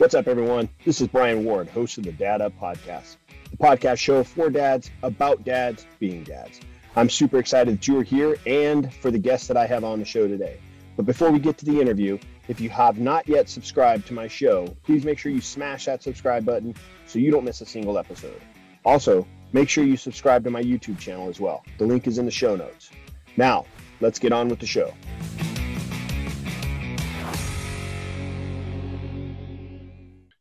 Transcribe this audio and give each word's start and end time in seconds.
What's 0.00 0.14
up, 0.14 0.28
everyone? 0.28 0.70
This 0.86 1.02
is 1.02 1.08
Brian 1.08 1.44
Ward, 1.44 1.68
host 1.68 1.98
of 1.98 2.04
the 2.04 2.12
Dad 2.12 2.40
Up 2.40 2.58
Podcast, 2.58 3.18
the 3.50 3.58
podcast 3.58 3.98
show 3.98 4.24
for 4.24 4.48
dads 4.48 4.90
about 5.02 5.44
dads 5.44 5.86
being 5.98 6.24
dads. 6.24 6.58
I'm 6.96 7.10
super 7.10 7.38
excited 7.38 7.74
that 7.74 7.86
you 7.86 7.98
are 7.98 8.02
here 8.02 8.38
and 8.46 8.90
for 8.94 9.10
the 9.10 9.18
guests 9.18 9.46
that 9.48 9.58
I 9.58 9.66
have 9.66 9.84
on 9.84 9.98
the 9.98 10.06
show 10.06 10.26
today. 10.26 10.58
But 10.96 11.04
before 11.04 11.30
we 11.30 11.38
get 11.38 11.58
to 11.58 11.66
the 11.66 11.78
interview, 11.78 12.18
if 12.48 12.62
you 12.62 12.70
have 12.70 12.98
not 12.98 13.28
yet 13.28 13.50
subscribed 13.50 14.06
to 14.06 14.14
my 14.14 14.26
show, 14.26 14.74
please 14.84 15.04
make 15.04 15.18
sure 15.18 15.32
you 15.32 15.42
smash 15.42 15.84
that 15.84 16.02
subscribe 16.02 16.46
button 16.46 16.74
so 17.06 17.18
you 17.18 17.30
don't 17.30 17.44
miss 17.44 17.60
a 17.60 17.66
single 17.66 17.98
episode. 17.98 18.40
Also, 18.86 19.26
make 19.52 19.68
sure 19.68 19.84
you 19.84 19.98
subscribe 19.98 20.42
to 20.44 20.50
my 20.50 20.62
YouTube 20.62 20.98
channel 20.98 21.28
as 21.28 21.40
well. 21.40 21.62
The 21.76 21.84
link 21.84 22.06
is 22.06 22.16
in 22.16 22.24
the 22.24 22.30
show 22.30 22.56
notes. 22.56 22.88
Now, 23.36 23.66
let's 24.00 24.18
get 24.18 24.32
on 24.32 24.48
with 24.48 24.60
the 24.60 24.66
show. 24.66 24.94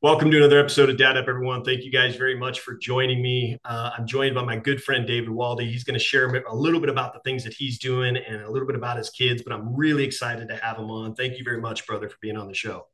Welcome 0.02 0.32
to 0.32 0.38
another 0.38 0.62
episode 0.62 0.90
of 0.90 0.96
Dad 0.96 1.18
Up, 1.18 1.28
everyone. 1.28 1.62
Thank 1.62 1.84
you 1.84 1.92
guys 1.92 2.16
very 2.16 2.34
much 2.34 2.62
for 2.62 2.78
joining 2.78 3.22
me. 3.22 3.58
Uh, 3.66 3.90
I'm 3.98 4.08
joined 4.08 4.34
by 4.34 4.46
my 4.46 4.56
good 4.56 4.82
friend 4.82 5.06
David 5.06 5.28
Waldy. 5.28 5.70
He's 5.70 5.84
going 5.84 6.00
to 6.00 6.00
share 6.00 6.26
a 6.26 6.56
little 6.56 6.80
bit 6.80 6.90
about 6.90 7.12
the 7.12 7.20
things 7.26 7.44
that 7.44 7.52
he's 7.52 7.80
doing 7.80 8.16
and 8.16 8.42
a 8.44 8.50
little 8.50 8.66
bit 8.66 8.78
about 8.78 8.96
his 8.96 9.10
kids, 9.10 9.44
but 9.44 9.52
I'm 9.52 9.76
really 9.76 10.06
excited 10.06 10.48
to 10.48 10.56
have 10.56 10.78
him 10.78 10.90
on. 10.90 11.16
Thank 11.16 11.38
you 11.38 11.44
very 11.44 11.60
much, 11.60 11.86
brother, 11.86 12.08
for 12.08 12.16
being 12.22 12.38
on 12.38 12.48
the 12.48 12.54
show. 12.54 12.88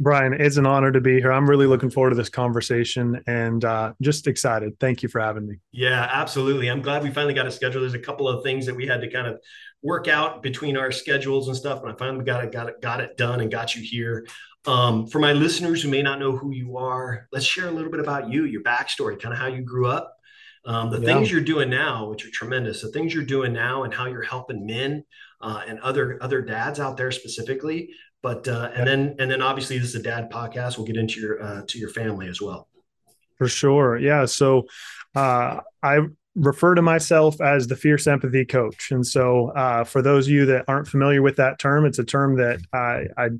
Brian, 0.00 0.32
it's 0.32 0.56
an 0.56 0.64
honor 0.64 0.90
to 0.90 1.02
be 1.02 1.20
here. 1.20 1.30
I'm 1.30 1.48
really 1.48 1.66
looking 1.66 1.90
forward 1.90 2.10
to 2.10 2.16
this 2.16 2.30
conversation 2.30 3.22
and 3.26 3.62
uh, 3.62 3.92
just 4.00 4.26
excited. 4.26 4.80
Thank 4.80 5.02
you 5.02 5.10
for 5.10 5.20
having 5.20 5.46
me. 5.46 5.56
Yeah, 5.70 6.08
absolutely. 6.10 6.70
I'm 6.70 6.80
glad 6.80 7.02
we 7.02 7.10
finally 7.10 7.34
got 7.34 7.46
a 7.46 7.52
schedule. 7.52 7.82
There's 7.82 7.92
a 7.92 7.98
couple 7.98 8.26
of 8.26 8.42
things 8.42 8.64
that 8.64 8.74
we 8.74 8.86
had 8.86 9.02
to 9.02 9.10
kind 9.10 9.26
of 9.26 9.38
work 9.82 10.08
out 10.08 10.42
between 10.42 10.78
our 10.78 10.92
schedules 10.92 11.48
and 11.48 11.56
stuff, 11.56 11.82
but 11.82 11.92
I 11.92 11.96
finally 11.96 12.24
got 12.24 12.42
it, 12.42 12.52
got 12.52 12.70
it, 12.70 12.80
got 12.80 13.00
it 13.00 13.18
done 13.18 13.40
and 13.40 13.50
got 13.50 13.76
you 13.76 13.82
here. 13.82 14.26
Um, 14.66 15.06
for 15.06 15.18
my 15.18 15.32
listeners 15.32 15.82
who 15.82 15.88
may 15.88 16.02
not 16.02 16.20
know 16.20 16.36
who 16.36 16.52
you 16.52 16.76
are, 16.76 17.28
let's 17.32 17.44
share 17.44 17.68
a 17.68 17.72
little 17.72 17.90
bit 17.90 18.00
about 18.00 18.28
you, 18.30 18.44
your 18.44 18.62
backstory, 18.62 19.20
kind 19.20 19.32
of 19.32 19.40
how 19.40 19.48
you 19.48 19.62
grew 19.62 19.88
up, 19.88 20.16
um, 20.64 20.90
the 20.90 21.00
yeah. 21.00 21.06
things 21.06 21.30
you're 21.30 21.40
doing 21.40 21.68
now, 21.68 22.08
which 22.08 22.24
are 22.24 22.30
tremendous, 22.30 22.82
the 22.82 22.88
things 22.88 23.12
you're 23.12 23.24
doing 23.24 23.52
now, 23.52 23.82
and 23.82 23.92
how 23.92 24.06
you're 24.06 24.22
helping 24.22 24.64
men 24.64 25.04
uh, 25.40 25.62
and 25.66 25.80
other 25.80 26.18
other 26.22 26.40
dads 26.42 26.78
out 26.78 26.96
there 26.96 27.10
specifically. 27.10 27.90
But 28.22 28.46
uh, 28.46 28.70
and 28.74 28.86
then 28.86 29.16
and 29.18 29.28
then 29.28 29.42
obviously 29.42 29.78
this 29.78 29.88
is 29.88 29.94
a 29.96 30.02
dad 30.02 30.30
podcast. 30.30 30.78
We'll 30.78 30.86
get 30.86 30.96
into 30.96 31.20
your 31.20 31.42
uh, 31.42 31.62
to 31.66 31.78
your 31.78 31.90
family 31.90 32.28
as 32.28 32.40
well. 32.40 32.68
For 33.38 33.48
sure, 33.48 33.98
yeah. 33.98 34.26
So 34.26 34.66
uh, 35.16 35.58
I 35.82 35.98
refer 36.36 36.76
to 36.76 36.82
myself 36.82 37.40
as 37.40 37.66
the 37.66 37.74
fierce 37.74 38.06
empathy 38.06 38.44
coach, 38.44 38.92
and 38.92 39.04
so 39.04 39.48
uh, 39.48 39.82
for 39.82 40.00
those 40.00 40.28
of 40.28 40.32
you 40.32 40.46
that 40.46 40.66
aren't 40.68 40.86
familiar 40.86 41.22
with 41.22 41.36
that 41.36 41.58
term, 41.58 41.84
it's 41.84 41.98
a 41.98 42.04
term 42.04 42.36
that 42.36 42.60
I, 42.72 43.06
I 43.20 43.30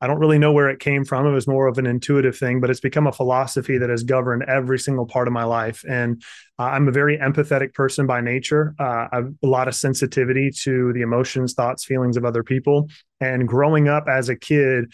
I 0.00 0.06
don't 0.06 0.18
really 0.18 0.38
know 0.38 0.52
where 0.52 0.70
it 0.70 0.80
came 0.80 1.04
from. 1.04 1.26
It 1.26 1.32
was 1.32 1.46
more 1.46 1.66
of 1.66 1.76
an 1.76 1.86
intuitive 1.86 2.36
thing, 2.36 2.60
but 2.60 2.70
it's 2.70 2.80
become 2.80 3.06
a 3.06 3.12
philosophy 3.12 3.76
that 3.76 3.90
has 3.90 4.02
governed 4.02 4.44
every 4.48 4.78
single 4.78 5.04
part 5.04 5.28
of 5.28 5.34
my 5.34 5.44
life. 5.44 5.84
And 5.86 6.22
uh, 6.58 6.64
I'm 6.64 6.88
a 6.88 6.92
very 6.92 7.18
empathetic 7.18 7.74
person 7.74 8.06
by 8.06 8.22
nature. 8.22 8.74
Uh, 8.78 9.08
I 9.12 9.16
have 9.16 9.34
a 9.42 9.46
lot 9.46 9.68
of 9.68 9.74
sensitivity 9.74 10.50
to 10.62 10.92
the 10.94 11.02
emotions, 11.02 11.52
thoughts, 11.52 11.84
feelings 11.84 12.16
of 12.16 12.24
other 12.24 12.42
people. 12.42 12.88
And 13.20 13.46
growing 13.46 13.88
up 13.88 14.06
as 14.08 14.30
a 14.30 14.36
kid, 14.36 14.90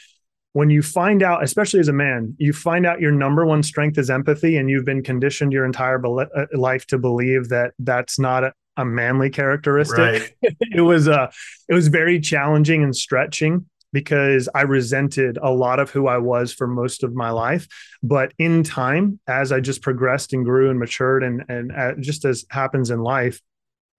when 0.54 0.70
you 0.70 0.82
find 0.82 1.22
out, 1.22 1.44
especially 1.44 1.80
as 1.80 1.88
a 1.88 1.92
man, 1.92 2.34
you 2.38 2.52
find 2.52 2.84
out 2.86 3.00
your 3.00 3.12
number 3.12 3.44
one 3.44 3.62
strength 3.62 3.98
is 3.98 4.08
empathy, 4.08 4.56
and 4.56 4.70
you've 4.70 4.86
been 4.86 5.02
conditioned 5.02 5.52
your 5.52 5.66
entire 5.66 5.98
be- 5.98 6.24
uh, 6.34 6.46
life 6.54 6.86
to 6.86 6.98
believe 6.98 7.50
that 7.50 7.74
that's 7.78 8.18
not 8.18 8.42
a, 8.42 8.52
a 8.78 8.84
manly 8.84 9.28
characteristic. 9.28 10.34
Right. 10.42 10.56
it 10.60 10.80
was 10.80 11.08
uh, 11.08 11.30
it 11.68 11.74
was 11.74 11.88
very 11.88 12.18
challenging 12.18 12.82
and 12.82 12.96
stretching 12.96 13.66
because 13.96 14.46
I 14.54 14.60
resented 14.60 15.38
a 15.40 15.50
lot 15.50 15.80
of 15.80 15.88
who 15.88 16.06
I 16.06 16.18
was 16.18 16.52
for 16.52 16.66
most 16.66 17.02
of 17.02 17.14
my 17.14 17.30
life. 17.30 17.66
But 18.02 18.34
in 18.38 18.62
time, 18.62 19.18
as 19.26 19.52
I 19.52 19.60
just 19.60 19.80
progressed 19.80 20.34
and 20.34 20.44
grew 20.44 20.68
and 20.68 20.78
matured, 20.78 21.22
and 21.22 21.42
and 21.48 21.72
uh, 21.72 21.94
just 21.98 22.26
as 22.26 22.44
happens 22.50 22.90
in 22.90 23.00
life, 23.00 23.40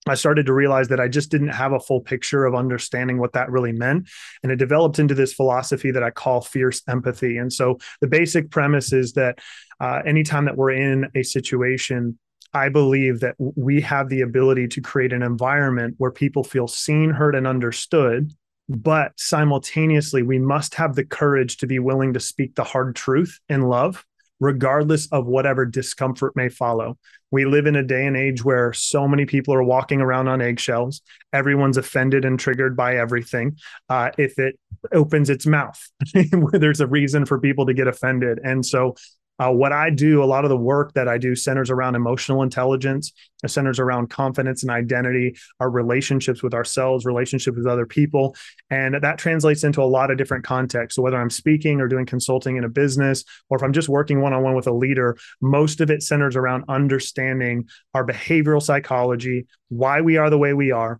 I 0.07 0.13
started 0.13 0.45
to 0.45 0.53
realize 0.53 0.89
that 0.89 0.99
I 0.99 1.07
just 1.07 1.31
didn't 1.31 1.47
have 1.47 1.71
a 1.71 1.79
full 1.79 1.99
picture 1.99 2.45
of 2.45 2.53
understanding 2.53 3.17
what 3.17 3.33
that 3.33 3.49
really 3.49 3.71
meant. 3.71 4.07
And 4.43 4.51
it 4.51 4.57
developed 4.57 4.99
into 4.99 5.15
this 5.15 5.33
philosophy 5.33 5.89
that 5.89 6.03
I 6.03 6.11
call 6.11 6.41
fierce 6.41 6.83
empathy. 6.87 7.39
And 7.39 7.51
so 7.51 7.79
the 7.99 8.07
basic 8.07 8.51
premise 8.51 8.93
is 8.93 9.13
that 9.13 9.39
uh, 9.79 10.01
anytime 10.05 10.45
that 10.45 10.57
we're 10.57 10.73
in 10.73 11.07
a 11.15 11.23
situation, 11.23 12.19
I 12.53 12.69
believe 12.69 13.21
that 13.21 13.33
we 13.39 13.81
have 13.81 14.09
the 14.09 14.21
ability 14.21 14.67
to 14.67 14.79
create 14.81 15.11
an 15.11 15.23
environment 15.23 15.95
where 15.97 16.11
people 16.11 16.43
feel 16.43 16.67
seen, 16.67 17.09
heard, 17.09 17.33
and 17.33 17.47
understood 17.47 18.31
but 18.69 19.13
simultaneously, 19.17 20.23
we 20.23 20.39
must 20.39 20.75
have 20.75 20.95
the 20.95 21.05
courage 21.05 21.57
to 21.57 21.67
be 21.67 21.79
willing 21.79 22.13
to 22.13 22.19
speak 22.19 22.55
the 22.55 22.63
hard 22.63 22.95
truth 22.95 23.39
in 23.47 23.61
love, 23.61 24.05
regardless 24.39 25.07
of 25.11 25.25
whatever 25.25 25.65
discomfort 25.65 26.35
may 26.35 26.49
follow. 26.49 26.97
We 27.31 27.45
live 27.45 27.65
in 27.65 27.75
a 27.75 27.83
day 27.83 28.05
and 28.05 28.15
age 28.15 28.43
where 28.43 28.73
so 28.73 29.07
many 29.07 29.25
people 29.25 29.53
are 29.53 29.63
walking 29.63 30.01
around 30.01 30.27
on 30.27 30.41
eggshells. 30.41 31.01
Everyone's 31.33 31.77
offended 31.77 32.25
and 32.25 32.39
triggered 32.39 32.75
by 32.75 32.97
everything. 32.97 33.57
Uh, 33.89 34.11
if 34.17 34.37
it 34.37 34.59
opens 34.93 35.29
its 35.29 35.45
mouth, 35.45 35.81
there's 36.51 36.81
a 36.81 36.87
reason 36.87 37.25
for 37.25 37.39
people 37.39 37.65
to 37.65 37.73
get 37.73 37.87
offended. 37.87 38.39
And 38.43 38.65
so 38.65 38.95
uh, 39.39 39.51
what 39.51 39.71
I 39.71 39.89
do, 39.89 40.23
a 40.23 40.25
lot 40.25 40.45
of 40.45 40.49
the 40.49 40.57
work 40.57 40.93
that 40.93 41.07
I 41.07 41.17
do 41.17 41.35
centers 41.35 41.69
around 41.69 41.95
emotional 41.95 42.41
intelligence, 42.41 43.11
it 43.43 43.49
centers 43.49 43.79
around 43.79 44.09
confidence 44.09 44.63
and 44.63 44.71
identity, 44.71 45.35
our 45.59 45.69
relationships 45.69 46.41
with 46.41 46.55
ourselves, 46.55 47.05
relationships 47.05 47.55
with 47.55 47.67
other 47.67 47.85
people. 47.85 48.35
And 48.71 48.95
that 48.95 49.19
translates 49.19 49.63
into 49.63 49.81
a 49.81 49.85
lot 49.85 50.09
of 50.09 50.17
different 50.17 50.43
contexts. 50.43 50.95
So 50.95 51.03
whether 51.03 51.17
I'm 51.17 51.29
speaking 51.29 51.81
or 51.81 51.87
doing 51.87 52.07
consulting 52.07 52.57
in 52.57 52.63
a 52.63 52.69
business, 52.69 53.23
or 53.49 53.57
if 53.57 53.63
I'm 53.63 53.73
just 53.73 53.89
working 53.89 54.21
one 54.21 54.33
on 54.33 54.41
one 54.41 54.55
with 54.55 54.67
a 54.67 54.73
leader, 54.73 55.17
most 55.39 55.81
of 55.81 55.91
it 55.91 56.01
centers 56.01 56.35
around 56.35 56.65
understanding 56.67 57.69
our 57.93 58.05
behavioral 58.05 58.61
psychology, 58.61 59.45
why 59.69 60.01
we 60.01 60.17
are 60.17 60.31
the 60.31 60.37
way 60.37 60.53
we 60.53 60.71
are, 60.71 60.99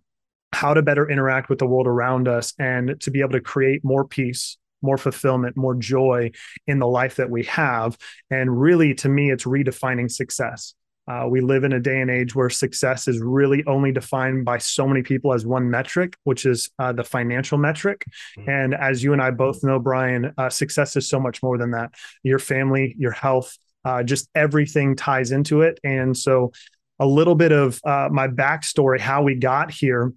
how 0.52 0.74
to 0.74 0.82
better 0.82 1.10
interact 1.10 1.48
with 1.48 1.58
the 1.58 1.66
world 1.66 1.88
around 1.88 2.28
us, 2.28 2.54
and 2.58 3.00
to 3.00 3.10
be 3.10 3.20
able 3.20 3.32
to 3.32 3.40
create 3.40 3.84
more 3.84 4.06
peace 4.06 4.58
more 4.82 4.98
fulfillment, 4.98 5.56
more 5.56 5.74
joy 5.74 6.30
in 6.66 6.78
the 6.78 6.86
life 6.86 7.16
that 7.16 7.30
we 7.30 7.44
have. 7.44 7.96
And 8.30 8.60
really, 8.60 8.94
to 8.94 9.08
me, 9.08 9.30
it's 9.30 9.44
redefining 9.44 10.10
success. 10.10 10.74
Uh, 11.08 11.26
we 11.26 11.40
live 11.40 11.64
in 11.64 11.72
a 11.72 11.80
day 11.80 12.00
and 12.02 12.10
age 12.10 12.34
where 12.34 12.50
success 12.50 13.08
is 13.08 13.18
really 13.20 13.64
only 13.66 13.90
defined 13.90 14.44
by 14.44 14.58
so 14.58 14.86
many 14.86 15.02
people 15.02 15.32
as 15.32 15.46
one 15.46 15.70
metric, 15.70 16.14
which 16.24 16.44
is 16.44 16.68
uh, 16.78 16.92
the 16.92 17.02
financial 17.02 17.56
metric. 17.56 18.04
Mm-hmm. 18.38 18.50
And 18.50 18.74
as 18.74 19.02
you 19.02 19.14
and 19.14 19.22
I 19.22 19.30
both 19.30 19.64
know, 19.64 19.78
Brian, 19.78 20.34
uh, 20.36 20.50
success 20.50 20.96
is 20.96 21.08
so 21.08 21.18
much 21.18 21.42
more 21.42 21.56
than 21.56 21.70
that. 21.70 21.94
Your 22.22 22.38
family, 22.38 22.94
your 22.98 23.12
health, 23.12 23.56
uh, 23.86 24.02
just 24.02 24.28
everything 24.34 24.96
ties 24.96 25.32
into 25.32 25.62
it. 25.62 25.80
And 25.82 26.16
so, 26.16 26.52
a 27.00 27.06
little 27.06 27.36
bit 27.36 27.52
of 27.52 27.80
uh, 27.84 28.08
my 28.10 28.26
backstory, 28.26 28.98
how 28.98 29.22
we 29.22 29.36
got 29.36 29.70
here 29.70 30.12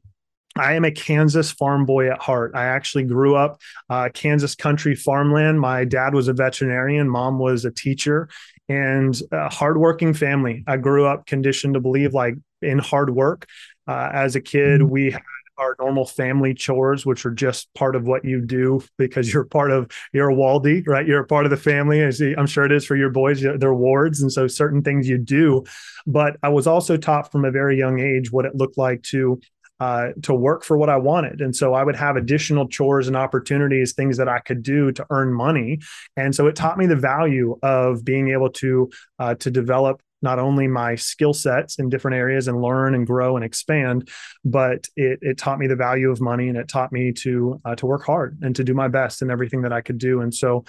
I 0.58 0.74
am 0.74 0.86
a 0.86 0.92
Kansas 0.92 1.52
farm 1.52 1.86
boy 1.86 2.12
at 2.12 2.22
heart. 2.22 2.52
I 2.56 2.66
actually 2.66 3.04
grew 3.04 3.36
up 3.36 3.62
uh, 3.90 4.10
Kansas 4.14 4.56
country 4.56 4.96
farmland. 4.96 5.60
My 5.60 5.86
dad 5.86 6.14
was 6.14 6.28
a 6.28 6.34
veterinarian, 6.34 7.10
mom 7.10 7.40
was 7.40 7.64
a 7.64 7.72
teacher, 7.72 8.30
and 8.68 9.20
a 9.32 9.50
hardworking 9.50 10.14
family. 10.14 10.64
I 10.68 10.78
grew 10.78 11.06
up 11.06 11.26
conditioned 11.26 11.76
to 11.76 11.80
believe 11.80 12.14
like 12.14 12.36
in 12.62 12.80
hard 12.80 13.10
work. 13.10 13.48
Uh, 13.88 14.10
as 14.14 14.36
a 14.36 14.42
kid, 14.42 14.82
mm-hmm. 14.82 14.90
we 14.90 15.12
had 15.12 15.22
our 15.58 15.76
normal 15.80 16.06
family 16.06 16.54
chores, 16.54 17.06
which 17.06 17.26
are 17.26 17.32
just 17.32 17.72
part 17.76 17.96
of 17.96 18.06
what 18.06 18.26
you 18.26 18.42
do 18.42 18.82
because 18.98 19.32
you're 19.32 19.44
part 19.44 19.72
of 19.72 19.92
you're 20.12 20.32
a 20.32 20.36
Waldy, 20.36 20.86
right? 20.88 21.06
You're 21.06 21.22
a 21.22 21.28
part 21.28 21.46
of 21.46 21.52
the 21.52 21.58
family. 21.58 22.02
I'm 22.04 22.48
sure 22.48 22.66
it 22.66 22.72
is 22.72 22.86
for 22.86 22.96
your 22.96 23.10
boys. 23.10 23.42
They're 23.42 23.74
wards, 23.74 24.22
and 24.22 24.32
so 24.32 24.48
certain 24.48 24.82
things 24.82 25.08
you 25.08 25.18
do. 25.18 25.64
But 26.08 26.38
I 26.42 26.50
was 26.50 26.68
also 26.68 26.98
taught 26.98 27.32
from 27.32 27.46
a 27.46 27.52
very 27.52 27.78
young 27.78 28.00
age 28.00 28.32
what 28.32 28.46
it 28.46 28.56
looked 28.56 28.78
like 28.78 29.04
to 29.04 29.40
uh, 29.82 30.10
to 30.22 30.32
work 30.32 30.64
for 30.64 30.78
what 30.78 30.90
I 30.90 30.98
wanted. 30.98 31.42
And 31.42 31.56
so 31.56 31.74
I 31.74 31.84
would 31.84 31.96
have 31.96 32.16
additional 32.16 32.68
chores 32.68 33.08
and 33.08 33.18
opportunities, 33.18 33.94
things 33.94 34.16
that 34.18 34.30
I 34.30 34.38
could 34.38 34.62
do 34.62 34.92
to 34.92 35.06
earn 35.10 35.34
money. 35.34 35.80
And 36.16 36.36
so 36.36 36.46
it 36.46 36.56
taught 36.56 36.78
me 36.78 36.86
the 36.86 36.96
value 36.96 37.58
of 37.64 38.06
being 38.06 38.30
able 38.30 38.52
to 38.52 38.92
uh, 39.18 39.36
to 39.36 39.50
develop 39.50 40.04
not 40.22 40.38
only 40.38 40.68
my 40.68 40.94
skill 40.94 41.34
sets 41.34 41.80
in 41.80 41.90
different 41.90 42.16
areas 42.16 42.48
and 42.48 42.62
learn 42.62 42.94
and 42.94 43.08
grow 43.08 43.36
and 43.36 43.44
expand, 43.44 44.08
but 44.46 44.88
it, 44.96 45.18
it 45.24 45.40
taught 45.40 45.58
me 45.58 45.66
the 45.66 45.76
value 45.76 46.12
of 46.12 46.22
money 46.22 46.48
and 46.48 46.60
it 46.60 46.68
taught 46.68 46.92
me 46.92 47.12
to 47.14 47.60
uh, 47.66 47.74
to 47.74 47.88
work 47.88 48.06
hard 48.06 48.38
and 48.44 48.56
to 48.58 48.64
do 48.64 48.76
my 48.76 48.88
best 48.88 49.24
in 49.24 49.32
everything 49.32 49.64
that 49.64 49.74
I 49.74 49.82
could 49.82 49.98
do. 49.98 50.22
And 50.22 50.32
so 50.32 50.64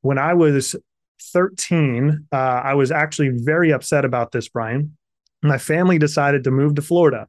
when 0.00 0.18
I 0.18 0.34
was 0.34 0.74
13, 1.22 2.26
uh, 2.32 2.36
I 2.36 2.74
was 2.74 2.90
actually 2.90 3.28
very 3.28 3.72
upset 3.72 4.04
about 4.04 4.32
this, 4.32 4.48
Brian. 4.48 4.96
My 5.40 5.58
family 5.58 6.00
decided 6.00 6.42
to 6.44 6.50
move 6.50 6.74
to 6.74 6.82
Florida 6.82 7.28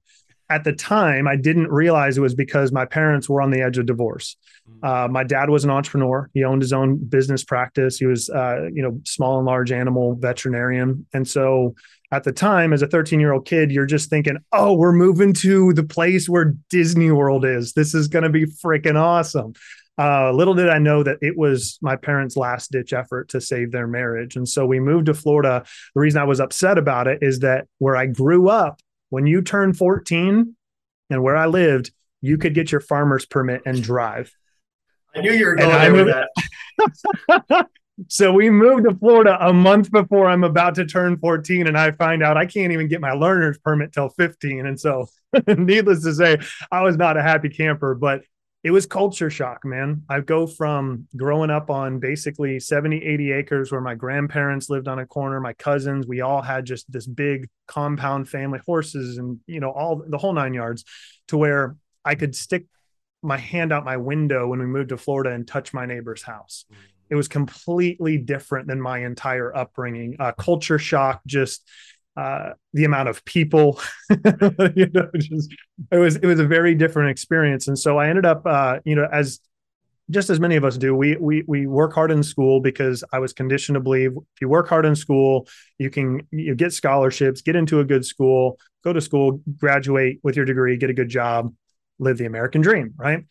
at 0.49 0.63
the 0.63 0.73
time, 0.73 1.27
I 1.27 1.35
didn't 1.35 1.69
realize 1.69 2.17
it 2.17 2.21
was 2.21 2.35
because 2.35 2.71
my 2.71 2.85
parents 2.85 3.27
were 3.27 3.41
on 3.41 3.51
the 3.51 3.61
edge 3.61 3.77
of 3.77 3.85
divorce. 3.85 4.37
Mm. 4.69 4.87
Uh, 4.87 5.07
my 5.09 5.23
dad 5.23 5.49
was 5.49 5.63
an 5.63 5.69
entrepreneur. 5.69 6.29
He 6.33 6.43
owned 6.43 6.61
his 6.61 6.73
own 6.73 6.97
business 6.97 7.43
practice. 7.43 7.97
He 7.97 8.05
was, 8.05 8.29
uh, 8.29 8.67
you 8.73 8.81
know, 8.81 9.01
small 9.05 9.37
and 9.37 9.45
large 9.45 9.71
animal 9.71 10.15
veterinarian. 10.15 11.05
And 11.13 11.27
so 11.27 11.75
at 12.11 12.23
the 12.23 12.31
time, 12.31 12.71
as 12.71 12.81
a 12.81 12.87
13 12.87 13.19
year 13.19 13.33
old 13.33 13.45
kid, 13.45 13.71
you're 13.71 13.85
just 13.85 14.09
thinking, 14.09 14.37
oh, 14.53 14.73
we're 14.73 14.93
moving 14.93 15.33
to 15.33 15.73
the 15.73 15.83
place 15.83 16.29
where 16.29 16.53
Disney 16.69 17.11
World 17.11 17.43
is. 17.43 17.73
This 17.73 17.93
is 17.93 18.07
going 18.07 18.23
to 18.23 18.29
be 18.29 18.45
freaking 18.45 18.95
awesome. 18.95 19.53
Uh, 19.99 20.31
little 20.31 20.53
did 20.53 20.69
I 20.69 20.77
know 20.77 21.01
that 21.03 21.17
it 21.21 21.35
was 21.35 21.79
my 21.81 21.95
parents' 21.95 22.37
last 22.37 22.71
ditch 22.71 22.93
effort 22.93 23.29
to 23.29 23.41
save 23.41 23.71
their 23.71 23.87
marriage. 23.87 24.35
And 24.35 24.47
so 24.47 24.65
we 24.65 24.79
moved 24.79 25.07
to 25.07 25.13
Florida. 25.13 25.65
The 25.95 26.01
reason 26.01 26.21
I 26.21 26.25
was 26.25 26.39
upset 26.39 26.77
about 26.77 27.07
it 27.07 27.19
is 27.21 27.39
that 27.39 27.65
where 27.79 27.95
I 27.95 28.05
grew 28.05 28.47
up, 28.47 28.79
when 29.09 29.27
you 29.27 29.41
turn 29.41 29.73
14 29.73 30.55
and 31.09 31.23
where 31.23 31.35
I 31.35 31.45
lived, 31.45 31.91
you 32.21 32.37
could 32.37 32.53
get 32.53 32.71
your 32.71 32.81
farmer's 32.81 33.25
permit 33.25 33.61
and 33.65 33.81
drive. 33.81 34.33
I 35.15 35.21
knew 35.21 35.31
you 35.31 35.45
were 35.45 35.55
going 35.55 35.69
there 35.69 36.05
with 36.05 36.15
that. 37.47 37.67
so 38.07 38.31
we 38.31 38.49
moved 38.49 38.83
to 38.83 38.95
Florida 38.95 39.37
a 39.39 39.53
month 39.53 39.91
before 39.91 40.27
I'm 40.27 40.43
about 40.43 40.75
to 40.75 40.85
turn 40.85 41.17
14, 41.17 41.67
and 41.67 41.77
I 41.77 41.91
find 41.91 42.21
out 42.21 42.37
I 42.37 42.45
can't 42.45 42.71
even 42.71 42.87
get 42.87 43.01
my 43.01 43.11
learner's 43.11 43.57
permit 43.57 43.93
till 43.93 44.09
15. 44.09 44.65
And 44.65 44.79
so, 44.79 45.07
needless 45.47 46.03
to 46.03 46.13
say, 46.13 46.37
I 46.71 46.81
was 46.83 46.97
not 46.97 47.17
a 47.17 47.23
happy 47.23 47.49
camper, 47.49 47.95
but 47.95 48.21
it 48.63 48.71
was 48.71 48.85
culture 48.85 49.29
shock, 49.29 49.63
man. 49.63 50.03
I 50.09 50.19
go 50.19 50.47
from 50.47 51.07
growing 51.15 51.49
up 51.49 51.69
on 51.69 51.99
basically 51.99 52.59
70, 52.59 53.03
80 53.03 53.31
acres 53.31 53.71
where 53.71 53.81
my 53.81 53.95
grandparents 53.95 54.69
lived 54.69 54.87
on 54.87 54.99
a 54.99 55.05
corner, 55.05 55.39
my 55.39 55.53
cousins, 55.53 56.07
we 56.07 56.21
all 56.21 56.41
had 56.41 56.65
just 56.65 56.91
this 56.91 57.05
big 57.05 57.49
compound 57.67 58.27
family, 58.27 58.59
horses 58.65 59.19
and, 59.19 59.39
you 59.45 59.59
know, 59.59 59.71
all 59.71 60.03
the 60.07 60.17
whole 60.17 60.33
nine 60.33 60.53
yards 60.53 60.83
to 61.27 61.37
where 61.37 61.75
I 62.03 62.15
could 62.15 62.35
stick 62.35 62.65
my 63.21 63.37
hand 63.37 63.71
out 63.71 63.85
my 63.85 63.97
window 63.97 64.47
when 64.47 64.59
we 64.59 64.65
moved 64.65 64.89
to 64.89 64.97
Florida 64.97 65.31
and 65.31 65.47
touch 65.47 65.73
my 65.73 65.85
neighbor's 65.85 66.23
house. 66.23 66.65
Mm-hmm. 66.71 66.81
It 67.09 67.15
was 67.15 67.27
completely 67.27 68.17
different 68.17 68.67
than 68.67 68.81
my 68.81 69.05
entire 69.05 69.55
upbringing. 69.55 70.17
Uh, 70.19 70.33
culture 70.33 70.79
shock, 70.79 71.21
just 71.25 71.67
uh, 72.17 72.53
the 72.73 72.83
amount 72.83 73.07
of 73.07 73.23
people, 73.25 73.79
you 74.09 74.89
know, 74.91 75.09
just 75.15 75.53
it 75.91 75.97
was 75.97 76.15
it 76.15 76.25
was 76.25 76.39
a 76.39 76.47
very 76.47 76.73
different 76.73 77.11
experience. 77.11 77.67
And 77.67 77.77
so 77.77 77.99
I 77.99 78.09
ended 78.09 78.25
up, 78.25 78.41
uh, 78.45 78.79
you 78.85 78.95
know, 78.95 79.07
as 79.11 79.39
just 80.09 80.29
as 80.29 80.39
many 80.39 80.55
of 80.55 80.65
us 80.65 80.77
do, 80.77 80.95
we 80.95 81.15
we 81.17 81.43
we 81.47 81.67
work 81.67 81.93
hard 81.93 82.11
in 82.11 82.23
school 82.23 82.59
because 82.59 83.03
I 83.13 83.19
was 83.19 83.33
conditioned 83.33 83.75
to 83.75 83.81
believe 83.81 84.13
if 84.13 84.41
you 84.41 84.49
work 84.49 84.67
hard 84.67 84.85
in 84.85 84.95
school, 84.95 85.47
you 85.77 85.91
can 85.91 86.27
you 86.31 86.55
get 86.55 86.73
scholarships, 86.73 87.41
get 87.41 87.55
into 87.55 87.81
a 87.81 87.85
good 87.85 88.03
school, 88.03 88.57
go 88.83 88.93
to 88.93 89.01
school, 89.01 89.41
graduate 89.57 90.19
with 90.23 90.35
your 90.35 90.45
degree, 90.45 90.75
get 90.77 90.89
a 90.89 90.93
good 90.93 91.09
job, 91.09 91.53
live 91.99 92.17
the 92.17 92.25
American 92.25 92.61
dream, 92.61 92.95
right? 92.97 93.25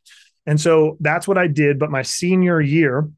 And 0.47 0.61
so 0.61 0.97
that's 1.01 1.27
what 1.27 1.39
I 1.39 1.49
did. 1.49 1.81
But 1.81 1.91
my 1.91 2.03
senior 2.03 2.61
year, 2.61 3.09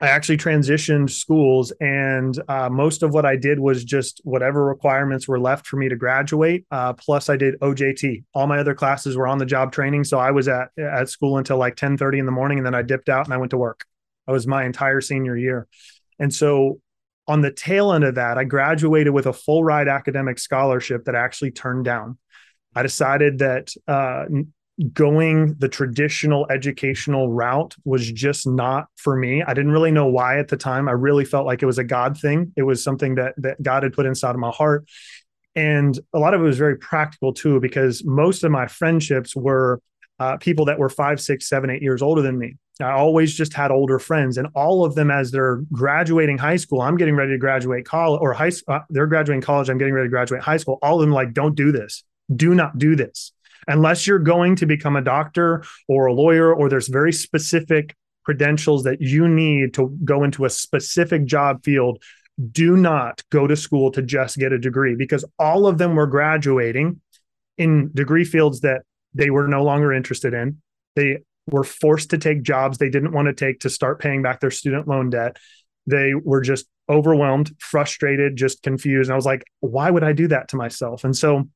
I 0.00 0.08
actually 0.08 0.38
transitioned 0.38 1.08
schools, 1.08 1.72
and 1.80 2.38
uh, 2.48 2.68
most 2.68 3.02
of 3.02 3.14
what 3.14 3.24
I 3.24 3.36
did 3.36 3.60
was 3.60 3.84
just 3.84 4.20
whatever 4.24 4.64
requirements 4.64 5.28
were 5.28 5.38
left 5.38 5.66
for 5.66 5.76
me 5.76 5.88
to 5.88 5.96
graduate. 5.96 6.66
Uh, 6.70 6.92
plus, 6.92 7.30
I 7.30 7.36
did 7.36 7.58
OJT. 7.60 8.24
All 8.34 8.46
my 8.46 8.58
other 8.58 8.74
classes 8.74 9.16
were 9.16 9.28
on 9.28 9.38
the 9.38 9.46
job 9.46 9.72
training, 9.72 10.04
so 10.04 10.18
I 10.18 10.32
was 10.32 10.48
at 10.48 10.68
at 10.76 11.08
school 11.08 11.38
until 11.38 11.58
like 11.58 11.76
ten 11.76 11.96
thirty 11.96 12.18
in 12.18 12.26
the 12.26 12.32
morning, 12.32 12.58
and 12.58 12.66
then 12.66 12.74
I 12.74 12.82
dipped 12.82 13.08
out 13.08 13.24
and 13.24 13.32
I 13.32 13.36
went 13.36 13.50
to 13.50 13.56
work. 13.56 13.84
That 14.26 14.32
was 14.32 14.46
my 14.46 14.64
entire 14.64 15.00
senior 15.00 15.36
year, 15.36 15.68
and 16.18 16.34
so 16.34 16.80
on 17.26 17.40
the 17.40 17.52
tail 17.52 17.92
end 17.92 18.04
of 18.04 18.16
that, 18.16 18.36
I 18.36 18.44
graduated 18.44 19.12
with 19.12 19.26
a 19.26 19.32
full 19.32 19.64
ride 19.64 19.88
academic 19.88 20.38
scholarship 20.38 21.04
that 21.04 21.16
I 21.16 21.20
actually 21.20 21.52
turned 21.52 21.84
down. 21.84 22.18
I 22.74 22.82
decided 22.82 23.38
that 23.38 23.72
uh, 23.86 24.24
going 24.92 25.54
the 25.58 25.68
traditional 25.68 26.46
educational 26.50 27.30
route 27.30 27.74
was 27.84 28.10
just 28.10 28.46
not 28.46 28.86
for 28.96 29.16
me. 29.16 29.42
I 29.42 29.54
didn't 29.54 29.70
really 29.70 29.92
know 29.92 30.06
why 30.06 30.38
at 30.38 30.48
the 30.48 30.56
time. 30.56 30.88
I 30.88 30.92
really 30.92 31.24
felt 31.24 31.46
like 31.46 31.62
it 31.62 31.66
was 31.66 31.78
a 31.78 31.84
God 31.84 32.18
thing. 32.18 32.52
It 32.56 32.62
was 32.62 32.82
something 32.82 33.14
that 33.14 33.34
that 33.38 33.62
God 33.62 33.84
had 33.84 33.92
put 33.92 34.06
inside 34.06 34.30
of 34.30 34.40
my 34.40 34.50
heart. 34.50 34.88
And 35.54 35.98
a 36.12 36.18
lot 36.18 36.34
of 36.34 36.40
it 36.40 36.44
was 36.44 36.58
very 36.58 36.76
practical 36.76 37.32
too, 37.32 37.60
because 37.60 38.04
most 38.04 38.42
of 38.42 38.50
my 38.50 38.66
friendships 38.66 39.36
were 39.36 39.80
uh, 40.18 40.36
people 40.38 40.64
that 40.64 40.78
were 40.78 40.88
five, 40.88 41.20
six, 41.20 41.48
seven, 41.48 41.70
eight 41.70 41.82
years 41.82 42.02
older 42.02 42.22
than 42.22 42.36
me. 42.36 42.56
I 42.80 42.90
always 42.90 43.32
just 43.32 43.52
had 43.54 43.70
older 43.70 44.00
friends, 44.00 44.36
and 44.36 44.48
all 44.56 44.84
of 44.84 44.96
them, 44.96 45.08
as 45.08 45.30
they're 45.30 45.62
graduating 45.72 46.38
high 46.38 46.56
school, 46.56 46.80
I'm 46.80 46.96
getting 46.96 47.14
ready 47.14 47.30
to 47.30 47.38
graduate 47.38 47.84
college, 47.84 48.20
or 48.20 48.32
high. 48.32 48.50
Uh, 48.66 48.80
they're 48.90 49.06
graduating 49.06 49.42
college. 49.42 49.70
I'm 49.70 49.78
getting 49.78 49.94
ready 49.94 50.06
to 50.06 50.10
graduate 50.10 50.42
high 50.42 50.56
school. 50.56 50.80
All 50.82 50.96
of 50.96 51.00
them 51.02 51.12
like, 51.12 51.32
don't 51.32 51.54
do 51.54 51.70
this. 51.70 52.02
Do 52.34 52.52
not 52.56 52.76
do 52.78 52.96
this 52.96 53.30
unless 53.68 54.06
you're 54.06 54.18
going 54.18 54.56
to 54.56 54.66
become 54.66 54.96
a 54.96 55.02
doctor 55.02 55.64
or 55.88 56.06
a 56.06 56.12
lawyer 56.12 56.54
or 56.54 56.68
there's 56.68 56.88
very 56.88 57.12
specific 57.12 57.96
credentials 58.24 58.84
that 58.84 59.00
you 59.00 59.28
need 59.28 59.74
to 59.74 59.96
go 60.04 60.24
into 60.24 60.44
a 60.44 60.50
specific 60.50 61.24
job 61.24 61.62
field 61.62 62.02
do 62.50 62.76
not 62.76 63.22
go 63.30 63.46
to 63.46 63.56
school 63.56 63.90
to 63.92 64.02
just 64.02 64.38
get 64.38 64.52
a 64.52 64.58
degree 64.58 64.96
because 64.96 65.24
all 65.38 65.66
of 65.66 65.78
them 65.78 65.94
were 65.94 66.06
graduating 66.06 67.00
in 67.58 67.90
degree 67.94 68.24
fields 68.24 68.60
that 68.60 68.82
they 69.14 69.30
were 69.30 69.46
no 69.46 69.62
longer 69.62 69.92
interested 69.92 70.34
in. 70.34 70.60
They 70.96 71.18
were 71.46 71.64
forced 71.64 72.10
to 72.10 72.18
take 72.18 72.42
jobs 72.42 72.78
they 72.78 72.88
didn't 72.88 73.12
want 73.12 73.26
to 73.26 73.34
take 73.34 73.60
to 73.60 73.70
start 73.70 74.00
paying 74.00 74.22
back 74.22 74.40
their 74.40 74.50
student 74.50 74.88
loan 74.88 75.10
debt. 75.10 75.36
They 75.86 76.14
were 76.14 76.40
just 76.40 76.66
overwhelmed 76.88 77.52
frustrated 77.60 78.36
just 78.36 78.62
confused. 78.62 79.08
And 79.08 79.14
i 79.14 79.16
was 79.16 79.24
like 79.24 79.42
why 79.60 79.90
would 79.90 80.04
i 80.04 80.12
do 80.12 80.28
that 80.28 80.48
to 80.48 80.56
myself? 80.56 81.04
And 81.04 81.16
so 81.16 81.48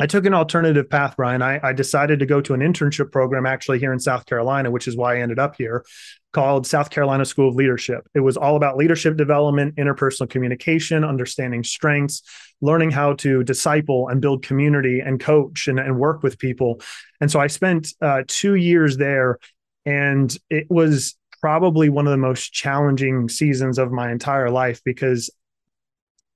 I 0.00 0.06
took 0.06 0.24
an 0.24 0.32
alternative 0.32 0.88
path, 0.88 1.14
Brian. 1.16 1.42
I, 1.42 1.60
I, 1.62 1.72
decided 1.74 2.20
to 2.20 2.26
go 2.26 2.40
to 2.40 2.54
an 2.54 2.60
internship 2.60 3.12
program 3.12 3.44
actually 3.44 3.78
here 3.78 3.92
in 3.92 4.00
South 4.00 4.24
Carolina, 4.24 4.70
which 4.70 4.88
is 4.88 4.96
why 4.96 5.16
I 5.16 5.20
ended 5.20 5.38
up 5.38 5.56
here, 5.56 5.84
called 6.32 6.66
South 6.66 6.88
Carolina 6.88 7.26
School 7.26 7.50
of 7.50 7.54
Leadership. 7.54 8.08
It 8.14 8.20
was 8.20 8.38
all 8.38 8.56
about 8.56 8.78
leadership 8.78 9.18
development, 9.18 9.76
interpersonal 9.76 10.30
communication, 10.30 11.04
understanding 11.04 11.62
strengths, 11.62 12.22
learning 12.62 12.92
how 12.92 13.12
to 13.14 13.44
disciple 13.44 14.08
and 14.08 14.22
build 14.22 14.42
community 14.42 15.00
and 15.00 15.20
coach 15.20 15.68
and, 15.68 15.78
and 15.78 15.98
work 15.98 16.22
with 16.22 16.38
people. 16.38 16.80
And 17.20 17.30
so 17.30 17.38
I 17.38 17.48
spent 17.48 17.88
uh, 18.00 18.22
two 18.26 18.54
years 18.54 18.96
there, 18.96 19.38
and 19.84 20.34
it 20.48 20.66
was 20.70 21.16
probably 21.40 21.88
one 21.90 22.06
of 22.06 22.10
the 22.10 22.16
most 22.16 22.52
challenging 22.52 23.28
seasons 23.28 23.78
of 23.78 23.92
my 23.92 24.10
entire 24.10 24.50
life 24.50 24.80
because 24.84 25.30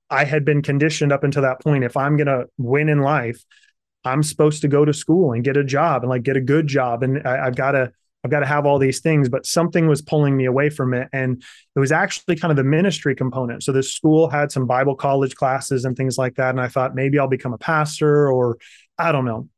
I 0.09 0.25
had 0.25 0.45
been 0.45 0.61
conditioned 0.61 1.11
up 1.11 1.23
until 1.23 1.41
that 1.41 1.61
point. 1.61 1.83
If 1.83 1.97
I'm 1.97 2.17
going 2.17 2.27
to 2.27 2.45
win 2.57 2.89
in 2.89 2.99
life, 2.99 3.43
I'm 4.03 4.23
supposed 4.23 4.61
to 4.61 4.67
go 4.67 4.85
to 4.85 4.93
school 4.93 5.33
and 5.33 5.43
get 5.43 5.57
a 5.57 5.63
job 5.63 6.03
and 6.03 6.09
like 6.09 6.23
get 6.23 6.37
a 6.37 6.41
good 6.41 6.67
job. 6.67 7.03
And 7.03 7.27
I, 7.27 7.47
I've 7.47 7.55
got 7.55 7.71
to, 7.71 7.91
I've 8.23 8.31
got 8.31 8.39
to 8.41 8.45
have 8.45 8.65
all 8.65 8.79
these 8.79 9.01
things, 9.01 9.29
but 9.29 9.45
something 9.45 9.87
was 9.87 10.01
pulling 10.01 10.37
me 10.37 10.45
away 10.45 10.69
from 10.69 10.93
it. 10.93 11.09
And 11.11 11.43
it 11.75 11.79
was 11.79 11.91
actually 11.91 12.35
kind 12.35 12.51
of 12.51 12.57
the 12.57 12.63
ministry 12.63 13.15
component. 13.15 13.63
So 13.63 13.71
the 13.71 13.83
school 13.83 14.29
had 14.29 14.51
some 14.51 14.67
Bible 14.67 14.95
college 14.95 15.35
classes 15.35 15.85
and 15.85 15.95
things 15.95 16.17
like 16.17 16.35
that. 16.35 16.49
And 16.49 16.61
I 16.61 16.67
thought 16.67 16.95
maybe 16.95 17.19
I'll 17.19 17.27
become 17.27 17.53
a 17.53 17.57
pastor 17.57 18.31
or 18.31 18.57
I 18.97 19.11
don't 19.11 19.25
know. 19.25 19.49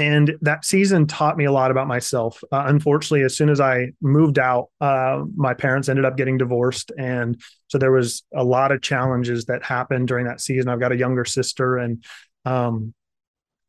And 0.00 0.38
that 0.40 0.64
season 0.64 1.06
taught 1.06 1.36
me 1.36 1.44
a 1.44 1.52
lot 1.52 1.70
about 1.70 1.86
myself. 1.86 2.42
Uh, 2.50 2.64
unfortunately, 2.66 3.22
as 3.22 3.36
soon 3.36 3.50
as 3.50 3.60
I 3.60 3.88
moved 4.00 4.38
out, 4.38 4.68
uh, 4.80 5.24
my 5.36 5.52
parents 5.52 5.90
ended 5.90 6.06
up 6.06 6.16
getting 6.16 6.38
divorced. 6.38 6.90
And 6.96 7.38
so 7.68 7.76
there 7.76 7.92
was 7.92 8.22
a 8.34 8.42
lot 8.42 8.72
of 8.72 8.80
challenges 8.80 9.44
that 9.44 9.62
happened 9.62 10.08
during 10.08 10.24
that 10.24 10.40
season. 10.40 10.70
I've 10.70 10.80
got 10.80 10.90
a 10.90 10.96
younger 10.96 11.26
sister 11.26 11.76
and 11.76 12.02
um, 12.46 12.94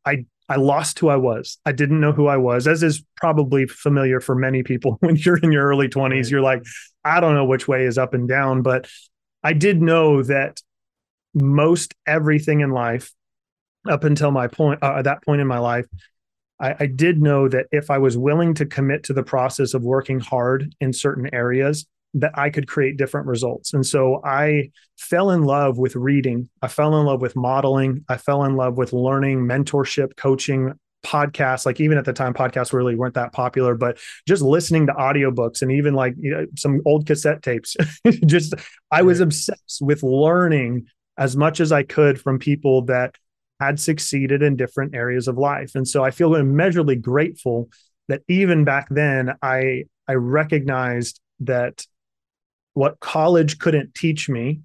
I 0.06 0.24
I 0.48 0.56
lost 0.56 0.98
who 0.98 1.08
I 1.08 1.16
was. 1.16 1.58
I 1.66 1.72
didn't 1.72 2.00
know 2.00 2.12
who 2.12 2.26
I 2.26 2.38
was, 2.38 2.66
as 2.66 2.82
is 2.82 3.04
probably 3.16 3.66
familiar 3.66 4.18
for 4.18 4.34
many 4.34 4.62
people 4.62 4.96
when 5.00 5.16
you're 5.16 5.38
in 5.38 5.52
your 5.52 5.66
early 5.66 5.88
20s. 5.88 6.30
You're 6.30 6.40
like, 6.40 6.62
I 7.04 7.20
don't 7.20 7.34
know 7.34 7.44
which 7.44 7.68
way 7.68 7.84
is 7.84 7.98
up 7.98 8.14
and 8.14 8.26
down, 8.26 8.62
but 8.62 8.88
I 9.44 9.52
did 9.52 9.82
know 9.82 10.22
that 10.22 10.60
most 11.34 11.94
everything 12.06 12.60
in 12.60 12.70
life 12.70 13.12
up 13.88 14.04
until 14.04 14.30
my 14.30 14.46
point 14.46 14.82
uh, 14.82 15.02
that 15.02 15.22
point 15.24 15.42
in 15.42 15.46
my 15.46 15.58
life 15.58 15.86
I, 16.62 16.76
I 16.80 16.86
did 16.86 17.20
know 17.20 17.48
that 17.48 17.66
if 17.72 17.90
I 17.90 17.98
was 17.98 18.16
willing 18.16 18.54
to 18.54 18.66
commit 18.66 19.02
to 19.04 19.12
the 19.12 19.22
process 19.22 19.74
of 19.74 19.82
working 19.82 20.20
hard 20.20 20.74
in 20.80 20.92
certain 20.92 21.28
areas, 21.34 21.86
that 22.14 22.32
I 22.34 22.50
could 22.50 22.68
create 22.68 22.96
different 22.96 23.26
results. 23.26 23.72
And 23.72 23.84
so 23.84 24.20
I 24.24 24.70
fell 24.98 25.30
in 25.30 25.42
love 25.44 25.78
with 25.78 25.96
reading. 25.96 26.48
I 26.60 26.68
fell 26.68 26.98
in 26.98 27.06
love 27.06 27.22
with 27.22 27.36
modeling. 27.36 28.04
I 28.08 28.18
fell 28.18 28.44
in 28.44 28.54
love 28.54 28.76
with 28.76 28.92
learning, 28.92 29.40
mentorship, 29.40 30.16
coaching, 30.16 30.72
podcasts. 31.04 31.64
Like 31.66 31.80
even 31.80 31.98
at 31.98 32.04
the 32.04 32.12
time, 32.12 32.34
podcasts 32.34 32.72
really 32.72 32.94
weren't 32.94 33.14
that 33.14 33.32
popular, 33.32 33.74
but 33.74 33.98
just 34.28 34.42
listening 34.42 34.86
to 34.86 34.92
audiobooks 34.92 35.62
and 35.62 35.72
even 35.72 35.94
like 35.94 36.14
you 36.18 36.30
know, 36.30 36.46
some 36.56 36.80
old 36.84 37.06
cassette 37.06 37.42
tapes. 37.42 37.76
just 38.26 38.54
I 38.90 39.02
was 39.02 39.20
obsessed 39.20 39.78
with 39.80 40.02
learning 40.02 40.86
as 41.16 41.36
much 41.36 41.60
as 41.60 41.72
I 41.72 41.82
could 41.82 42.20
from 42.20 42.38
people 42.38 42.82
that 42.86 43.16
had 43.62 43.78
succeeded 43.78 44.42
in 44.42 44.56
different 44.56 44.94
areas 44.94 45.28
of 45.28 45.38
life. 45.38 45.74
And 45.76 45.86
so 45.86 46.02
I 46.02 46.10
feel 46.10 46.34
immeasurably 46.34 46.96
grateful 46.96 47.68
that 48.08 48.22
even 48.28 48.64
back 48.64 48.88
then 48.90 49.34
I 49.40 49.84
I 50.08 50.14
recognized 50.14 51.20
that 51.40 51.86
what 52.74 52.98
college 52.98 53.58
couldn't 53.58 53.94
teach 53.94 54.28
me 54.28 54.62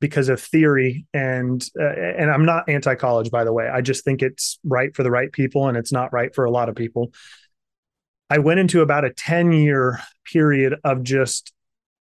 because 0.00 0.28
of 0.28 0.40
theory 0.40 1.04
and 1.12 1.66
uh, 1.80 1.88
and 2.20 2.30
I'm 2.30 2.44
not 2.44 2.68
anti-college 2.68 3.30
by 3.32 3.42
the 3.42 3.52
way. 3.52 3.68
I 3.68 3.80
just 3.80 4.04
think 4.04 4.22
it's 4.22 4.60
right 4.62 4.94
for 4.94 5.02
the 5.02 5.10
right 5.10 5.32
people 5.32 5.66
and 5.66 5.76
it's 5.76 5.92
not 5.92 6.12
right 6.12 6.32
for 6.32 6.44
a 6.44 6.50
lot 6.50 6.68
of 6.68 6.76
people. 6.76 7.12
I 8.30 8.38
went 8.38 8.60
into 8.60 8.82
about 8.82 9.04
a 9.04 9.10
10-year 9.10 10.00
period 10.32 10.76
of 10.84 11.02
just 11.02 11.52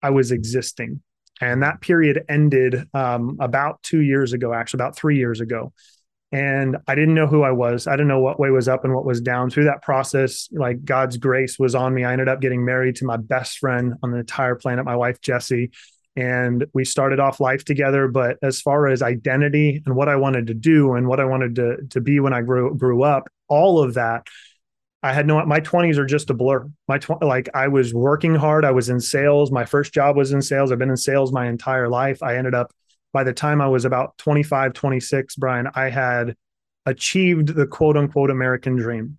I 0.04 0.12
was 0.12 0.32
existing. 0.32 1.02
And 1.40 1.62
that 1.64 1.82
period 1.82 2.24
ended 2.30 2.88
um, 2.94 3.38
about 3.40 3.82
two 3.84 4.02
years 4.02 4.34
ago, 4.34 4.54
actually, 4.54 4.80
about 4.80 4.96
three 4.96 5.18
years 5.18 5.40
ago. 5.40 5.72
And 6.32 6.78
I 6.88 6.96
didn't 6.96 7.14
know 7.14 7.28
who 7.28 7.44
I 7.44 7.52
was. 7.52 7.88
I 7.88 7.94
didn't 7.94 8.10
know 8.10 8.20
what 8.20 8.40
way 8.40 8.50
was 8.50 8.68
up 8.68 8.84
and 8.84 8.94
what 8.94 9.06
was 9.06 9.22
down. 9.22 9.50
Through 9.50 9.66
that 9.66 9.82
process, 9.82 10.50
like 10.52 10.84
God's 10.84 11.18
grace 11.18 11.58
was 11.58 11.74
on 11.74 11.94
me. 11.94 12.04
I 12.04 12.12
ended 12.12 12.28
up 12.28 12.42
getting 12.42 12.66
married 12.66 12.98
to 12.98 13.06
my 13.06 13.18
best 13.18 13.60
friend 13.60 13.94
on 14.04 14.12
the 14.12 14.20
entire 14.20 14.56
planet, 14.56 14.84
my 14.84 14.96
wife 14.96 15.22
Jessie, 15.22 15.72
and 16.18 16.66
we 16.74 16.84
started 16.84 17.20
off 17.20 17.40
life 17.40 17.64
together. 17.64 18.10
But 18.10 18.38
as 18.42 18.60
far 18.60 18.88
as 18.88 19.02
identity 19.02 19.82
and 19.86 19.96
what 19.96 20.10
I 20.10 20.18
wanted 20.18 20.48
to 20.48 20.54
do 20.54 20.96
and 20.96 21.08
what 21.08 21.22
I 21.22 21.26
wanted 21.26 21.56
to 21.56 21.78
to 21.92 22.02
be 22.02 22.20
when 22.20 22.34
I 22.34 22.42
grew 22.42 22.76
grew 22.76 23.04
up, 23.04 23.30
all 23.48 23.82
of 23.82 23.94
that. 23.94 24.28
I 25.04 25.14
had 25.14 25.28
no 25.28 25.46
my 25.46 25.62
20s 25.62 25.98
are 25.98 26.06
just 26.06 26.30
a 26.32 26.34
blur. 26.34 26.68
My 26.90 26.98
tw- 26.98 27.22
like 27.22 27.48
I 27.54 27.70
was 27.70 27.94
working 27.94 28.36
hard, 28.36 28.66
I 28.66 28.72
was 28.72 28.90
in 28.90 29.00
sales. 29.00 29.52
My 29.52 29.64
first 29.64 29.94
job 29.94 30.18
was 30.18 30.34
in 30.34 30.42
sales. 30.42 30.72
I've 30.72 30.80
been 30.80 30.90
in 30.90 30.98
sales 30.98 31.32
my 31.32 31.48
entire 31.48 31.88
life. 31.88 32.22
I 32.22 32.36
ended 32.36 32.56
up 32.56 32.74
by 33.14 33.24
the 33.24 33.34
time 33.34 33.62
I 33.62 33.68
was 33.68 33.86
about 33.86 34.18
25, 34.18 34.74
26, 34.74 35.36
Brian, 35.36 35.68
I 35.74 35.90
had 35.90 36.36
achieved 36.86 37.56
the 37.56 37.68
quote 37.68 37.98
unquote 37.98 38.30
American 38.30 38.76
dream 38.76 39.18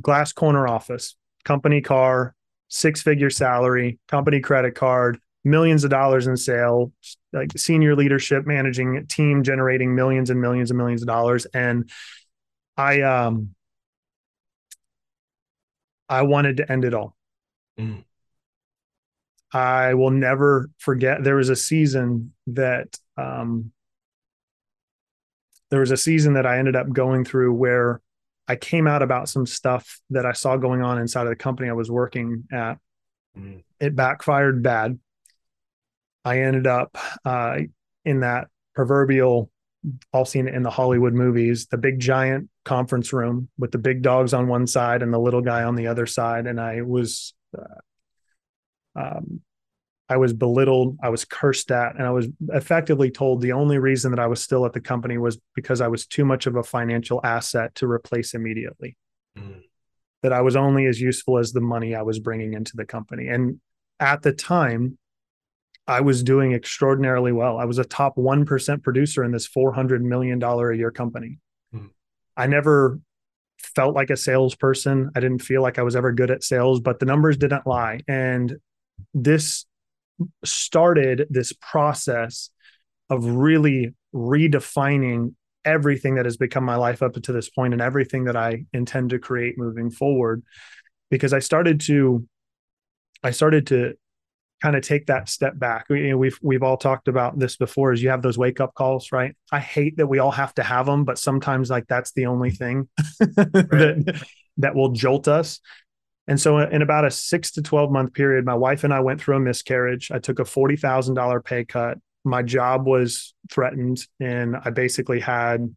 glass 0.00 0.32
corner 0.32 0.68
office, 0.68 1.16
company 1.44 1.80
car, 1.80 2.34
six 2.68 3.02
figure 3.02 3.30
salary, 3.30 3.98
company 4.08 4.40
credit 4.40 4.74
card, 4.74 5.18
millions 5.44 5.84
of 5.84 5.90
dollars 5.90 6.26
in 6.26 6.36
sales, 6.36 6.90
like 7.32 7.50
senior 7.56 7.96
leadership, 7.96 8.46
managing 8.46 9.06
team, 9.06 9.42
generating 9.42 9.94
millions 9.94 10.30
and 10.30 10.40
millions 10.40 10.70
and 10.70 10.78
millions 10.78 11.02
of 11.02 11.08
dollars. 11.08 11.46
And 11.46 11.90
I, 12.76 13.02
um, 13.02 13.54
I 16.08 16.22
wanted 16.22 16.58
to 16.58 16.70
end 16.70 16.84
it 16.84 16.94
all. 16.94 17.14
Mm. 17.78 18.04
I 19.52 19.94
will 19.94 20.10
never 20.10 20.70
forget. 20.78 21.24
There 21.24 21.36
was 21.36 21.48
a 21.48 21.56
season 21.56 22.32
that 22.48 22.98
um, 23.16 23.72
there 25.70 25.80
was 25.80 25.90
a 25.90 25.96
season 25.96 26.34
that 26.34 26.46
I 26.46 26.58
ended 26.58 26.76
up 26.76 26.90
going 26.92 27.24
through 27.24 27.54
where 27.54 28.00
I 28.46 28.56
came 28.56 28.86
out 28.86 29.02
about 29.02 29.28
some 29.28 29.46
stuff 29.46 30.00
that 30.10 30.24
I 30.24 30.32
saw 30.32 30.56
going 30.56 30.82
on 30.82 30.98
inside 30.98 31.22
of 31.22 31.28
the 31.28 31.36
company 31.36 31.68
I 31.68 31.74
was 31.74 31.90
working 31.90 32.44
at. 32.52 32.78
Mm. 33.38 33.62
It 33.80 33.94
backfired 33.94 34.62
bad. 34.62 34.98
I 36.24 36.40
ended 36.40 36.66
up 36.66 36.96
uh, 37.24 37.58
in 38.04 38.20
that 38.20 38.48
proverbial, 38.74 39.50
all 40.12 40.24
seen 40.24 40.48
it 40.48 40.54
in 40.54 40.62
the 40.62 40.70
Hollywood 40.70 41.12
movies, 41.12 41.66
the 41.66 41.78
big 41.78 42.00
giant 42.00 42.48
conference 42.64 43.12
room 43.12 43.48
with 43.58 43.70
the 43.70 43.78
big 43.78 44.02
dogs 44.02 44.34
on 44.34 44.48
one 44.48 44.66
side 44.66 45.02
and 45.02 45.12
the 45.12 45.18
little 45.18 45.40
guy 45.40 45.62
on 45.62 45.74
the 45.74 45.86
other 45.86 46.06
side. 46.06 46.46
And 46.46 46.60
I 46.60 46.82
was 46.82 47.34
uh, 47.56 47.80
um, 48.98 49.40
I 50.08 50.16
was 50.16 50.32
belittled, 50.32 50.96
I 51.02 51.10
was 51.10 51.24
cursed 51.24 51.70
at, 51.70 51.94
and 51.96 52.06
I 52.06 52.10
was 52.10 52.28
effectively 52.48 53.10
told 53.10 53.42
the 53.42 53.52
only 53.52 53.78
reason 53.78 54.10
that 54.12 54.20
I 54.20 54.26
was 54.26 54.42
still 54.42 54.64
at 54.64 54.72
the 54.72 54.80
company 54.80 55.18
was 55.18 55.38
because 55.54 55.80
I 55.80 55.88
was 55.88 56.06
too 56.06 56.24
much 56.24 56.46
of 56.46 56.56
a 56.56 56.62
financial 56.62 57.20
asset 57.22 57.74
to 57.76 57.90
replace 57.90 58.32
immediately. 58.32 58.96
Mm. 59.36 59.62
That 60.22 60.32
I 60.32 60.40
was 60.40 60.56
only 60.56 60.86
as 60.86 61.00
useful 61.00 61.38
as 61.38 61.52
the 61.52 61.60
money 61.60 61.94
I 61.94 62.02
was 62.02 62.18
bringing 62.18 62.54
into 62.54 62.72
the 62.74 62.86
company. 62.86 63.28
And 63.28 63.60
at 64.00 64.22
the 64.22 64.32
time, 64.32 64.98
I 65.86 66.00
was 66.00 66.22
doing 66.22 66.52
extraordinarily 66.52 67.32
well. 67.32 67.58
I 67.58 67.66
was 67.66 67.78
a 67.78 67.84
top 67.84 68.16
1% 68.16 68.82
producer 68.82 69.24
in 69.24 69.30
this 69.30 69.48
$400 69.48 70.00
million 70.00 70.42
a 70.42 70.72
year 70.74 70.90
company. 70.90 71.38
Mm. 71.74 71.90
I 72.36 72.46
never 72.46 72.98
felt 73.58 73.94
like 73.94 74.10
a 74.10 74.16
salesperson. 74.16 75.10
I 75.14 75.20
didn't 75.20 75.40
feel 75.40 75.62
like 75.62 75.78
I 75.78 75.82
was 75.82 75.96
ever 75.96 76.12
good 76.12 76.30
at 76.30 76.44
sales, 76.44 76.80
but 76.80 76.98
the 76.98 77.06
numbers 77.06 77.36
didn't 77.36 77.66
lie. 77.66 78.00
And 78.08 78.56
this 79.14 79.66
started 80.44 81.26
this 81.30 81.52
process 81.52 82.50
of 83.10 83.24
really 83.24 83.94
redefining 84.14 85.34
everything 85.64 86.14
that 86.14 86.24
has 86.24 86.36
become 86.36 86.64
my 86.64 86.76
life 86.76 87.02
up 87.02 87.14
to 87.14 87.32
this 87.32 87.50
point 87.50 87.72
and 87.72 87.82
everything 87.82 88.24
that 88.24 88.36
I 88.36 88.64
intend 88.72 89.10
to 89.10 89.18
create 89.18 89.58
moving 89.58 89.90
forward 89.90 90.42
because 91.10 91.32
I 91.32 91.38
started 91.40 91.80
to 91.82 92.26
I 93.22 93.32
started 93.32 93.66
to 93.68 93.94
kind 94.62 94.76
of 94.76 94.82
take 94.82 95.06
that 95.06 95.28
step 95.28 95.58
back. 95.58 95.86
We, 95.88 96.10
know, 96.10 96.16
we've 96.16 96.38
we've 96.42 96.62
all 96.62 96.76
talked 96.76 97.08
about 97.08 97.38
this 97.38 97.56
before. 97.56 97.92
Is 97.92 98.02
you 98.02 98.10
have 98.10 98.22
those 98.22 98.38
wake 98.38 98.60
up 98.60 98.74
calls, 98.74 99.12
right? 99.12 99.34
I 99.52 99.60
hate 99.60 99.96
that 99.98 100.06
we 100.06 100.18
all 100.18 100.30
have 100.30 100.54
to 100.54 100.62
have 100.62 100.86
them, 100.86 101.04
but 101.04 101.18
sometimes 101.18 101.70
like 101.70 101.86
that's 101.88 102.12
the 102.12 102.26
only 102.26 102.50
thing 102.50 102.88
that 103.18 104.24
that 104.58 104.74
will 104.74 104.92
jolt 104.92 105.28
us. 105.28 105.60
And 106.28 106.38
so, 106.38 106.58
in 106.58 106.82
about 106.82 107.06
a 107.06 107.10
six 107.10 107.52
to 107.52 107.62
12 107.62 107.90
month 107.90 108.12
period, 108.12 108.44
my 108.44 108.54
wife 108.54 108.84
and 108.84 108.92
I 108.92 109.00
went 109.00 109.20
through 109.20 109.36
a 109.36 109.40
miscarriage. 109.40 110.10
I 110.12 110.18
took 110.18 110.38
a 110.38 110.44
$40,000 110.44 111.44
pay 111.44 111.64
cut. 111.64 111.98
My 112.22 112.42
job 112.42 112.86
was 112.86 113.34
threatened, 113.50 114.06
and 114.20 114.54
I 114.62 114.68
basically 114.68 115.20
had 115.20 115.74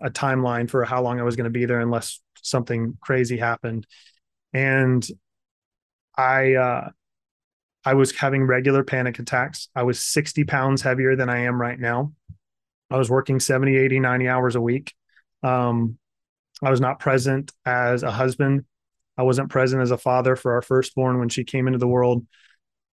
a 0.00 0.10
timeline 0.10 0.68
for 0.68 0.84
how 0.84 1.00
long 1.00 1.20
I 1.20 1.22
was 1.22 1.36
going 1.36 1.44
to 1.44 1.50
be 1.50 1.64
there 1.64 1.78
unless 1.78 2.20
something 2.42 2.98
crazy 3.00 3.36
happened. 3.36 3.86
And 4.52 5.06
I, 6.18 6.54
uh, 6.54 6.90
I 7.84 7.94
was 7.94 8.16
having 8.16 8.42
regular 8.44 8.82
panic 8.82 9.20
attacks. 9.20 9.68
I 9.76 9.84
was 9.84 10.00
60 10.00 10.42
pounds 10.42 10.82
heavier 10.82 11.14
than 11.14 11.30
I 11.30 11.42
am 11.42 11.60
right 11.60 11.78
now. 11.78 12.12
I 12.90 12.96
was 12.96 13.08
working 13.08 13.38
70, 13.38 13.76
80, 13.76 14.00
90 14.00 14.28
hours 14.28 14.56
a 14.56 14.60
week. 14.60 14.92
Um, 15.44 15.98
I 16.60 16.70
was 16.70 16.80
not 16.80 16.98
present 16.98 17.52
as 17.64 18.02
a 18.02 18.10
husband 18.10 18.64
I 19.16 19.22
wasn't 19.22 19.50
present 19.50 19.82
as 19.82 19.90
a 19.90 19.98
father 19.98 20.36
for 20.36 20.54
our 20.54 20.62
firstborn 20.62 21.18
when 21.18 21.28
she 21.28 21.44
came 21.44 21.66
into 21.66 21.78
the 21.78 21.88
world. 21.88 22.26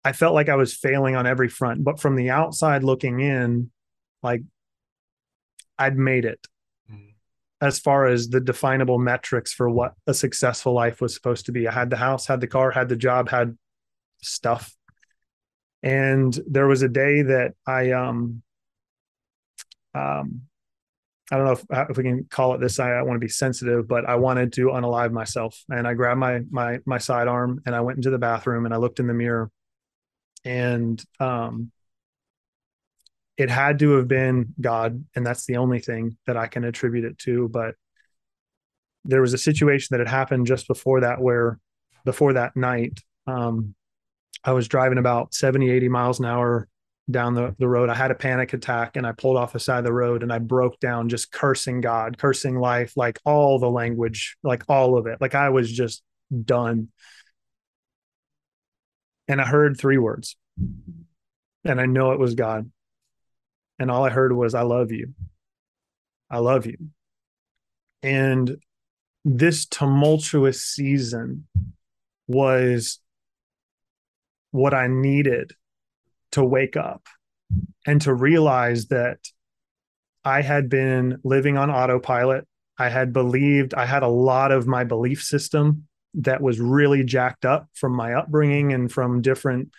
I 0.05 0.13
felt 0.13 0.35
like 0.35 0.49
I 0.49 0.57
was 0.57 0.75
failing 0.75 1.17
on 1.17 1.27
every 1.27 1.49
front, 1.49 1.83
but 1.85 2.01
from 2.01 2.17
the 2.17 2.31
outside 2.31 2.85
looking 2.85 3.21
in, 3.21 3.71
like 4.23 4.43
I'd 5.79 5.99
made 5.99 6.25
it 6.25 6.47
mm. 6.91 7.13
as 7.61 7.79
far 7.79 8.07
as 8.07 8.29
the 8.29 8.41
definable 8.41 8.99
metrics 8.99 9.53
for 9.53 9.69
what 9.69 9.95
a 10.07 10.15
successful 10.15 10.73
life 10.73 11.01
was 11.01 11.15
supposed 11.15 11.47
to 11.47 11.53
be. 11.53 11.69
I 11.69 11.73
had 11.73 11.91
the 11.91 11.97
house, 11.97 12.27
had 12.27 12.41
the 12.41 12.47
car, 12.47 12.71
had 12.71 12.89
the 12.89 12.97
job, 12.97 13.29
had 13.29 13.59
stuff. 14.23 14.75
And 15.83 16.39
there 16.47 16.67
was 16.67 16.83
a 16.83 16.89
day 16.89 17.23
that 17.23 17.55
I 17.67 17.91
um 17.91 18.43
um 19.95 20.43
I 21.31 21.37
don't 21.37 21.47
know 21.47 21.53
if, 21.53 21.65
uh, 21.71 21.87
if 21.91 21.97
we 21.97 22.05
can 22.05 22.25
call 22.31 22.55
it 22.55 22.61
this. 22.61 22.79
I, 22.79 22.93
I 22.93 23.03
want 23.03 23.17
to 23.17 23.25
be 23.25 23.29
sensitive, 23.29 23.89
but 23.89 24.09
I 24.09 24.15
wanted 24.15 24.53
to 24.55 24.67
unalive 24.67 25.11
myself, 25.11 25.61
and 25.69 25.87
I 25.87 25.95
grabbed 25.95 26.21
my 26.21 26.41
my 26.51 26.79
my 26.87 26.99
sidearm 26.99 27.63
and 27.67 27.75
I 27.75 27.81
went 27.81 27.97
into 27.97 28.11
the 28.11 28.19
bathroom 28.19 28.65
and 28.65 28.73
I 28.73 28.77
looked 28.77 29.01
in 29.01 29.09
the 29.09 29.15
mirror, 29.15 29.51
and 30.45 31.03
um, 31.19 31.73
it 33.37 33.51
had 33.51 33.81
to 33.81 33.93
have 33.93 34.07
been 34.07 34.55
God, 34.61 35.05
and 35.17 35.27
that's 35.27 35.47
the 35.47 35.57
only 35.57 35.81
thing 35.81 36.17
that 36.27 36.37
I 36.37 36.47
can 36.47 36.65
attribute 36.65 37.05
it 37.05 37.19
to. 37.21 37.49
But 37.49 37.75
there 39.05 39.21
was 39.21 39.35
a 39.35 39.39
situation 39.39 39.89
that 39.91 40.01
had 40.01 40.09
happened 40.09 40.47
just 40.47 40.69
before 40.69 41.01
that, 41.01 41.21
where 41.21 41.59
before 42.05 42.35
that 42.35 42.57
night, 42.57 43.01
um, 43.27 43.75
I 44.45 44.53
was 44.53 44.69
driving 44.69 44.99
about 44.99 45.35
70, 45.35 45.71
80 45.71 45.89
miles 45.89 46.21
an 46.21 46.27
hour 46.27 46.69
down 47.11 47.35
the, 47.35 47.55
the 47.59 47.69
road. 47.69 47.89
I 47.89 47.95
had 47.95 48.11
a 48.11 48.17
panic 48.17 48.53
attack 48.53 48.97
and 48.97 49.07
I 49.07 49.13
pulled 49.13 49.37
off 49.37 49.53
the 49.53 49.61
side 49.61 49.79
of 49.79 49.85
the 49.85 49.93
road 49.93 50.23
and 50.23 50.33
I 50.33 50.39
broke 50.39 50.81
down 50.81 51.09
just 51.09 51.31
cursing 51.31 51.81
God, 51.81 52.19
cursing 52.19 52.59
life, 52.59 52.97
like 52.97 53.19
all 53.25 53.59
the 53.59 53.71
language, 53.71 54.37
like 54.43 54.65
all 54.69 54.99
of 54.99 55.07
it. 55.07 55.21
Like 55.21 55.35
I 55.35 55.51
was 55.51 55.71
just 55.71 56.03
done. 56.45 56.89
And 59.29 59.41
I 59.41 59.45
heard 59.45 59.79
three 59.79 59.99
words. 59.99 60.37
And 61.65 61.81
I 61.81 61.87
know 61.87 62.13
it 62.13 62.19
was 62.19 62.35
God. 62.35 62.71
And 63.79 63.91
all 63.91 64.05
I 64.05 64.11
heard 64.11 64.33
was, 64.33 64.55
I 64.55 64.63
love 64.63 64.91
you. 64.91 65.15
I 66.31 66.39
love 66.39 66.67
you. 66.67 66.77
And 68.03 68.57
this 69.25 69.67
tumultuous 69.67 70.63
season 70.63 71.47
was 72.27 73.01
what 74.51 74.75
I 74.75 74.87
needed 74.87 75.55
to 76.37 76.45
wake 76.45 76.77
up 76.77 77.03
and 77.87 78.03
to 78.03 78.13
realize 78.13 78.89
that 78.89 79.19
I 80.23 80.43
had 80.43 80.69
been 80.69 81.19
living 81.25 81.57
on 81.57 81.71
autopilot. 81.71 82.47
I 82.79 82.91
had 82.91 83.15
believed, 83.15 83.73
I 83.73 83.87
had 83.87 84.03
a 84.03 84.09
lot 84.09 84.53
of 84.53 84.67
my 84.67 84.85
belief 84.85 85.23
system 85.23 85.89
that 86.13 86.43
was 86.43 86.61
really 86.61 87.05
jacked 87.05 87.47
up 87.47 87.69
from 87.73 87.97
my 87.97 88.13
upbringing 88.13 88.75
and 88.75 88.93
from 88.93 89.23
different, 89.23 89.71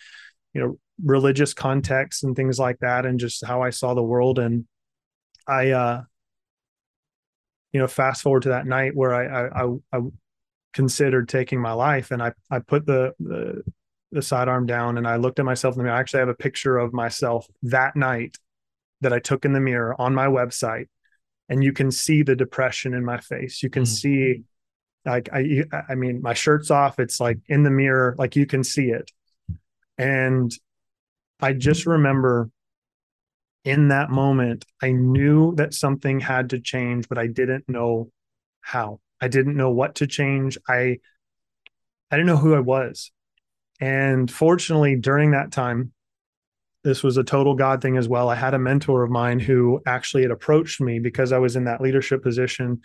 you 0.52 0.60
know, 0.60 0.78
religious 1.04 1.54
contexts 1.54 2.24
and 2.24 2.34
things 2.34 2.58
like 2.58 2.80
that, 2.80 3.06
and 3.06 3.20
just 3.20 3.46
how 3.46 3.62
I 3.62 3.70
saw 3.70 3.94
the 3.94 4.02
world. 4.02 4.40
And 4.40 4.66
I, 5.46 5.70
uh, 5.70 6.02
you 7.72 7.78
know, 7.78 7.86
fast 7.86 8.22
forward 8.22 8.42
to 8.42 8.48
that 8.48 8.66
night 8.66 8.96
where 8.96 9.14
I, 9.14 9.26
I, 9.26 9.62
I, 9.62 9.76
I 9.92 10.00
considered 10.72 11.28
taking 11.28 11.60
my 11.60 11.72
life, 11.72 12.10
and 12.10 12.20
I, 12.20 12.32
I 12.50 12.58
put 12.58 12.84
the, 12.84 13.14
the 13.20 13.62
the 14.12 14.22
sidearm 14.22 14.66
down 14.66 14.98
and 14.98 15.06
I 15.06 15.16
looked 15.16 15.38
at 15.38 15.44
myself 15.44 15.74
in 15.74 15.78
the 15.78 15.84
mirror. 15.84 15.96
I 15.96 16.00
actually 16.00 16.20
have 16.20 16.28
a 16.28 16.34
picture 16.34 16.78
of 16.78 16.92
myself 16.92 17.46
that 17.62 17.96
night 17.96 18.38
that 19.00 19.12
I 19.12 19.18
took 19.18 19.44
in 19.44 19.52
the 19.52 19.60
mirror 19.60 19.94
on 20.00 20.14
my 20.14 20.26
website. 20.26 20.86
And 21.48 21.64
you 21.64 21.72
can 21.72 21.90
see 21.90 22.22
the 22.22 22.36
depression 22.36 22.94
in 22.94 23.04
my 23.04 23.18
face. 23.18 23.62
You 23.62 23.70
can 23.70 23.84
mm-hmm. 23.84 23.92
see 23.92 24.42
like 25.06 25.28
I 25.32 25.64
I 25.88 25.94
mean 25.94 26.20
my 26.20 26.34
shirt's 26.34 26.70
off. 26.70 26.98
It's 26.98 27.20
like 27.20 27.38
in 27.48 27.62
the 27.62 27.70
mirror, 27.70 28.14
like 28.18 28.36
you 28.36 28.46
can 28.46 28.62
see 28.62 28.90
it. 28.90 29.10
And 29.96 30.52
I 31.40 31.52
just 31.54 31.86
remember 31.86 32.50
in 33.64 33.88
that 33.88 34.10
moment, 34.10 34.64
I 34.82 34.92
knew 34.92 35.54
that 35.56 35.74
something 35.74 36.20
had 36.20 36.50
to 36.50 36.60
change, 36.60 37.08
but 37.08 37.18
I 37.18 37.26
didn't 37.26 37.68
know 37.68 38.10
how. 38.60 39.00
I 39.20 39.28
didn't 39.28 39.56
know 39.56 39.70
what 39.70 39.96
to 39.96 40.06
change. 40.06 40.58
I 40.68 40.98
I 42.10 42.16
didn't 42.16 42.26
know 42.26 42.36
who 42.36 42.54
I 42.54 42.60
was. 42.60 43.10
And 43.80 44.30
fortunately, 44.30 44.96
during 44.96 45.32
that 45.32 45.52
time, 45.52 45.92
this 46.84 47.02
was 47.02 47.16
a 47.16 47.24
total 47.24 47.54
God 47.54 47.82
thing 47.82 47.96
as 47.96 48.08
well. 48.08 48.28
I 48.28 48.34
had 48.34 48.54
a 48.54 48.58
mentor 48.58 49.02
of 49.02 49.10
mine 49.10 49.38
who 49.38 49.80
actually 49.86 50.22
had 50.22 50.30
approached 50.30 50.80
me 50.80 50.98
because 50.98 51.32
I 51.32 51.38
was 51.38 51.56
in 51.56 51.64
that 51.64 51.80
leadership 51.80 52.22
position. 52.22 52.82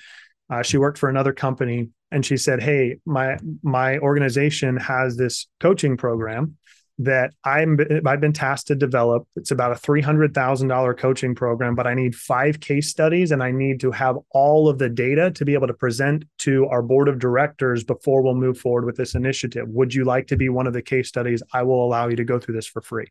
Uh, 0.50 0.62
she 0.62 0.78
worked 0.78 0.98
for 0.98 1.10
another 1.10 1.32
company, 1.32 1.90
and 2.12 2.26
she 2.26 2.38
said, 2.38 2.62
"Hey, 2.62 2.98
my 3.06 3.38
my 3.62 3.98
organization 4.00 4.78
has 4.78 5.16
this 5.16 5.48
coaching 5.60 5.96
program 5.96 6.58
that 7.00 7.34
I'm 7.44 7.80
I've 8.06 8.22
been 8.22 8.34
tasked 8.34 8.68
to 8.68 8.76
develop. 8.76 9.28
It's 9.36 9.52
about 9.52 9.72
a 9.72 9.76
three 9.76 10.02
hundred 10.02 10.34
thousand 10.34 10.68
dollar 10.68 10.94
coaching 10.94 11.34
program, 11.34 11.76
but 11.76 11.88
I 11.88 11.94
need 11.94 12.16
five 12.16 12.60
case 12.60 12.90
studies, 12.90 13.32
and 13.32 13.42
I 13.42 13.52
need 13.52 13.80
to 13.82 13.92
have 13.92 14.18
all 14.32 14.70
of 14.70 14.78
the 14.78 14.90
data 14.90 15.32
to 15.32 15.46
be 15.46 15.54
able 15.54 15.68
to 15.68 15.74
present 15.74 16.26
to 16.40 16.68
our 16.68 16.82
board 16.82 17.08
of 17.08 17.20
directors 17.20 17.84
before 17.84 18.22
we'll 18.22 18.36
move 18.36 18.60
forward 18.60 18.86
with 18.86 18.96
this 18.96 19.16
initiative. 19.16 19.68
Would 19.70 19.94
you 19.94 20.06
like 20.06 20.28
to 20.28 20.38
be 20.38 20.50
one 20.50 20.68
of 20.68 20.74
the 20.74 20.82
case 20.82 21.08
studies? 21.08 21.42
I 21.52 21.64
will 21.64 21.84
allow 21.84 22.10
you 22.10 22.16
to 22.16 22.24
go 22.24 22.40
through 22.40 22.56
this 22.56 22.68
for 22.68 22.82
free. 22.82 23.08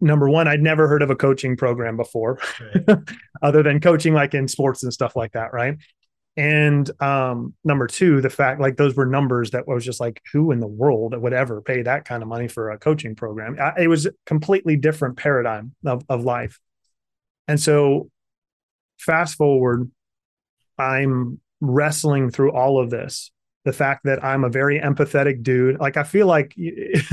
Number 0.00 0.28
one, 0.28 0.48
I'd 0.48 0.60
never 0.60 0.88
heard 0.88 1.02
of 1.02 1.10
a 1.10 1.16
coaching 1.16 1.56
program 1.56 1.96
before, 1.96 2.40
right. 2.74 2.98
other 3.42 3.62
than 3.62 3.78
coaching 3.78 4.14
like 4.14 4.34
in 4.34 4.48
sports 4.48 4.82
and 4.82 4.92
stuff 4.92 5.14
like 5.14 5.32
that, 5.32 5.52
right? 5.52 5.76
And 6.36 6.90
um, 7.02 7.54
number 7.62 7.86
two, 7.86 8.22
the 8.22 8.30
fact 8.30 8.60
like 8.60 8.76
those 8.76 8.94
were 8.94 9.04
numbers 9.04 9.50
that 9.50 9.68
was 9.68 9.84
just 9.84 10.00
like, 10.00 10.22
who 10.32 10.50
in 10.50 10.60
the 10.60 10.66
world 10.66 11.14
would 11.14 11.34
ever 11.34 11.60
pay 11.60 11.82
that 11.82 12.06
kind 12.06 12.22
of 12.22 12.28
money 12.28 12.48
for 12.48 12.70
a 12.70 12.78
coaching 12.78 13.14
program? 13.14 13.58
It 13.78 13.88
was 13.88 14.06
a 14.06 14.12
completely 14.24 14.76
different 14.76 15.18
paradigm 15.18 15.74
of, 15.84 16.04
of 16.08 16.24
life. 16.24 16.58
And 17.48 17.60
so, 17.60 18.10
fast 18.98 19.36
forward, 19.36 19.90
I'm 20.78 21.40
wrestling 21.60 22.30
through 22.30 22.52
all 22.52 22.80
of 22.80 22.88
this. 22.88 23.30
The 23.64 23.72
fact 23.72 24.04
that 24.04 24.24
I'm 24.24 24.42
a 24.42 24.48
very 24.48 24.80
empathetic 24.80 25.42
dude. 25.42 25.78
Like, 25.78 25.96
I 25.96 26.02
feel 26.02 26.26
like 26.26 26.56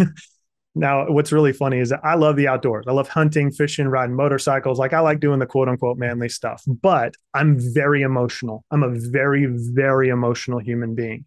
Now, 0.79 1.09
what's 1.09 1.33
really 1.33 1.51
funny 1.51 1.79
is 1.79 1.89
that 1.89 2.00
I 2.03 2.15
love 2.15 2.38
the 2.38 2.48
outdoors. 2.48 2.86
I 2.88 2.93
love 2.93 3.09
hunting, 3.09 3.51
fishing, 3.51 3.88
riding 3.89 4.15
motorcycles. 4.15 4.79
Like 4.79 4.93
I 4.93 5.01
like 5.01 5.19
doing 5.19 5.39
the 5.39 5.45
quote 5.45 5.67
unquote 5.67 5.98
manly 5.98 6.29
stuff, 6.29 6.63
but 6.65 7.15
I'm 7.33 7.57
very 7.59 8.01
emotional. 8.01 8.63
I'm 8.71 8.83
a 8.83 8.93
very, 8.95 9.45
very 9.50 10.07
emotional 10.07 10.59
human 10.59 10.95
being. 10.95 11.25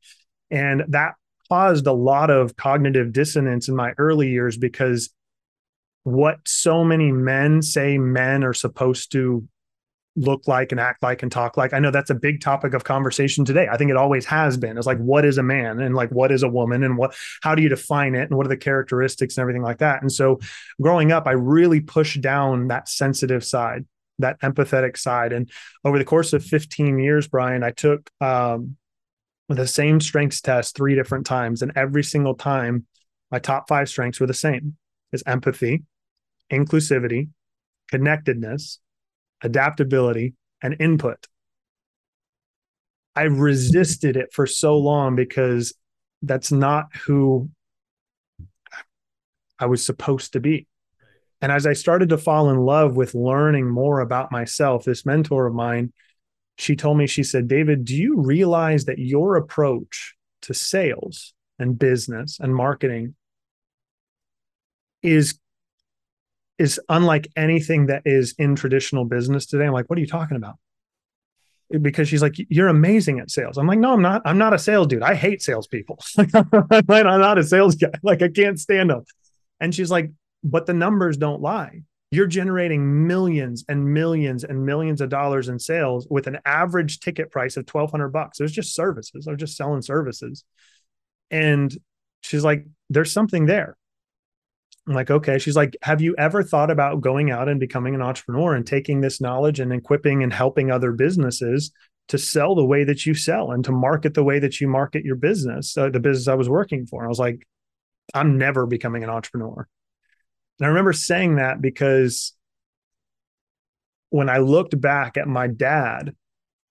And 0.51 0.85
that 0.89 1.15
caused 1.51 1.87
a 1.87 1.93
lot 1.93 2.31
of 2.31 2.57
cognitive 2.57 3.13
dissonance 3.13 3.69
in 3.69 3.77
my 3.77 3.93
early 3.99 4.31
years 4.31 4.57
because 4.57 5.11
what 6.05 6.39
so 6.47 6.83
many 6.83 7.13
men 7.13 7.61
say 7.61 7.99
men 7.99 8.45
are 8.45 8.55
supposed 8.55 9.13
to 9.13 9.47
look 10.15 10.47
like 10.47 10.73
and 10.73 10.81
act 10.81 11.03
like 11.03 11.23
and 11.23 11.33
talk 11.33 11.57
like. 11.57 11.73
I 11.73 11.79
know 11.79 11.91
that's 11.91 12.11
a 12.11 12.15
big 12.15 12.41
topic 12.41 12.75
of 12.75 12.85
conversation 12.85 13.45
today. 13.45 13.69
I 13.71 13.77
think 13.77 13.91
it 13.91 13.97
always 13.97 14.27
has 14.27 14.57
been. 14.57 14.77
It's 14.77 14.87
like 14.87 14.99
what 14.99 15.25
is 15.25 15.39
a 15.39 15.43
man 15.43 15.81
and 15.81 15.95
like 15.95 16.11
what 16.11 16.31
is 16.31 16.43
a 16.43 16.49
woman 16.49 16.85
and 16.85 16.99
what 16.99 17.15
how 17.43 17.55
do 17.55 17.63
you 17.63 17.69
define 17.69 18.15
it 18.15 18.29
and 18.29 18.37
what 18.37 18.47
are 18.47 18.51
the 18.51 18.57
characteristics 18.57 19.37
and 19.37 19.43
everything 19.43 19.63
like 19.63 19.79
that. 19.79 20.03
And 20.03 20.13
so 20.13 20.39
growing 20.81 21.13
up 21.13 21.27
I 21.27 21.33
really 21.33 21.81
pushed 21.81 22.21
down 22.21 22.69
that 22.69 22.89
sensitive 22.89 23.45
side, 23.45 23.87
that 24.19 24.41
empathetic 24.43 24.99
side 24.99 25.33
and 25.33 25.51
over 25.85 25.99
the 25.99 26.05
course 26.05 26.33
of 26.33 26.45
15 26.45 26.99
years 26.99 27.27
Brian, 27.27 27.63
I 27.63 27.71
took 27.71 28.11
um 28.21 28.77
the 29.49 29.67
same 29.67 30.01
strengths 30.01 30.41
test 30.41 30.77
three 30.77 30.95
different 30.95 31.27
times 31.27 31.63
and 31.63 31.73
every 31.75 32.05
single 32.05 32.35
time 32.35 32.87
my 33.31 33.39
top 33.39 33.67
5 33.67 33.89
strengths 33.89 34.21
were 34.21 34.27
the 34.27 34.35
same. 34.35 34.77
Is 35.13 35.23
empathy, 35.27 35.83
inclusivity, 36.51 37.29
connectedness, 37.91 38.79
adaptability, 39.43 40.35
and 40.63 40.77
input. 40.79 41.27
I 43.15 43.23
resisted 43.25 44.17
it 44.17 44.33
for 44.33 44.47
so 44.47 44.79
long 44.79 45.17
because 45.17 45.75
that's 46.23 46.53
not 46.53 46.95
who 47.05 47.51
I 49.59 49.67
was 49.67 49.85
supposed 49.85 50.33
to 50.33 50.41
be. 50.41 50.67
And 51.41 51.51
as 51.51 51.67
I 51.67 51.73
started 51.73 52.09
to 52.11 52.19
fall 52.19 52.51
in 52.51 52.59
love 52.59 52.97
with 52.97 53.15
learning 53.15 53.69
more 53.69 54.01
about 54.01 54.31
myself, 54.31 54.85
this 54.85 55.05
mentor 55.05 55.47
of 55.47 55.55
mine, 55.55 55.93
she 56.57 56.77
told 56.77 56.99
me, 56.99 57.07
she 57.07 57.25
said, 57.25 57.49
David, 57.49 57.85
do 57.85 57.97
you 57.97 58.21
realize 58.21 58.85
that 58.85 58.99
your 58.99 59.37
approach 59.37 60.15
to 60.43 60.55
sales 60.55 61.35
and 61.59 61.79
business 61.79 62.39
and 62.41 62.55
marketing 62.55 63.15
is 65.03 65.39
is 66.59 66.81
unlike 66.89 67.29
anything 67.37 67.87
that 67.87 68.03
is 68.05 68.35
in 68.39 68.55
traditional 68.55 69.05
business 69.05 69.47
today. 69.47 69.67
I'm 69.67 69.73
like, 69.73 69.89
what 69.89 69.99
are 69.99 70.01
you 70.01 70.07
talking 70.07 70.37
about? 70.37 70.57
Because 71.81 72.09
she's 72.09 72.21
like, 72.21 72.35
you're 72.51 72.69
amazing 72.69 73.19
at 73.19 73.31
sales. 73.31 73.57
I'm 73.57 73.67
like, 73.67 73.79
no, 73.79 73.95
I'm 73.95 74.03
not. 74.03 74.23
I'm 74.27 74.37
not 74.37 74.53
a 74.53 74.59
sales 74.59 74.87
dude. 74.89 75.03
I 75.03 75.15
hate 75.15 75.43
salespeople. 75.43 75.99
I'm 76.19 76.87
not 76.89 77.39
a 77.39 77.43
sales 77.43 77.77
guy. 77.77 77.91
Like, 78.03 78.23
I 78.23 78.29
can't 78.29 78.61
stand 78.61 78.91
them. 78.91 79.05
And 79.59 79.75
she's 79.75 79.91
like, 79.91 80.11
but 80.45 80.67
the 80.67 80.75
numbers 80.75 81.17
don't 81.17 81.41
lie. 81.41 81.83
You're 82.11 82.27
generating 82.27 83.07
millions 83.07 83.65
and 83.71 83.95
millions 83.95 84.45
and 84.45 84.67
millions 84.67 85.01
of 85.01 85.09
dollars 85.09 85.49
in 85.49 85.59
sales 85.59 86.07
with 86.11 86.27
an 86.27 86.41
average 86.45 87.01
ticket 87.01 87.31
price 87.31 87.57
of 87.57 87.67
1200 87.67 88.09
bucks. 88.09 88.39
It 88.39 88.43
was 88.43 88.53
just 88.53 88.75
services. 88.75 89.27
I 89.27 89.31
was 89.31 89.41
just 89.41 89.57
selling 89.57 89.81
services. 89.81 90.45
And 91.31 91.75
she's 92.21 92.45
like, 92.45 92.67
there's 92.91 93.13
something 93.13 93.47
there. 93.47 93.79
I'm 94.87 94.95
like, 94.95 95.11
okay. 95.11 95.39
She's 95.39 95.57
like, 95.57 95.77
have 95.83 96.01
you 96.01 96.15
ever 96.19 96.43
thought 96.43 96.71
about 96.71 97.01
going 97.01 97.31
out 97.31 97.49
and 97.49 97.61
becoming 97.61 97.95
an 97.95 98.03
entrepreneur 98.03 98.55
and 98.55 98.67
taking 98.67 99.01
this 99.01 99.21
knowledge 99.21 99.61
and 99.61 99.73
equipping 99.73 100.23
and 100.23 100.33
helping 100.33 100.71
other 100.71 100.91
businesses 100.93 101.71
to 102.09 102.19
sell 102.19 102.55
the 102.55 102.65
way 102.65 102.83
that 102.85 103.07
you 103.07 103.15
sell 103.15 103.53
and 103.53 103.65
to 103.65 103.73
market 103.73 104.15
the 104.15 104.25
way 104.25 104.41
that 104.41 104.61
you 104.61 104.67
market 104.67 105.05
your 105.05 105.15
business, 105.15 105.77
uh, 105.77 105.89
the 105.89 106.01
business 106.01 106.27
I 106.27 106.35
was 106.35 106.49
working 106.49 106.87
for? 106.87 107.05
I 107.05 107.09
was 107.09 107.21
like, 107.21 107.47
I'm 108.13 108.39
never 108.39 108.67
becoming 108.67 109.05
an 109.05 109.11
entrepreneur. 109.11 109.69
And 110.59 110.67
I 110.67 110.69
remember 110.69 110.93
saying 110.93 111.37
that 111.37 111.61
because 111.61 112.35
when 114.11 114.29
I 114.29 114.39
looked 114.39 114.79
back 114.81 115.17
at 115.17 115.29
my 115.29 115.47
dad 115.47 116.15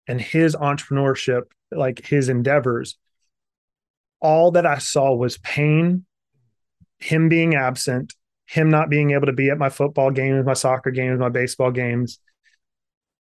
and 0.06 0.20
his 0.20 0.56
entrepreneurship, 0.56 1.44
like 1.72 2.06
his 2.06 2.28
endeavors, 2.28 2.98
all 4.20 4.52
that 4.52 4.66
I 4.66 4.80
saw 4.80 5.16
was 5.16 5.38
pain 5.38 6.06
him 7.02 7.30
being 7.30 7.56
absent, 7.56 8.14
him 8.46 8.70
not 8.70 8.90
being 8.90 9.12
able 9.12 9.28
to 9.28 9.34
be 9.34 9.50
at 9.50 9.58
my 9.58 9.70
football 9.70 10.12
games, 10.12 10.46
my 10.46 10.54
soccer 10.54 10.92
games, 10.92 11.20
my 11.20 11.30
baseball 11.30 11.72
games. 11.72 12.20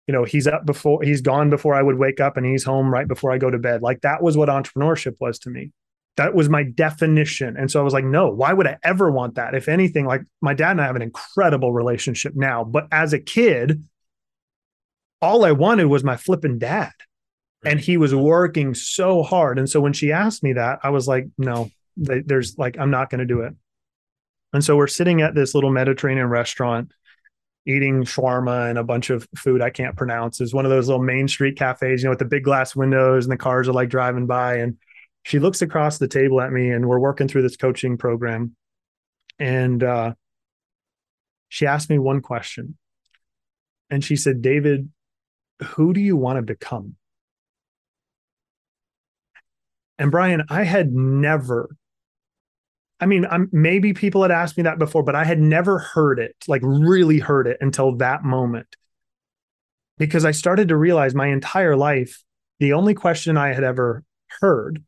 You 0.07 0.13
know, 0.13 0.25
he's 0.25 0.47
up 0.47 0.65
before 0.65 1.03
he's 1.03 1.21
gone 1.21 1.51
before 1.51 1.75
I 1.75 1.83
would 1.83 1.99
wake 1.99 2.19
up 2.19 2.37
and 2.37 2.47
he's 2.47 2.65
home 2.65 2.93
right 2.93 3.07
before 3.07 3.31
I 3.31 3.39
go 3.39 3.51
to 3.51 3.59
bed. 3.59 3.83
Like 3.83 4.01
that 4.03 4.23
was 4.23 4.37
what 4.37 4.49
entrepreneurship 4.49 5.17
was 5.21 5.39
to 5.41 5.51
me. 5.51 5.73
That 6.17 6.35
was 6.35 6.49
my 6.49 6.65
definition. 6.65 7.57
And 7.57 7.71
so 7.71 7.79
I 7.79 7.85
was 7.85 7.93
like, 7.93 8.05
no, 8.05 8.29
why 8.29 8.53
would 8.53 8.67
I 8.67 8.79
ever 8.83 9.11
want 9.11 9.37
that? 9.37 9.55
If 9.55 9.69
anything, 9.69 10.07
like 10.07 10.23
my 10.41 10.55
dad 10.55 10.73
and 10.73 10.81
I 10.81 10.87
have 10.87 10.97
an 10.97 11.03
incredible 11.03 11.73
relationship 11.73 12.35
now. 12.35 12.65
But 12.65 12.89
as 12.91 13.13
a 13.13 13.21
kid, 13.21 13.85
all 15.21 15.45
I 15.45 15.53
wanted 15.53 15.87
was 15.87 16.03
my 16.03 16.17
flipping 16.17 16.59
dad. 16.59 16.93
And 17.65 17.79
he 17.79 17.97
was 17.97 18.15
working 18.15 18.75
so 18.75 19.23
hard. 19.23 19.59
And 19.59 19.69
so 19.69 19.81
when 19.81 19.93
she 19.93 20.11
asked 20.11 20.43
me 20.43 20.55
that, 20.55 20.79
I 20.83 20.91
was 20.91 21.07
like, 21.07 21.27
no, 21.37 21.71
there's 21.97 22.57
like, 22.57 22.79
I'm 22.79 22.91
not 22.91 23.11
going 23.11 23.19
to 23.19 23.27
do 23.27 23.41
it. 23.41 23.55
And 24.53 24.65
so 24.65 24.77
we're 24.77 24.87
sitting 24.87 25.21
at 25.21 25.35
this 25.35 25.55
little 25.55 25.71
Mediterranean 25.71 26.29
restaurant 26.29 26.93
eating 27.67 28.03
shawarma 28.03 28.71
and 28.71 28.79
a 28.79 28.85
bunch 28.85 29.11
of 29.11 29.29
food 29.37 29.61
I 29.61 29.69
can't 29.69 29.95
pronounce. 29.95 30.41
It's 30.41 30.55
one 30.55 30.65
of 30.65 30.71
those 30.71 30.89
little 30.89 31.03
main 31.03 31.29
street 31.29 31.59
cafes, 31.59 32.03
you 32.03 32.07
know, 32.07 32.11
with 32.11 32.19
the 32.19 32.25
big 32.25 32.45
glass 32.45 32.75
windows 32.75 33.27
and 33.27 33.33
the 33.33 33.37
cars 33.37 33.69
are 33.69 33.75
like 33.75 33.91
driving 33.91 34.27
by. 34.27 34.57
And 34.57 34.79
she 35.25 35.39
looks 35.39 35.61
across 35.61 35.99
the 35.99 36.09
table 36.09 36.41
at 36.41 36.51
me 36.51 36.71
and 36.71 36.89
we're 36.89 36.99
working 36.99 37.29
through 37.29 37.43
this 37.43 37.59
coaching 37.59 37.99
program. 37.99 38.57
And 39.39 39.83
uh, 39.83 40.15
she 41.51 41.67
asked 41.67 41.91
me 41.91 41.99
one 41.99 42.23
question. 42.23 42.79
And 43.91 44.03
she 44.03 44.17
said, 44.17 44.41
David, 44.41 44.91
who 45.63 45.93
do 45.93 46.01
you 46.01 46.17
want 46.17 46.37
to 46.37 46.43
become? 46.43 46.97
And 49.99 50.11
Brian, 50.11 50.45
I 50.49 50.65
had 50.65 50.93
never 50.93 51.69
I 53.01 53.07
mean, 53.07 53.27
I'm, 53.31 53.49
maybe 53.53 53.93
people 53.93 54.23
had 54.23 54.31
asked 54.31 54.57
me 54.57 54.65
that 54.65 54.79
before, 54.79 55.03
but 55.03 55.15
I 55.15 55.25
had 55.25 55.41
never 55.41 55.79
heard 55.79 56.19
it, 56.19 56.35
like 56.49 56.63
really 56.65 57.19
heard 57.19 57.47
it 57.47 57.59
until 57.61 57.97
that 57.97 58.25
moment. 58.25 58.77
Because 59.99 60.25
I 60.25 60.33
started 60.33 60.69
to 60.69 60.77
realize 60.77 61.15
my 61.15 61.29
entire 61.29 61.77
life, 61.77 62.23
the 62.61 62.73
only 62.73 62.95
question 62.95 63.37
I 63.37 63.53
had 63.53 63.65
ever 63.65 64.05
heard 64.41 64.83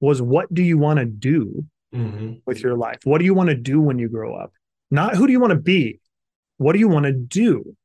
was, 0.00 0.20
What 0.20 0.52
do 0.52 0.62
you 0.62 0.78
want 0.78 0.98
to 0.98 1.06
do 1.06 1.64
mm-hmm. 1.94 2.34
with 2.44 2.62
your 2.62 2.74
life? 2.74 2.98
What 3.04 3.18
do 3.18 3.24
you 3.24 3.34
want 3.34 3.48
to 3.48 3.56
do 3.56 3.80
when 3.80 3.98
you 3.98 4.08
grow 4.08 4.34
up? 4.34 4.52
Not 4.90 5.16
who 5.16 5.26
do 5.26 5.32
you 5.32 5.40
want 5.40 5.52
to 5.52 5.58
be? 5.58 6.00
What 6.58 6.72
do 6.72 6.78
you 6.78 6.88
want 6.88 7.06
to 7.06 7.12
do? 7.12 7.76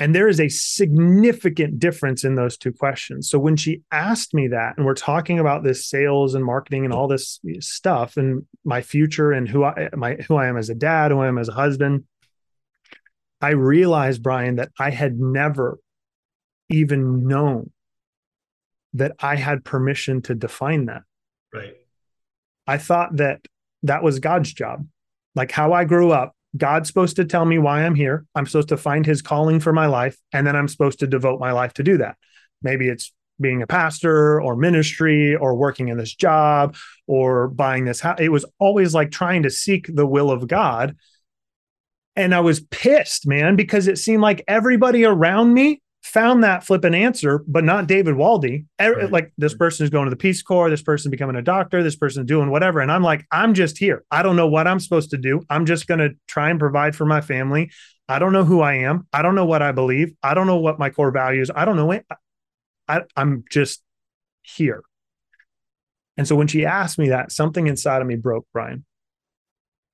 And 0.00 0.14
there 0.14 0.28
is 0.28 0.40
a 0.40 0.48
significant 0.48 1.78
difference 1.78 2.24
in 2.24 2.34
those 2.34 2.56
two 2.56 2.72
questions. 2.72 3.28
So 3.28 3.38
when 3.38 3.54
she 3.54 3.82
asked 3.92 4.32
me 4.32 4.48
that, 4.48 4.78
and 4.78 4.86
we're 4.86 4.94
talking 4.94 5.38
about 5.38 5.62
this 5.62 5.86
sales 5.86 6.34
and 6.34 6.42
marketing 6.42 6.86
and 6.86 6.94
all 6.94 7.06
this 7.06 7.38
stuff 7.60 8.16
and 8.16 8.46
my 8.64 8.80
future 8.80 9.30
and 9.30 9.46
who 9.46 9.62
I 9.62 9.90
my 9.94 10.14
who 10.26 10.36
I 10.36 10.46
am 10.46 10.56
as 10.56 10.70
a 10.70 10.74
dad, 10.74 11.10
who 11.10 11.20
I 11.20 11.28
am 11.28 11.36
as 11.36 11.50
a 11.50 11.52
husband, 11.52 12.04
I 13.42 13.50
realized, 13.50 14.22
Brian, 14.22 14.56
that 14.56 14.70
I 14.78 14.88
had 14.90 15.20
never 15.20 15.78
even 16.70 17.26
known 17.26 17.70
that 18.94 19.12
I 19.20 19.36
had 19.36 19.64
permission 19.64 20.22
to 20.22 20.34
define 20.34 20.86
that. 20.86 21.02
Right. 21.52 21.76
I 22.66 22.78
thought 22.78 23.16
that 23.16 23.40
that 23.82 24.02
was 24.02 24.18
God's 24.18 24.52
job. 24.52 24.86
Like 25.34 25.52
how 25.52 25.74
I 25.74 25.84
grew 25.84 26.10
up, 26.10 26.34
God's 26.56 26.88
supposed 26.88 27.16
to 27.16 27.24
tell 27.24 27.44
me 27.44 27.58
why 27.58 27.84
I'm 27.84 27.94
here. 27.94 28.26
I'm 28.34 28.46
supposed 28.46 28.68
to 28.68 28.76
find 28.76 29.06
his 29.06 29.22
calling 29.22 29.60
for 29.60 29.72
my 29.72 29.86
life. 29.86 30.16
And 30.32 30.46
then 30.46 30.56
I'm 30.56 30.68
supposed 30.68 31.00
to 31.00 31.06
devote 31.06 31.40
my 31.40 31.52
life 31.52 31.74
to 31.74 31.82
do 31.82 31.98
that. 31.98 32.16
Maybe 32.62 32.88
it's 32.88 33.12
being 33.40 33.62
a 33.62 33.66
pastor 33.66 34.40
or 34.40 34.56
ministry 34.56 35.34
or 35.34 35.54
working 35.54 35.88
in 35.88 35.96
this 35.96 36.14
job 36.14 36.76
or 37.06 37.48
buying 37.48 37.84
this 37.84 38.00
house. 38.00 38.18
It 38.20 38.30
was 38.30 38.44
always 38.58 38.94
like 38.94 39.10
trying 39.10 39.44
to 39.44 39.50
seek 39.50 39.86
the 39.88 40.06
will 40.06 40.30
of 40.30 40.46
God. 40.46 40.96
And 42.16 42.34
I 42.34 42.40
was 42.40 42.60
pissed, 42.60 43.26
man, 43.26 43.56
because 43.56 43.88
it 43.88 43.98
seemed 43.98 44.22
like 44.22 44.44
everybody 44.46 45.04
around 45.04 45.54
me 45.54 45.80
found 46.02 46.42
that 46.44 46.64
flippant 46.64 46.94
answer, 46.94 47.44
but 47.46 47.64
not 47.64 47.86
David 47.86 48.14
Waldy. 48.14 48.66
Right. 48.80 49.10
Like 49.10 49.32
this 49.36 49.54
person 49.54 49.84
is 49.84 49.90
going 49.90 50.06
to 50.06 50.10
the 50.10 50.16
Peace 50.16 50.42
Corps, 50.42 50.70
this 50.70 50.82
person 50.82 51.10
becoming 51.10 51.36
a 51.36 51.42
doctor, 51.42 51.82
this 51.82 51.96
person 51.96 52.26
doing 52.26 52.50
whatever. 52.50 52.80
And 52.80 52.90
I'm 52.90 53.02
like, 53.02 53.26
I'm 53.30 53.54
just 53.54 53.78
here. 53.78 54.04
I 54.10 54.22
don't 54.22 54.36
know 54.36 54.48
what 54.48 54.66
I'm 54.66 54.80
supposed 54.80 55.10
to 55.10 55.18
do. 55.18 55.42
I'm 55.50 55.66
just 55.66 55.86
going 55.86 56.00
to 56.00 56.10
try 56.26 56.50
and 56.50 56.58
provide 56.58 56.96
for 56.96 57.04
my 57.04 57.20
family. 57.20 57.70
I 58.08 58.18
don't 58.18 58.32
know 58.32 58.44
who 58.44 58.60
I 58.60 58.74
am. 58.74 59.06
I 59.12 59.22
don't 59.22 59.34
know 59.34 59.44
what 59.44 59.62
I 59.62 59.72
believe. 59.72 60.12
I 60.22 60.34
don't 60.34 60.46
know 60.46 60.56
what 60.56 60.78
my 60.78 60.90
core 60.90 61.12
values. 61.12 61.50
I 61.54 61.64
don't 61.64 61.76
know 61.76 61.92
it. 61.92 62.04
I, 62.88 63.02
I'm 63.14 63.44
just 63.50 63.82
here. 64.42 64.82
And 66.16 66.26
so 66.26 66.34
when 66.34 66.48
she 66.48 66.66
asked 66.66 66.98
me 66.98 67.10
that, 67.10 67.30
something 67.30 67.66
inside 67.66 68.02
of 68.02 68.08
me 68.08 68.16
broke, 68.16 68.46
Brian. 68.52 68.84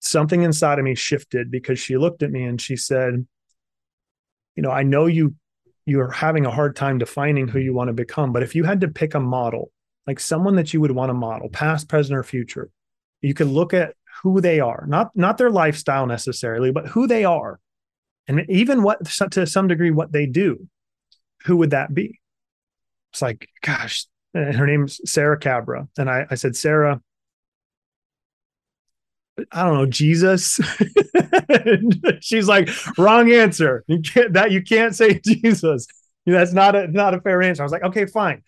Something 0.01 0.43
inside 0.43 0.79
of 0.79 0.85
me 0.85 0.95
shifted 0.95 1.51
because 1.51 1.79
she 1.79 1.97
looked 1.97 2.23
at 2.23 2.31
me 2.31 2.45
and 2.45 2.61
she 2.61 2.77
said, 2.77 3.27
You 4.55 4.63
know, 4.63 4.71
I 4.71 4.83
know 4.83 5.07
you 5.07 5.35
you're 5.87 6.11
having 6.11 6.45
a 6.45 6.51
hard 6.51 6.77
time 6.77 6.99
defining 6.99 7.49
who 7.49 7.61
you 7.61 7.73
want 7.73 7.89
to 7.89 7.95
become. 7.95 8.33
But 8.33 8.43
if 8.43 8.55
you 8.55 8.65
had 8.65 8.81
to 8.81 8.89
pick 8.89 9.15
a 9.15 9.21
model, 9.21 9.71
like 10.07 10.21
someone 10.21 10.57
that 10.57 10.75
you 10.75 10.81
would 10.81 10.91
want 10.91 11.11
to 11.11 11.15
model, 11.15 11.49
past, 11.49 11.89
present, 11.89 12.19
or 12.19 12.23
future, 12.23 12.71
you 13.23 13.35
could 13.35 13.47
look 13.47 13.73
at 13.73 13.95
who 14.23 14.41
they 14.41 14.61
are, 14.61 14.85
not 14.89 15.15
not 15.15 15.39
their 15.39 15.51
lifestyle 15.51 16.07
necessarily, 16.07 16.73
but 16.73 16.89
who 16.89 17.07
they 17.07 17.25
are, 17.25 17.61
and 18.27 18.45
even 18.51 18.83
what 18.83 19.05
to 19.31 19.47
some 19.47 19.69
degree 19.69 19.91
what 19.91 20.13
they 20.13 20.27
do. 20.27 20.69
Who 21.45 21.57
would 21.59 21.71
that 21.71 21.95
be? 21.95 22.21
It's 23.13 23.23
like, 23.23 23.49
gosh, 23.63 24.07
her 24.35 24.67
name's 24.67 25.01
Sarah 25.11 25.39
Cabra, 25.39 25.89
and 25.97 26.11
I, 26.11 26.27
I 26.31 26.35
said, 26.35 26.57
Sarah, 26.57 27.01
I 29.53 29.65
don't 29.65 29.75
know, 29.75 29.87
Jesus. 29.87 30.59
she's 32.21 32.49
like, 32.49 32.69
wrong 32.97 33.31
answer. 33.31 33.85
You 33.87 34.01
can't 34.01 34.33
that 34.33 34.51
you 34.51 34.63
can't 34.63 34.95
say 34.95 35.21
Jesus. 35.25 35.87
That's 36.25 36.53
not 36.53 36.75
a 36.75 36.89
not 36.89 37.15
a 37.15 37.21
fair 37.21 37.43
answer. 37.43 37.63
I 37.63 37.65
was 37.65 37.73
like, 37.73 37.85
okay, 37.85 38.07
fine. 38.07 38.43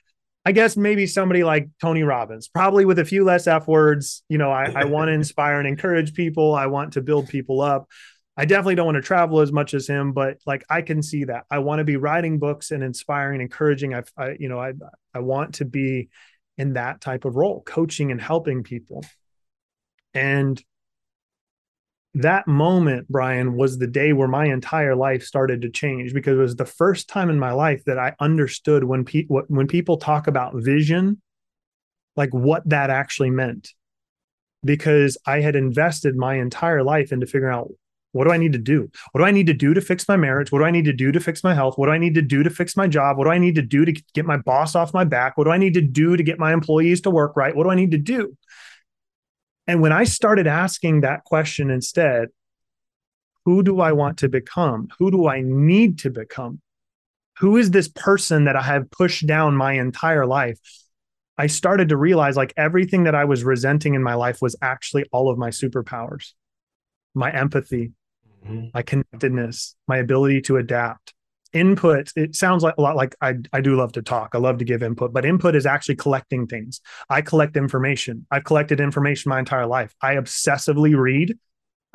I 0.45 0.53
guess 0.53 0.77
maybe 0.77 1.07
somebody 1.07 1.45
like 1.45 1.69
Tony 1.81 2.03
Robbins, 2.03 2.49
probably 2.49 2.85
with 2.87 2.99
a 2.99 3.05
few 3.05 3.25
less 3.25 3.47
F 3.47 3.69
words. 3.69 4.23
You 4.29 4.39
know, 4.39 4.51
I, 4.51 4.73
I 4.75 4.85
want 4.85 5.09
to 5.09 5.13
inspire 5.15 5.59
and 5.59 5.69
encourage 5.69 6.15
people. 6.15 6.55
I 6.55 6.67
want 6.67 6.95
to 6.95 7.03
build 7.03 7.29
people 7.29 7.61
up. 7.61 7.87
I 8.37 8.45
definitely 8.45 8.77
don't 8.77 8.87
want 8.87 8.97
to 8.97 9.03
travel 9.03 9.41
as 9.41 9.53
much 9.53 9.75
as 9.75 9.89
him, 9.89 10.13
but 10.13 10.39
like 10.47 10.65
I 10.71 10.83
can 10.83 11.03
see 11.03 11.25
that. 11.25 11.45
I 11.51 11.59
want 11.59 11.81
to 11.81 11.85
be 11.85 11.97
writing 11.97 12.39
books 12.39 12.71
and 12.71 12.83
inspiring, 12.83 13.41
and 13.41 13.43
encouraging. 13.43 13.95
I, 13.95 14.05
I 14.17 14.37
you 14.39 14.49
know, 14.49 14.59
I 14.59 14.73
I 15.13 15.19
want 15.19 15.57
to 15.57 15.65
be 15.65 16.09
in 16.57 16.75
that 16.75 17.01
type 17.01 17.25
of 17.25 17.37
role, 17.37 17.63
coaching 17.63 18.11
and 18.11 18.21
helping 18.21 18.63
people. 18.63 19.05
And 20.15 20.63
that 22.15 22.47
moment, 22.47 23.09
Brian, 23.09 23.55
was 23.55 23.79
the 23.79 23.87
day 23.87 24.13
where 24.13 24.29
my 24.29 24.47
entire 24.47 24.97
life 24.97 25.23
started 25.23 25.63
to 25.63 25.71
change 25.71 26.15
because 26.15 26.39
it 26.39 26.43
was 26.43 26.57
the 26.57 26.65
first 26.65 27.09
time 27.09 27.31
in 27.31 27.39
my 27.39 27.53
life 27.53 27.85
that 27.85 27.99
I 27.99 28.15
understood 28.19 28.85
when 28.85 29.05
people 29.05 29.43
when 29.49 29.67
people 29.67 29.99
talk 29.99 30.27
about 30.27 30.55
vision, 30.57 31.21
like 32.17 32.33
what 32.33 32.69
that 32.69 32.91
actually 32.91 33.31
meant. 33.31 33.73
Because 34.65 35.17
I 35.27 35.41
had 35.41 35.55
invested 35.55 36.17
my 36.17 36.37
entire 36.37 36.83
life 36.83 37.13
into 37.13 37.27
figuring 37.27 37.55
out 37.55 37.71
what 38.13 38.25
do 38.25 38.31
I 38.31 38.39
need 38.39 38.55
to 38.55 38.59
do? 38.59 38.91
What 39.13 39.21
do 39.21 39.27
I 39.27 39.31
need 39.31 39.47
to 39.47 39.53
do 39.53 39.75
to 39.75 39.81
fix 39.81 40.09
my 40.09 40.17
marriage? 40.17 40.51
What 40.51 40.61
do 40.61 40.65
I 40.65 40.71
need 40.71 40.87
to 40.87 40.93
do 40.93 41.13
to 41.13 41.21
fix 41.21 41.45
my 41.45 41.55
health? 41.55 41.77
What 41.77 41.87
do 41.87 41.93
I 41.93 41.99
need 41.99 42.15
to 42.15 42.23
do 42.23 42.43
to 42.43 42.51
fix 42.51 42.77
my 42.77 42.89
job? 42.89 43.19
What 43.19 43.25
do 43.25 43.31
I 43.31 43.39
need 43.39 43.55
to 43.57 43.63
do 43.63 43.85
to 43.85 43.93
get 44.15 44.25
my 44.25 44.39
boss 44.39 44.75
off 44.75 44.95
my 44.95 45.05
back? 45.05 45.37
What 45.37 45.45
do 45.45 45.51
I 45.51 45.59
need 45.59 45.75
to 45.75 45.83
do 45.83 46.17
to 46.17 46.23
get 46.23 46.39
my 46.39 46.53
employees 46.53 47.03
to 47.03 47.11
work 47.11 47.37
right? 47.37 47.55
What 47.55 47.65
do 47.65 47.71
I 47.71 47.75
need 47.75 47.91
to 47.91 47.99
do? 47.99 48.37
And 49.69 49.83
when 49.83 49.93
I 49.93 50.05
started 50.05 50.47
asking 50.47 51.03
that 51.03 51.25
question 51.25 51.71
instead, 51.71 52.31
who 53.45 53.63
do 53.63 53.81
I 53.81 53.93
want 53.93 54.19
to 54.19 54.29
become? 54.29 54.89
Who 54.99 55.11
do 55.11 55.29
I 55.29 55.43
need 55.43 55.99
to 56.01 56.11
become? 56.11 56.61
Who 57.39 57.57
is 57.57 57.71
this 57.71 57.89
person 57.89 58.45
that 58.45 58.57
I 58.57 58.63
have 58.63 58.91
pushed 58.91 59.27
down 59.27 59.55
my 59.55 59.75
entire 59.75 60.27
life? 60.27 60.59
I 61.37 61.47
started 61.47 61.91
to 61.91 61.97
realize 61.97 62.37
like 62.37 62.53
everything 62.57 63.05
that 63.05 63.15
I 63.15 63.27
was 63.27 63.45
resenting 63.45 63.95
in 63.95 64.03
my 64.03 64.15
life 64.15 64.43
was 64.43 64.57
actually 64.61 65.05
all 65.13 65.31
of 65.31 65.39
my 65.39 65.51
superpowers 65.51 66.33
my 67.15 67.33
empathy, 67.33 67.93
mm-hmm. 68.47 68.69
my 68.73 68.83
connectedness, 68.83 69.75
my 69.89 69.97
ability 69.97 70.41
to 70.43 70.57
adapt, 70.57 71.15
input 71.53 72.13
it 72.15 72.37
sounds 72.37 72.63
like 72.63 72.75
a 72.77 72.83
lot 72.83 72.95
like 72.95 73.17
I, 73.23 73.37
I 73.55 73.63
do 73.63 73.75
love 73.75 73.93
to 73.93 74.03
talk 74.03 74.35
i 74.35 74.39
love 74.39 74.59
to 74.59 74.67
give 74.67 74.83
input 74.83 75.15
but 75.15 75.25
input 75.25 75.55
is 75.55 75.67
actually 75.67 75.97
collecting 75.97 76.47
things. 76.47 76.81
I 77.09 77.21
collect 77.23 77.57
information. 77.57 78.27
I've 78.31 78.45
collected 78.45 78.81
information 78.81 79.29
my 79.31 79.39
entire 79.39 79.67
life. 79.67 79.95
I 80.01 80.15
obsessively 80.15 80.97
read. 80.97 81.39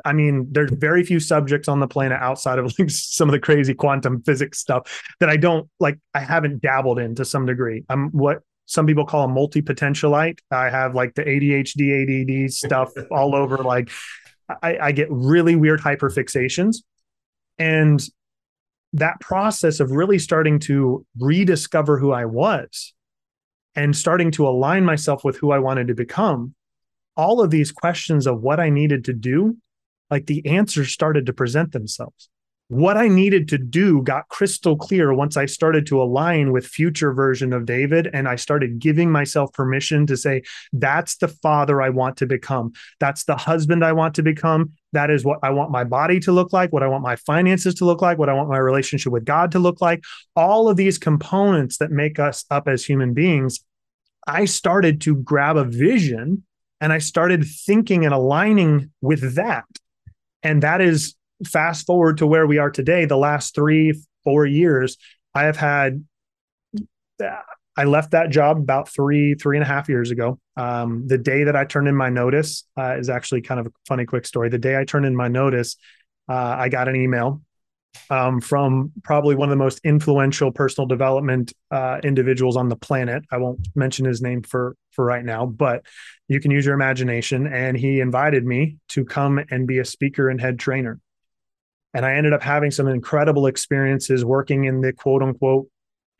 I 0.05 0.13
mean 0.13 0.47
there's 0.51 0.71
very 0.71 1.03
few 1.03 1.19
subjects 1.19 1.67
on 1.67 1.79
the 1.79 1.87
planet 1.87 2.19
outside 2.21 2.59
of 2.59 2.73
like 2.79 2.89
some 2.89 3.29
of 3.29 3.33
the 3.33 3.39
crazy 3.39 3.73
quantum 3.73 4.21
physics 4.23 4.59
stuff 4.59 5.01
that 5.19 5.29
i 5.29 5.37
don't 5.37 5.69
like 5.79 5.99
i 6.13 6.19
haven't 6.19 6.61
dabbled 6.61 6.99
in 6.99 7.15
to 7.15 7.25
some 7.25 7.45
degree. 7.45 7.83
I'm 7.89 8.09
what 8.09 8.41
some 8.65 8.85
people 8.87 9.05
call 9.05 9.25
a 9.25 9.27
multi-potentialite. 9.27 10.39
I 10.49 10.69
have 10.69 10.95
like 10.95 11.15
the 11.15 11.23
adhd 11.23 12.45
add 12.45 12.51
stuff 12.53 12.91
all 13.11 13.35
over 13.35 13.57
like 13.57 13.89
I, 14.61 14.77
I 14.81 14.91
get 14.91 15.07
really 15.09 15.55
weird 15.55 15.79
hyperfixations. 15.79 16.77
And 17.57 18.01
that 18.93 19.19
process 19.19 19.79
of 19.79 19.91
really 19.91 20.19
starting 20.19 20.59
to 20.59 21.05
rediscover 21.19 21.97
who 21.97 22.11
I 22.11 22.25
was 22.25 22.93
and 23.75 23.95
starting 23.95 24.31
to 24.31 24.47
align 24.47 24.85
myself 24.85 25.23
with 25.23 25.37
who 25.37 25.51
I 25.51 25.59
wanted 25.59 25.87
to 25.87 25.95
become, 25.95 26.53
all 27.17 27.41
of 27.41 27.49
these 27.49 27.71
questions 27.71 28.27
of 28.27 28.41
what 28.41 28.59
I 28.59 28.69
needed 28.69 29.05
to 29.05 29.13
do, 29.13 29.57
like 30.11 30.27
the 30.27 30.45
answers 30.45 30.91
started 30.91 31.25
to 31.25 31.33
present 31.33 31.71
themselves 31.71 32.29
what 32.73 32.97
I 32.97 33.07
needed 33.07 33.47
to 33.49 33.57
do 33.57 34.01
got 34.01 34.27
crystal 34.29 34.75
clear 34.75 35.13
once 35.13 35.37
I 35.37 35.45
started 35.45 35.85
to 35.87 36.01
align 36.01 36.51
with 36.51 36.65
future 36.65 37.13
version 37.13 37.53
of 37.53 37.65
David 37.65 38.09
and 38.13 38.27
I 38.27 38.35
started 38.35 38.79
giving 38.79 39.11
myself 39.11 39.53
permission 39.53 40.07
to 40.07 40.17
say 40.17 40.41
that's 40.71 41.17
the 41.17 41.27
father 41.27 41.81
I 41.81 41.89
want 41.89 42.17
to 42.17 42.25
become. 42.25 42.73
That's 42.99 43.25
the 43.25 43.35
husband 43.35 43.85
I 43.85 43.93
want 43.93 44.15
to 44.15 44.23
become. 44.23 44.71
That 44.91 45.09
is 45.09 45.23
what 45.23 45.39
I 45.43 45.51
want 45.51 45.71
my 45.71 45.83
body 45.83 46.19
to 46.21 46.31
look 46.31 46.51
like 46.53 46.73
what 46.73 46.83
I 46.83 46.87
want 46.87 47.03
my 47.03 47.15
finances 47.15 47.75
to 47.75 47.85
look 47.85 48.01
like 48.01 48.17
what 48.17 48.29
I 48.29 48.33
want 48.33 48.49
my 48.49 48.57
relationship 48.57 49.11
with 49.13 49.25
God 49.25 49.51
to 49.51 49.59
look 49.59 49.79
like. 49.79 50.03
All 50.35 50.67
of 50.67 50.77
these 50.77 50.97
components 50.97 51.77
that 51.77 51.91
make 51.91 52.19
us 52.19 52.45
up 52.49 52.67
as 52.67 52.85
human 52.85 53.13
beings 53.13 53.63
I 54.25 54.45
started 54.45 55.01
to 55.01 55.15
grab 55.15 55.57
a 55.57 55.65
vision 55.65 56.43
and 56.79 56.93
I 56.93 56.99
started 56.99 57.45
thinking 57.45 58.05
and 58.05 58.13
aligning 58.13 58.91
with 59.01 59.35
that. 59.35 59.65
And 60.41 60.63
that 60.63 60.81
is 60.81 61.15
fast 61.43 61.85
forward 61.85 62.17
to 62.19 62.27
where 62.27 62.47
we 62.47 62.57
are 62.57 62.71
today, 62.71 63.05
the 63.05 63.17
last 63.17 63.55
three, 63.55 63.93
four 64.23 64.45
years, 64.45 64.97
I 65.33 65.43
have 65.43 65.57
had, 65.57 66.05
I 67.75 67.85
left 67.85 68.11
that 68.11 68.29
job 68.29 68.57
about 68.57 68.89
three, 68.89 69.35
three 69.35 69.57
and 69.57 69.63
a 69.63 69.67
half 69.67 69.89
years 69.89 70.11
ago. 70.11 70.39
Um, 70.55 71.07
the 71.07 71.17
day 71.17 71.45
that 71.45 71.55
I 71.55 71.65
turned 71.65 71.87
in 71.87 71.95
my 71.95 72.09
notice 72.09 72.65
uh, 72.77 72.95
is 72.97 73.09
actually 73.09 73.41
kind 73.41 73.59
of 73.59 73.67
a 73.67 73.71
funny, 73.87 74.05
quick 74.05 74.25
story. 74.25 74.49
The 74.49 74.59
day 74.59 74.77
I 74.77 74.85
turned 74.85 75.05
in 75.05 75.15
my 75.15 75.27
notice, 75.27 75.75
uh, 76.29 76.55
I 76.57 76.69
got 76.69 76.87
an 76.87 76.95
email 76.95 77.41
um, 78.09 78.41
from 78.41 78.91
probably 79.03 79.35
one 79.35 79.49
of 79.49 79.51
the 79.51 79.63
most 79.63 79.79
influential 79.83 80.51
personal 80.51 80.87
development 80.87 81.53
uh, 81.71 81.99
individuals 82.03 82.57
on 82.57 82.69
the 82.69 82.75
planet. 82.75 83.23
I 83.31 83.37
won't 83.37 83.67
mention 83.75 84.05
his 84.05 84.21
name 84.21 84.43
for 84.43 84.75
for 84.91 85.05
right 85.05 85.25
now, 85.25 85.45
but 85.45 85.83
you 86.27 86.39
can 86.39 86.51
use 86.51 86.65
your 86.65 86.75
imagination. 86.75 87.47
And 87.47 87.75
he 87.77 87.99
invited 87.99 88.45
me 88.45 88.77
to 88.89 89.05
come 89.05 89.43
and 89.49 89.67
be 89.67 89.79
a 89.79 89.85
speaker 89.85 90.29
and 90.29 90.39
head 90.39 90.59
trainer. 90.59 90.99
And 91.93 92.05
I 92.05 92.15
ended 92.15 92.33
up 92.33 92.41
having 92.41 92.71
some 92.71 92.87
incredible 92.87 93.45
experiences 93.47 94.25
working 94.25 94.65
in 94.65 94.81
the 94.81 94.93
quote 94.93 95.21
unquote 95.21 95.67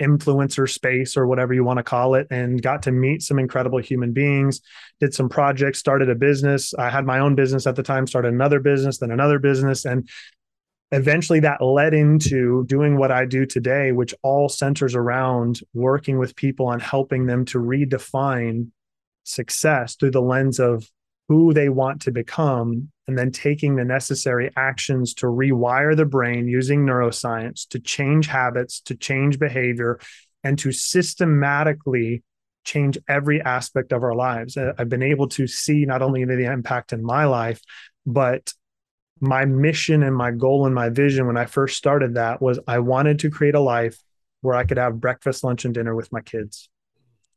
influencer 0.02 0.70
space 0.70 1.16
or 1.16 1.28
whatever 1.28 1.54
you 1.54 1.64
want 1.64 1.78
to 1.78 1.84
call 1.84 2.16
it 2.16 2.28
and 2.30 2.62
got 2.62 2.84
to 2.84 2.92
meet 2.92 3.22
some 3.22 3.40
incredible 3.40 3.80
human 3.80 4.12
beings 4.12 4.60
did 5.00 5.14
some 5.14 5.30
projects 5.30 5.80
started 5.80 6.10
a 6.10 6.16
business. 6.16 6.74
I 6.74 6.90
had 6.90 7.06
my 7.06 7.20
own 7.20 7.36
business 7.36 7.68
at 7.68 7.76
the 7.76 7.84
time 7.84 8.08
started 8.08 8.34
another 8.34 8.60
business 8.60 8.98
then 8.98 9.12
another 9.12 9.40
business 9.40 9.86
and 9.86 10.10
eventually 10.94 11.40
that 11.40 11.62
led 11.62 11.94
into 11.94 12.66
doing 12.66 12.98
what 12.98 13.12
I 13.12 13.26
do 13.26 13.48
today, 13.48 13.92
which 13.92 14.14
all 14.22 14.48
centers 14.48 14.94
around 14.94 15.60
working 15.74 16.20
with 16.20 16.36
people 16.36 16.68
on 16.68 16.80
helping 16.80 17.26
them 17.26 17.46
to 17.46 17.58
redefine 17.58 18.68
success 19.24 19.96
through 19.96 20.12
the 20.12 20.22
lens 20.22 20.60
of 20.60 20.90
who 21.30 21.54
they 21.54 21.70
want 21.70 22.02
to 22.02 22.12
become 22.12 22.90
and 23.08 23.18
then 23.18 23.32
taking 23.32 23.76
the 23.76 23.86
necessary 23.86 24.50
actions 24.56 25.14
to 25.14 25.26
rewire 25.28 25.96
the 25.96 26.06
brain 26.06 26.48
using 26.48 26.86
neuroscience 26.86 27.68
to 27.70 27.80
change 27.80 28.28
habits, 28.28 28.82
to 28.82 28.96
change 28.96 29.40
behavior, 29.40 30.00
and 30.44 30.60
to 30.60 30.72
systematically 30.72 32.24
change 32.64 32.98
every 33.08 33.42
aspect 33.42 33.92
of 33.92 34.04
our 34.04 34.16
lives. 34.16 34.56
Uh, 34.56 34.74
I've 34.78 34.90
been 34.90 35.04
able 35.04 35.28
to 35.30 35.48
see 35.48 35.86
not 35.86 36.02
only 36.02 36.24
the 36.26 36.52
impact 36.52 36.94
in 36.94 37.04
my 37.04 37.26
life, 37.26 37.62
but 38.06 38.54
my 39.20 39.46
mission 39.46 40.04
and 40.04 40.16
my 40.16 40.32
goal 40.32 40.66
and 40.66 40.76
my 40.76 40.90
vision 40.90 41.28
when 41.28 41.38
I 41.38 41.46
first 41.46 41.78
started 41.78 42.16
that 42.16 42.42
was 42.42 42.60
I 42.68 42.80
wanted 42.80 43.20
to 43.20 43.30
create 43.30 43.56
a 43.56 43.60
life 43.60 44.02
where 44.42 44.56
I 44.56 44.66
could 44.66 44.78
have 44.78 45.00
breakfast, 45.00 45.44
lunch, 45.44 45.64
and 45.64 45.74
dinner 45.74 45.96
with 45.96 46.12
my 46.12 46.22
kids. 46.22 46.70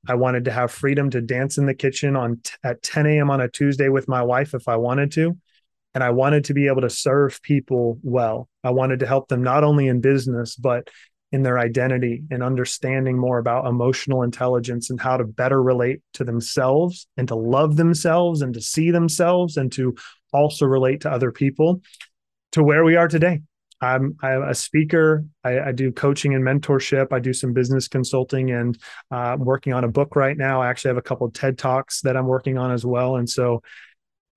I 0.09 0.14
wanted 0.14 0.45
to 0.47 0.53
have 0.53 0.71
freedom 0.71 1.11
to 1.11 1.21
dance 1.21 1.59
in 1.59 1.66
the 1.66 1.75
kitchen 1.75 2.16
on 2.16 2.40
t- 2.42 2.53
at 2.64 2.83
10 2.83 3.07
a.m. 3.07 3.31
on 3.31 3.40
a 3.40 3.49
Tuesday 3.49 3.88
with 3.88 4.09
my 4.09 4.23
wife 4.23 4.55
if 4.55 4.69
I 4.69 4.77
wanted 4.77 5.12
to. 5.12 5.37
And 5.95 6.05
I 6.05 6.11
wanted 6.11 6.45
to 6.45 6.55
be 6.55 6.66
able 6.66 6.83
to 6.83 6.90
serve 6.90 7.40
people 7.42 7.99
well. 8.03 8.49
I 8.62 8.71
wanted 8.71 9.01
to 9.01 9.07
help 9.07 9.29
them 9.29 9.42
not 9.42 9.64
only 9.64 9.88
in 9.88 10.01
business, 10.01 10.55
but 10.55 10.90
in 11.33 11.42
their 11.42 11.59
identity 11.59 12.23
and 12.31 12.42
understanding 12.42 13.19
more 13.19 13.38
about 13.38 13.66
emotional 13.66 14.23
intelligence 14.23 14.90
and 14.90 15.01
how 15.01 15.16
to 15.16 15.25
better 15.25 15.61
relate 15.61 16.01
to 16.14 16.25
themselves 16.25 17.07
and 17.16 17.29
to 17.29 17.35
love 17.35 17.77
themselves 17.77 18.42
and 18.42 18.55
to 18.55 18.61
see 18.61 18.90
themselves 18.90 19.57
and 19.57 19.73
to 19.73 19.95
also 20.33 20.66
relate 20.66 21.01
to 21.01 21.11
other 21.11 21.33
people 21.33 21.83
to 22.53 22.62
where 22.62 22.85
we 22.85 22.97
are 22.97 23.09
today. 23.09 23.40
I'm, 23.81 24.17
I'm 24.23 24.43
a 24.43 24.55
speaker. 24.55 25.25
I, 25.45 25.61
I, 25.61 25.73
do 25.73 25.93
coaching 25.93 26.35
and 26.35 26.43
mentorship. 26.43 27.12
I 27.12 27.19
do 27.19 27.33
some 27.33 27.53
business 27.53 27.89
consulting, 27.89 28.51
and 28.51 28.79
uh, 29.12 29.17
I'm 29.17 29.45
working 29.45 29.75
on 29.75 29.85
a 29.85 29.89
book 29.89 30.17
right 30.17 30.37
now. 30.37 30.62
I 30.62 30.69
actually 30.69 30.91
have 30.91 30.97
a 30.97 31.03
couple 31.03 31.31
TED 31.31 31.59
talks 31.59 32.01
that 32.03 32.17
I'm 32.17 32.27
working 32.27 32.57
on 32.57 32.73
as 32.73 32.87
well. 32.87 33.17
And 33.17 33.29
so 33.29 33.62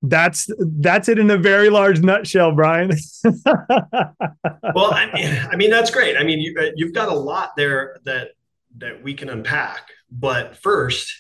that's 0.02 0.49
that's 0.60 1.10
it 1.10 1.19
in 1.19 1.30
a 1.30 1.38
very 1.38 1.69
large 1.69 2.02
nutshell, 2.02 2.54
Brian. 2.54 2.91
well, 3.23 4.93
I 4.93 5.10
mean, 5.13 5.47
I 5.52 5.56
mean 5.56 5.69
that's 5.69 5.91
great. 5.91 6.17
I 6.17 6.23
mean, 6.23 6.39
you, 6.39 6.56
uh, 6.60 6.71
you've 6.75 6.93
got 6.93 7.10
a 7.10 7.15
lot 7.15 7.56
there 7.56 7.97
that 8.06 8.30
that 8.78 9.04
we 9.04 9.13
can 9.13 9.30
unpack. 9.30 9.89
But 10.12 10.58
first, 10.58 11.12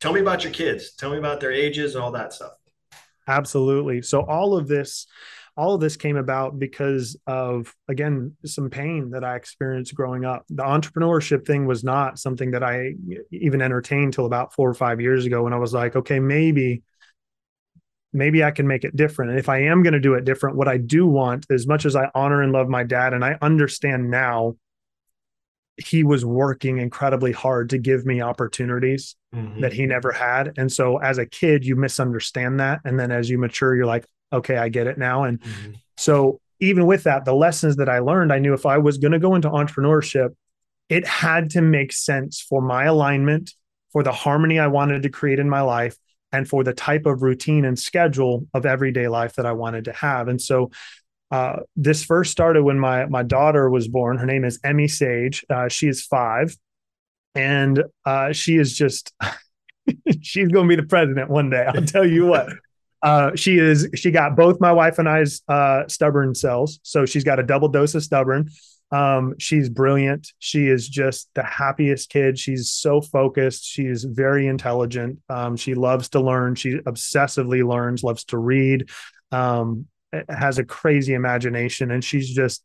tell 0.00 0.12
me 0.12 0.20
about 0.20 0.44
your 0.44 0.52
kids. 0.52 0.94
Tell 0.94 1.10
me 1.10 1.18
about 1.18 1.40
their 1.40 1.52
ages 1.52 1.94
and 1.94 2.04
all 2.04 2.12
that 2.12 2.32
stuff. 2.32 2.52
Absolutely. 3.26 4.02
So 4.02 4.22
all 4.22 4.56
of 4.56 4.66
this 4.68 5.06
all 5.56 5.74
of 5.74 5.80
this 5.80 5.96
came 5.96 6.16
about 6.16 6.58
because 6.58 7.16
of 7.26 7.74
again 7.88 8.34
some 8.44 8.70
pain 8.70 9.10
that 9.10 9.24
i 9.24 9.36
experienced 9.36 9.94
growing 9.94 10.24
up 10.24 10.44
the 10.48 10.62
entrepreneurship 10.62 11.46
thing 11.46 11.66
was 11.66 11.84
not 11.84 12.18
something 12.18 12.50
that 12.50 12.62
i 12.62 12.92
even 13.30 13.62
entertained 13.62 14.12
till 14.12 14.26
about 14.26 14.52
four 14.54 14.68
or 14.68 14.74
five 14.74 15.00
years 15.00 15.26
ago 15.26 15.42
when 15.42 15.52
i 15.52 15.58
was 15.58 15.72
like 15.72 15.96
okay 15.96 16.20
maybe 16.20 16.82
maybe 18.12 18.42
i 18.42 18.50
can 18.50 18.66
make 18.66 18.84
it 18.84 18.96
different 18.96 19.30
and 19.30 19.40
if 19.40 19.48
i 19.48 19.58
am 19.62 19.82
going 19.82 19.92
to 19.92 20.00
do 20.00 20.14
it 20.14 20.24
different 20.24 20.56
what 20.56 20.68
i 20.68 20.76
do 20.76 21.06
want 21.06 21.46
as 21.50 21.66
much 21.66 21.84
as 21.84 21.94
i 21.94 22.10
honor 22.14 22.42
and 22.42 22.52
love 22.52 22.68
my 22.68 22.82
dad 22.82 23.14
and 23.14 23.24
i 23.24 23.36
understand 23.40 24.10
now 24.10 24.54
he 25.86 26.04
was 26.04 26.24
working 26.24 26.78
incredibly 26.78 27.32
hard 27.32 27.70
to 27.70 27.78
give 27.78 28.04
me 28.04 28.20
opportunities 28.20 29.16
mm-hmm. 29.34 29.60
that 29.60 29.72
he 29.72 29.86
never 29.86 30.12
had. 30.12 30.52
And 30.56 30.70
so 30.70 30.98
as 30.98 31.18
a 31.18 31.26
kid, 31.26 31.64
you 31.64 31.76
misunderstand 31.76 32.60
that. 32.60 32.80
And 32.84 32.98
then 32.98 33.10
as 33.10 33.30
you 33.30 33.38
mature, 33.38 33.74
you're 33.74 33.86
like, 33.86 34.06
okay, 34.32 34.56
I 34.56 34.68
get 34.68 34.86
it 34.86 34.98
now. 34.98 35.24
And 35.24 35.40
mm-hmm. 35.40 35.72
so 35.96 36.40
even 36.60 36.86
with 36.86 37.04
that, 37.04 37.24
the 37.24 37.34
lessons 37.34 37.76
that 37.76 37.88
I 37.88 38.00
learned, 38.00 38.32
I 38.32 38.38
knew 38.38 38.54
if 38.54 38.66
I 38.66 38.78
was 38.78 38.98
going 38.98 39.12
to 39.12 39.18
go 39.18 39.34
into 39.34 39.48
entrepreneurship, 39.48 40.34
it 40.88 41.06
had 41.06 41.50
to 41.50 41.62
make 41.62 41.92
sense 41.92 42.40
for 42.40 42.60
my 42.60 42.84
alignment, 42.84 43.54
for 43.92 44.02
the 44.02 44.12
harmony 44.12 44.58
I 44.58 44.66
wanted 44.66 45.02
to 45.02 45.08
create 45.08 45.38
in 45.38 45.48
my 45.48 45.62
life, 45.62 45.96
and 46.32 46.48
for 46.48 46.62
the 46.62 46.74
type 46.74 47.06
of 47.06 47.22
routine 47.22 47.64
and 47.64 47.78
schedule 47.78 48.46
of 48.54 48.66
everyday 48.66 49.08
life 49.08 49.34
that 49.34 49.46
I 49.46 49.52
wanted 49.52 49.86
to 49.86 49.92
have. 49.92 50.28
And 50.28 50.40
so 50.40 50.70
uh, 51.30 51.60
this 51.76 52.04
first 52.04 52.32
started 52.32 52.64
when 52.64 52.78
my 52.78 53.06
my 53.06 53.22
daughter 53.22 53.70
was 53.70 53.88
born. 53.88 54.18
Her 54.18 54.26
name 54.26 54.44
is 54.44 54.58
Emmy 54.64 54.88
Sage. 54.88 55.44
Uh, 55.48 55.68
she 55.68 55.86
is 55.86 56.04
five, 56.04 56.56
and 57.34 57.84
uh, 58.04 58.32
she 58.32 58.56
is 58.56 58.76
just 58.76 59.14
she's 60.20 60.48
going 60.48 60.68
to 60.68 60.76
be 60.76 60.80
the 60.80 60.88
president 60.88 61.30
one 61.30 61.48
day. 61.50 61.64
I'll 61.66 61.84
tell 61.84 62.06
you 62.06 62.26
what. 62.26 62.48
Uh, 63.02 63.34
she 63.34 63.58
is. 63.58 63.88
She 63.94 64.10
got 64.10 64.36
both 64.36 64.60
my 64.60 64.72
wife 64.72 64.98
and 64.98 65.08
I's 65.08 65.42
uh, 65.48 65.88
stubborn 65.88 66.34
cells, 66.34 66.80
so 66.82 67.06
she's 67.06 67.24
got 67.24 67.38
a 67.38 67.42
double 67.42 67.68
dose 67.68 67.94
of 67.94 68.02
stubborn. 68.02 68.50
Um, 68.92 69.34
she's 69.38 69.68
brilliant. 69.68 70.32
She 70.40 70.66
is 70.66 70.88
just 70.88 71.28
the 71.34 71.44
happiest 71.44 72.10
kid. 72.10 72.38
She's 72.38 72.70
so 72.70 73.00
focused. 73.00 73.64
She's 73.64 74.04
very 74.04 74.48
intelligent. 74.48 75.20
Um, 75.28 75.56
she 75.56 75.74
loves 75.74 76.08
to 76.10 76.20
learn. 76.20 76.56
She 76.56 76.74
obsessively 76.74 77.66
learns. 77.66 78.02
Loves 78.02 78.24
to 78.24 78.38
read. 78.38 78.90
Um, 79.30 79.86
has 80.28 80.58
a 80.58 80.64
crazy 80.64 81.14
imagination 81.14 81.90
and 81.90 82.02
she's 82.02 82.34
just 82.34 82.64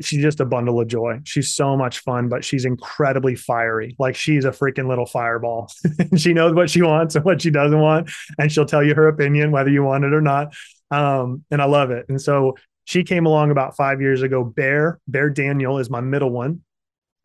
she's 0.00 0.22
just 0.22 0.40
a 0.40 0.44
bundle 0.44 0.80
of 0.80 0.88
joy. 0.88 1.20
She's 1.24 1.54
so 1.54 1.76
much 1.76 2.00
fun, 2.00 2.28
but 2.28 2.44
she's 2.44 2.64
incredibly 2.64 3.34
fiery. 3.34 3.96
Like 3.98 4.14
she's 4.14 4.44
a 4.44 4.50
freaking 4.50 4.88
little 4.88 5.06
fireball. 5.06 5.72
she 6.16 6.32
knows 6.32 6.54
what 6.54 6.70
she 6.70 6.82
wants 6.82 7.16
and 7.16 7.24
what 7.24 7.42
she 7.42 7.50
doesn't 7.50 7.80
want, 7.80 8.10
and 8.38 8.50
she'll 8.52 8.66
tell 8.66 8.84
you 8.84 8.94
her 8.94 9.08
opinion 9.08 9.50
whether 9.50 9.70
you 9.70 9.82
want 9.82 10.04
it 10.04 10.12
or 10.12 10.20
not. 10.20 10.54
Um, 10.90 11.44
and 11.50 11.62
I 11.62 11.66
love 11.66 11.90
it. 11.90 12.06
And 12.08 12.20
so 12.20 12.56
she 12.84 13.04
came 13.04 13.26
along 13.26 13.50
about 13.50 13.76
five 13.76 14.00
years 14.00 14.22
ago. 14.22 14.44
Bear, 14.44 14.98
Bear 15.06 15.30
Daniel 15.30 15.78
is 15.78 15.88
my 15.88 16.00
middle 16.00 16.30
one. 16.30 16.62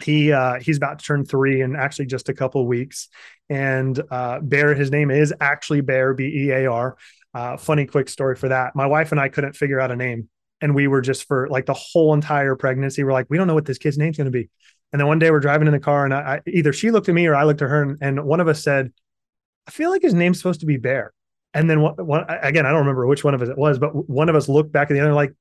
He 0.04 0.32
uh, 0.32 0.60
he's 0.60 0.78
about 0.78 1.00
to 1.00 1.06
turn 1.06 1.26
three 1.26 1.62
in 1.62 1.76
actually 1.76 2.08
just 2.08 2.30
a 2.30 2.34
couple 2.34 2.66
weeks. 2.68 3.08
And 3.50 4.00
uh, 4.12 4.40
Bear, 4.42 4.76
his 4.76 4.92
name 4.92 5.12
is 5.12 5.34
actually 5.40 5.82
Bear, 5.82 6.14
B 6.14 6.26
E 6.26 6.52
A 6.52 6.70
R. 6.70 6.98
Uh, 7.34 7.58
funny 7.58 7.86
quick 7.86 8.10
story 8.10 8.36
for 8.36 8.50
that. 8.50 8.76
My 8.76 8.86
wife 8.86 9.12
and 9.12 9.20
I 9.20 9.30
couldn't 9.30 9.56
figure 9.56 9.80
out 9.80 9.92
a 9.92 9.96
name. 9.96 10.30
And 10.62 10.74
we 10.74 10.88
were 10.88 11.02
just 11.02 11.28
for 11.28 11.48
like 11.50 11.66
the 11.66 11.74
whole 11.74 12.14
entire 12.14 12.56
pregnancy, 12.56 13.04
we're 13.04 13.12
like, 13.12 13.28
we 13.30 13.38
don't 13.38 13.48
know 13.48 13.54
what 13.54 13.66
this 13.66 13.78
kid's 13.78 13.98
name's 13.98 14.18
going 14.18 14.26
to 14.26 14.32
be. 14.32 14.50
And 14.94 15.00
then 15.00 15.08
one 15.08 15.20
day 15.20 15.32
we're 15.32 15.40
driving 15.40 15.68
in 15.68 15.74
the 15.74 15.80
car 15.80 16.06
and 16.06 16.14
I, 16.14 16.20
I, 16.36 16.42
either 16.48 16.72
she 16.72 16.92
looked 16.92 17.10
at 17.10 17.16
me 17.16 17.28
or 17.28 17.36
I 17.36 17.44
looked 17.44 17.62
at 17.62 17.70
her 17.70 17.82
and, 17.82 17.98
and, 18.02 18.24
one 18.24 18.40
of 18.40 18.48
us 18.48 18.64
said, 18.64 18.94
I 19.68 19.72
feel 19.72 19.90
like 19.90 20.02
his 20.02 20.14
name's 20.14 20.38
supposed 20.38 20.62
to 20.62 20.66
be 20.66 20.78
Bear. 20.78 21.12
And 21.54 21.70
then 21.70 21.82
one, 21.82 21.96
one, 21.96 22.26
again, 22.30 22.66
I 22.66 22.70
don't 22.70 22.80
remember 22.80 23.06
which 23.06 23.24
one 23.24 23.34
of 23.34 23.42
us 23.42 23.50
it 23.50 23.58
was, 23.58 23.80
but 23.80 23.90
one 24.10 24.30
of 24.30 24.36
us 24.36 24.48
looked 24.48 24.72
back 24.72 24.90
at 24.90 24.94
the 24.94 25.02
other 25.02 25.14
like, 25.14 25.34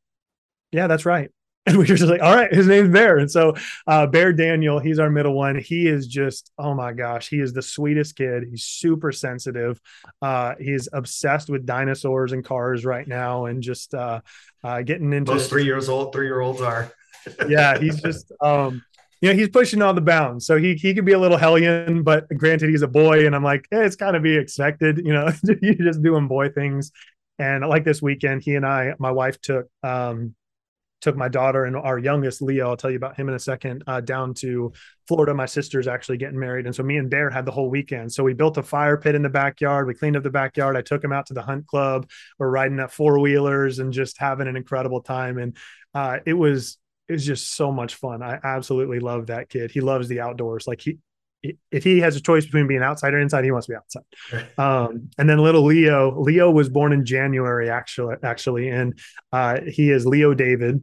yeah, 0.73 0.87
that's 0.87 1.07
right. 1.07 1.31
And 1.67 1.77
we 1.77 1.85
were 1.85 1.97
just 1.97 2.11
like, 2.11 2.21
all 2.21 2.35
right, 2.35 2.53
his 2.53 2.67
name's 2.67 2.91
Bear. 2.91 3.19
And 3.19 3.31
so 3.31 3.55
uh, 3.87 4.07
Bear 4.07 4.33
Daniel, 4.33 4.79
he's 4.79 4.99
our 4.99 5.11
middle 5.11 5.33
one. 5.33 5.57
He 5.57 5.87
is 5.87 6.07
just, 6.07 6.51
oh 6.59 6.75
my 6.75 6.93
gosh, 6.93 7.29
he 7.29 7.41
is 7.41 7.53
the 7.53 7.63
sweetest 7.63 8.17
kid. 8.17 8.45
He's 8.51 8.65
super 8.65 9.13
sensitive. 9.13 9.81
Uh, 10.21 10.55
he's 10.61 10.89
obsessed 10.93 11.49
with 11.49 11.65
dinosaurs 11.65 12.33
and 12.33 12.45
cars 12.45 12.85
right 12.85 13.09
now, 13.09 13.47
and 13.47 13.63
just 13.63 13.95
uh, 13.95 14.21
uh 14.63 14.83
getting 14.83 15.13
into 15.13 15.33
those 15.33 15.49
three 15.49 15.65
years 15.65 15.89
old. 15.89 16.13
Three 16.13 16.27
year 16.27 16.41
olds 16.41 16.61
are. 16.61 16.93
yeah, 17.49 17.79
he's 17.79 18.01
just. 18.01 18.33
Um, 18.41 18.83
you 19.21 19.31
know, 19.31 19.37
he's 19.39 19.49
pushing 19.49 19.81
all 19.81 19.95
the 19.95 20.03
bounds. 20.03 20.45
So 20.45 20.59
he 20.59 20.75
he 20.75 20.93
can 20.93 21.07
be 21.07 21.13
a 21.13 21.19
little 21.19 21.39
hellion, 21.39 22.03
but 22.03 22.29
granted, 22.29 22.69
he's 22.69 22.83
a 22.83 22.89
boy, 22.89 23.25
and 23.25 23.35
I'm 23.35 23.43
like, 23.43 23.67
eh, 23.73 23.85
it's 23.85 23.97
kind 23.97 24.15
of 24.17 24.23
be 24.23 24.37
expected. 24.37 24.99
You 24.99 25.15
know, 25.15 25.31
you 25.63 25.75
just 25.77 26.03
doing 26.03 26.29
boy 26.29 26.51
things. 26.51 26.93
And 27.39 27.67
like 27.67 27.85
this 27.85 28.03
weekend, 28.03 28.43
he 28.43 28.55
and 28.55 28.67
I, 28.67 28.95
my 28.99 29.11
wife 29.11 29.41
took 29.41 29.67
um, 29.83 30.35
took 31.05 31.17
my 31.17 31.29
daughter 31.29 31.67
and 31.67 31.77
our 31.77 31.99
youngest 31.99 32.41
Leo, 32.41 32.71
I'll 32.71 32.79
tell 32.79 32.91
you 32.91 32.97
about 32.97 33.15
him 33.15 33.29
in 33.29 33.35
a 33.35 33.39
second, 33.39 33.85
uh, 33.87 34.01
down 34.01 34.33
to 34.37 34.73
Florida. 35.07 35.35
My 35.35 35.45
sister's 35.45 35.87
actually 35.87 36.17
getting 36.17 36.39
married. 36.39 36.65
And 36.65 36.75
so 36.75 36.83
me 36.83 36.97
and 36.97 37.11
Bear 37.11 37.29
had 37.29 37.45
the 37.45 37.53
whole 37.53 37.69
weekend. 37.69 38.11
So 38.11 38.25
we 38.25 38.33
built 38.33 38.57
a 38.57 38.63
fire 38.63 38.97
pit 38.97 39.15
in 39.15 39.21
the 39.21 39.29
backyard. 39.29 39.87
We 39.87 39.93
cleaned 39.93 40.17
up 40.17 40.23
the 40.23 40.31
backyard. 40.31 40.79
I 40.79 40.81
took 40.81 41.05
him 41.05 41.13
out 41.13 41.27
to 41.27 41.35
the 41.35 41.43
hunt 41.43 41.67
club. 41.67 42.09
We're 42.39 42.49
riding 42.49 42.81
at 42.81 42.91
four 42.91 43.21
wheelers 43.21 43.81
and 43.81 43.93
just 43.93 44.17
having 44.17 44.49
an 44.49 44.57
incredible 44.57 45.03
time. 45.03 45.37
And 45.37 45.57
uh, 45.93 46.21
it 46.25 46.33
was, 46.33 46.79
it 47.07 47.13
was 47.13 47.27
just 47.27 47.55
so 47.55 47.71
much 47.71 47.97
fun. 47.97 48.23
I 48.23 48.41
absolutely 48.43 48.99
love 48.99 49.27
that 49.27 49.51
kid. 49.51 49.73
He 49.73 49.83
loves 49.83 50.09
the 50.09 50.21
outdoors. 50.23 50.67
Like 50.67 50.81
he, 50.81 50.99
if 51.71 51.85
he 51.85 52.01
has 52.01 52.17
a 52.17 52.21
choice 52.23 52.47
between 52.47 52.67
being 52.67 52.83
outside 52.83 53.13
or 53.13 53.21
inside, 53.21 53.45
he 53.45 53.51
wants 53.51 53.67
to 53.67 53.73
be 53.73 53.77
outside. 53.77 54.49
Um, 54.59 55.11
and 55.19 55.29
then 55.29 55.39
little 55.39 55.65
Leo, 55.65 56.19
Leo 56.19 56.51
was 56.51 56.71
born 56.71 56.93
in 56.93 57.05
January, 57.05 57.69
actually, 57.69 58.15
actually, 58.23 58.71
and 58.71 58.99
uh, 59.33 59.61
he 59.67 59.91
is 59.91 60.07
Leo 60.07 60.33
David 60.33 60.83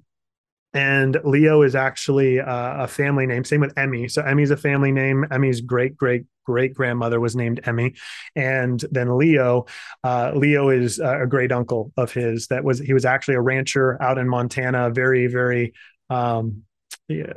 and 0.74 1.18
Leo 1.24 1.62
is 1.64 1.76
actually 1.76 2.40
uh, 2.40 2.84
a 2.84 2.88
family 2.88 3.26
name. 3.26 3.44
Same 3.44 3.62
with 3.62 3.78
Emmy. 3.78 4.08
So 4.08 4.22
Emmy's 4.22 4.52
a 4.52 4.58
family 4.58 4.92
name. 4.92 5.26
Emmy's 5.32 5.62
great 5.62 5.98
great 5.98 6.26
great 6.46 6.74
grandmother 6.74 7.20
was 7.20 7.36
named 7.36 7.62
Emmy, 7.66 7.96
and 8.36 8.84
then 8.92 9.18
Leo. 9.18 9.66
Uh, 10.04 10.32
Leo 10.34 10.70
is 10.70 11.00
a 11.00 11.26
great 11.28 11.52
uncle 11.52 11.92
of 11.98 12.12
his. 12.14 12.48
That 12.48 12.64
was 12.64 12.80
he 12.80 12.94
was 12.94 13.06
actually 13.06 13.36
a 13.36 13.42
rancher 13.42 14.02
out 14.02 14.18
in 14.18 14.28
Montana. 14.30 14.90
Very 14.90 15.28
very. 15.28 15.74
Um, 16.10 16.64
yeah, 17.08 17.34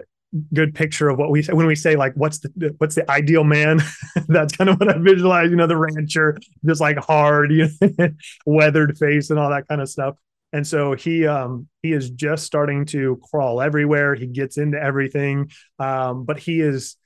good 0.52 0.74
picture 0.74 1.08
of 1.08 1.18
what 1.18 1.30
we 1.30 1.42
say 1.42 1.52
when 1.52 1.66
we 1.66 1.76
say 1.76 1.94
like 1.94 2.12
what's 2.14 2.40
the 2.40 2.74
what's 2.78 2.96
the 2.96 3.08
ideal 3.08 3.44
man 3.44 3.80
that's 4.28 4.56
kind 4.56 4.68
of 4.68 4.78
what 4.80 4.88
i 4.88 4.98
visualize 4.98 5.48
you 5.48 5.56
know 5.56 5.66
the 5.66 5.76
rancher 5.76 6.36
just 6.64 6.80
like 6.80 6.96
hard 6.98 7.52
you 7.52 7.68
know, 7.98 8.08
weathered 8.44 8.98
face 8.98 9.30
and 9.30 9.38
all 9.38 9.50
that 9.50 9.68
kind 9.68 9.80
of 9.80 9.88
stuff 9.88 10.16
And 10.54 10.64
so 10.64 10.94
he 10.94 11.26
um, 11.26 11.66
he 11.82 11.92
is 11.92 12.10
just 12.10 12.44
starting 12.44 12.86
to 12.86 13.20
crawl 13.28 13.60
everywhere. 13.60 14.14
He 14.14 14.28
gets 14.28 14.56
into 14.56 14.80
everything, 14.80 15.50
um, 15.80 16.24
but 16.24 16.38
he 16.38 16.60
is 16.60 16.96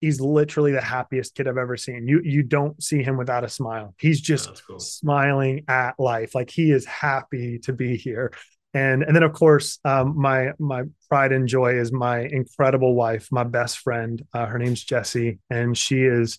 he's 0.00 0.20
literally 0.20 0.70
the 0.70 0.80
happiest 0.80 1.34
kid 1.34 1.48
I've 1.48 1.58
ever 1.58 1.76
seen. 1.76 2.06
You 2.06 2.20
you 2.22 2.44
don't 2.44 2.80
see 2.80 3.02
him 3.02 3.16
without 3.16 3.42
a 3.42 3.48
smile. 3.48 3.96
He's 3.98 4.20
just 4.20 4.62
cool. 4.64 4.78
smiling 4.78 5.64
at 5.66 5.98
life. 5.98 6.36
Like 6.36 6.50
he 6.50 6.70
is 6.70 6.86
happy 6.86 7.58
to 7.64 7.72
be 7.72 7.96
here. 7.96 8.32
And 8.72 9.02
and 9.02 9.16
then 9.16 9.24
of 9.24 9.32
course, 9.32 9.80
um, 9.84 10.16
my 10.16 10.52
my 10.60 10.84
pride 11.08 11.32
and 11.32 11.48
joy 11.48 11.80
is 11.80 11.90
my 11.90 12.20
incredible 12.20 12.94
wife, 12.94 13.26
my 13.32 13.42
best 13.42 13.78
friend. 13.78 14.24
Uh, 14.32 14.46
her 14.46 14.58
name's 14.58 14.84
Jessie, 14.84 15.40
and 15.50 15.76
she 15.76 16.04
is 16.04 16.38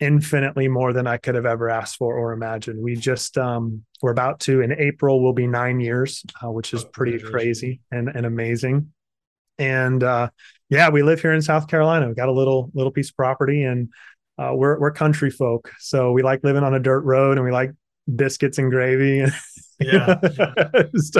infinitely 0.00 0.68
more 0.68 0.92
than 0.92 1.06
I 1.06 1.16
could 1.16 1.34
have 1.34 1.46
ever 1.46 1.70
asked 1.70 1.96
for 1.96 2.16
or 2.16 2.32
imagined. 2.32 2.82
We 2.82 2.96
just 2.96 3.38
um, 3.38 3.84
we're 4.02 4.12
about 4.12 4.40
to 4.40 4.60
in 4.60 4.72
April 4.72 5.22
will 5.22 5.32
be 5.32 5.46
nine 5.46 5.80
years, 5.80 6.24
uh, 6.42 6.50
which 6.50 6.74
is 6.74 6.84
oh, 6.84 6.88
pretty 6.88 7.18
crazy 7.18 7.80
and 7.90 8.08
and 8.08 8.26
amazing. 8.26 8.92
And 9.58 10.02
uh, 10.02 10.30
yeah, 10.68 10.90
we 10.90 11.02
live 11.02 11.20
here 11.20 11.32
in 11.32 11.40
South 11.40 11.68
Carolina. 11.68 12.08
We 12.08 12.14
got 12.14 12.28
a 12.28 12.32
little 12.32 12.70
little 12.74 12.92
piece 12.92 13.10
of 13.10 13.16
property, 13.16 13.64
and 13.64 13.88
uh, 14.38 14.52
we're 14.54 14.78
we're 14.78 14.90
country 14.90 15.30
folk, 15.30 15.70
so 15.78 16.12
we 16.12 16.22
like 16.22 16.44
living 16.44 16.62
on 16.62 16.74
a 16.74 16.80
dirt 16.80 17.00
road, 17.00 17.38
and 17.38 17.44
we 17.44 17.52
like 17.52 17.72
biscuits 18.14 18.58
and 18.58 18.70
gravy. 18.70 19.24
yeah, 19.80 20.20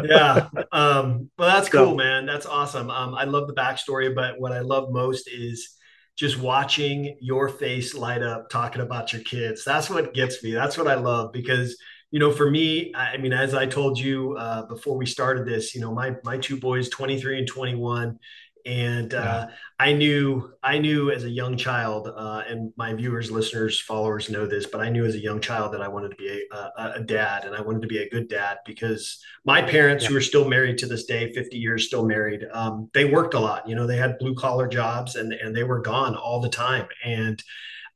yeah. 0.04 0.48
Um, 0.72 1.30
well, 1.38 1.48
that's 1.48 1.68
cool, 1.70 1.94
man. 1.94 2.26
That's 2.26 2.46
awesome. 2.46 2.90
Um, 2.90 3.14
I 3.14 3.24
love 3.24 3.46
the 3.46 3.54
backstory, 3.54 4.14
but 4.14 4.38
what 4.38 4.52
I 4.52 4.60
love 4.60 4.90
most 4.90 5.28
is 5.28 5.75
just 6.16 6.38
watching 6.38 7.16
your 7.20 7.48
face 7.48 7.94
light 7.94 8.22
up 8.22 8.48
talking 8.48 8.83
about 8.83 9.12
your 9.12 9.22
kids. 9.22 9.64
That's 9.64 9.90
what 9.90 10.14
gets 10.14 10.42
me. 10.42 10.52
That's 10.52 10.79
what 10.79 10.88
I 10.88 10.94
love 10.94 11.33
because 11.33 11.76
you 12.12 12.20
know, 12.20 12.31
for 12.31 12.48
me, 12.48 12.94
I 12.94 13.16
mean, 13.16 13.33
as 13.33 13.52
I 13.52 13.66
told 13.66 13.98
you 13.98 14.37
uh, 14.38 14.62
before 14.66 14.96
we 14.96 15.07
started 15.07 15.44
this, 15.44 15.74
you 15.74 15.81
know, 15.81 15.92
my 15.92 16.14
my 16.24 16.38
two 16.38 16.59
boys, 16.59 16.88
23 16.88 17.40
and 17.40 17.48
21, 17.48 18.18
and 18.66 19.14
uh, 19.14 19.46
I 19.79 19.92
knew 19.92 20.52
I 20.62 20.79
knew 20.79 21.12
as 21.12 21.22
a 21.22 21.31
young 21.31 21.57
child, 21.57 22.09
uh, 22.09 22.42
and 22.48 22.72
my 22.76 22.92
viewers, 22.94 23.31
listeners, 23.31 23.81
followers 23.81 24.29
know 24.29 24.44
this, 24.44 24.66
but 24.66 24.81
I 24.81 24.90
knew 24.90 25.05
as 25.05 25.14
a 25.14 25.20
young 25.20 25.40
child 25.40 25.72
that 25.72 25.81
I 25.81 25.88
wanted 25.88 26.11
to 26.11 26.16
be 26.16 26.46
a, 26.50 26.57
a, 26.57 26.92
a 26.96 27.00
dad, 27.00 27.44
and 27.44 27.55
I 27.55 27.61
wanted 27.61 27.83
to 27.83 27.88
be 27.88 27.98
a 27.98 28.11
good 28.11 28.29
dad 28.29 28.59
because 28.66 29.22
my 29.44 29.62
parents, 29.62 30.05
yeah. 30.05 30.11
who 30.11 30.16
are 30.16 30.20
still 30.20 30.48
married 30.48 30.79
to 30.79 30.87
this 30.87 31.05
day, 31.05 31.33
fifty 31.33 31.59
years 31.59 31.87
still 31.87 32.05
married, 32.05 32.44
um, 32.52 32.90
they 32.92 33.05
worked 33.05 33.35
a 33.35 33.40
lot. 33.40 33.68
You 33.68 33.76
know, 33.76 33.87
they 33.87 33.96
had 33.96 34.18
blue 34.18 34.35
collar 34.35 34.66
jobs, 34.66 35.14
and 35.14 35.33
and 35.33 35.55
they 35.55 35.64
were 35.64 35.81
gone 35.81 36.16
all 36.16 36.40
the 36.40 36.48
time, 36.48 36.88
and 37.05 37.40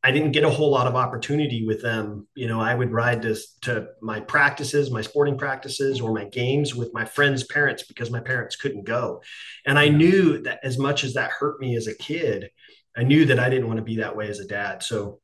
I 0.02 0.12
didn't 0.12 0.32
get 0.32 0.44
a 0.44 0.50
whole 0.50 0.70
lot 0.70 0.86
of 0.86 0.96
opportunity 0.96 1.66
with 1.66 1.82
them. 1.82 2.26
You 2.34 2.48
know, 2.48 2.60
I 2.60 2.74
would 2.74 2.90
ride 2.90 3.22
to, 3.22 3.36
to 3.62 3.88
my 4.00 4.20
practices, 4.20 4.90
my 4.90 5.02
sporting 5.02 5.36
practices, 5.36 6.00
or 6.00 6.12
my 6.12 6.24
games 6.24 6.74
with 6.74 6.94
my 6.94 7.04
friends' 7.04 7.44
parents 7.44 7.82
because 7.82 8.10
my 8.10 8.20
parents 8.20 8.56
couldn't 8.56 8.84
go. 8.84 9.22
And 9.66 9.78
I 9.78 9.88
knew 9.88 10.40
that 10.42 10.60
as 10.62 10.78
much 10.78 11.04
as 11.04 11.14
that 11.14 11.30
hurt 11.30 11.60
me 11.60 11.76
as 11.76 11.86
a 11.86 11.94
kid, 11.94 12.50
I 12.96 13.02
knew 13.02 13.26
that 13.26 13.38
I 13.38 13.50
didn't 13.50 13.66
want 13.66 13.76
to 13.76 13.84
be 13.84 13.96
that 13.96 14.16
way 14.16 14.28
as 14.28 14.40
a 14.40 14.46
dad. 14.46 14.82
So 14.82 15.20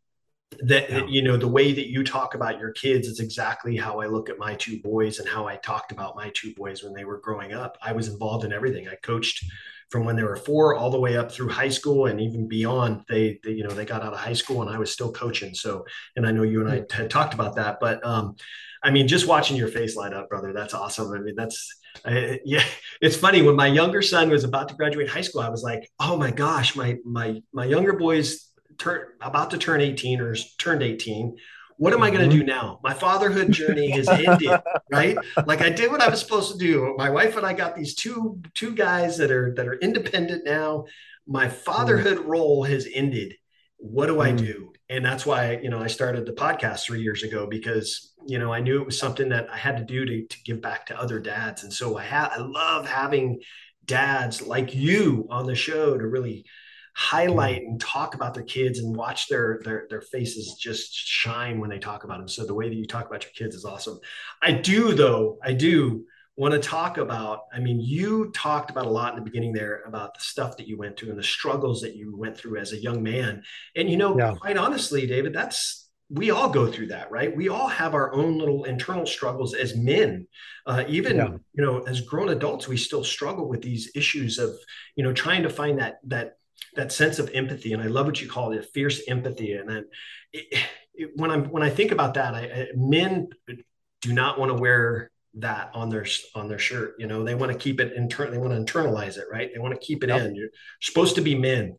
that 0.64 0.90
yeah. 0.90 1.06
you 1.06 1.22
know 1.22 1.36
the 1.36 1.48
way 1.48 1.72
that 1.72 1.88
you 1.88 2.04
talk 2.04 2.34
about 2.34 2.58
your 2.58 2.72
kids 2.72 3.08
is 3.08 3.20
exactly 3.20 3.76
how 3.76 4.00
I 4.00 4.06
look 4.06 4.28
at 4.28 4.38
my 4.38 4.54
two 4.54 4.80
boys 4.80 5.18
and 5.18 5.28
how 5.28 5.46
I 5.46 5.56
talked 5.56 5.92
about 5.92 6.16
my 6.16 6.30
two 6.34 6.54
boys 6.54 6.82
when 6.82 6.92
they 6.92 7.04
were 7.04 7.18
growing 7.18 7.52
up. 7.52 7.76
I 7.82 7.92
was 7.92 8.08
involved 8.08 8.44
in 8.44 8.52
everything. 8.52 8.88
I 8.88 8.96
coached 8.96 9.44
from 9.90 10.04
when 10.04 10.16
they 10.16 10.24
were 10.24 10.36
four 10.36 10.74
all 10.74 10.90
the 10.90 10.98
way 10.98 11.16
up 11.16 11.30
through 11.30 11.48
high 11.48 11.68
school 11.68 12.06
and 12.06 12.20
even 12.20 12.48
beyond. 12.48 13.02
They, 13.08 13.38
they, 13.44 13.52
you 13.52 13.62
know, 13.62 13.70
they 13.70 13.84
got 13.84 14.02
out 14.02 14.12
of 14.12 14.18
high 14.18 14.32
school 14.32 14.62
and 14.62 14.70
I 14.70 14.78
was 14.78 14.90
still 14.92 15.12
coaching. 15.12 15.54
So, 15.54 15.84
and 16.16 16.26
I 16.26 16.32
know 16.32 16.42
you 16.42 16.60
and 16.60 16.70
I 16.70 16.84
had 16.94 17.08
talked 17.08 17.34
about 17.34 17.54
that, 17.56 17.78
but 17.80 18.04
um, 18.04 18.34
I 18.82 18.90
mean, 18.90 19.06
just 19.08 19.28
watching 19.28 19.56
your 19.56 19.68
face 19.68 19.96
light 19.96 20.12
up, 20.12 20.28
brother, 20.28 20.52
that's 20.52 20.74
awesome. 20.74 21.12
I 21.12 21.18
mean, 21.18 21.34
that's 21.36 21.76
I, 22.04 22.40
yeah. 22.44 22.64
It's 23.02 23.16
funny 23.16 23.42
when 23.42 23.56
my 23.56 23.66
younger 23.66 24.00
son 24.00 24.30
was 24.30 24.44
about 24.44 24.70
to 24.70 24.74
graduate 24.74 25.08
high 25.08 25.20
school, 25.20 25.42
I 25.42 25.50
was 25.50 25.62
like, 25.62 25.90
oh 26.00 26.16
my 26.16 26.30
gosh, 26.30 26.74
my 26.74 26.96
my 27.04 27.42
my 27.52 27.66
younger 27.66 27.92
boys 27.92 28.45
turn 28.78 29.06
about 29.20 29.50
to 29.50 29.58
turn 29.58 29.80
18 29.80 30.20
or 30.20 30.34
turned 30.58 30.82
18 30.82 31.36
what 31.78 31.92
am 31.92 32.02
I 32.02 32.10
going 32.10 32.28
to 32.28 32.34
do 32.34 32.42
mm-hmm. 32.42 32.48
now? 32.48 32.80
My 32.82 32.94
fatherhood 32.94 33.52
journey 33.52 33.92
is 33.92 34.08
ended, 34.08 34.50
right? 34.90 35.16
Like 35.46 35.60
I 35.60 35.68
did 35.68 35.90
what 35.90 36.00
I 36.00 36.08
was 36.08 36.20
supposed 36.20 36.52
to 36.52 36.58
do. 36.58 36.94
My 36.96 37.10
wife 37.10 37.36
and 37.36 37.44
I 37.44 37.52
got 37.52 37.76
these 37.76 37.94
two 37.94 38.40
two 38.54 38.74
guys 38.74 39.18
that 39.18 39.30
are 39.30 39.52
that 39.54 39.68
are 39.68 39.74
independent 39.74 40.44
now. 40.44 40.86
My 41.26 41.48
fatherhood 41.48 42.18
mm. 42.18 42.26
role 42.26 42.64
has 42.64 42.88
ended. 42.92 43.34
What 43.76 44.06
do 44.06 44.20
I 44.20 44.32
mm. 44.32 44.38
do? 44.38 44.72
And 44.88 45.04
that's 45.04 45.26
why, 45.26 45.58
you 45.62 45.68
know, 45.68 45.80
I 45.80 45.88
started 45.88 46.24
the 46.24 46.32
podcast 46.32 46.86
three 46.86 47.02
years 47.02 47.24
ago 47.24 47.46
because, 47.48 48.12
you 48.26 48.38
know, 48.38 48.52
I 48.52 48.60
knew 48.60 48.80
it 48.80 48.86
was 48.86 48.98
something 48.98 49.30
that 49.30 49.48
I 49.52 49.56
had 49.56 49.76
to 49.78 49.84
do 49.84 50.06
to, 50.06 50.26
to 50.26 50.42
give 50.44 50.62
back 50.62 50.86
to 50.86 51.00
other 51.00 51.18
dads. 51.18 51.64
And 51.64 51.72
so 51.72 51.96
I 51.98 52.04
have, 52.04 52.30
I 52.32 52.38
love 52.38 52.86
having 52.86 53.40
dads 53.84 54.42
like 54.42 54.74
you 54.74 55.26
on 55.28 55.46
the 55.46 55.56
show 55.56 55.98
to 55.98 56.06
really 56.06 56.44
highlight 56.98 57.60
and 57.60 57.78
talk 57.78 58.14
about 58.14 58.32
their 58.32 58.42
kids 58.42 58.78
and 58.78 58.96
watch 58.96 59.28
their 59.28 59.60
their 59.64 59.86
their 59.90 60.00
faces 60.00 60.54
just 60.58 60.94
shine 60.94 61.60
when 61.60 61.68
they 61.68 61.78
talk 61.78 62.04
about 62.04 62.18
them. 62.18 62.26
So 62.26 62.46
the 62.46 62.54
way 62.54 62.70
that 62.70 62.74
you 62.74 62.86
talk 62.86 63.06
about 63.06 63.22
your 63.22 63.32
kids 63.32 63.54
is 63.54 63.66
awesome. 63.66 64.00
I 64.40 64.52
do 64.52 64.94
though, 64.94 65.38
I 65.44 65.52
do 65.52 66.06
want 66.38 66.52
to 66.52 66.60
talk 66.60 66.98
about 66.98 67.44
i 67.54 67.58
mean 67.58 67.80
you 67.80 68.30
talked 68.32 68.70
about 68.70 68.84
a 68.84 68.90
lot 68.90 69.14
in 69.14 69.18
the 69.18 69.24
beginning 69.24 69.54
there 69.54 69.82
about 69.86 70.12
the 70.12 70.20
stuff 70.20 70.54
that 70.54 70.68
you 70.68 70.76
went 70.76 70.94
through 70.94 71.08
and 71.08 71.18
the 71.18 71.24
struggles 71.24 71.80
that 71.80 71.96
you 71.96 72.14
went 72.14 72.36
through 72.36 72.58
as 72.58 72.72
a 72.72 72.76
young 72.76 73.02
man 73.02 73.42
and 73.74 73.88
you 73.88 73.96
know 73.96 74.18
yeah. 74.18 74.34
quite 74.38 74.58
honestly 74.58 75.06
david 75.06 75.32
that's 75.32 75.88
we 76.10 76.30
all 76.30 76.50
go 76.50 76.70
through 76.70 76.88
that 76.88 77.10
right 77.10 77.34
we 77.34 77.48
all 77.48 77.68
have 77.68 77.94
our 77.94 78.12
own 78.12 78.36
little 78.36 78.64
internal 78.64 79.06
struggles 79.06 79.54
as 79.54 79.74
men 79.76 80.26
uh, 80.66 80.84
even 80.88 81.16
yeah. 81.16 81.28
you 81.54 81.64
know 81.64 81.80
as 81.84 82.02
grown 82.02 82.28
adults 82.28 82.68
we 82.68 82.76
still 82.76 83.02
struggle 83.02 83.48
with 83.48 83.62
these 83.62 83.90
issues 83.94 84.38
of 84.38 84.50
you 84.94 85.02
know 85.02 85.14
trying 85.14 85.42
to 85.42 85.48
find 85.48 85.78
that 85.78 86.00
that 86.04 86.36
that 86.76 86.92
sense 86.92 87.18
of 87.18 87.30
empathy 87.34 87.72
and 87.72 87.82
i 87.82 87.86
love 87.86 88.06
what 88.06 88.20
you 88.20 88.28
call 88.28 88.52
it 88.52 88.68
fierce 88.72 89.02
empathy. 89.08 89.54
And 89.54 89.68
then 89.68 89.84
it, 90.32 90.62
it, 90.94 91.10
when 91.16 91.30
i'm 91.30 91.46
when 91.50 91.62
i 91.62 91.70
think 91.70 91.92
about 91.92 92.14
that 92.14 92.34
I, 92.34 92.40
I, 92.40 92.66
men 92.74 93.28
do 94.02 94.12
not 94.12 94.38
want 94.38 94.50
to 94.50 94.60
wear 94.60 95.10
that 95.38 95.70
on 95.74 95.90
their 95.90 96.06
on 96.34 96.48
their 96.48 96.58
shirt 96.58 96.94
you 96.98 97.06
know? 97.06 97.24
They 97.24 97.34
want 97.34 97.52
to 97.52 97.58
keep 97.58 97.80
it 97.80 97.92
internal 97.94 98.32
they 98.32 98.38
want 98.38 98.52
to 98.66 98.72
internalize 98.72 99.18
it 99.18 99.24
right? 99.30 99.50
They 99.52 99.58
want 99.58 99.74
to 99.74 99.86
keep 99.86 100.04
it 100.04 100.08
yep. 100.08 100.22
in. 100.22 100.34
You're 100.34 100.50
supposed 100.80 101.16
to 101.16 101.20
be 101.20 101.34
men. 101.34 101.76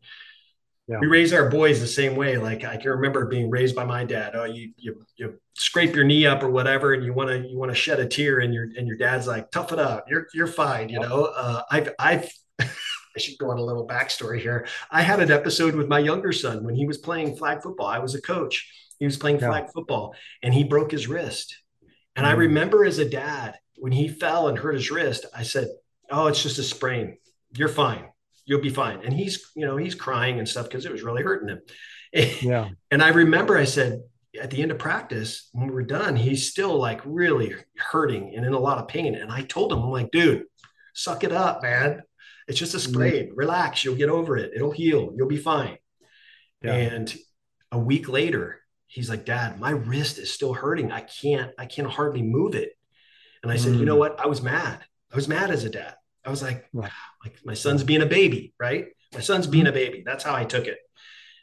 Yeah. 0.86 1.00
we 1.00 1.06
raise 1.06 1.34
our 1.34 1.50
boys 1.50 1.80
the 1.80 1.86
same 1.86 2.16
way. 2.16 2.38
Like 2.38 2.64
i 2.64 2.76
can 2.76 2.90
remember 2.90 3.26
being 3.26 3.50
raised 3.50 3.76
by 3.76 3.84
my 3.84 4.04
dad. 4.04 4.32
Oh 4.34 4.44
you 4.44 4.72
you, 4.76 5.04
you 5.16 5.38
scrape 5.54 5.94
your 5.94 6.04
knee 6.04 6.26
up 6.26 6.42
or 6.42 6.50
whatever 6.50 6.94
and 6.94 7.04
you 7.04 7.12
want 7.12 7.30
to 7.30 7.46
you 7.46 7.58
want 7.58 7.70
to 7.70 7.74
shed 7.74 8.00
a 8.00 8.06
tear 8.06 8.40
and 8.40 8.54
your 8.54 8.68
and 8.76 8.86
your 8.86 8.96
dad's 8.96 9.26
like 9.26 9.50
tough 9.50 9.72
it 9.72 9.78
up. 9.78 10.06
You're 10.08 10.26
you're 10.34 10.46
fine 10.46 10.88
you 10.88 11.00
know? 11.00 11.24
Uh, 11.24 11.62
i've 11.70 11.90
i've 11.98 12.30
I 13.18 13.20
should 13.20 13.36
go 13.36 13.50
on 13.50 13.58
a 13.58 13.64
little 13.64 13.84
backstory 13.84 14.40
here. 14.40 14.68
I 14.92 15.02
had 15.02 15.18
an 15.18 15.32
episode 15.32 15.74
with 15.74 15.88
my 15.88 15.98
younger 15.98 16.30
son 16.30 16.62
when 16.62 16.76
he 16.76 16.86
was 16.86 16.98
playing 16.98 17.34
flag 17.34 17.64
football. 17.64 17.88
I 17.88 17.98
was 17.98 18.14
a 18.14 18.22
coach. 18.22 18.72
He 19.00 19.06
was 19.06 19.16
playing 19.16 19.40
yeah. 19.40 19.48
flag 19.48 19.64
football 19.74 20.14
and 20.40 20.54
he 20.54 20.62
broke 20.62 20.92
his 20.92 21.08
wrist. 21.08 21.58
And 22.14 22.24
mm. 22.24 22.28
I 22.28 22.34
remember 22.34 22.84
as 22.84 22.98
a 22.98 23.08
dad, 23.08 23.58
when 23.76 23.90
he 23.90 24.06
fell 24.06 24.46
and 24.46 24.56
hurt 24.56 24.76
his 24.76 24.92
wrist, 24.92 25.26
I 25.34 25.42
said, 25.42 25.66
Oh, 26.12 26.28
it's 26.28 26.40
just 26.40 26.60
a 26.60 26.62
sprain. 26.62 27.18
You're 27.56 27.68
fine. 27.68 28.04
You'll 28.44 28.60
be 28.60 28.70
fine. 28.70 29.00
And 29.04 29.12
he's, 29.12 29.50
you 29.56 29.66
know, 29.66 29.76
he's 29.76 29.96
crying 29.96 30.38
and 30.38 30.48
stuff 30.48 30.68
because 30.68 30.86
it 30.86 30.92
was 30.92 31.02
really 31.02 31.24
hurting 31.24 31.48
him. 31.48 31.60
Yeah. 32.40 32.70
and 32.90 33.02
I 33.02 33.08
remember 33.08 33.58
I 33.58 33.64
said, 33.64 34.00
at 34.40 34.50
the 34.50 34.62
end 34.62 34.70
of 34.70 34.78
practice, 34.78 35.50
when 35.52 35.66
we 35.66 35.74
were 35.74 35.82
done, 35.82 36.14
he's 36.14 36.48
still 36.48 36.78
like 36.78 37.00
really 37.04 37.54
hurting 37.76 38.34
and 38.36 38.46
in 38.46 38.54
a 38.54 38.58
lot 38.58 38.78
of 38.78 38.88
pain. 38.88 39.14
And 39.14 39.30
I 39.30 39.42
told 39.42 39.72
him, 39.72 39.80
I'm 39.80 39.90
like, 39.90 40.10
dude, 40.10 40.44
suck 40.94 41.24
it 41.24 41.32
up, 41.32 41.62
man. 41.62 42.02
It's 42.48 42.58
just 42.58 42.74
a 42.74 42.80
sprain. 42.80 43.26
Mm-hmm. 43.26 43.38
Relax. 43.38 43.84
You'll 43.84 43.94
get 43.94 44.08
over 44.08 44.36
it. 44.36 44.52
It'll 44.54 44.72
heal. 44.72 45.12
You'll 45.14 45.28
be 45.28 45.36
fine. 45.36 45.76
Yeah. 46.62 46.74
And 46.74 47.14
a 47.70 47.78
week 47.78 48.08
later, 48.08 48.60
he's 48.86 49.10
like, 49.10 49.26
Dad, 49.26 49.60
my 49.60 49.70
wrist 49.70 50.18
is 50.18 50.32
still 50.32 50.54
hurting. 50.54 50.90
I 50.90 51.02
can't, 51.02 51.52
I 51.58 51.66
can't 51.66 51.88
hardly 51.88 52.22
move 52.22 52.54
it. 52.54 52.72
And 53.42 53.52
I 53.52 53.56
said, 53.56 53.74
mm. 53.74 53.80
you 53.80 53.84
know 53.84 53.96
mm. 53.96 54.00
what? 54.00 54.18
I 54.18 54.26
was 54.26 54.42
mad. 54.42 54.80
I 55.12 55.16
was 55.16 55.28
mad 55.28 55.50
as 55.50 55.64
a 55.64 55.70
dad. 55.70 55.94
I 56.24 56.30
was 56.30 56.42
like, 56.42 56.66
like 56.74 56.92
my 57.44 57.54
son's 57.54 57.84
being 57.84 58.02
a 58.02 58.06
baby, 58.06 58.54
right? 58.58 58.88
My 59.14 59.20
son's 59.20 59.46
being 59.46 59.66
a 59.66 59.72
baby. 59.72 60.02
That's 60.04 60.24
how 60.24 60.34
I 60.34 60.44
took 60.44 60.66
it. 60.66 60.78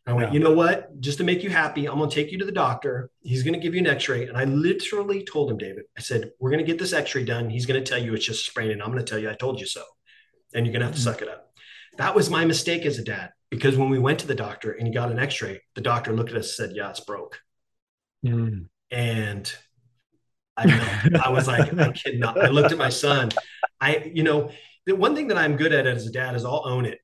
I 0.07 0.13
went, 0.13 0.29
yeah. 0.29 0.33
you 0.33 0.39
know 0.39 0.53
what? 0.53 0.99
Just 0.99 1.17
to 1.17 1.23
make 1.23 1.41
you 1.41 1.49
happy, 1.49 1.87
I'm 1.87 1.97
going 1.97 2.09
to 2.09 2.15
take 2.15 2.31
you 2.31 2.37
to 2.39 2.45
the 2.45 2.51
doctor. 2.51 3.09
He's 3.21 3.41
going 3.41 3.55
to 3.55 3.59
give 3.59 3.73
you 3.73 3.79
an 3.79 3.87
x-ray. 3.87 4.27
And 4.27 4.37
I 4.37 4.43
literally 4.43 5.23
told 5.23 5.49
him, 5.49 5.57
David, 5.57 5.85
I 5.97 6.01
said, 6.01 6.31
we're 6.39 6.51
going 6.51 6.63
to 6.63 6.71
get 6.71 6.77
this 6.77 6.93
x-ray 6.93 7.25
done. 7.25 7.49
He's 7.49 7.65
going 7.65 7.83
to 7.83 7.89
tell 7.89 7.97
you 7.97 8.13
it's 8.13 8.25
just 8.25 8.47
a 8.47 8.51
sprain. 8.51 8.71
And 8.71 8.83
I'm 8.83 8.91
going 8.91 9.03
to 9.03 9.09
tell 9.09 9.17
you, 9.17 9.31
I 9.31 9.33
told 9.33 9.59
you 9.59 9.65
so 9.65 9.83
and 10.55 10.65
you're 10.65 10.73
going 10.73 10.81
to 10.81 10.87
have 10.87 10.95
to 10.95 11.01
suck 11.01 11.21
it 11.21 11.27
up. 11.27 11.51
That 11.97 12.15
was 12.15 12.29
my 12.29 12.45
mistake 12.45 12.85
as 12.85 12.97
a 12.97 13.03
dad 13.03 13.31
because 13.49 13.77
when 13.77 13.89
we 13.89 13.99
went 13.99 14.19
to 14.19 14.27
the 14.27 14.35
doctor 14.35 14.71
and 14.71 14.87
he 14.87 14.93
got 14.93 15.11
an 15.11 15.19
x-ray, 15.19 15.61
the 15.75 15.81
doctor 15.81 16.13
looked 16.13 16.31
at 16.31 16.37
us 16.37 16.47
and 16.59 16.69
said, 16.69 16.75
yeah, 16.75 16.89
it's 16.89 16.99
broke. 16.99 17.39
Mm. 18.25 18.67
And 18.91 19.53
I, 20.57 21.09
I 21.25 21.29
was 21.29 21.47
like, 21.47 21.77
I 21.77 21.91
cannot. 21.91 22.43
I 22.43 22.49
looked 22.49 22.71
at 22.71 22.77
my 22.77 22.89
son. 22.89 23.29
I, 23.79 24.11
you 24.13 24.23
know, 24.23 24.51
the 24.85 24.95
one 24.95 25.15
thing 25.15 25.27
that 25.27 25.37
I'm 25.37 25.57
good 25.57 25.73
at 25.73 25.87
as 25.87 26.07
a 26.07 26.11
dad 26.11 26.35
is 26.35 26.45
I'll 26.45 26.63
own 26.65 26.85
it. 26.85 26.99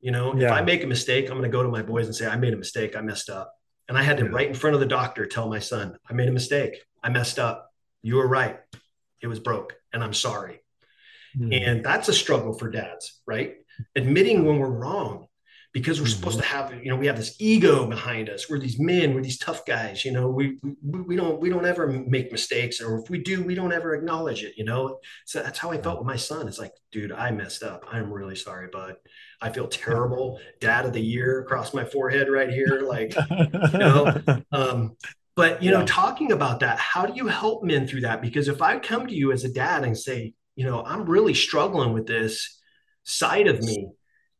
You 0.00 0.10
know, 0.10 0.34
yeah. 0.34 0.46
if 0.46 0.52
I 0.52 0.62
make 0.62 0.84
a 0.84 0.86
mistake, 0.86 1.26
I'm 1.26 1.38
going 1.38 1.50
to 1.50 1.56
go 1.56 1.62
to 1.62 1.68
my 1.68 1.82
boys 1.82 2.06
and 2.06 2.14
say, 2.14 2.26
I 2.26 2.36
made 2.36 2.52
a 2.52 2.56
mistake. 2.56 2.96
I 2.96 3.00
messed 3.00 3.30
up. 3.30 3.52
And 3.88 3.96
I 3.96 4.02
had 4.02 4.18
to 4.18 4.24
yeah. 4.24 4.30
right 4.30 4.48
in 4.48 4.54
front 4.54 4.74
of 4.74 4.80
the 4.80 4.86
doctor 4.86 5.26
tell 5.26 5.48
my 5.48 5.60
son, 5.60 5.96
I 6.08 6.12
made 6.12 6.28
a 6.28 6.32
mistake. 6.32 6.82
I 7.02 7.08
messed 7.08 7.38
up. 7.38 7.70
You 8.02 8.16
were 8.16 8.28
right. 8.28 8.58
it 9.22 9.26
was 9.26 9.40
broke 9.40 9.74
and 9.92 10.02
i'm 10.02 10.12
sorry 10.12 10.60
mm-hmm. 11.38 11.52
and 11.52 11.84
that's 11.84 12.08
a 12.08 12.14
struggle 12.14 12.54
for 12.54 12.70
dads 12.70 13.16
right? 13.26 13.56
Admitting 13.94 14.44
when 14.44 14.58
we're 14.58 14.70
wrong 14.70 15.26
because 15.72 16.00
we're 16.00 16.06
supposed 16.06 16.38
to 16.38 16.44
mm-hmm. 16.44 16.70
have 16.72 16.84
you 16.84 16.90
know 16.90 16.96
we 16.96 17.06
have 17.06 17.16
this 17.16 17.36
ego 17.38 17.86
behind 17.86 18.30
us. 18.30 18.48
We're 18.48 18.58
these 18.58 18.78
men 18.78 19.14
we're 19.14 19.22
these 19.22 19.38
tough 19.38 19.66
guys 19.66 20.04
you 20.04 20.12
know? 20.12 20.28
We, 20.30 20.58
we 20.82 21.00
we 21.02 21.16
don't 21.16 21.40
we 21.40 21.50
don't 21.50 21.66
ever 21.66 21.86
make 21.86 22.32
mistakes 22.32 22.80
or 22.80 23.00
if 23.00 23.10
we 23.10 23.18
do 23.18 23.42
we 23.42 23.54
don't 23.54 23.72
ever 23.72 23.94
acknowledge 23.94 24.42
it 24.42 24.54
you 24.56 24.64
know? 24.64 24.98
So 25.26 25.42
that's 25.42 25.58
how 25.58 25.70
i 25.70 25.78
felt 25.78 25.98
with 25.98 26.06
my 26.06 26.16
son. 26.16 26.48
It's 26.48 26.58
like 26.58 26.72
dude 26.92 27.12
i 27.12 27.30
messed 27.30 27.62
up. 27.62 27.84
I'm 27.90 28.10
really 28.10 28.36
sorry 28.36 28.68
bud. 28.72 28.96
I 29.40 29.50
feel 29.50 29.68
terrible. 29.86 30.40
Dad 30.60 30.86
of 30.86 30.92
the 30.92 31.00
year 31.00 31.40
across 31.40 31.74
my 31.74 31.84
forehead 31.84 32.28
right 32.30 32.50
here 32.50 32.80
like 32.88 33.14
you 33.14 33.78
know? 33.78 34.22
Um, 34.52 34.96
but 35.34 35.62
you 35.62 35.70
know 35.70 35.84
talking 35.84 36.32
about 36.32 36.60
that 36.60 36.78
how 36.78 37.04
do 37.04 37.12
you 37.12 37.26
help 37.26 37.62
men 37.62 37.86
through 37.86 38.02
that? 38.02 38.22
Because 38.22 38.48
if 38.48 38.62
i 38.62 38.78
come 38.78 39.06
to 39.06 39.14
you 39.14 39.32
as 39.32 39.44
a 39.44 39.52
dad 39.52 39.84
and 39.84 39.98
say 39.98 40.32
you 40.56 40.64
know 40.64 40.82
i'm 40.84 41.04
really 41.04 41.34
struggling 41.34 41.92
with 41.92 42.06
this 42.06 42.60
side 43.04 43.46
of 43.46 43.62
me 43.62 43.88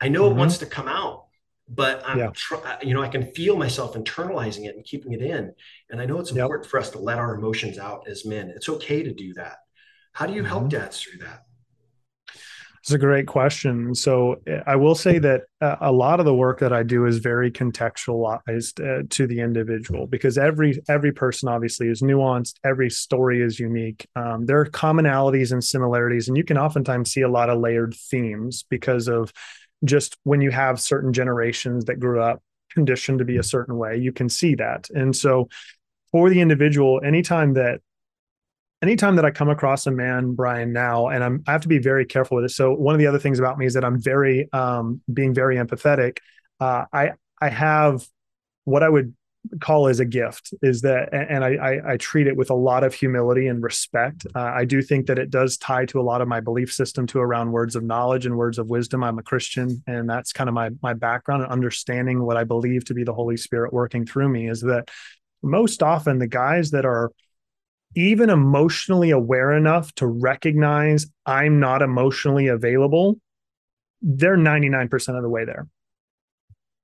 i 0.00 0.08
know 0.08 0.24
mm-hmm. 0.24 0.36
it 0.36 0.38
wants 0.38 0.58
to 0.58 0.66
come 0.66 0.88
out 0.88 1.26
but 1.68 2.02
I'm, 2.06 2.18
yeah. 2.18 2.30
try, 2.32 2.78
you 2.82 2.94
know, 2.94 3.02
I 3.02 3.08
can 3.08 3.32
feel 3.32 3.56
myself 3.56 3.94
internalizing 3.94 4.66
it 4.66 4.76
and 4.76 4.84
keeping 4.84 5.12
it 5.12 5.20
in. 5.20 5.52
And 5.90 6.00
I 6.00 6.06
know 6.06 6.20
it's 6.20 6.30
important 6.30 6.64
yep. 6.64 6.70
for 6.70 6.78
us 6.78 6.90
to 6.90 6.98
let 6.98 7.18
our 7.18 7.34
emotions 7.34 7.78
out 7.78 8.06
as 8.08 8.24
men. 8.24 8.52
It's 8.54 8.68
okay 8.68 9.02
to 9.02 9.12
do 9.12 9.34
that. 9.34 9.58
How 10.12 10.26
do 10.26 10.32
you 10.32 10.44
help 10.44 10.62
mm-hmm. 10.62 10.78
dads 10.78 11.00
through 11.00 11.26
that? 11.26 11.45
It's 12.86 12.92
a 12.92 12.98
great 12.98 13.26
question. 13.26 13.96
So 13.96 14.36
I 14.64 14.76
will 14.76 14.94
say 14.94 15.18
that 15.18 15.46
a 15.60 15.90
lot 15.90 16.20
of 16.20 16.24
the 16.24 16.32
work 16.32 16.60
that 16.60 16.72
I 16.72 16.84
do 16.84 17.04
is 17.06 17.18
very 17.18 17.50
contextualized 17.50 18.78
uh, 18.78 19.02
to 19.10 19.26
the 19.26 19.40
individual 19.40 20.06
because 20.06 20.38
every 20.38 20.80
every 20.88 21.10
person 21.10 21.48
obviously 21.48 21.88
is 21.88 22.00
nuanced. 22.00 22.54
Every 22.64 22.88
story 22.88 23.42
is 23.42 23.58
unique. 23.58 24.06
Um, 24.14 24.46
there 24.46 24.60
are 24.60 24.66
commonalities 24.66 25.50
and 25.50 25.64
similarities, 25.64 26.28
and 26.28 26.36
you 26.36 26.44
can 26.44 26.58
oftentimes 26.58 27.10
see 27.10 27.22
a 27.22 27.28
lot 27.28 27.50
of 27.50 27.58
layered 27.58 27.92
themes 27.92 28.64
because 28.70 29.08
of 29.08 29.32
just 29.84 30.16
when 30.22 30.40
you 30.40 30.52
have 30.52 30.80
certain 30.80 31.12
generations 31.12 31.86
that 31.86 31.98
grew 31.98 32.22
up 32.22 32.40
conditioned 32.70 33.18
to 33.18 33.24
be 33.24 33.38
a 33.38 33.42
certain 33.42 33.76
way, 33.76 33.96
you 33.96 34.12
can 34.12 34.28
see 34.28 34.54
that. 34.54 34.88
And 34.90 35.16
so 35.16 35.48
for 36.12 36.30
the 36.30 36.40
individual, 36.40 37.00
anytime 37.04 37.54
that 37.54 37.80
anytime 38.82 39.16
that 39.16 39.24
I 39.24 39.30
come 39.30 39.48
across 39.48 39.86
a 39.86 39.90
man, 39.90 40.34
Brian, 40.34 40.72
now, 40.72 41.08
and 41.08 41.22
I'm 41.22 41.42
I 41.46 41.52
have 41.52 41.62
to 41.62 41.68
be 41.68 41.78
very 41.78 42.04
careful 42.04 42.36
with 42.36 42.46
it. 42.46 42.50
So 42.50 42.72
one 42.72 42.94
of 42.94 42.98
the 42.98 43.06
other 43.06 43.18
things 43.18 43.38
about 43.38 43.58
me 43.58 43.66
is 43.66 43.74
that 43.74 43.84
I'm 43.84 44.00
very 44.00 44.52
um 44.52 45.00
being 45.12 45.34
very 45.34 45.56
empathetic. 45.56 46.18
Uh 46.60 46.84
I 46.92 47.12
I 47.40 47.48
have 47.48 48.06
what 48.64 48.82
I 48.82 48.88
would 48.88 49.14
call 49.60 49.86
as 49.86 50.00
a 50.00 50.04
gift 50.04 50.52
is 50.62 50.80
that 50.82 51.12
and 51.12 51.44
I, 51.44 51.54
I, 51.54 51.92
I 51.92 51.96
treat 51.96 52.26
it 52.26 52.36
with 52.36 52.50
a 52.50 52.54
lot 52.54 52.84
of 52.84 52.94
humility 52.94 53.46
and 53.46 53.62
respect 53.62 54.26
uh, 54.34 54.40
i 54.40 54.64
do 54.64 54.82
think 54.82 55.06
that 55.06 55.18
it 55.18 55.30
does 55.30 55.56
tie 55.56 55.86
to 55.86 56.00
a 56.00 56.02
lot 56.02 56.20
of 56.20 56.28
my 56.28 56.40
belief 56.40 56.72
system 56.72 57.06
to 57.08 57.20
around 57.20 57.52
words 57.52 57.76
of 57.76 57.84
knowledge 57.84 58.26
and 58.26 58.36
words 58.36 58.58
of 58.58 58.68
wisdom 58.68 59.04
i'm 59.04 59.18
a 59.18 59.22
christian 59.22 59.82
and 59.86 60.08
that's 60.08 60.32
kind 60.32 60.48
of 60.48 60.54
my 60.54 60.70
my 60.82 60.94
background 60.94 61.42
and 61.42 61.52
understanding 61.52 62.24
what 62.24 62.36
i 62.36 62.44
believe 62.44 62.84
to 62.86 62.94
be 62.94 63.04
the 63.04 63.14
holy 63.14 63.36
spirit 63.36 63.72
working 63.72 64.04
through 64.04 64.28
me 64.28 64.48
is 64.48 64.62
that 64.62 64.90
most 65.42 65.82
often 65.82 66.18
the 66.18 66.26
guys 66.26 66.72
that 66.72 66.84
are 66.84 67.12
even 67.96 68.30
emotionally 68.30 69.10
aware 69.10 69.52
enough 69.52 69.92
to 69.94 70.06
recognize 70.06 71.06
i'm 71.26 71.58
not 71.58 71.82
emotionally 71.82 72.46
available 72.46 73.18
they're 74.02 74.36
99% 74.36 75.16
of 75.16 75.22
the 75.22 75.28
way 75.28 75.44
there 75.44 75.66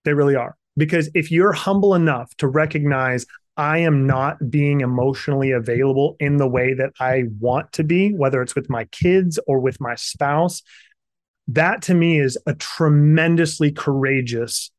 they 0.05 0.15
really 0.15 0.35
are 0.35 0.57
because 0.77 1.11
if 1.15 1.31
you're 1.31 1.53
humble 1.53 1.95
enough 1.95 2.35
to 2.37 2.49
recognize 2.49 3.27
I 3.57 3.79
am 3.79 4.07
not 4.07 4.51
being 4.51 4.81
emotionally 4.81 5.51
available 5.51 6.17
in 6.19 6.39
the 6.39 6.49
way 6.49 6.73
that 6.75 6.93
I 7.01 7.25
want 7.39 7.73
to 7.73 7.85
be, 7.85 8.15
whether 8.15 8.41
it's 8.41 8.55
with 8.55 8.71
my 8.71 8.85
kids 8.87 9.39
or 9.47 9.61
with 9.61 9.81
my 9.81 9.95
spouse, 9.95 10.63
that 11.49 11.83
to 11.83 11.95
me 11.95 12.19
is 12.19 12.39
a 12.47 12.55
tremendously 12.55 13.71
courageous 13.71 14.71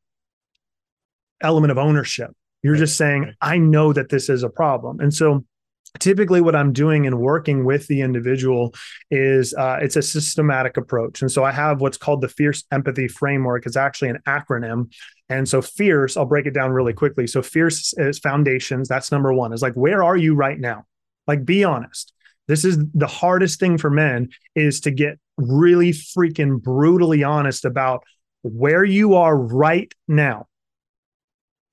element 1.40 1.70
of 1.70 1.78
ownership. 1.78 2.30
You're 2.62 2.76
just 2.76 2.96
saying, 2.96 3.32
I 3.40 3.58
know 3.58 3.92
that 3.92 4.08
this 4.08 4.28
is 4.28 4.42
a 4.42 4.48
problem. 4.48 4.98
And 4.98 5.14
so 5.14 5.44
typically 6.00 6.40
what 6.40 6.56
i'm 6.56 6.72
doing 6.72 7.06
and 7.06 7.18
working 7.18 7.64
with 7.64 7.86
the 7.86 8.00
individual 8.00 8.74
is 9.10 9.54
uh, 9.54 9.78
it's 9.80 9.96
a 9.96 10.02
systematic 10.02 10.76
approach. 10.76 11.22
And 11.22 11.30
so 11.30 11.44
i 11.44 11.52
have 11.52 11.80
what's 11.80 11.98
called 11.98 12.20
the 12.20 12.28
fierce 12.28 12.64
empathy 12.72 13.08
framework. 13.08 13.66
It's 13.66 13.76
actually 13.76 14.10
an 14.10 14.18
acronym. 14.26 14.92
And 15.28 15.48
so 15.48 15.62
fierce 15.62 16.16
i'll 16.16 16.26
break 16.26 16.46
it 16.46 16.54
down 16.54 16.72
really 16.72 16.92
quickly. 16.92 17.26
So 17.26 17.42
fierce 17.42 17.94
is 17.96 18.18
foundations. 18.18 18.88
That's 18.88 19.12
number 19.12 19.32
one. 19.32 19.52
Is 19.52 19.62
like 19.62 19.74
where 19.74 20.02
are 20.02 20.16
you 20.16 20.34
right 20.34 20.58
now? 20.58 20.84
Like 21.26 21.44
be 21.44 21.64
honest. 21.64 22.12
This 22.46 22.64
is 22.64 22.78
the 22.92 23.06
hardest 23.06 23.58
thing 23.58 23.78
for 23.78 23.88
men 23.88 24.28
is 24.54 24.80
to 24.80 24.90
get 24.90 25.18
really 25.38 25.92
freaking 25.92 26.60
brutally 26.60 27.24
honest 27.24 27.64
about 27.64 28.04
where 28.42 28.84
you 28.84 29.14
are 29.14 29.36
right 29.36 29.92
now 30.06 30.46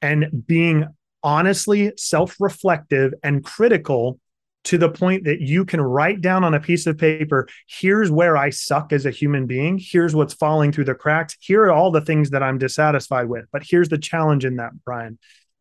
and 0.01 0.45
being 0.47 0.87
honestly 1.23 1.91
self 1.97 2.35
reflective 2.39 3.13
and 3.23 3.43
critical 3.43 4.19
to 4.63 4.77
the 4.77 4.89
point 4.89 5.23
that 5.23 5.41
you 5.41 5.65
can 5.65 5.81
write 5.81 6.21
down 6.21 6.43
on 6.43 6.53
a 6.53 6.59
piece 6.59 6.85
of 6.85 6.97
paper 6.97 7.47
here's 7.67 8.11
where 8.11 8.37
I 8.37 8.51
suck 8.51 8.93
as 8.93 9.05
a 9.05 9.11
human 9.11 9.47
being. 9.47 9.79
Here's 9.81 10.13
what's 10.13 10.33
falling 10.33 10.71
through 10.71 10.85
the 10.85 10.93
cracks. 10.93 11.35
Here 11.39 11.63
are 11.63 11.71
all 11.71 11.91
the 11.91 12.01
things 12.01 12.29
that 12.29 12.43
I'm 12.43 12.57
dissatisfied 12.57 13.27
with. 13.27 13.45
But 13.51 13.63
here's 13.65 13.89
the 13.89 13.97
challenge 13.97 14.45
in 14.45 14.57
that, 14.57 14.71
Brian, 14.85 15.17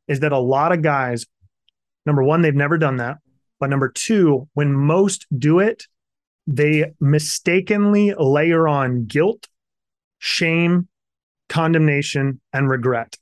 is 0.06 0.20
that 0.20 0.32
a 0.32 0.38
lot 0.38 0.72
of 0.72 0.82
guys, 0.82 1.24
number 2.04 2.22
one, 2.22 2.42
they've 2.42 2.54
never 2.54 2.76
done 2.76 2.98
that. 2.98 3.18
But 3.58 3.70
number 3.70 3.88
two, 3.88 4.48
when 4.54 4.72
most 4.72 5.26
do 5.36 5.60
it, 5.60 5.86
they 6.46 6.92
mistakenly 7.00 8.14
layer 8.18 8.66
on 8.66 9.06
guilt, 9.06 9.48
shame, 10.18 10.88
condemnation, 11.48 12.40
and 12.52 12.68
regret. 12.68 13.16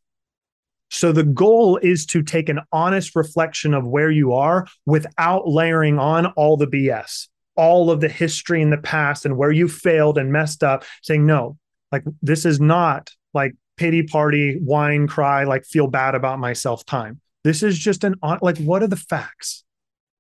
So 0.90 1.12
the 1.12 1.24
goal 1.24 1.76
is 1.78 2.06
to 2.06 2.22
take 2.22 2.48
an 2.48 2.60
honest 2.72 3.14
reflection 3.14 3.74
of 3.74 3.86
where 3.86 4.10
you 4.10 4.32
are 4.32 4.66
without 4.86 5.48
layering 5.48 5.98
on 5.98 6.26
all 6.26 6.56
the 6.56 6.66
BS, 6.66 7.28
all 7.56 7.90
of 7.90 8.00
the 8.00 8.08
history 8.08 8.62
in 8.62 8.70
the 8.70 8.78
past 8.78 9.26
and 9.26 9.36
where 9.36 9.52
you 9.52 9.68
failed 9.68 10.18
and 10.18 10.32
messed 10.32 10.64
up, 10.64 10.84
saying, 11.02 11.26
no, 11.26 11.56
like 11.92 12.04
this 12.22 12.44
is 12.44 12.60
not 12.60 13.10
like 13.34 13.54
pity 13.76 14.02
party, 14.02 14.58
whine, 14.58 15.06
cry, 15.06 15.44
like 15.44 15.64
feel 15.64 15.86
bad 15.86 16.14
about 16.14 16.38
myself 16.38 16.84
time. 16.84 17.20
This 17.44 17.62
is 17.62 17.78
just 17.78 18.04
an 18.04 18.16
like, 18.40 18.58
what 18.58 18.82
are 18.82 18.88
the 18.88 18.96
facts? 18.96 19.64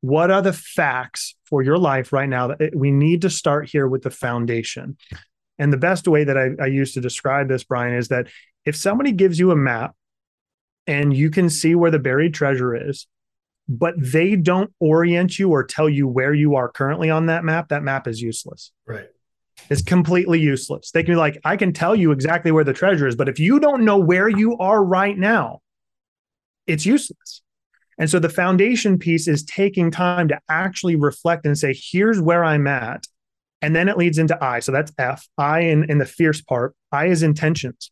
What 0.00 0.30
are 0.30 0.42
the 0.42 0.52
facts 0.52 1.34
for 1.44 1.62
your 1.62 1.78
life 1.78 2.12
right 2.12 2.28
now? 2.28 2.48
That 2.48 2.60
eh, 2.60 2.70
we 2.74 2.90
need 2.90 3.22
to 3.22 3.30
start 3.30 3.68
here 3.68 3.88
with 3.88 4.02
the 4.02 4.10
foundation. 4.10 4.96
And 5.58 5.72
the 5.72 5.76
best 5.78 6.06
way 6.06 6.22
that 6.22 6.38
I, 6.38 6.50
I 6.62 6.66
use 6.66 6.92
to 6.92 7.00
describe 7.00 7.48
this, 7.48 7.64
Brian, 7.64 7.94
is 7.94 8.08
that 8.08 8.28
if 8.64 8.76
somebody 8.76 9.10
gives 9.10 9.40
you 9.40 9.50
a 9.50 9.56
map 9.56 9.96
and 10.88 11.14
you 11.14 11.30
can 11.30 11.50
see 11.50 11.74
where 11.74 11.90
the 11.90 11.98
buried 11.98 12.34
treasure 12.34 12.74
is, 12.74 13.06
but 13.68 13.94
they 13.98 14.34
don't 14.34 14.72
orient 14.80 15.38
you 15.38 15.50
or 15.50 15.62
tell 15.62 15.88
you 15.88 16.08
where 16.08 16.32
you 16.32 16.56
are 16.56 16.68
currently 16.68 17.10
on 17.10 17.26
that 17.26 17.44
map, 17.44 17.68
that 17.68 17.82
map 17.82 18.08
is 18.08 18.20
useless. 18.20 18.72
Right. 18.86 19.08
It's 19.68 19.82
completely 19.82 20.40
useless. 20.40 20.90
They 20.90 21.02
can 21.02 21.12
be 21.12 21.18
like, 21.18 21.38
I 21.44 21.56
can 21.56 21.72
tell 21.72 21.94
you 21.94 22.10
exactly 22.10 22.50
where 22.50 22.64
the 22.64 22.72
treasure 22.72 23.06
is, 23.06 23.16
but 23.16 23.28
if 23.28 23.38
you 23.38 23.60
don't 23.60 23.84
know 23.84 23.98
where 23.98 24.28
you 24.28 24.56
are 24.58 24.82
right 24.82 25.16
now, 25.16 25.60
it's 26.66 26.86
useless. 26.86 27.42
And 27.98 28.08
so 28.08 28.18
the 28.18 28.28
foundation 28.28 28.98
piece 28.98 29.28
is 29.28 29.44
taking 29.44 29.90
time 29.90 30.28
to 30.28 30.40
actually 30.48 30.96
reflect 30.96 31.44
and 31.44 31.58
say, 31.58 31.74
here's 31.76 32.20
where 32.20 32.44
I'm 32.44 32.66
at. 32.66 33.06
And 33.60 33.74
then 33.74 33.88
it 33.88 33.98
leads 33.98 34.18
into 34.18 34.42
I. 34.42 34.60
So 34.60 34.70
that's 34.70 34.92
F. 34.98 35.26
I 35.36 35.60
in, 35.60 35.90
in 35.90 35.98
the 35.98 36.06
fierce 36.06 36.40
part. 36.40 36.74
I 36.92 37.06
is 37.06 37.24
intentions. 37.24 37.90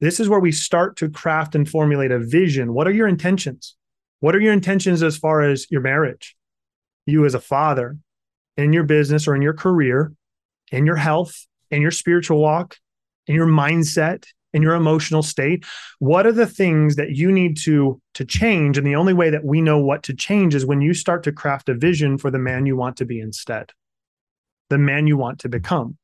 This 0.00 0.20
is 0.20 0.28
where 0.28 0.40
we 0.40 0.52
start 0.52 0.96
to 0.98 1.10
craft 1.10 1.54
and 1.54 1.68
formulate 1.68 2.10
a 2.10 2.18
vision. 2.18 2.72
What 2.72 2.86
are 2.86 2.92
your 2.92 3.08
intentions? 3.08 3.76
What 4.20 4.34
are 4.34 4.40
your 4.40 4.52
intentions 4.52 5.02
as 5.02 5.16
far 5.16 5.42
as 5.42 5.66
your 5.70 5.80
marriage? 5.80 6.36
You 7.06 7.24
as 7.24 7.34
a 7.34 7.40
father, 7.40 7.98
in 8.56 8.72
your 8.72 8.84
business 8.84 9.26
or 9.26 9.34
in 9.34 9.42
your 9.42 9.54
career, 9.54 10.12
in 10.70 10.86
your 10.86 10.96
health, 10.96 11.46
in 11.70 11.82
your 11.82 11.90
spiritual 11.90 12.38
walk, 12.38 12.76
in 13.26 13.34
your 13.34 13.46
mindset, 13.46 14.26
in 14.52 14.62
your 14.62 14.74
emotional 14.74 15.22
state 15.22 15.64
what 15.98 16.26
are 16.26 16.32
the 16.32 16.46
things 16.46 16.96
that 16.96 17.10
you 17.10 17.30
need 17.30 17.56
to 17.56 18.00
to 18.14 18.24
change 18.24 18.78
and 18.78 18.86
the 18.86 18.96
only 18.96 19.12
way 19.12 19.30
that 19.30 19.44
we 19.44 19.60
know 19.60 19.78
what 19.78 20.02
to 20.02 20.14
change 20.14 20.54
is 20.54 20.64
when 20.64 20.80
you 20.80 20.94
start 20.94 21.22
to 21.22 21.32
craft 21.32 21.68
a 21.68 21.74
vision 21.74 22.16
for 22.16 22.30
the 22.30 22.38
man 22.38 22.66
you 22.66 22.76
want 22.76 22.96
to 22.96 23.04
be 23.04 23.20
instead 23.20 23.72
the 24.70 24.78
man 24.78 25.06
you 25.06 25.16
want 25.16 25.38
to 25.38 25.48
become 25.48 25.96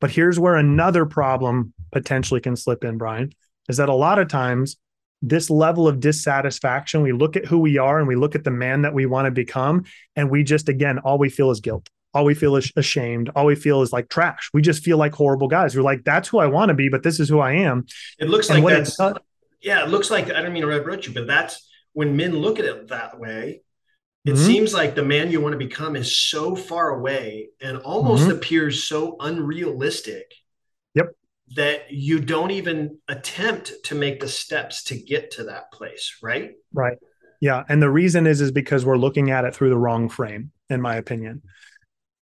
but 0.00 0.10
here's 0.10 0.38
where 0.38 0.56
another 0.56 1.06
problem 1.06 1.72
potentially 1.92 2.40
can 2.40 2.56
slip 2.56 2.84
in, 2.84 2.98
Brian, 2.98 3.32
is 3.68 3.76
that 3.78 3.88
a 3.88 3.94
lot 3.94 4.18
of 4.18 4.28
times 4.28 4.76
this 5.22 5.50
level 5.50 5.86
of 5.86 6.00
dissatisfaction, 6.00 7.02
we 7.02 7.12
look 7.12 7.36
at 7.36 7.44
who 7.44 7.58
we 7.58 7.76
are 7.76 7.98
and 7.98 8.08
we 8.08 8.16
look 8.16 8.34
at 8.34 8.44
the 8.44 8.50
man 8.50 8.82
that 8.82 8.94
we 8.94 9.06
want 9.06 9.26
to 9.26 9.30
become, 9.30 9.84
and 10.16 10.30
we 10.30 10.42
just, 10.42 10.68
again, 10.68 10.98
all 10.98 11.18
we 11.18 11.28
feel 11.28 11.50
is 11.50 11.60
guilt. 11.60 11.88
All 12.14 12.24
we 12.24 12.34
feel 12.34 12.56
is 12.56 12.72
ashamed. 12.74 13.30
All 13.36 13.46
we 13.46 13.54
feel 13.54 13.82
is 13.82 13.92
like 13.92 14.08
trash. 14.08 14.50
We 14.52 14.62
just 14.62 14.82
feel 14.82 14.96
like 14.96 15.14
horrible 15.14 15.46
guys. 15.46 15.76
We're 15.76 15.82
like, 15.82 16.04
that's 16.04 16.28
who 16.28 16.38
I 16.38 16.46
want 16.46 16.70
to 16.70 16.74
be, 16.74 16.88
but 16.88 17.02
this 17.02 17.20
is 17.20 17.28
who 17.28 17.38
I 17.38 17.52
am. 17.52 17.86
It 18.18 18.28
looks 18.28 18.50
and 18.50 18.64
like 18.64 18.74
that's, 18.74 18.98
it 18.98 19.18
yeah, 19.60 19.84
it 19.84 19.90
looks 19.90 20.10
like, 20.10 20.30
I 20.30 20.40
don't 20.40 20.52
mean 20.52 20.62
to 20.62 20.70
interrupt 20.70 21.06
you, 21.06 21.12
but 21.12 21.26
that's 21.26 21.68
when 21.92 22.16
men 22.16 22.36
look 22.36 22.58
at 22.58 22.64
it 22.64 22.88
that 22.88 23.20
way, 23.20 23.62
it 24.24 24.32
mm-hmm. 24.32 24.44
seems 24.44 24.74
like 24.74 24.94
the 24.94 25.04
man 25.04 25.30
you 25.30 25.40
want 25.40 25.52
to 25.52 25.58
become 25.58 25.96
is 25.96 26.16
so 26.16 26.54
far 26.54 26.90
away 26.90 27.48
and 27.60 27.78
almost 27.78 28.24
mm-hmm. 28.24 28.32
appears 28.32 28.84
so 28.84 29.16
unrealistic 29.18 30.34
yep. 30.94 31.06
that 31.56 31.90
you 31.90 32.20
don't 32.20 32.50
even 32.50 32.98
attempt 33.08 33.72
to 33.84 33.94
make 33.94 34.20
the 34.20 34.28
steps 34.28 34.84
to 34.84 34.96
get 34.96 35.30
to 35.32 35.44
that 35.44 35.72
place 35.72 36.18
right? 36.22 36.52
Right. 36.72 36.98
Yeah 37.40 37.64
and 37.68 37.80
the 37.80 37.90
reason 37.90 38.26
is 38.26 38.40
is 38.40 38.52
because 38.52 38.84
we're 38.84 38.98
looking 38.98 39.30
at 39.30 39.44
it 39.44 39.54
through 39.54 39.70
the 39.70 39.78
wrong 39.78 40.08
frame 40.08 40.52
in 40.68 40.80
my 40.80 40.96
opinion. 40.96 41.42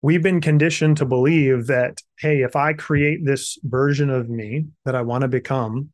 We've 0.01 0.23
been 0.23 0.39
conditioned 0.39 0.97
to 0.97 1.05
believe 1.05 1.67
that 1.67 2.01
hey 2.17 2.43
if 2.43 2.55
i 2.55 2.71
create 2.71 3.25
this 3.25 3.57
version 3.63 4.09
of 4.09 4.29
me 4.29 4.67
that 4.85 4.95
i 4.95 5.01
want 5.01 5.23
to 5.23 5.27
become 5.27 5.89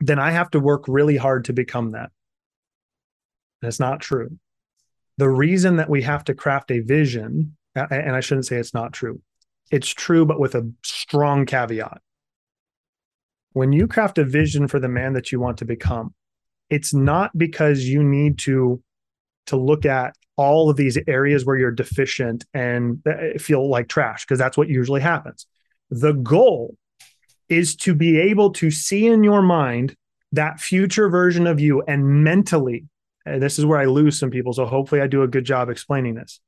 then 0.00 0.18
i 0.18 0.32
have 0.32 0.50
to 0.50 0.58
work 0.58 0.86
really 0.88 1.16
hard 1.16 1.44
to 1.44 1.52
become 1.52 1.92
that. 1.92 2.10
And 3.62 3.68
it's 3.68 3.78
not 3.78 4.00
true 4.00 4.36
the 5.18 5.28
reason 5.28 5.76
that 5.76 5.90
we 5.90 6.02
have 6.02 6.24
to 6.24 6.34
craft 6.34 6.70
a 6.70 6.80
vision 6.80 7.56
and 7.74 8.16
i 8.16 8.20
shouldn't 8.20 8.46
say 8.46 8.56
it's 8.56 8.74
not 8.74 8.92
true 8.92 9.20
it's 9.70 9.88
true 9.88 10.24
but 10.24 10.40
with 10.40 10.54
a 10.54 10.70
strong 10.82 11.46
caveat 11.46 12.00
when 13.52 13.72
you 13.72 13.86
craft 13.86 14.18
a 14.18 14.24
vision 14.24 14.68
for 14.68 14.78
the 14.78 14.88
man 14.88 15.12
that 15.14 15.32
you 15.32 15.40
want 15.40 15.58
to 15.58 15.64
become 15.64 16.14
it's 16.70 16.92
not 16.92 17.36
because 17.36 17.84
you 17.84 18.02
need 18.02 18.38
to 18.38 18.82
to 19.46 19.56
look 19.56 19.86
at 19.86 20.14
all 20.36 20.68
of 20.68 20.76
these 20.76 20.98
areas 21.06 21.44
where 21.44 21.56
you're 21.56 21.70
deficient 21.70 22.44
and 22.52 23.00
uh, 23.06 23.38
feel 23.38 23.68
like 23.68 23.88
trash 23.88 24.24
because 24.24 24.38
that's 24.38 24.56
what 24.56 24.68
usually 24.68 25.00
happens. 25.00 25.46
The 25.90 26.12
goal 26.12 26.76
is 27.48 27.76
to 27.76 27.94
be 27.94 28.18
able 28.18 28.52
to 28.54 28.70
see 28.70 29.06
in 29.06 29.24
your 29.24 29.40
mind 29.40 29.96
that 30.32 30.60
future 30.60 31.08
version 31.08 31.46
of 31.46 31.60
you 31.60 31.82
and 31.82 32.24
mentally, 32.24 32.84
and 33.26 33.42
this 33.42 33.58
is 33.58 33.66
where 33.66 33.78
I 33.78 33.86
lose 33.86 34.18
some 34.18 34.30
people. 34.30 34.52
So 34.52 34.64
hopefully 34.64 35.00
I 35.00 35.08
do 35.08 35.22
a 35.22 35.28
good 35.28 35.44
job 35.44 35.68
explaining 35.68 36.14
this. 36.14 36.40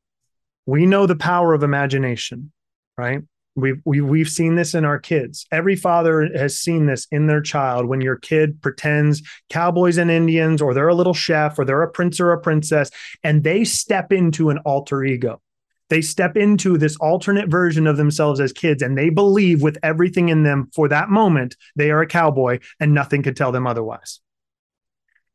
We 0.64 0.86
know 0.86 1.06
the 1.06 1.16
power 1.16 1.52
of 1.52 1.62
imagination, 1.62 2.52
right? 2.96 3.22
We've, 3.56 3.80
we, 3.84 4.00
we've 4.00 4.28
seen 4.28 4.54
this 4.54 4.74
in 4.74 4.84
our 4.84 5.00
kids. 5.00 5.44
Every 5.50 5.74
father 5.74 6.28
has 6.36 6.56
seen 6.56 6.86
this 6.86 7.08
in 7.10 7.26
their 7.26 7.40
child 7.40 7.86
when 7.86 8.00
your 8.00 8.16
kid 8.16 8.62
pretends 8.62 9.22
cowboys 9.50 9.98
and 9.98 10.10
Indians, 10.10 10.62
or 10.62 10.74
they're 10.74 10.88
a 10.88 10.94
little 10.94 11.14
chef, 11.14 11.58
or 11.58 11.64
they're 11.64 11.82
a 11.82 11.90
prince 11.90 12.20
or 12.20 12.32
a 12.32 12.40
princess, 12.40 12.90
and 13.24 13.42
they 13.42 13.64
step 13.64 14.12
into 14.12 14.50
an 14.50 14.58
alter 14.58 15.02
ego. 15.02 15.40
They 15.88 16.02
step 16.02 16.36
into 16.36 16.78
this 16.78 16.96
alternate 16.98 17.48
version 17.48 17.86
of 17.86 17.96
themselves 17.96 18.38
as 18.38 18.52
kids, 18.52 18.82
and 18.82 18.96
they 18.96 19.08
believe 19.08 19.62
with 19.62 19.78
everything 19.82 20.28
in 20.28 20.44
them 20.44 20.70
for 20.72 20.86
that 20.88 21.08
moment, 21.08 21.56
they 21.74 21.90
are 21.90 22.02
a 22.02 22.06
cowboy 22.06 22.60
and 22.78 22.94
nothing 22.94 23.22
could 23.22 23.36
tell 23.36 23.50
them 23.50 23.66
otherwise 23.66 24.20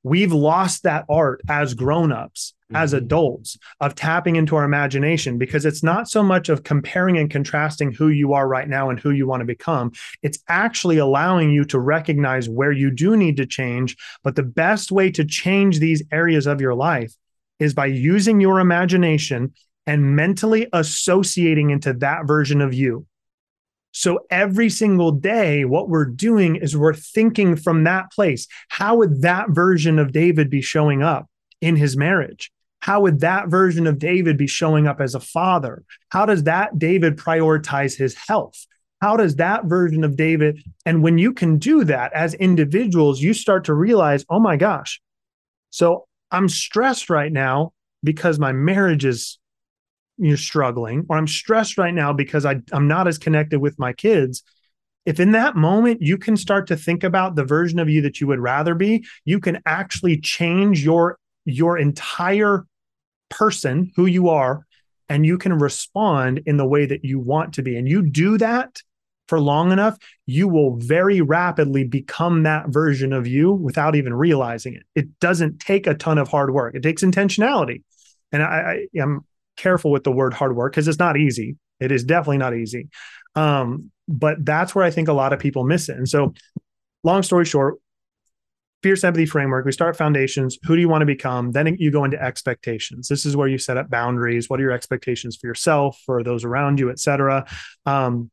we've 0.04 0.34
lost 0.34 0.84
that 0.84 1.06
art 1.10 1.42
as 1.50 1.74
grown-ups 1.74 2.54
mm-hmm. 2.66 2.76
as 2.76 2.94
adults 2.94 3.58
of 3.80 3.96
tapping 3.96 4.36
into 4.36 4.56
our 4.56 4.66
imagination 4.66 5.38
because 5.38 5.66
it's 5.66 5.82
not 5.82 6.10
so 6.10 6.22
much 6.22 6.50
of 6.50 6.64
comparing 6.64 7.18
and 7.18 7.32
contrasting 7.32 7.92
who 7.92 8.10
you 8.10 8.34
are 8.34 8.48
right 8.48 8.68
now 8.68 8.90
and 8.90 9.00
who 9.00 9.12
you 9.12 9.26
want 9.26 9.42
to 9.42 9.46
become 9.46 9.92
it's 10.22 10.40
actually 10.48 10.98
allowing 10.98 11.50
you 11.50 11.64
to 11.64 11.80
recognize 11.80 12.50
where 12.50 12.72
you 12.72 12.92
do 12.92 13.18
need 13.18 13.38
to 13.38 13.46
change 13.46 13.96
but 14.24 14.36
the 14.36 14.44
best 14.44 14.92
way 14.92 15.10
to 15.10 15.26
change 15.26 15.80
these 15.80 16.04
areas 16.12 16.46
of 16.46 16.62
your 16.62 16.76
life 16.76 17.14
is 17.60 17.74
by 17.74 17.86
using 17.86 18.42
your 18.42 18.60
imagination 18.60 19.54
and 19.86 20.16
mentally 20.16 20.68
associating 20.74 21.70
into 21.70 21.94
that 21.94 22.26
version 22.26 22.62
of 22.62 22.74
you 22.74 23.06
so 23.94 24.22
every 24.32 24.70
single 24.70 25.12
day, 25.12 25.66
what 25.66 25.88
we're 25.88 26.06
doing 26.06 26.56
is 26.56 26.76
we're 26.76 26.96
thinking 26.96 27.56
from 27.56 27.84
that 27.84 28.12
place. 28.12 28.48
How 28.70 28.96
would 28.98 29.22
that 29.22 29.52
version 29.52 30.00
of 30.00 30.12
David 30.12 30.50
be 30.50 30.62
showing 30.62 31.04
up 31.04 31.28
in 31.62 31.76
his 31.76 31.96
marriage? 31.96 32.52
How 32.80 33.02
would 33.02 33.20
that 33.20 33.50
version 33.50 33.86
of 33.86 34.00
David 34.00 34.36
be 34.36 34.48
showing 34.48 34.88
up 34.88 35.00
as 35.00 35.14
a 35.14 35.20
father? 35.20 35.84
How 36.10 36.26
does 36.26 36.44
that 36.44 36.80
David 36.80 37.18
prioritize 37.18 37.96
his 37.96 38.16
health? 38.16 38.66
How 39.00 39.16
does 39.16 39.36
that 39.36 39.66
version 39.66 40.04
of 40.04 40.16
David? 40.16 40.64
And 40.86 41.04
when 41.04 41.20
you 41.20 41.32
can 41.32 41.60
do 41.60 41.84
that 41.84 42.12
as 42.14 42.34
individuals, 42.34 43.22
you 43.22 43.34
start 43.34 43.66
to 43.66 43.76
realize, 43.76 44.26
oh 44.28 44.40
my 44.40 44.58
gosh, 44.58 45.02
so 45.70 46.08
I'm 46.32 46.50
stressed 46.50 47.12
right 47.12 47.32
now 47.32 47.74
because 48.04 48.40
my 48.40 48.54
marriage 48.54 49.06
is 49.06 49.38
you're 50.18 50.38
struggling 50.38 51.06
or 51.10 51.18
i'm 51.18 51.28
stressed 51.28 51.78
right 51.78 51.94
now 51.94 52.14
because 52.14 52.46
I, 52.46 52.62
i'm 52.72 52.88
not 52.88 53.08
as 53.08 53.18
connected 53.18 53.60
with 53.60 53.80
my 53.80 53.94
kids 53.94 54.44
if 55.06 55.20
in 55.20 55.32
that 55.34 55.56
moment 55.56 56.02
you 56.02 56.18
can 56.18 56.38
start 56.38 56.68
to 56.68 56.78
think 56.78 57.04
about 57.04 57.36
the 57.36 57.44
version 57.44 57.80
of 57.80 57.90
you 57.90 58.02
that 58.02 58.22
you 58.22 58.28
would 58.28 58.40
rather 58.40 58.76
be 58.76 59.06
you 59.26 59.40
can 59.40 59.60
actually 59.66 60.20
change 60.20 60.84
your 60.84 61.18
your 61.46 61.78
entire 61.78 62.66
person 63.30 63.92
who 63.96 64.06
you 64.06 64.30
are 64.30 64.66
and 65.10 65.26
you 65.26 65.38
can 65.38 65.54
respond 65.54 66.42
in 66.46 66.58
the 66.58 66.66
way 66.66 66.86
that 66.86 67.04
you 67.04 67.20
want 67.20 67.54
to 67.54 67.62
be. 67.62 67.78
And 67.78 67.88
you 67.88 68.02
do 68.02 68.38
that 68.38 68.82
for 69.28 69.40
long 69.40 69.72
enough 69.72 69.98
you 70.26 70.48
will 70.48 70.76
very 70.78 71.22
rapidly 71.22 71.84
become 71.84 72.44
that 72.44 72.68
version 72.70 73.14
of 73.14 73.26
you 73.26 73.52
without 73.52 73.96
even 73.96 74.14
realizing 74.14 74.74
it. 74.74 74.84
It 74.96 75.20
doesn't 75.20 75.60
take 75.60 75.88
a 75.88 75.94
ton 75.94 76.18
of 76.18 76.30
hard 76.30 76.54
work. 76.54 76.76
It 76.76 76.84
takes 76.84 77.04
intentionality. 77.04 77.84
And 78.32 78.44
i, 78.44 78.88
I 78.96 79.00
am 79.00 79.26
careful 79.64 79.92
with 79.92 80.04
the 80.04 80.12
word 80.12 80.34
hard 80.34 80.56
work 80.56 80.74
because 80.74 80.88
it's 80.88 81.00
not 81.00 81.18
easy. 81.18 81.58
It 81.80 81.92
is 81.92 82.04
definitely 82.04 82.38
not 82.38 82.56
easy. 82.56 82.90
Um, 83.36 83.92
but 84.08 84.46
that's 84.46 84.76
where 84.76 84.84
I 84.84 84.92
think 84.92 85.08
a 85.08 85.14
lot 85.14 85.34
of 85.34 85.40
people 85.40 85.64
miss 85.64 85.90
it. 85.90 85.98
And 85.98 86.08
so, 86.08 86.34
long 87.04 87.24
story 87.24 87.46
short, 87.46 87.76
fierce 88.84 89.04
empathy 89.04 89.26
framework, 89.26 89.66
we 89.66 89.72
start 89.72 89.96
foundations. 89.96 90.60
Who 90.66 90.76
do 90.76 90.82
you 90.82 90.90
want 90.90 91.02
to 91.02 91.06
become? 91.06 91.52
Then 91.52 91.76
you 91.80 91.90
go 91.90 92.04
into 92.04 92.22
expectations. 92.22 93.08
This 93.08 93.26
is 93.26 93.36
where 93.36 93.48
you 93.48 93.58
set 93.58 93.78
up 93.78 93.90
boundaries. 93.90 94.50
What 94.50 94.60
are 94.60 94.64
your 94.64 94.74
expectations 94.74 95.38
for 95.38 95.48
yourself, 95.48 96.00
for 96.06 96.22
those 96.22 96.44
around 96.44 96.80
you, 96.80 96.92
et 96.92 97.00
cetera? 97.00 97.46
Um, 97.86 98.30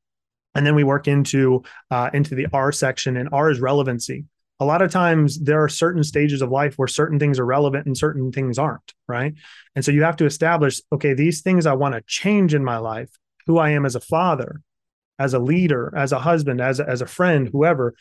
and 0.55 0.67
then 0.67 0.75
we 0.75 0.83
work 0.83 1.07
into 1.07 1.63
uh, 1.93 2.11
into 2.13 2.35
the 2.35 2.49
R 2.53 2.73
section, 2.73 3.17
and 3.17 3.29
R 3.33 3.51
is 3.51 3.61
relevancy 3.61 4.25
a 4.61 4.65
lot 4.67 4.83
of 4.83 4.91
times 4.93 5.41
there 5.41 5.65
are 5.65 5.69
certain 5.69 6.05
stages 6.05 6.43
of 6.43 6.51
life 6.51 6.75
where 6.77 6.87
certain 6.87 7.19
things 7.19 7.39
are 7.39 7.47
relevant 7.47 7.87
and 7.87 7.97
certain 7.97 8.31
things 8.31 8.59
aren't, 8.59 8.93
right? 9.09 9.35
And 9.75 9.85
so 9.85 9.91
you 9.91 10.03
have 10.03 10.17
to 10.17 10.27
establish, 10.27 10.83
okay, 10.93 11.15
these 11.15 11.41
things 11.41 11.65
I 11.65 11.73
want 11.73 11.95
to 11.95 12.03
change 12.07 12.53
in 12.55 12.63
my 12.63 12.77
life, 12.77 13.11
who 13.47 13.59
I 13.59 13.71
am 13.71 13.87
as 13.87 13.97
a 13.97 14.01
father, 14.01 14.61
as 15.19 15.33
a 15.33 15.39
leader, 15.39 15.93
as 15.97 16.13
a 16.13 16.19
husband, 16.19 16.61
as 16.61 16.79
a, 16.79 16.87
as 16.87 17.01
a 17.01 17.07
friend, 17.07 17.49
whoever, 17.51 17.95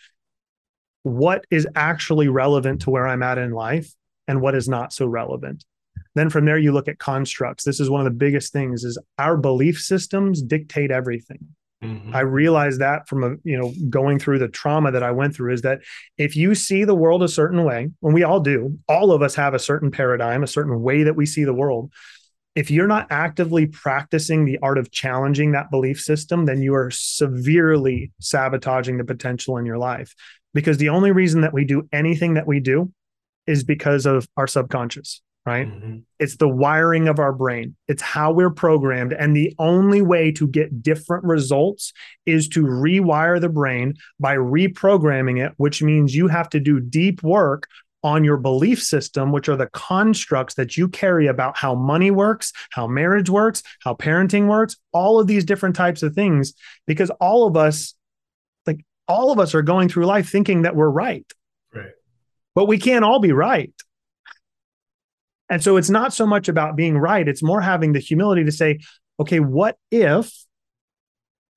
what 1.04 1.46
is 1.50 1.66
actually 1.76 2.28
relevant 2.28 2.82
to 2.82 2.90
where 2.90 3.08
I'm 3.08 3.24
at 3.24 3.38
in 3.38 3.52
life 3.52 3.94
and 4.28 4.42
what 4.42 4.54
is 4.54 4.68
not 4.68 4.92
so 4.92 5.08
relevant. 5.08 5.64
Then 6.16 6.30
from 6.30 6.44
there 6.44 6.58
you 6.58 6.74
look 6.74 6.90
at 6.90 7.00
constructs. 7.00 7.64
This 7.64 7.80
is 7.80 7.90
one 7.90 8.02
of 8.02 8.06
the 8.06 8.18
biggest 8.18 8.52
things 8.52 8.84
is 8.84 8.98
our 9.18 9.38
belief 9.38 9.80
systems 9.80 10.42
dictate 10.42 10.92
everything. 10.92 11.56
Mm-hmm. 11.84 12.14
I 12.14 12.22
realized 12.22 12.82
that 12.82 13.08
from 13.08 13.24
a 13.24 13.36
you 13.44 13.58
know 13.58 13.74
going 13.90 14.20
through 14.20 14.40
the 14.40 14.50
trauma 14.50 14.92
that 14.92 15.04
I 15.04 15.12
went 15.12 15.36
through 15.36 15.54
is 15.54 15.62
that 15.62 15.80
if 16.18 16.36
you 16.36 16.54
see 16.54 16.84
the 16.84 16.96
world 16.96 17.24
a 17.24 17.28
certain 17.28 17.64
way, 17.64 17.90
and 18.02 18.14
we 18.14 18.24
all 18.24 18.42
do, 18.42 18.78
all 18.88 19.12
of 19.12 19.22
us 19.22 19.36
have 19.36 19.54
a 19.54 19.60
certain 19.60 19.90
paradigm, 19.90 20.44
a 20.44 20.48
certain 20.48 20.82
way 20.82 21.04
that 21.04 21.16
we 21.16 21.26
see 21.26 21.46
the 21.46 21.54
world. 21.54 21.92
If 22.56 22.70
you're 22.70 22.88
not 22.88 23.08
actively 23.12 23.68
practicing 23.68 24.44
the 24.44 24.58
art 24.62 24.78
of 24.78 24.92
challenging 24.92 25.54
that 25.54 25.72
belief 25.72 26.02
system, 26.02 26.46
then 26.46 26.62
you 26.62 26.76
are 26.76 26.92
severely 26.92 28.12
sabotaging 28.20 28.98
the 28.98 29.06
potential 29.06 29.58
in 29.58 29.66
your 29.66 29.78
life. 29.78 30.14
Because 30.54 30.78
the 30.78 30.90
only 30.90 31.12
reason 31.12 31.42
that 31.42 31.54
we 31.54 31.64
do 31.64 31.88
anything 31.94 32.34
that 32.34 32.48
we 32.48 32.60
do 32.60 32.92
is 33.48 33.64
because 33.64 34.06
of 34.06 34.28
our 34.36 34.48
subconscious 34.48 35.22
right? 35.46 35.68
Mm-hmm. 35.68 35.98
It's 36.20 36.38
the 36.38 36.48
wiring 36.48 37.08
of 37.08 37.20
our 37.20 37.34
brain, 37.34 37.76
it's 37.88 38.02
how 38.02 38.32
we're 38.32 38.50
programmed. 38.50 39.14
And 39.14 39.36
the 39.36 39.56
only 39.58 40.02
way 40.02 40.32
to 40.34 40.48
get 40.48 40.84
different 40.84 41.24
results 41.24 41.94
is 42.26 42.48
to 42.50 42.64
rewire 42.64 43.40
the 43.40 43.50
brain 43.50 43.96
by 44.20 44.36
reprogramming 44.36 45.44
it, 45.44 45.54
which 45.58 45.82
means 45.82 46.16
you 46.16 46.28
have 46.28 46.50
to 46.50 46.60
do 46.60 46.80
deep 46.80 47.24
work 47.24 47.68
on 48.04 48.24
your 48.24 48.38
belief 48.38 48.82
system, 48.82 49.32
which 49.32 49.50
are 49.50 49.58
the 49.58 49.68
constructs 49.68 50.54
that 50.56 50.78
you 50.78 50.88
carry 50.88 51.28
about 51.28 51.58
how 51.58 51.76
money 51.76 52.12
works, 52.12 52.54
how 52.72 52.88
marriage 52.88 53.30
works, 53.30 53.62
how 53.82 53.94
parenting 53.94 54.48
works, 54.48 54.78
all 54.94 55.20
of 55.20 55.28
these 55.28 55.44
different 55.44 55.76
types 55.76 56.02
of 56.02 56.14
things, 56.14 56.54
because 56.88 57.10
all 57.20 57.46
of 57.46 57.58
us, 57.58 57.96
like 58.66 58.80
all 59.08 59.32
of 59.32 59.40
us 59.40 59.54
are 59.54 59.62
going 59.62 59.90
through 59.90 60.06
life 60.06 60.30
thinking 60.30 60.62
that 60.62 60.76
we're 60.76 60.90
right. 60.90 61.26
Right. 61.74 61.92
But 62.56 62.66
we 62.66 62.78
can't 62.78 63.04
all 63.04 63.20
be 63.20 63.34
right. 63.34 63.74
And 65.50 65.64
so 65.64 65.78
it's 65.78 65.90
not 65.90 66.14
so 66.14 66.28
much 66.28 66.48
about 66.48 66.76
being 66.76 66.98
right, 66.98 67.28
it's 67.28 67.44
more 67.44 67.62
having 67.62 67.94
the 67.94 68.00
humility 68.00 68.44
to 68.44 68.52
say, 68.52 68.80
okay, 69.20 69.40
what 69.40 69.78
if 69.92 70.32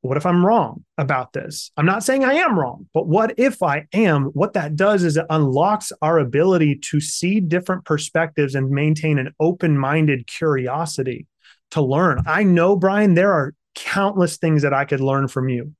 what 0.03 0.16
if 0.16 0.26
I'm 0.26 0.45
wrong 0.45 0.84
about 0.99 1.32
this? 1.32 1.70
I'm 1.76 1.86
not 1.86 2.03
saying 2.03 2.24
I 2.24 2.34
am 2.34 2.59
wrong, 2.59 2.88
but 2.93 3.07
what 3.07 3.38
if 3.38 3.62
I 3.62 3.86
am? 3.93 4.24
What 4.34 4.53
that 4.55 4.74
does 4.74 5.05
is 5.05 5.16
it 5.16 5.26
unlocks 5.30 5.93
our 6.03 6.18
ability 6.18 6.80
to 6.90 7.01
see 7.01 7.38
different 7.38 7.84
perspectives 7.84 8.57
and 8.57 8.68
maintain 8.68 9.18
an 9.18 9.32
open 9.38 9.78
minded 9.78 10.26
curiosity 10.26 11.28
to 11.70 11.80
learn. 11.82 12.20
I 12.26 12.43
know, 12.43 12.74
Brian, 12.74 13.14
there 13.14 13.32
are 13.32 13.55
countless 13.76 14.38
things 14.38 14.62
that 14.62 14.74
I 14.74 14.84
could 14.86 15.01
learn 15.01 15.28
from 15.28 15.49
you. 15.49 15.72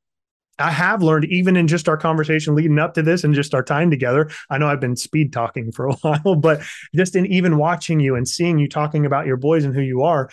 I 0.63 0.71
have 0.71 1.03
learned 1.03 1.27
even 1.27 1.57
in 1.57 1.67
just 1.67 1.89
our 1.89 1.97
conversation 1.97 2.55
leading 2.55 2.79
up 2.79 2.95
to 2.95 3.03
this 3.03 3.25
and 3.25 3.35
just 3.35 3.55
our 3.55 3.63
time 3.63 3.91
together. 3.91 4.31
I 4.49 4.59
know 4.59 4.69
I've 4.69 4.81
been 4.81 4.97
speed 4.97 5.33
talking 5.33 5.73
for 5.73 5.89
a 5.89 5.93
while, 6.03 6.37
but 6.37 6.63
just 6.95 7.17
in 7.17 7.27
even 7.27 7.59
watching 7.59 8.01
you 8.01 8.15
and 8.15 8.29
seeing 8.29 8.59
you 8.59 8.69
talking 8.69 9.05
about 9.05 9.27
your 9.27 9.37
boys 9.37 9.65
and 9.65 9.75
who 9.75 9.81
you 9.81 10.03
are, 10.03 10.31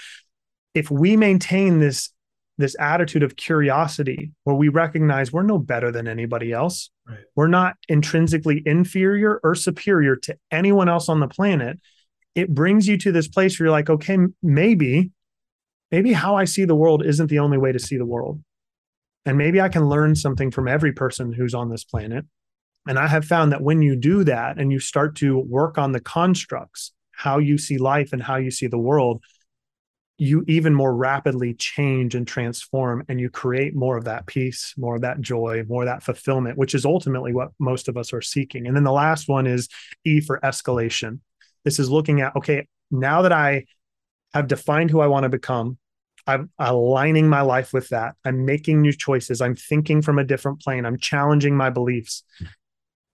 if 0.74 0.92
we 0.92 1.18
maintain 1.18 1.80
this 1.80 2.12
this 2.60 2.76
attitude 2.78 3.24
of 3.24 3.38
curiosity 3.38 4.32
where 4.44 4.56
we 4.56 4.68
recognize 4.68 5.32
we're 5.32 5.44
no 5.44 5.58
better 5.58 5.94
than 5.94 6.10
anybody 6.10 6.52
else. 6.52 6.90
Right. 7.08 7.20
We're 7.34 7.48
not 7.48 7.78
intrinsically 7.88 8.62
inferior 8.66 9.40
or 9.42 9.56
superior 9.56 10.18
to 10.18 10.38
anyone 10.52 10.90
else 10.90 11.08
on 11.08 11.22
the 11.22 11.28
planet. 11.30 11.80
It 12.36 12.54
brings 12.54 12.86
you 12.86 12.98
to 12.98 13.14
this 13.14 13.30
place 13.30 13.58
where 13.58 13.68
you're 13.68 13.72
like, 13.72 13.90
okay, 13.90 14.18
maybe, 14.44 15.12
maybe 15.90 16.12
how 16.12 16.36
I 16.36 16.44
see 16.44 16.66
the 16.66 16.76
world 16.76 17.06
isn't 17.06 17.28
the 17.28 17.40
only 17.40 17.58
way 17.58 17.72
to 17.72 17.80
see 17.80 17.96
the 17.96 18.06
world. 18.06 18.42
And 19.26 19.38
maybe 19.38 19.62
I 19.62 19.70
can 19.70 19.90
learn 19.90 20.16
something 20.16 20.52
from 20.52 20.68
every 20.68 20.94
person 20.94 21.34
who's 21.34 21.54
on 21.54 21.70
this 21.70 21.84
planet. 21.84 22.26
And 22.88 22.98
I 22.98 23.08
have 23.08 23.26
found 23.26 23.52
that 23.52 23.62
when 23.62 23.82
you 23.82 23.96
do 23.96 24.24
that 24.24 24.58
and 24.58 24.72
you 24.72 24.80
start 24.80 25.16
to 25.18 25.38
work 25.38 25.78
on 25.78 25.92
the 25.92 26.00
constructs, 26.00 26.94
how 27.12 27.38
you 27.38 27.58
see 27.58 27.78
life 27.78 28.14
and 28.14 28.24
how 28.24 28.38
you 28.38 28.50
see 28.50 28.68
the 28.68 28.78
world, 28.78 29.22
you 30.20 30.44
even 30.48 30.74
more 30.74 30.94
rapidly 30.94 31.54
change 31.54 32.14
and 32.14 32.28
transform 32.28 33.06
and 33.08 33.22
you 33.22 33.30
create 33.30 33.74
more 33.74 33.98
of 33.98 34.04
that 34.04 34.28
peace 34.28 34.74
more 34.78 34.96
of 34.96 35.02
that 35.02 35.22
joy 35.22 35.64
more 35.68 35.84
of 35.84 35.88
that 35.88 36.04
fulfillment 36.04 36.58
which 36.58 36.76
is 36.76 36.86
ultimately 36.86 37.34
what 37.34 37.50
most 37.58 37.88
of 37.88 37.96
us 37.96 38.12
are 38.12 38.22
seeking 38.22 38.68
and 38.68 38.76
then 38.76 38.84
the 38.84 38.92
last 38.92 39.30
one 39.30 39.48
is 39.48 39.70
e 40.04 40.20
for 40.20 40.40
escalation 40.44 41.20
this 41.64 41.80
is 41.80 41.90
looking 41.90 42.20
at 42.20 42.36
okay 42.36 42.68
now 42.92 43.22
that 43.22 43.32
i 43.32 43.64
have 44.34 44.48
defined 44.48 44.92
who 44.92 45.00
i 45.00 45.08
want 45.08 45.24
to 45.24 45.30
become 45.30 45.78
i'm 46.30 46.50
aligning 46.60 47.28
my 47.28 47.42
life 47.42 47.74
with 47.74 47.90
that 47.90 48.16
i'm 48.26 48.46
making 48.46 48.82
new 48.82 48.94
choices 48.94 49.42
i'm 49.42 49.56
thinking 49.56 50.02
from 50.02 50.20
a 50.20 50.24
different 50.24 50.62
plane 50.62 50.86
i'm 50.86 50.98
challenging 50.98 51.56
my 51.56 51.70
beliefs 51.70 52.24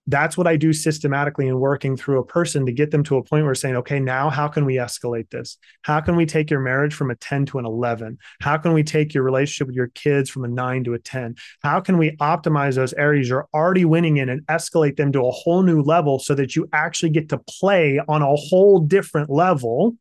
that's 0.06 0.36
what 0.36 0.46
I 0.46 0.56
do 0.56 0.72
systematically 0.72 1.48
in 1.48 1.58
working 1.58 1.96
through 1.96 2.20
a 2.20 2.24
person 2.24 2.64
to 2.66 2.72
get 2.72 2.90
them 2.90 3.02
to 3.04 3.16
a 3.16 3.24
point 3.24 3.44
where 3.44 3.54
saying, 3.54 3.76
okay, 3.76 3.98
now 3.98 4.30
how 4.30 4.46
can 4.46 4.64
we 4.64 4.76
escalate 4.76 5.30
this? 5.30 5.58
How 5.82 6.00
can 6.00 6.14
we 6.14 6.26
take 6.26 6.50
your 6.50 6.60
marriage 6.60 6.94
from 6.94 7.10
a 7.10 7.16
10 7.16 7.46
to 7.46 7.58
an 7.58 7.66
11? 7.66 8.18
How 8.40 8.56
can 8.56 8.72
we 8.72 8.84
take 8.84 9.14
your 9.14 9.24
relationship 9.24 9.66
with 9.66 9.76
your 9.76 9.88
kids 9.88 10.30
from 10.30 10.44
a 10.44 10.48
nine 10.48 10.84
to 10.84 10.94
a 10.94 10.98
10? 10.98 11.34
How 11.62 11.80
can 11.80 11.98
we 11.98 12.12
optimize 12.18 12.76
those 12.76 12.92
areas 12.92 13.28
you're 13.28 13.48
already 13.52 13.84
winning 13.84 14.18
in 14.18 14.28
and 14.28 14.46
escalate 14.46 14.96
them 14.96 15.10
to 15.12 15.26
a 15.26 15.30
whole 15.30 15.62
new 15.62 15.82
level 15.82 16.18
so 16.18 16.34
that 16.34 16.54
you 16.54 16.68
actually 16.72 17.10
get 17.10 17.28
to 17.30 17.38
play 17.38 18.00
on 18.08 18.22
a 18.22 18.36
whole 18.36 18.78
different 18.78 19.28
level? 19.28 19.96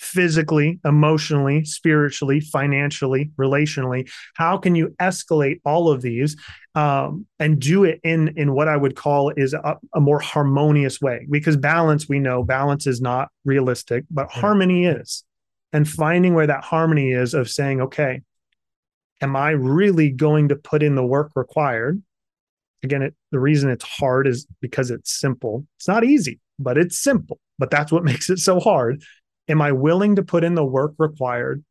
Physically, 0.00 0.80
emotionally, 0.84 1.62
spiritually, 1.64 2.40
financially, 2.40 3.30
relationally? 3.38 4.10
How 4.34 4.56
can 4.56 4.74
you 4.74 4.94
escalate 4.98 5.60
all 5.64 5.90
of 5.90 6.00
these 6.00 6.36
um, 6.74 7.26
and 7.38 7.60
do 7.60 7.84
it 7.84 8.00
in 8.02 8.28
in 8.38 8.54
what 8.54 8.66
I 8.66 8.76
would 8.76 8.96
call 8.96 9.30
is 9.36 9.52
a, 9.52 9.76
a, 9.94 10.00
more 10.00 10.18
harmonious 10.18 11.02
way? 11.02 11.26
Because 11.30 11.56
balance, 11.58 12.08
we 12.08 12.18
know 12.18 12.42
balance 12.42 12.86
is 12.86 13.02
not 13.02 13.28
realistic, 13.44 14.04
but 14.10 14.28
yeah. 14.34 14.40
harmony 14.40 14.86
is. 14.86 15.22
And 15.72 15.88
finding 15.88 16.34
where 16.34 16.46
that 16.46 16.64
harmony 16.64 17.12
is 17.12 17.34
of 17.34 17.50
saying, 17.50 17.82
okay, 17.82 18.22
am 19.20 19.36
I 19.36 19.50
really 19.50 20.10
going 20.10 20.48
to 20.48 20.56
put 20.56 20.82
in 20.82 20.94
the 20.94 21.04
work 21.04 21.32
required? 21.36 22.02
Again, 22.82 23.02
it, 23.02 23.14
the 23.30 23.38
reason 23.38 23.68
it's 23.68 23.84
hard 23.84 24.26
is 24.26 24.46
because 24.62 24.90
it's 24.90 25.20
simple. 25.20 25.66
It's 25.76 25.86
not 25.86 26.04
easy, 26.04 26.40
but 26.58 26.78
it's 26.78 26.98
simple. 26.98 27.38
But 27.58 27.70
that's 27.70 27.92
what 27.92 28.02
makes 28.10 28.30
it 28.30 28.38
so 28.38 28.58
hard 28.58 29.02
Am 29.50 29.60
I 29.60 29.72
willing 29.72 30.16
to 30.16 30.22
put 30.22 30.44
in 30.44 30.54
the 30.54 30.64
work 30.64 30.94
required 30.96 31.64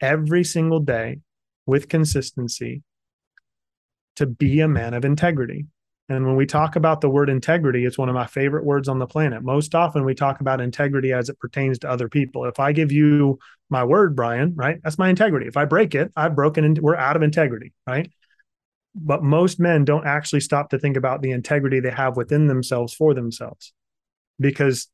every 0.00 0.44
single 0.44 0.78
day 0.78 1.18
with 1.66 1.88
consistency 1.88 2.82
to 4.16 4.26
be 4.26 4.60
a 4.60 4.68
man 4.68 4.94
of 4.94 5.04
integrity? 5.04 5.66
And 6.08 6.26
when 6.26 6.36
we 6.36 6.46
talk 6.46 6.76
about 6.76 7.00
the 7.00 7.08
word 7.08 7.28
integrity, 7.30 7.84
it's 7.84 7.98
one 7.98 8.08
of 8.08 8.14
my 8.14 8.26
favorite 8.26 8.64
words 8.64 8.88
on 8.88 9.00
the 9.00 9.06
planet. 9.06 9.42
Most 9.42 9.74
often 9.74 10.04
we 10.04 10.14
talk 10.14 10.40
about 10.40 10.60
integrity 10.60 11.12
as 11.12 11.28
it 11.28 11.40
pertains 11.40 11.78
to 11.80 11.90
other 11.90 12.08
people. 12.08 12.44
If 12.44 12.60
I 12.60 12.72
give 12.72 12.92
you 12.92 13.38
my 13.68 13.82
word, 13.82 14.14
Brian, 14.14 14.54
right? 14.54 14.78
That's 14.84 14.98
my 14.98 15.08
integrity. 15.08 15.46
If 15.46 15.56
I 15.56 15.64
break 15.64 15.94
it, 15.94 16.12
I've 16.14 16.36
broken 16.36 16.76
we're 16.80 16.94
out 16.94 17.16
of 17.16 17.22
integrity, 17.22 17.72
right? 17.86 18.10
But 18.94 19.24
most 19.24 19.58
men 19.58 19.84
don't 19.84 20.06
actually 20.06 20.40
stop 20.40 20.70
to 20.70 20.78
think 20.78 20.96
about 20.96 21.22
the 21.22 21.32
integrity 21.32 21.80
they 21.80 21.90
have 21.90 22.16
within 22.16 22.46
themselves 22.46 22.94
for 22.94 23.14
themselves. 23.14 23.72
Because 24.38 24.88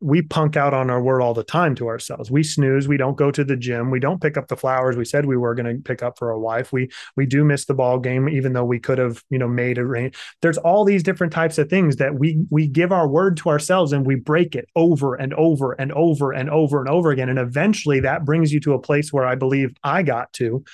we 0.00 0.22
punk 0.22 0.56
out 0.56 0.74
on 0.74 0.90
our 0.90 1.02
word 1.02 1.22
all 1.22 1.34
the 1.34 1.44
time 1.44 1.74
to 1.76 1.88
ourselves. 1.88 2.30
We 2.30 2.42
snooze. 2.42 2.86
We 2.86 2.96
don't 2.96 3.16
go 3.16 3.30
to 3.30 3.44
the 3.44 3.56
gym. 3.56 3.90
We 3.90 4.00
don't 4.00 4.20
pick 4.20 4.36
up 4.36 4.48
the 4.48 4.56
flowers 4.56 4.96
we 4.96 5.04
said 5.04 5.24
we 5.24 5.36
were 5.36 5.54
going 5.54 5.76
to 5.76 5.82
pick 5.82 6.02
up 6.02 6.18
for 6.18 6.30
our 6.30 6.38
wife. 6.38 6.72
We 6.72 6.90
we 7.16 7.26
do 7.26 7.44
miss 7.44 7.64
the 7.64 7.74
ball 7.74 7.98
game, 7.98 8.28
even 8.28 8.52
though 8.52 8.64
we 8.64 8.78
could 8.78 8.98
have 8.98 9.22
you 9.30 9.38
know 9.38 9.48
made 9.48 9.78
a 9.78 9.86
rain. 9.86 10.12
There's 10.42 10.58
all 10.58 10.84
these 10.84 11.02
different 11.02 11.32
types 11.32 11.58
of 11.58 11.70
things 11.70 11.96
that 11.96 12.14
we 12.14 12.44
we 12.50 12.66
give 12.66 12.92
our 12.92 13.08
word 13.08 13.36
to 13.38 13.48
ourselves 13.48 13.92
and 13.92 14.06
we 14.06 14.16
break 14.16 14.54
it 14.54 14.68
over 14.76 15.14
and 15.14 15.32
over 15.34 15.72
and 15.72 15.92
over 15.92 16.32
and 16.32 16.50
over 16.50 16.80
and 16.80 16.88
over 16.88 17.10
again. 17.10 17.28
And 17.28 17.38
eventually 17.38 18.00
that 18.00 18.24
brings 18.24 18.52
you 18.52 18.60
to 18.60 18.74
a 18.74 18.80
place 18.80 19.12
where 19.12 19.26
I 19.26 19.36
believe 19.36 19.70
I 19.82 20.02
got 20.02 20.32
to 20.34 20.64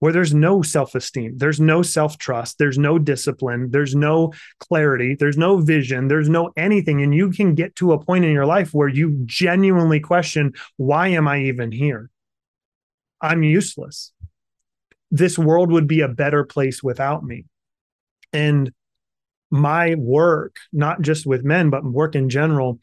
where 0.00 0.12
there's 0.12 0.34
no 0.34 0.62
self 0.62 0.94
esteem, 0.94 1.36
there's 1.38 1.60
no 1.60 1.82
self 1.82 2.18
trust, 2.18 2.58
there's 2.58 2.78
no 2.78 2.98
discipline, 2.98 3.70
there's 3.70 3.94
no 3.94 4.32
clarity, 4.60 5.16
there's 5.18 5.36
no 5.36 5.58
vision, 5.58 6.08
there's 6.08 6.28
no 6.28 6.52
anything. 6.56 7.02
And 7.02 7.14
you 7.14 7.30
can 7.30 7.54
get 7.54 7.74
to 7.76 7.92
a 7.92 8.02
point 8.02 8.24
in 8.24 8.32
your 8.32 8.46
life 8.46 8.72
where 8.72 8.88
you 8.88 9.22
genuinely 9.24 10.00
question, 10.00 10.54
why 10.76 11.08
am 11.08 11.26
I 11.26 11.42
even 11.42 11.72
here? 11.72 12.10
I'm 13.20 13.42
useless. 13.42 14.12
This 15.10 15.38
world 15.38 15.72
would 15.72 15.88
be 15.88 16.02
a 16.02 16.08
better 16.08 16.44
place 16.44 16.82
without 16.82 17.24
me. 17.24 17.46
And 18.32 18.72
my 19.50 19.94
work, 19.94 20.56
not 20.72 21.00
just 21.00 21.26
with 21.26 21.42
men, 21.42 21.70
but 21.70 21.84
work 21.84 22.14
in 22.14 22.28
general, 22.28 22.78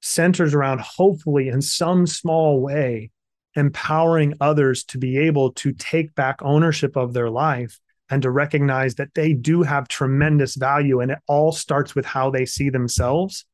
centers 0.00 0.54
around 0.54 0.80
hopefully 0.80 1.48
in 1.48 1.60
some 1.60 2.06
small 2.06 2.60
way 2.60 3.10
empowering 3.56 4.34
others 4.40 4.84
to 4.84 4.98
be 4.98 5.18
able 5.18 5.52
to 5.52 5.72
take 5.72 6.14
back 6.14 6.36
ownership 6.42 6.96
of 6.96 7.12
their 7.12 7.30
life 7.30 7.80
and 8.08 8.22
to 8.22 8.30
recognize 8.30 8.94
that 8.96 9.14
they 9.14 9.32
do 9.32 9.62
have 9.62 9.88
tremendous 9.88 10.54
value. 10.54 11.00
And 11.00 11.10
it 11.10 11.18
all 11.26 11.50
starts 11.50 11.94
with 11.94 12.04
how 12.04 12.30
they 12.30 12.46
see 12.46 12.70
themselves 12.70 13.44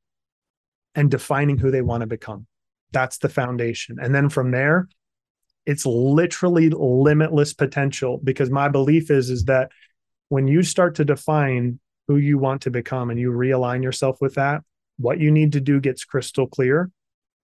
and 0.95 1.11
defining 1.11 1.57
who 1.57 1.71
they 1.71 1.81
want 1.81 2.03
to 2.03 2.07
become. 2.07 2.47
That's 2.93 3.19
the 3.19 3.31
foundation. 3.31 3.97
And 4.01 4.15
then 4.15 4.29
from 4.29 4.51
there, 4.51 4.89
it's 5.65 5.87
literally 5.87 6.69
limitless 6.69 7.55
potential 7.55 8.21
because 8.23 8.51
my 8.51 8.69
belief 8.69 9.11
is 9.11 9.31
is 9.31 9.45
that 9.45 9.71
when 10.29 10.49
you 10.49 10.63
start 10.63 10.97
to 10.97 11.05
define 11.05 11.79
who 12.09 12.17
you 12.17 12.37
want 12.37 12.63
to 12.63 12.71
become 12.71 13.11
and 13.11 13.19
you 13.19 13.31
realign 13.31 13.83
yourself 13.83 14.19
with 14.21 14.35
that, 14.35 14.63
what 14.99 15.21
you 15.21 15.31
need 15.31 15.53
to 15.53 15.61
do 15.61 15.81
gets 15.81 16.05
crystal 16.05 16.47
clear 16.47 16.91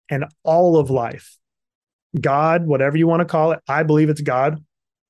and 0.09 0.25
all 0.43 0.79
of 0.79 0.91
life 0.91 1.37
God, 2.21 2.67
whatever 2.67 2.97
you 2.97 3.07
want 3.07 3.21
to 3.21 3.27
call 3.27 3.53
it, 3.53 3.61
I 3.69 3.83
believe 3.83 4.09
it's 4.09 4.21
God, 4.21 4.63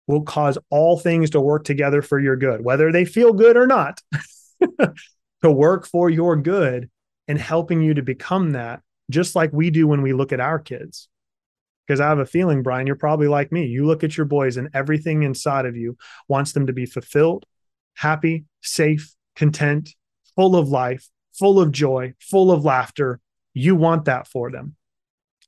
will 0.06 0.22
cause 0.22 0.58
all 0.70 0.98
things 0.98 1.30
to 1.30 1.40
work 1.40 1.64
together 1.64 2.02
for 2.02 2.18
your 2.18 2.36
good, 2.36 2.64
whether 2.64 2.92
they 2.92 3.04
feel 3.04 3.32
good 3.32 3.56
or 3.56 3.66
not, 3.66 4.00
to 5.42 5.50
work 5.50 5.86
for 5.86 6.08
your 6.08 6.36
good 6.36 6.90
and 7.28 7.38
helping 7.38 7.82
you 7.82 7.94
to 7.94 8.02
become 8.02 8.52
that, 8.52 8.80
just 9.10 9.34
like 9.34 9.52
we 9.52 9.70
do 9.70 9.86
when 9.86 10.02
we 10.02 10.12
look 10.12 10.32
at 10.32 10.40
our 10.40 10.58
kids. 10.58 11.08
Because 11.86 12.00
I 12.00 12.08
have 12.08 12.18
a 12.18 12.26
feeling, 12.26 12.62
Brian, 12.62 12.86
you're 12.86 12.96
probably 12.96 13.28
like 13.28 13.52
me. 13.52 13.66
You 13.66 13.86
look 13.86 14.02
at 14.02 14.16
your 14.16 14.26
boys 14.26 14.56
and 14.56 14.68
everything 14.74 15.22
inside 15.22 15.66
of 15.66 15.76
you 15.76 15.96
wants 16.28 16.52
them 16.52 16.66
to 16.66 16.72
be 16.72 16.86
fulfilled, 16.86 17.46
happy, 17.94 18.44
safe, 18.60 19.14
content, 19.36 19.90
full 20.34 20.56
of 20.56 20.68
life, 20.68 21.08
full 21.32 21.60
of 21.60 21.70
joy, 21.70 22.14
full 22.18 22.50
of 22.50 22.64
laughter. 22.64 23.20
You 23.54 23.76
want 23.76 24.06
that 24.06 24.26
for 24.26 24.50
them. 24.50 24.75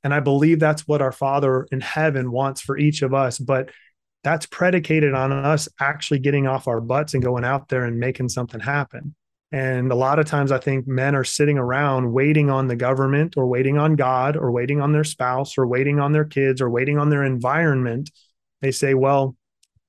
And 0.03 0.13
I 0.13 0.19
believe 0.19 0.59
that's 0.59 0.87
what 0.87 1.01
our 1.01 1.11
Father 1.11 1.67
in 1.71 1.81
heaven 1.81 2.31
wants 2.31 2.61
for 2.61 2.77
each 2.77 3.01
of 3.01 3.13
us. 3.13 3.37
But 3.37 3.71
that's 4.23 4.45
predicated 4.45 5.13
on 5.13 5.31
us 5.31 5.67
actually 5.79 6.19
getting 6.19 6.47
off 6.47 6.67
our 6.67 6.81
butts 6.81 7.13
and 7.13 7.23
going 7.23 7.45
out 7.45 7.69
there 7.69 7.85
and 7.85 7.99
making 7.99 8.29
something 8.29 8.59
happen. 8.59 9.15
And 9.51 9.91
a 9.91 9.95
lot 9.95 10.19
of 10.19 10.27
times 10.27 10.51
I 10.51 10.59
think 10.59 10.87
men 10.87 11.15
are 11.15 11.23
sitting 11.23 11.57
around 11.57 12.13
waiting 12.13 12.49
on 12.49 12.67
the 12.67 12.75
government 12.75 13.35
or 13.35 13.47
waiting 13.47 13.77
on 13.77 13.95
God 13.95 14.37
or 14.37 14.51
waiting 14.51 14.79
on 14.79 14.91
their 14.91 15.03
spouse 15.03 15.57
or 15.57 15.65
waiting 15.65 15.99
on 15.99 16.11
their 16.11 16.25
kids 16.25 16.61
or 16.61 16.69
waiting 16.69 16.99
on 16.99 17.09
their 17.09 17.23
environment. 17.23 18.11
They 18.61 18.71
say, 18.71 18.93
well, 18.93 19.35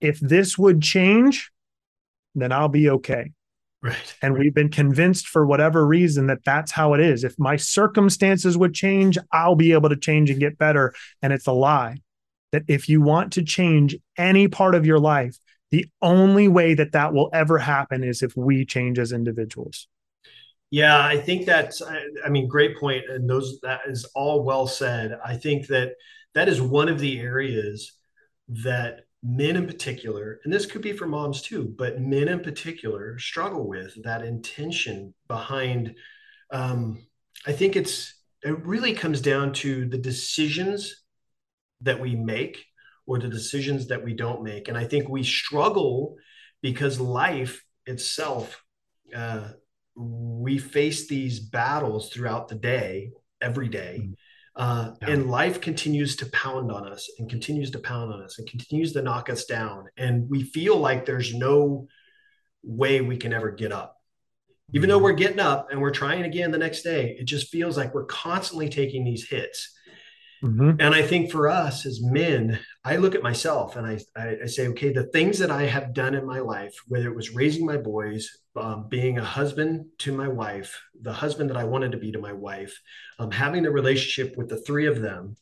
if 0.01 0.19
this 0.19 0.57
would 0.57 0.81
change, 0.81 1.51
then 2.35 2.53
I'll 2.53 2.69
be 2.69 2.89
okay. 2.89 3.33
Right. 3.83 4.15
And 4.21 4.39
we've 4.39 4.55
been 4.55 4.69
convinced 4.69 5.27
for 5.27 5.47
whatever 5.47 5.87
reason 5.87 6.27
that 6.27 6.45
that's 6.45 6.71
how 6.71 6.93
it 6.93 7.01
is. 7.01 7.25
If 7.25 7.39
my 7.39 7.57
circumstances 7.57 8.59
would 8.59 8.75
change, 8.75 9.17
I'll 9.33 9.55
be 9.55 9.73
able 9.73 9.89
to 9.89 9.97
change 9.97 10.31
and 10.31 10.39
get 10.39 10.59
better. 10.59 10.93
And 11.23 11.33
it's 11.33 11.47
a 11.47 11.53
lie. 11.53 11.99
That 12.53 12.65
if 12.69 12.89
you 12.89 13.01
want 13.01 13.33
to 13.35 13.43
change 13.43 13.97
any 14.19 14.49
part 14.49 14.75
of 14.75 14.85
your 14.85 14.99
life, 14.99 15.39
the 15.71 15.87
only 16.03 16.49
way 16.49 16.75
that 16.75 16.93
that 16.93 17.15
will 17.15 17.31
ever 17.33 17.59
happen 17.59 18.05
is 18.05 18.23
if 18.23 18.37
we 18.37 18.67
change 18.67 18.99
as 18.99 19.13
individuals. 19.13 19.87
Yeah, 20.71 20.99
I 20.99 21.17
think 21.17 21.47
that's, 21.47 21.81
I 21.83 22.29
mean, 22.29 22.49
great 22.49 22.77
point, 22.77 23.05
And 23.09 23.29
those, 23.29 23.61
that 23.63 23.81
is 23.87 24.05
all 24.15 24.43
well 24.43 24.67
said. 24.67 25.19
I 25.25 25.37
think 25.37 25.69
that 25.69 25.95
that 26.35 26.49
is 26.49 26.61
one 26.61 26.89
of 26.89 26.99
the 26.99 27.19
areas 27.21 27.93
that 28.49 29.03
men 29.23 29.57
in 29.57 29.67
particular, 29.67 30.41
and 30.45 30.53
this 30.53 30.67
could 30.67 30.83
be 30.83 30.93
for 30.93 31.07
moms 31.07 31.43
too, 31.43 31.75
but 31.77 32.01
men 32.01 32.29
in 32.29 32.41
particular 32.41 33.19
struggle 33.19 33.67
with 33.67 34.03
that 34.03 34.23
intention 34.25 35.15
behind. 35.29 35.95
Um, 36.51 37.07
I 37.47 37.53
think 37.53 37.77
it's 37.77 38.15
it 38.43 38.65
really 38.65 38.95
comes 38.95 39.21
down 39.21 39.53
to 39.53 39.87
the 39.87 39.99
decisions 39.99 41.03
that 41.83 42.01
we 42.01 42.15
make 42.15 42.65
or 43.07 43.19
the 43.19 43.29
decisions 43.29 43.89
that 43.89 44.03
we 44.03 44.15
don't 44.15 44.43
make, 44.43 44.69
and 44.69 44.79
I 44.79 44.85
think 44.85 45.09
we 45.09 45.23
struggle 45.23 46.17
because 46.63 47.01
life 47.01 47.63
itself. 47.87 48.63
Uh, 49.15 49.49
we 49.97 50.57
face 50.57 51.09
these 51.09 51.41
battles 51.41 52.11
throughout 52.11 52.49
the 52.49 52.55
day, 52.55 53.11
every 53.43 53.69
day. 53.69 53.99
Mm-hmm 54.03 54.13
uh, 54.61 54.93
yeah. 55.01 55.13
And 55.13 55.31
life 55.31 55.63
continues 55.63 56.17
to 56.17 56.27
pound 56.27 56.71
on 56.71 56.87
us 56.87 57.11
and 57.19 57.31
continues 57.31 57.71
to 57.71 57.79
pound 57.79 58.13
on 58.13 58.23
us 58.23 58.39
and 58.39 58.47
continues 58.47 58.93
to 58.93 59.01
knock 59.01 59.31
us 59.31 59.47
down. 59.47 59.87
And 59.97 60.29
we 60.29 60.43
feel 60.43 60.77
like 60.77 61.07
there's 61.07 61.35
no 61.35 61.89
way 62.63 63.01
we 63.01 63.17
can 63.17 63.33
ever 63.33 63.51
get 63.51 63.73
up. 63.73 63.97
Even 64.75 64.91
though 64.91 64.97
mm-hmm. 64.97 65.05
we're 65.05 65.13
getting 65.13 65.41
up 65.41 65.69
and 65.71 65.81
we're 65.81 65.91
trying 65.91 66.25
again 66.25 66.51
the 66.51 66.59
next 66.59 66.83
day, 66.83 67.17
it 67.19 67.25
just 67.25 67.49
feels 67.49 67.79
like 67.79 67.95
we're 67.95 68.05
constantly 68.05 68.69
taking 68.69 69.03
these 69.03 69.27
hits. 69.27 69.75
Mm-hmm. 70.43 70.81
And 70.81 70.95
I 70.95 71.03
think 71.03 71.31
for 71.31 71.49
us 71.49 71.85
as 71.85 72.01
men, 72.03 72.59
I 72.83 72.97
look 72.97 73.15
at 73.15 73.23
myself 73.23 73.77
and 73.77 73.87
I, 73.87 74.01
I, 74.17 74.37
I, 74.45 74.47
say, 74.47 74.69
okay, 74.69 74.91
the 74.91 75.05
things 75.05 75.39
that 75.39 75.51
I 75.51 75.65
have 75.65 75.93
done 75.93 76.15
in 76.15 76.27
my 76.27 76.41
life, 76.41 76.75
whether 76.89 77.09
it 77.09 77.17
was 77.17 77.35
raising 77.35 77.67
my 77.67 77.77
boys, 77.77 78.31
um, 78.57 78.89
being 78.89 79.19
a 79.19 79.25
husband 79.25 79.87
to 79.99 80.17
my 80.17 80.29
wife, 80.29 80.81
the 81.01 81.13
husband 81.13 81.51
that 81.51 81.59
I 81.59 81.65
wanted 81.65 81.93
to 81.93 81.99
be 81.99 82.13
to 82.13 82.19
my 82.19 82.33
wife, 82.33 82.81
um, 83.19 83.31
having 83.31 83.63
the 83.63 83.71
relationship 83.71 84.37
with 84.39 84.49
the 84.49 84.61
three 84.63 84.87
of 84.87 85.03
them, 85.03 85.37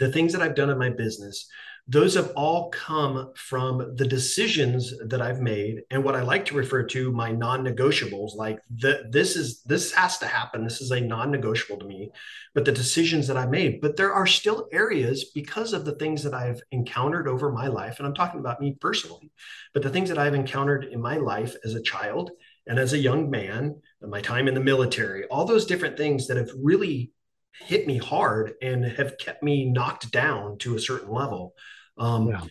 the 0.00 0.10
things 0.10 0.32
that 0.32 0.42
I've 0.42 0.56
done 0.56 0.70
in 0.70 0.78
my 0.78 0.90
business, 0.90 1.48
those 1.88 2.14
have 2.14 2.32
all 2.34 2.68
come 2.70 3.32
from 3.36 3.94
the 3.94 4.06
decisions 4.06 4.92
that 5.06 5.22
I've 5.22 5.40
made 5.40 5.82
and 5.90 6.02
what 6.02 6.16
I 6.16 6.22
like 6.22 6.44
to 6.46 6.56
refer 6.56 6.82
to 6.82 7.12
my 7.12 7.30
non-negotiables 7.30 8.34
like 8.34 8.58
the, 8.74 9.04
this 9.10 9.36
is 9.36 9.62
this 9.62 9.92
has 9.92 10.18
to 10.18 10.26
happen. 10.26 10.64
This 10.64 10.80
is 10.80 10.90
a 10.90 11.00
non-negotiable 11.00 11.78
to 11.80 11.86
me 11.86 12.10
but 12.54 12.64
the 12.64 12.72
decisions 12.72 13.28
that 13.28 13.36
I 13.36 13.46
made. 13.46 13.82
But 13.82 13.96
there 13.96 14.14
are 14.14 14.26
still 14.26 14.66
areas 14.72 15.30
because 15.34 15.74
of 15.74 15.84
the 15.84 15.94
things 15.94 16.22
that 16.22 16.34
I've 16.34 16.60
encountered 16.72 17.28
over 17.28 17.52
my 17.52 17.68
life 17.68 17.98
and 17.98 18.06
I'm 18.06 18.14
talking 18.14 18.40
about 18.40 18.60
me 18.60 18.76
personally 18.80 19.30
but 19.72 19.82
the 19.82 19.90
things 19.90 20.08
that 20.08 20.18
I've 20.18 20.34
encountered 20.34 20.84
in 20.84 21.00
my 21.00 21.18
life 21.18 21.54
as 21.64 21.74
a 21.74 21.82
child 21.82 22.30
and 22.66 22.80
as 22.80 22.94
a 22.94 22.98
young 22.98 23.30
man 23.30 23.80
my 24.02 24.20
time 24.20 24.48
in 24.48 24.54
the 24.54 24.60
military 24.60 25.24
all 25.26 25.44
those 25.44 25.66
different 25.66 25.96
things 25.96 26.26
that 26.26 26.36
have 26.36 26.50
really 26.60 27.12
hit 27.60 27.86
me 27.86 27.96
hard 27.96 28.54
and 28.60 28.84
have 28.84 29.18
kept 29.18 29.42
me 29.42 29.64
knocked 29.64 30.10
down 30.10 30.58
to 30.58 30.74
a 30.74 30.80
certain 30.80 31.10
level 31.10 31.54
um, 31.98 32.28
yeah. 32.28 32.42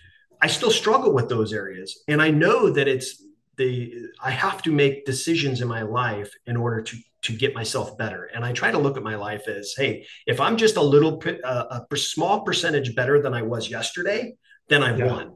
I 0.41 0.47
still 0.47 0.71
struggle 0.71 1.13
with 1.13 1.29
those 1.29 1.53
areas, 1.53 2.03
and 2.07 2.21
I 2.21 2.29
know 2.29 2.69
that 2.69 2.87
it's 2.87 3.23
the 3.57 4.09
I 4.21 4.31
have 4.31 4.61
to 4.63 4.71
make 4.71 5.05
decisions 5.05 5.61
in 5.61 5.67
my 5.67 5.81
life 5.81 6.31
in 6.45 6.57
order 6.57 6.81
to 6.81 6.97
to 7.23 7.33
get 7.33 7.55
myself 7.55 7.97
better. 7.97 8.25
And 8.25 8.45
I 8.45 8.51
try 8.53 8.71
to 8.71 8.77
look 8.77 8.97
at 8.97 9.03
my 9.03 9.15
life 9.15 9.47
as, 9.47 9.73
hey, 9.75 10.05
if 10.27 10.39
I'm 10.39 10.57
just 10.57 10.77
a 10.77 10.81
little 10.81 11.21
uh, 11.43 11.79
a 11.89 11.97
small 11.97 12.41
percentage 12.41 12.95
better 12.95 13.21
than 13.21 13.33
I 13.33 13.41
was 13.41 13.69
yesterday, 13.69 14.35
then 14.69 14.83
I 14.83 14.95
yeah. 14.95 15.05
won. 15.05 15.35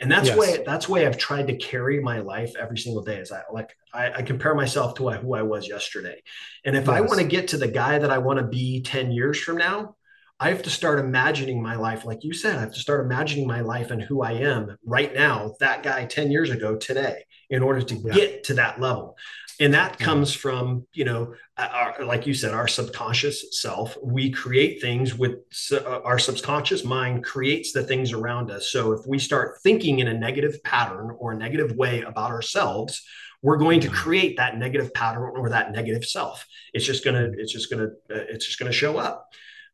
And 0.00 0.10
that's 0.10 0.28
yes. 0.28 0.38
why 0.38 0.62
that's 0.64 0.88
why 0.88 1.06
I've 1.06 1.18
tried 1.18 1.48
to 1.48 1.56
carry 1.56 2.00
my 2.00 2.20
life 2.20 2.54
every 2.58 2.78
single 2.78 3.02
day. 3.02 3.18
Is 3.18 3.32
I 3.32 3.42
like 3.52 3.76
I, 3.92 4.12
I 4.12 4.22
compare 4.22 4.54
myself 4.54 4.94
to 4.94 5.10
who 5.10 5.34
I 5.34 5.42
was 5.42 5.66
yesterday, 5.68 6.22
and 6.64 6.76
if 6.76 6.86
yes. 6.86 6.96
I 6.96 7.00
want 7.00 7.18
to 7.20 7.26
get 7.26 7.48
to 7.48 7.56
the 7.56 7.66
guy 7.66 7.98
that 7.98 8.10
I 8.10 8.18
want 8.18 8.38
to 8.38 8.44
be 8.44 8.80
ten 8.82 9.10
years 9.10 9.40
from 9.40 9.56
now, 9.56 9.96
I 10.40 10.50
have 10.50 10.62
to 10.62 10.70
start 10.70 11.00
imagining 11.00 11.60
my 11.60 11.74
life, 11.74 12.04
like 12.04 12.22
you 12.22 12.32
said, 12.32 12.56
I 12.56 12.60
have 12.60 12.74
to 12.74 12.80
start 12.80 13.04
imagining 13.04 13.46
my 13.46 13.60
life 13.60 13.90
and 13.90 14.00
who 14.00 14.22
I 14.22 14.32
am 14.32 14.76
right 14.84 15.12
now, 15.12 15.54
that 15.58 15.82
guy 15.82 16.04
10 16.04 16.30
years 16.30 16.50
ago 16.50 16.76
today, 16.76 17.24
in 17.50 17.62
order 17.62 17.82
to 17.82 17.94
yeah. 17.94 18.14
get 18.14 18.44
to 18.44 18.54
that 18.54 18.80
level. 18.80 19.16
And 19.60 19.74
that 19.74 19.98
comes 19.98 20.32
from, 20.32 20.86
you 20.92 21.04
know, 21.04 21.34
our, 21.56 22.04
like 22.04 22.28
you 22.28 22.34
said, 22.34 22.54
our 22.54 22.68
subconscious 22.68 23.60
self. 23.60 23.96
We 24.00 24.30
create 24.30 24.80
things 24.80 25.18
with 25.18 25.40
uh, 25.72 26.00
our 26.04 26.20
subconscious 26.20 26.84
mind 26.84 27.24
creates 27.24 27.72
the 27.72 27.82
things 27.82 28.12
around 28.12 28.52
us. 28.52 28.70
So 28.70 28.92
if 28.92 29.04
we 29.04 29.18
start 29.18 29.58
thinking 29.64 29.98
in 29.98 30.06
a 30.06 30.14
negative 30.14 30.62
pattern 30.62 31.10
or 31.18 31.32
a 31.32 31.36
negative 31.36 31.72
way 31.72 32.02
about 32.02 32.30
ourselves, 32.30 33.02
we're 33.42 33.56
going 33.56 33.80
to 33.80 33.88
create 33.88 34.36
that 34.36 34.58
negative 34.58 34.94
pattern 34.94 35.32
or 35.36 35.50
that 35.50 35.72
negative 35.72 36.04
self. 36.04 36.46
It's 36.72 36.84
just 36.84 37.04
gonna, 37.04 37.28
it's 37.36 37.52
just 37.52 37.68
gonna, 37.68 37.88
uh, 38.10 38.26
it's 38.28 38.46
just 38.46 38.60
gonna 38.60 38.70
show 38.70 38.96
up. 38.98 39.28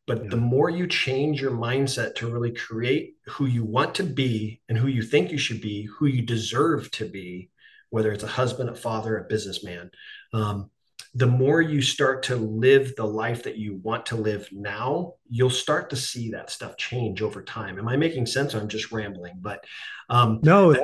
But 0.07 0.23
yeah. 0.23 0.29
the 0.29 0.37
more 0.37 0.69
you 0.69 0.87
change 0.87 1.41
your 1.41 1.51
mindset 1.51 2.15
to 2.15 2.31
really 2.31 2.51
create 2.51 3.15
who 3.25 3.45
you 3.45 3.63
want 3.63 3.95
to 3.95 4.03
be 4.03 4.61
and 4.69 4.77
who 4.77 4.87
you 4.87 5.01
think 5.01 5.31
you 5.31 5.37
should 5.37 5.61
be, 5.61 5.83
who 5.83 6.05
you 6.05 6.21
deserve 6.21 6.91
to 6.91 7.05
be, 7.05 7.49
whether 7.89 8.11
it's 8.11 8.23
a 8.23 8.27
husband, 8.27 8.69
a 8.69 8.75
father, 8.75 9.17
a 9.17 9.23
businessman, 9.23 9.89
um, 10.33 10.69
the 11.15 11.25
more 11.25 11.61
you 11.61 11.81
start 11.81 12.23
to 12.23 12.35
live 12.35 12.93
the 12.97 13.05
life 13.05 13.43
that 13.43 13.57
you 13.57 13.75
want 13.75 14.05
to 14.07 14.17
live 14.17 14.49
now, 14.51 15.13
you'll 15.29 15.49
start 15.49 15.89
to 15.89 15.95
see 15.95 16.31
that 16.31 16.49
stuff 16.49 16.75
change 16.75 17.21
over 17.21 17.41
time. 17.41 17.79
Am 17.79 17.87
I 17.87 17.95
making 17.95 18.25
sense? 18.25 18.53
I'm 18.53 18.67
just 18.67 18.91
rambling, 18.91 19.35
but 19.39 19.63
um, 20.09 20.41
no, 20.43 20.75
I, 20.75 20.79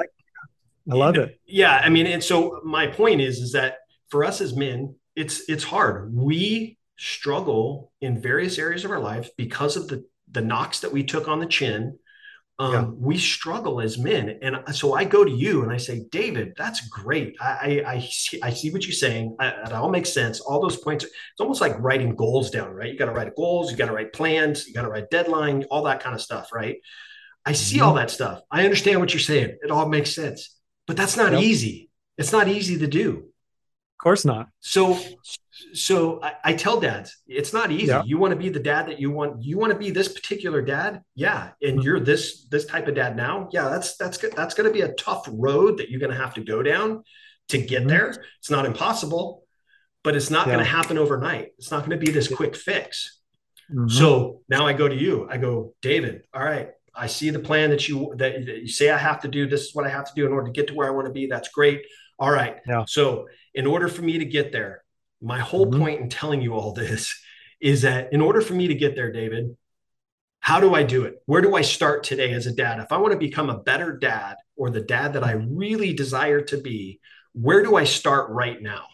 I 0.89 0.95
love 0.95 1.17
it. 1.17 1.38
Yeah, 1.45 1.82
I 1.84 1.89
mean, 1.89 2.07
and 2.07 2.24
so 2.24 2.61
my 2.63 2.88
point 2.88 3.19
is, 3.19 3.39
is 3.39 3.51
that 3.51 3.80
for 4.07 4.24
us 4.24 4.39
as 4.39 4.55
men, 4.55 4.95
it's 5.17 5.49
it's 5.49 5.65
hard. 5.65 6.15
We 6.15 6.78
struggle 7.02 7.91
in 7.99 8.22
various 8.22 8.60
areas 8.60 8.86
of 8.86 8.91
our 8.91 8.99
life 8.99 9.32
because 9.36 9.76
of 9.76 9.88
the 9.88 10.06
the 10.30 10.39
knocks 10.41 10.82
that 10.82 10.93
we 10.93 11.04
took 11.04 11.28
on 11.28 11.39
the 11.39 11.45
chin. 11.47 11.97
Um, 12.60 12.74
yeah. 12.74 12.84
we 12.84 13.18
struggle 13.18 13.82
as 13.82 13.97
men. 13.97 14.38
And 14.43 14.76
so 14.76 14.93
i 14.93 15.04
go 15.04 15.26
to 15.26 15.32
you 15.32 15.64
and 15.64 15.72
i 15.72 15.78
say 15.78 16.04
david 16.12 16.54
that's 16.56 16.88
great. 16.89 17.36
I 17.41 17.84
i, 17.86 17.93
I 17.93 17.99
see, 18.02 18.39
I 18.43 18.52
see 18.52 18.70
what 18.70 18.86
you're 18.86 18.93
saying. 18.93 19.36
I, 19.39 19.47
it 19.47 19.74
all 19.74 19.89
makes 19.89 20.14
sense. 20.14 20.41
All 20.41 20.62
those 20.62 20.78
points 20.78 21.06
it's 21.06 21.39
almost 21.39 21.60
like 21.60 21.80
writing 21.80 22.16
goals 22.16 22.52
down 22.52 22.72
right? 22.72 22.93
You 22.93 22.99
got 22.99 23.08
to 23.08 23.14
write 23.14 23.36
goals 23.36 23.72
you 23.72 23.78
got 23.78 23.88
to 23.88 23.93
write 23.93 24.14
plans 24.14 24.68
you 24.68 24.74
got 24.76 24.84
to 24.84 24.89
write 24.89 25.10
deadline 25.10 25.66
all 25.72 25.84
that 25.84 26.04
kind 26.04 26.14
of 26.14 26.22
stuff 26.22 26.54
right? 26.54 26.78
I 27.43 27.54
see 27.54 27.78
mm-hmm. 27.78 27.88
all 27.88 27.93
that 27.95 28.12
stuff. 28.12 28.41
I 28.52 28.64
understand 28.66 28.99
what 28.99 29.12
you're 29.12 29.22
saying. 29.22 29.58
It 29.64 29.72
all 29.72 29.89
makes 29.89 30.14
sense. 30.14 30.56
But 30.86 30.97
that's 30.97 31.18
not 31.18 31.32
yep. 31.32 31.41
easy. 31.41 31.89
It's 32.20 32.32
not 32.32 32.47
easy 32.47 32.78
to 32.78 32.88
do 32.88 33.31
course 34.02 34.26
not. 34.26 34.47
So 34.60 34.99
so 35.74 36.22
I, 36.24 36.34
I, 36.43 36.54
tell 36.54 36.80
dads 36.80 37.22
it's 37.28 37.54
not 37.54 37.72
easy. 37.72 37.88
Yeah. 37.88 38.04
you 38.04 38.18
want 38.18 38.32
to 38.32 38.36
be 38.36 38.49
the 38.49 38.60
dad 38.60 38.88
that 38.88 38.99
you 38.99 39.12
want 39.12 39.43
you 39.43 39.58
want 39.58 39.72
to 39.72 39.78
be 39.78 39.91
this 39.91 40.08
particular 40.08 40.62
dad? 40.62 41.02
Yeah. 41.16 41.52
And 41.62 41.78
mm-hmm. 41.78 41.82
you're 41.82 41.99
this 41.99 42.45
this 42.47 42.66
type 42.66 42.88
of 42.88 42.95
dad 42.95 43.16
now? 43.16 43.47
Yeah 43.52 43.70
that's 43.70 43.95
that's 43.97 44.18
good 44.18 44.34
that's 44.34 44.54
going 44.54 44.68
to 44.68 44.74
be 44.74 44.82
a 44.82 44.93
tough 44.93 45.28
road 45.32 45.78
that 45.78 45.89
you're 45.89 45.99
going 45.99 46.12
to 46.12 46.18
have 46.18 46.34
to 46.36 46.43
go 46.43 46.64
down 46.64 47.04
to 47.49 47.58
get 47.58 47.82
mm-hmm. 47.82 47.89
there. 47.89 48.26
It's 48.39 48.49
not 48.49 48.66
impossible 48.66 49.43
but 50.04 50.16
it's 50.16 50.32
not 50.32 50.47
yeah. 50.47 50.54
going 50.54 50.66
to 50.66 50.72
happen 50.72 50.97
overnight. 50.97 51.49
It's 51.60 51.70
not 51.70 51.86
going 51.86 51.91
to 51.91 52.04
be 52.04 52.12
this 52.12 52.28
quick 52.28 52.56
fix. 52.56 53.20
Mm-hmm. 53.72 53.88
so 53.88 54.41
now 54.49 54.66
i 54.68 54.74
go 54.74 54.88
to 54.89 54.95
you. 54.95 55.28
I 55.30 55.38
go 55.38 55.76
david 55.82 56.24
all 56.34 56.43
right 56.43 56.72
i 56.93 57.08
see 57.08 57.30
the 57.30 57.39
plan 57.39 57.70
that 57.70 57.88
you 57.88 58.14
that, 58.18 58.45
that 58.45 58.58
you 58.64 58.68
say 58.68 58.89
i 58.89 58.97
have 58.97 59.22
to 59.22 59.30
do. 59.30 59.47
This 59.47 59.62
is 59.62 59.76
what 59.76 59.86
i 59.86 59.89
have 59.89 60.06
to 60.06 60.14
do 60.16 60.26
in 60.26 60.34
order 60.34 60.47
to 60.47 60.52
get 60.52 60.68
to 60.68 60.74
where 60.74 60.88
i 60.88 60.91
want 60.91 61.08
to 61.08 61.14
be. 61.14 61.28
That's 61.28 61.49
great 61.49 61.84
all 62.22 62.32
right 62.32 62.59
yeah. 62.65 62.86
so 62.88 63.28
in 63.53 63.67
order 63.67 63.89
for 63.89 64.01
me 64.01 64.17
to 64.19 64.26
get 64.26 64.53
there 64.53 64.84
my 65.22 65.39
whole 65.39 65.67
mm-hmm. 65.67 65.82
point 65.82 66.01
in 66.01 66.09
telling 66.09 66.41
you 66.41 66.53
all 66.53 66.72
this 66.72 67.13
is 67.61 67.84
that 67.84 68.11
in 68.11 68.22
order 68.22 68.41
for 68.41 68.53
me 68.53 68.67
to 68.67 68.76
get 68.76 68.95
there, 68.95 69.11
David, 69.11 69.55
how 70.39 70.59
do 70.59 70.74
I 70.74 70.82
do 70.82 71.03
it? 71.03 71.22
Where 71.28 71.41
do 71.41 71.55
I 71.55 71.61
start 71.61 72.03
today 72.03 72.34
as 72.34 72.47
a 72.47 72.51
dad? 72.51 72.80
If 72.80 72.91
I 72.91 72.97
want 72.97 73.13
to 73.13 73.19
become 73.19 73.49
a 73.51 73.59
better 73.59 73.95
dad 73.95 74.38
or 74.55 74.72
the 74.72 74.82
dad 74.82 75.13
that 75.13 75.24
I 75.24 75.34
really 75.34 75.93
desire 75.93 76.41
to 76.41 76.57
be, 76.57 76.99
where 77.34 77.61
do 77.61 77.76
I 77.76 77.84
start 77.84 78.32
right 78.32 78.59
now? 78.59 78.86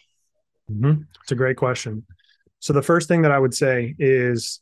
Mm-hmm. 0.70 1.02
It's 1.22 1.32
a 1.32 1.34
great 1.34 1.56
question. 1.56 2.04
So, 2.60 2.74
the 2.74 2.82
first 2.82 3.08
thing 3.08 3.22
that 3.22 3.32
I 3.32 3.38
would 3.38 3.54
say 3.54 3.94
is 3.98 4.60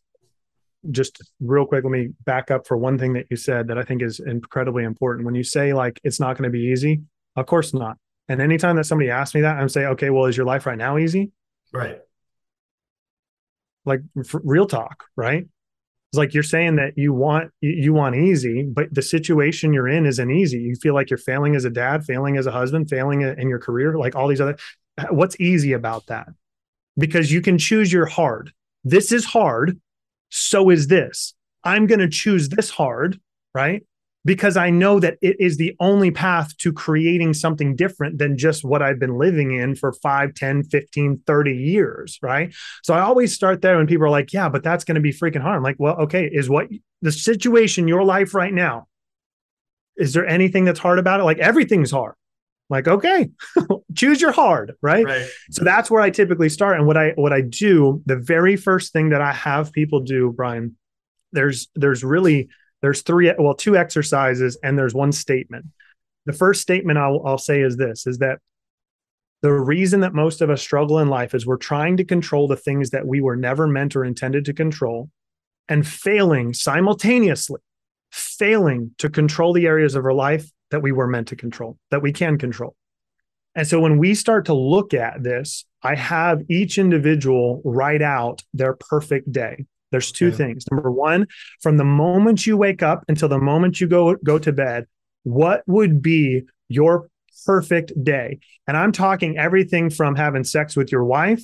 just 0.91 1.21
real 1.41 1.67
quick, 1.67 1.83
let 1.83 1.91
me 1.91 2.11
back 2.25 2.53
up 2.53 2.67
for 2.67 2.77
one 2.77 2.99
thing 2.99 3.15
that 3.15 3.27
you 3.31 3.37
said 3.37 3.67
that 3.69 3.79
I 3.79 3.83
think 3.83 4.03
is 4.03 4.21
incredibly 4.21 4.85
important. 4.85 5.27
When 5.27 5.35
you 5.35 5.43
say, 5.43 5.73
like, 5.73 5.99
it's 6.05 6.21
not 6.21 6.37
going 6.37 6.45
to 6.45 6.51
be 6.51 6.67
easy, 6.67 7.03
of 7.35 7.47
course 7.47 7.75
not. 7.75 7.97
And 8.29 8.41
anytime 8.41 8.77
that 8.77 8.85
somebody 8.85 9.11
asks 9.11 9.35
me 9.35 9.43
that, 9.43 9.57
I'm 9.57 9.69
saying, 9.69 9.89
okay, 9.89 10.11
well, 10.11 10.27
is 10.27 10.37
your 10.37 10.47
life 10.47 10.67
right 10.67 10.79
now 10.79 10.99
easy? 10.99 11.31
Right. 11.73 12.01
Like 13.85 14.01
real 14.33 14.67
talk, 14.67 15.05
right? 15.17 15.47
It's 16.11 16.19
like 16.19 16.35
you're 16.35 16.43
saying 16.43 16.77
that 16.77 16.97
you 16.97 17.13
want 17.13 17.53
you 17.61 17.93
want 17.93 18.17
easy, 18.17 18.63
but 18.63 18.93
the 18.93 19.03
situation 19.03 19.73
you're 19.73 19.89
in 19.89 20.07
isn't 20.07 20.31
easy. 20.31 20.59
You 20.59 20.75
feel 20.77 20.95
like 20.95 21.11
you're 21.11 21.19
failing 21.19 21.57
as 21.57 21.65
a 21.65 21.71
dad, 21.71 22.05
failing 22.05 22.37
as 22.37 22.47
a 22.47 22.53
husband, 22.53 22.89
failing 22.89 23.23
in 23.23 23.49
your 23.49 23.59
career, 23.59 23.99
like 23.99 24.15
all 24.15 24.29
these 24.29 24.41
other. 24.41 24.57
What's 25.11 25.39
easy 25.41 25.73
about 25.73 26.07
that? 26.07 26.29
Because 26.97 27.31
you 27.31 27.43
can 27.43 27.59
choose 27.59 27.93
your 27.93 28.07
hard. 28.07 28.53
This 28.83 29.13
is 29.13 29.25
hard. 29.25 29.81
So 30.31 30.71
is 30.71 30.87
this. 30.87 31.35
I'm 31.63 31.87
going 31.87 31.99
to 31.99 32.09
choose 32.09 32.49
this 32.49 32.71
hard, 32.71 33.21
right? 33.55 33.85
Because 34.27 34.57
I 34.57 34.71
know 34.71 34.99
that 34.99 35.19
it 35.23 35.37
is 35.39 35.57
the 35.57 35.77
only 35.79 36.11
path 36.11 36.55
to 36.59 36.73
creating 36.73 37.33
something 37.33 37.77
different 37.77 38.19
than 38.19 38.37
just 38.37 38.65
what 38.65 38.83
I've 38.83 38.99
been 38.99 39.17
living 39.17 39.53
in 39.53 39.77
for 39.77 39.93
5, 39.93 40.35
10, 40.35 40.65
15, 40.65 41.23
30 41.25 41.57
years. 41.57 42.19
Right. 42.21 42.53
So 42.83 42.93
I 42.93 43.01
always 43.03 43.33
start 43.33 43.63
there 43.63 43.77
when 43.77 43.87
people 43.87 44.05
are 44.05 44.11
like, 44.11 44.33
yeah, 44.33 44.49
but 44.49 44.65
that's 44.65 44.83
going 44.83 44.97
to 44.97 45.01
be 45.01 45.13
freaking 45.13 45.43
hard. 45.43 45.57
I'm 45.57 45.63
like, 45.63 45.77
well, 45.79 45.97
okay, 46.01 46.27
is 46.27 46.51
what 46.51 46.67
the 47.03 47.13
situation, 47.13 47.87
your 47.87 48.03
life 48.03 48.35
right 48.35 48.53
now, 48.53 48.89
is 49.97 50.13
there 50.13 50.27
anything 50.27 50.65
that's 50.65 50.81
hard 50.81 50.99
about 50.99 51.21
it? 51.21 51.25
Like 51.25 51.39
everything's 51.39 51.93
hard. 51.93 52.15
like, 52.69 52.89
okay, 52.89 53.31
choose 53.95 54.21
your 54.21 54.33
hard, 54.33 54.75
right? 54.83 55.07
Right. 55.07 55.29
So 55.53 55.63
that's 55.63 55.89
where 55.89 56.03
I 56.03 56.11
typically 56.11 56.49
start. 56.49 56.79
And 56.79 56.87
what 56.87 56.97
I 56.97 57.11
what 57.11 57.33
I 57.33 57.43
do, 57.43 58.03
the 58.07 58.17
very 58.17 58.57
first 58.57 58.93
thing 58.93 59.11
that 59.11 59.21
I 59.21 59.33
have 59.33 59.73
people 59.73 60.01
do, 60.01 60.33
Brian, 60.37 60.77
there's 61.31 61.69
there's 61.77 62.03
really 62.03 62.49
there's 62.83 63.03
three 63.03 63.33
well 63.39 63.55
two 63.55 63.77
exercises 63.77 64.59
and 64.63 64.79
there's 64.79 64.95
one 64.95 65.13
statement. 65.13 65.67
The 66.27 66.33
first 66.33 66.61
statement 66.61 66.99
I'll, 66.99 67.23
I'll 67.25 67.39
say 67.39 67.61
is 67.61 67.77
this: 67.77 68.07
is 68.07 68.19
that 68.19 68.39
the 69.43 69.53
reason 69.53 70.01
that 70.01 70.15
most 70.15 70.41
of 70.41 70.51
us 70.51 70.63
struggle 70.63 70.99
in 70.99 71.09
life 71.09 71.35
is 71.35 71.47
we're 71.47 71.57
trying 71.57 71.97
to 71.99 72.05
control 72.05 72.49
the 72.49 72.57
things 72.57 72.91
that 72.91 73.07
we 73.07 73.21
were 73.21 73.37
never 73.37 73.67
meant 73.67 73.95
or 73.95 74.05
intended 74.05 74.45
to 74.47 74.53
control, 74.53 75.11
and 75.69 75.87
failing 75.87 76.53
simultaneously, 76.53 77.61
failing 78.11 78.95
to 78.99 79.09
control 79.09 79.53
the 79.53 79.67
areas 79.67 79.95
of 79.95 80.05
our 80.05 80.13
life 80.13 80.51
that 80.71 80.83
we 80.83 80.93
were 80.93 81.07
meant 81.07 81.29
to 81.29 81.37
control, 81.37 81.79
that 81.91 82.03
we 82.03 82.13
can 82.13 82.39
control. 82.39 82.75
And 83.55 83.67
so 83.67 83.81
when 83.81 83.99
we 83.99 84.15
start 84.15 84.47
to 84.47 84.55
look 84.55 84.93
at 84.93 85.23
this, 85.23 85.65
I 85.83 85.95
have 85.95 86.43
each 86.51 86.77
individual 86.77 87.63
write 87.65 88.03
out 88.03 88.43
their 88.53 88.75
perfect 88.75 89.33
day. 89.33 89.65
There's 89.93 90.13
two 90.13 90.33
things. 90.33 90.65
Number 90.71 90.91
one, 90.91 91.27
from 91.63 91.77
the 91.77 91.85
moment 91.85 92.47
you 92.47 92.57
wake 92.57 92.83
up 92.83 93.05
until 93.09 93.29
the 93.29 93.39
moment 93.39 93.81
you 93.81 93.87
go 93.87 94.17
go 94.17 94.39
to 94.39 94.53
bed, 94.53 94.87
what 95.23 95.63
would 95.67 96.03
be 96.03 96.43
your 96.69 97.09
perfect 97.45 97.93
day? 98.03 98.41
And 98.67 98.77
I'm 98.77 98.93
talking 98.93 99.39
everything 99.39 99.91
from 99.91 100.17
having 100.17 100.45
sex 100.45 100.77
with 100.77 100.91
your 100.91 101.05
wife 101.05 101.43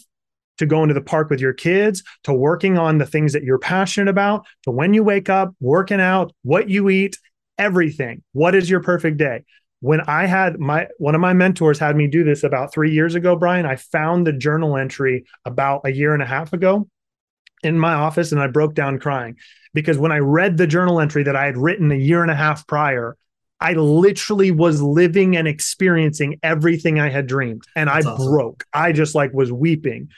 to 0.58 0.66
going 0.66 0.88
to 0.88 0.94
the 0.94 1.00
park 1.00 1.30
with 1.30 1.40
your 1.40 1.52
kids 1.52 2.02
to 2.24 2.32
working 2.32 2.76
on 2.76 2.98
the 2.98 3.06
things 3.06 3.32
that 3.32 3.44
you're 3.44 3.58
passionate 3.58 4.10
about 4.10 4.44
to 4.64 4.70
when 4.70 4.92
you 4.92 5.02
wake 5.02 5.30
up, 5.30 5.54
working 5.60 6.00
out, 6.00 6.32
what 6.42 6.68
you 6.68 6.90
eat, 6.90 7.18
everything. 7.58 8.22
What 8.32 8.54
is 8.54 8.68
your 8.68 8.80
perfect 8.80 9.16
day? 9.16 9.44
When 9.80 10.00
I 10.02 10.26
had 10.26 10.60
my 10.60 10.88
one 10.98 11.14
of 11.14 11.20
my 11.20 11.32
mentors 11.32 11.78
had 11.78 11.96
me 11.96 12.06
do 12.06 12.22
this 12.22 12.44
about 12.44 12.72
3 12.72 12.92
years 12.92 13.14
ago, 13.14 13.34
Brian, 13.34 13.66
I 13.66 13.76
found 13.76 14.26
the 14.26 14.32
journal 14.32 14.76
entry 14.76 15.24
about 15.44 15.82
a 15.84 15.90
year 15.90 16.14
and 16.14 16.22
a 16.22 16.26
half 16.26 16.52
ago 16.52 16.88
in 17.62 17.78
my 17.78 17.94
office 17.94 18.32
and 18.32 18.40
I 18.40 18.46
broke 18.46 18.74
down 18.74 18.98
crying 18.98 19.36
because 19.74 19.98
when 19.98 20.12
I 20.12 20.18
read 20.18 20.56
the 20.56 20.66
journal 20.66 21.00
entry 21.00 21.22
that 21.24 21.36
I 21.36 21.46
had 21.46 21.56
written 21.56 21.90
a 21.90 21.96
year 21.96 22.22
and 22.22 22.30
a 22.30 22.34
half 22.34 22.66
prior, 22.66 23.16
I 23.60 23.74
literally 23.74 24.50
was 24.50 24.82
living 24.82 25.36
and 25.36 25.46
experiencing 25.46 26.40
everything 26.42 26.98
I 26.98 27.10
had 27.10 27.26
dreamed 27.26 27.62
and 27.76 27.88
That's 27.88 28.06
I 28.06 28.10
awesome. 28.10 28.26
broke. 28.32 28.64
I 28.72 28.92
just 28.92 29.14
like 29.14 29.32
was 29.32 29.52
weeping. 29.52 30.08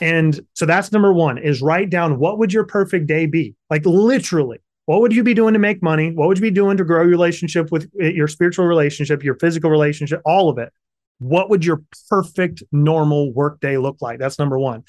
And 0.00 0.38
so 0.54 0.66
that's 0.66 0.92
number 0.92 1.12
1 1.12 1.38
is 1.38 1.60
write 1.60 1.90
down 1.90 2.18
what 2.18 2.38
would 2.38 2.52
your 2.52 2.64
perfect 2.64 3.06
day 3.06 3.26
be? 3.26 3.54
Like 3.68 3.84
literally 3.84 4.58
what 4.90 5.02
would 5.02 5.14
you 5.14 5.22
be 5.22 5.34
doing 5.34 5.52
to 5.52 5.60
make 5.60 5.84
money? 5.84 6.10
What 6.10 6.26
would 6.26 6.38
you 6.38 6.42
be 6.42 6.50
doing 6.50 6.76
to 6.76 6.84
grow 6.84 7.02
your 7.02 7.10
relationship 7.10 7.70
with 7.70 7.88
eh, 8.00 8.08
your 8.08 8.26
spiritual 8.26 8.64
relationship, 8.64 9.22
your 9.22 9.36
physical 9.36 9.70
relationship, 9.70 10.20
all 10.24 10.50
of 10.50 10.58
it? 10.58 10.72
What 11.20 11.48
would 11.48 11.64
your 11.64 11.82
perfect 12.08 12.64
normal 12.72 13.32
work 13.32 13.60
day 13.60 13.78
look 13.78 13.98
like? 14.00 14.18
That's 14.18 14.36
number 14.36 14.58
1. 14.58 14.82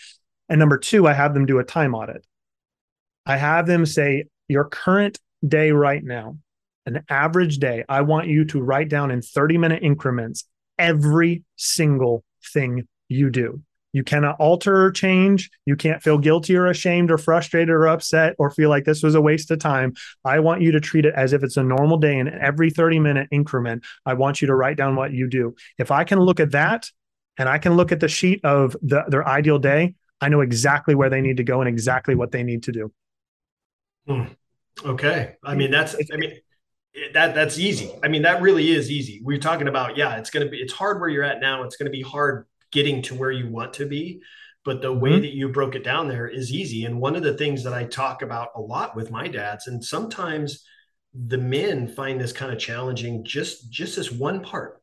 And 0.51 0.59
number 0.59 0.77
two, 0.77 1.07
I 1.07 1.13
have 1.13 1.33
them 1.33 1.45
do 1.45 1.59
a 1.59 1.63
time 1.63 1.95
audit. 1.95 2.25
I 3.25 3.37
have 3.37 3.67
them 3.67 3.85
say, 3.85 4.25
your 4.49 4.65
current 4.65 5.17
day 5.47 5.71
right 5.71 6.03
now, 6.03 6.39
an 6.85 7.05
average 7.09 7.57
day, 7.57 7.85
I 7.87 8.01
want 8.01 8.27
you 8.27 8.43
to 8.43 8.61
write 8.61 8.89
down 8.89 9.11
in 9.11 9.21
30 9.21 9.57
minute 9.57 9.81
increments 9.81 10.43
every 10.77 11.43
single 11.55 12.25
thing 12.53 12.85
you 13.07 13.29
do. 13.29 13.61
You 13.93 14.03
cannot 14.03 14.41
alter 14.41 14.83
or 14.83 14.91
change. 14.91 15.49
You 15.65 15.77
can't 15.77 16.03
feel 16.03 16.17
guilty 16.17 16.57
or 16.57 16.67
ashamed 16.67 17.11
or 17.11 17.17
frustrated 17.17 17.69
or 17.69 17.87
upset 17.87 18.35
or 18.37 18.51
feel 18.51 18.69
like 18.69 18.83
this 18.83 19.03
was 19.03 19.15
a 19.15 19.21
waste 19.21 19.51
of 19.51 19.59
time. 19.59 19.93
I 20.25 20.41
want 20.41 20.61
you 20.61 20.73
to 20.73 20.81
treat 20.81 21.05
it 21.05 21.13
as 21.15 21.31
if 21.31 21.43
it's 21.43 21.55
a 21.55 21.63
normal 21.63 21.97
day. 21.97 22.19
And 22.19 22.27
every 22.27 22.71
30 22.71 22.99
minute 22.99 23.29
increment, 23.31 23.85
I 24.05 24.15
want 24.15 24.41
you 24.41 24.47
to 24.47 24.55
write 24.55 24.75
down 24.75 24.97
what 24.97 25.13
you 25.13 25.29
do. 25.29 25.55
If 25.77 25.91
I 25.91 26.03
can 26.03 26.19
look 26.19 26.41
at 26.41 26.51
that 26.51 26.91
and 27.37 27.47
I 27.47 27.57
can 27.57 27.75
look 27.75 27.93
at 27.93 28.01
the 28.01 28.09
sheet 28.09 28.43
of 28.43 28.75
the, 28.81 29.05
their 29.07 29.25
ideal 29.25 29.57
day, 29.57 29.95
I 30.21 30.29
know 30.29 30.41
exactly 30.41 30.93
where 30.95 31.09
they 31.09 31.21
need 31.21 31.37
to 31.37 31.43
go 31.43 31.61
and 31.61 31.67
exactly 31.67 32.15
what 32.15 32.31
they 32.31 32.43
need 32.43 32.63
to 32.63 32.71
do. 32.71 32.93
Okay. 34.85 35.35
I 35.43 35.55
mean, 35.55 35.71
that's, 35.71 35.95
I 36.13 36.17
mean, 36.17 36.33
that 37.13 37.33
that's 37.33 37.57
easy. 37.57 37.91
I 38.03 38.07
mean, 38.07 38.21
that 38.23 38.41
really 38.41 38.71
is 38.71 38.91
easy. 38.91 39.21
We're 39.23 39.39
talking 39.39 39.67
about, 39.67 39.97
yeah, 39.97 40.17
it's 40.17 40.29
going 40.29 40.45
to 40.45 40.51
be, 40.51 40.57
it's 40.57 40.73
hard 40.73 40.99
where 40.99 41.09
you're 41.09 41.23
at 41.23 41.39
now. 41.39 41.63
It's 41.63 41.75
going 41.75 41.91
to 41.91 41.91
be 41.91 42.01
hard 42.01 42.45
getting 42.71 43.01
to 43.03 43.15
where 43.15 43.31
you 43.31 43.49
want 43.49 43.73
to 43.75 43.85
be. 43.85 44.21
But 44.63 44.81
the 44.81 44.93
way 44.93 45.11
Mhm. 45.11 45.21
that 45.21 45.33
you 45.33 45.49
broke 45.49 45.75
it 45.75 45.83
down 45.83 46.07
there 46.07 46.27
is 46.27 46.53
easy. 46.53 46.85
And 46.85 47.01
one 47.01 47.15
of 47.15 47.23
the 47.23 47.33
things 47.33 47.63
that 47.63 47.73
I 47.73 47.85
talk 47.85 48.21
about 48.21 48.49
a 48.55 48.61
lot 48.61 48.95
with 48.95 49.09
my 49.09 49.27
dads, 49.27 49.67
and 49.67 49.83
sometimes 49.83 50.63
the 51.13 51.37
men 51.39 51.87
find 51.87 52.21
this 52.21 52.31
kind 52.31 52.53
of 52.53 52.59
challenging, 52.59 53.23
just 53.25 53.71
just 53.71 53.95
this 53.95 54.11
one 54.11 54.41
part 54.41 54.81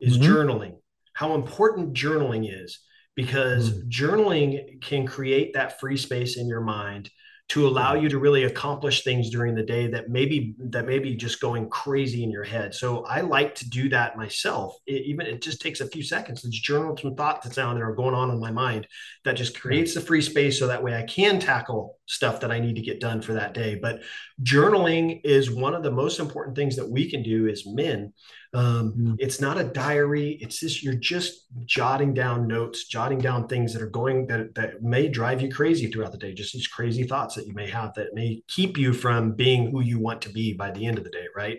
is 0.00 0.18
Mhm. 0.18 0.22
journaling. 0.22 0.76
How 1.12 1.34
important 1.34 1.94
journaling 1.94 2.48
is 2.50 2.80
because 3.14 3.70
mm. 3.70 3.88
journaling 3.88 4.80
can 4.82 5.06
create 5.06 5.54
that 5.54 5.80
free 5.80 5.96
space 5.96 6.36
in 6.36 6.48
your 6.48 6.60
mind 6.60 7.10
to 7.46 7.66
allow 7.66 7.94
mm. 7.94 8.02
you 8.02 8.08
to 8.08 8.18
really 8.18 8.44
accomplish 8.44 9.04
things 9.04 9.30
during 9.30 9.54
the 9.54 9.62
day 9.62 9.86
that 9.86 10.08
maybe 10.08 10.54
that 10.58 10.86
may 10.86 10.98
be 10.98 11.14
just 11.14 11.40
going 11.40 11.68
crazy 11.68 12.22
in 12.24 12.30
your 12.30 12.44
head. 12.44 12.74
So 12.74 13.04
I 13.04 13.20
like 13.20 13.54
to 13.56 13.68
do 13.68 13.88
that 13.90 14.16
myself. 14.16 14.76
It, 14.86 15.02
even 15.06 15.26
it 15.26 15.42
just 15.42 15.60
takes 15.60 15.80
a 15.80 15.88
few 15.88 16.02
seconds. 16.02 16.44
It's 16.44 16.58
journal 16.58 16.96
some 16.96 17.14
thoughts 17.14 17.44
that's 17.44 17.56
down 17.56 17.76
there 17.76 17.88
are 17.88 17.94
going 17.94 18.14
on 18.14 18.30
in 18.30 18.40
my 18.40 18.50
mind 18.50 18.86
that 19.24 19.36
just 19.36 19.60
creates 19.60 19.94
the 19.94 20.00
free 20.00 20.22
space 20.22 20.58
so 20.58 20.66
that 20.66 20.82
way 20.82 20.94
I 20.94 21.02
can 21.02 21.38
tackle 21.38 21.98
stuff 22.06 22.40
that 22.40 22.50
I 22.50 22.60
need 22.60 22.76
to 22.76 22.82
get 22.82 23.00
done 23.00 23.22
for 23.22 23.32
that 23.34 23.54
day. 23.54 23.76
But 23.76 24.02
journaling 24.42 25.20
is 25.24 25.50
one 25.50 25.74
of 25.74 25.82
the 25.82 25.90
most 25.90 26.20
important 26.20 26.56
things 26.56 26.76
that 26.76 26.88
we 26.88 27.10
can 27.10 27.22
do 27.22 27.48
as 27.48 27.66
men. 27.66 28.12
Um, 28.52 28.94
Mm. 28.94 29.16
It's 29.18 29.40
not 29.40 29.58
a 29.58 29.64
diary. 29.64 30.38
It's 30.40 30.60
just 30.60 30.82
you're 30.82 30.94
just 30.94 31.46
jotting 31.64 32.14
down 32.14 32.46
notes, 32.46 32.86
jotting 32.86 33.18
down 33.18 33.48
things 33.48 33.72
that 33.72 33.82
are 33.82 33.88
going 33.90 34.26
that 34.28 34.54
that 34.54 34.82
may 34.82 35.08
drive 35.08 35.42
you 35.42 35.50
crazy 35.50 35.88
throughout 35.90 36.12
the 36.12 36.18
day. 36.18 36.32
Just 36.34 36.52
these 36.52 36.68
crazy 36.68 37.04
thoughts 37.04 37.34
that 37.34 37.46
you 37.46 37.54
may 37.54 37.68
have 37.68 37.94
that 37.94 38.14
may 38.14 38.42
keep 38.48 38.76
you 38.78 38.92
from 38.92 39.32
being 39.32 39.70
who 39.70 39.80
you 39.80 39.98
want 39.98 40.22
to 40.22 40.30
be 40.30 40.52
by 40.52 40.70
the 40.70 40.86
end 40.86 40.98
of 40.98 41.04
the 41.04 41.10
day, 41.10 41.26
right? 41.34 41.58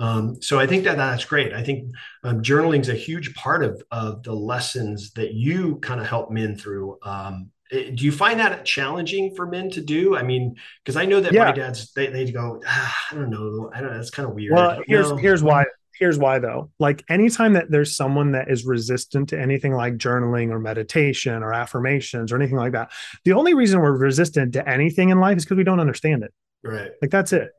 Um, 0.00 0.40
so 0.42 0.58
I 0.58 0.66
think 0.66 0.84
that 0.84 0.96
that's 0.96 1.24
great. 1.24 1.52
I 1.52 1.62
think 1.62 1.92
um, 2.24 2.42
journaling 2.42 2.80
is 2.80 2.88
a 2.88 2.94
huge 2.94 3.34
part 3.34 3.62
of 3.64 3.82
of 3.90 4.22
the 4.22 4.34
lessons 4.34 5.12
that 5.12 5.34
you 5.34 5.76
kind 5.76 6.00
of 6.00 6.06
help 6.06 6.30
men 6.30 6.56
through. 6.56 6.98
Um, 7.02 7.50
do 7.70 8.04
you 8.04 8.12
find 8.12 8.38
that 8.40 8.64
challenging 8.64 9.34
for 9.34 9.46
men 9.46 9.70
to 9.70 9.80
do? 9.80 10.16
I 10.16 10.22
mean, 10.22 10.56
because 10.84 10.96
I 10.96 11.04
know 11.06 11.20
that 11.20 11.32
Yeah. 11.32 11.44
my 11.46 11.52
dads 11.52 11.92
they 11.92 12.08
they 12.08 12.30
go, 12.30 12.60
ah, 12.66 12.96
I 13.10 13.14
don't 13.14 13.30
know, 13.30 13.70
I 13.74 13.80
don't 13.80 13.90
know, 13.90 13.96
that's 13.96 14.10
kind 14.10 14.28
of 14.28 14.34
weird. 14.34 14.52
Well, 14.54 14.82
here's 14.86 15.10
No. 15.10 15.16
here's 15.16 15.42
why. 15.42 15.64
Here's 15.98 16.18
why 16.18 16.40
though. 16.40 16.70
Like 16.80 17.04
anytime 17.08 17.52
that 17.52 17.70
there's 17.70 17.96
someone 17.96 18.32
that 18.32 18.50
is 18.50 18.64
resistant 18.66 19.28
to 19.28 19.40
anything 19.40 19.72
like 19.72 19.94
journaling 19.96 20.50
or 20.50 20.58
meditation 20.58 21.42
or 21.42 21.52
affirmations 21.54 22.32
or 22.32 22.36
anything 22.36 22.56
like 22.56 22.72
that, 22.72 22.90
the 23.24 23.32
only 23.32 23.54
reason 23.54 23.80
we're 23.80 23.96
resistant 23.96 24.52
to 24.54 24.68
anything 24.68 25.10
in 25.10 25.20
life 25.20 25.36
is 25.36 25.44
because 25.44 25.56
we 25.56 25.62
don't 25.64 25.78
understand 25.80 26.24
it. 26.24 26.32
right. 26.64 26.90
Like 27.00 27.12
that's 27.12 27.32
it. 27.32 27.50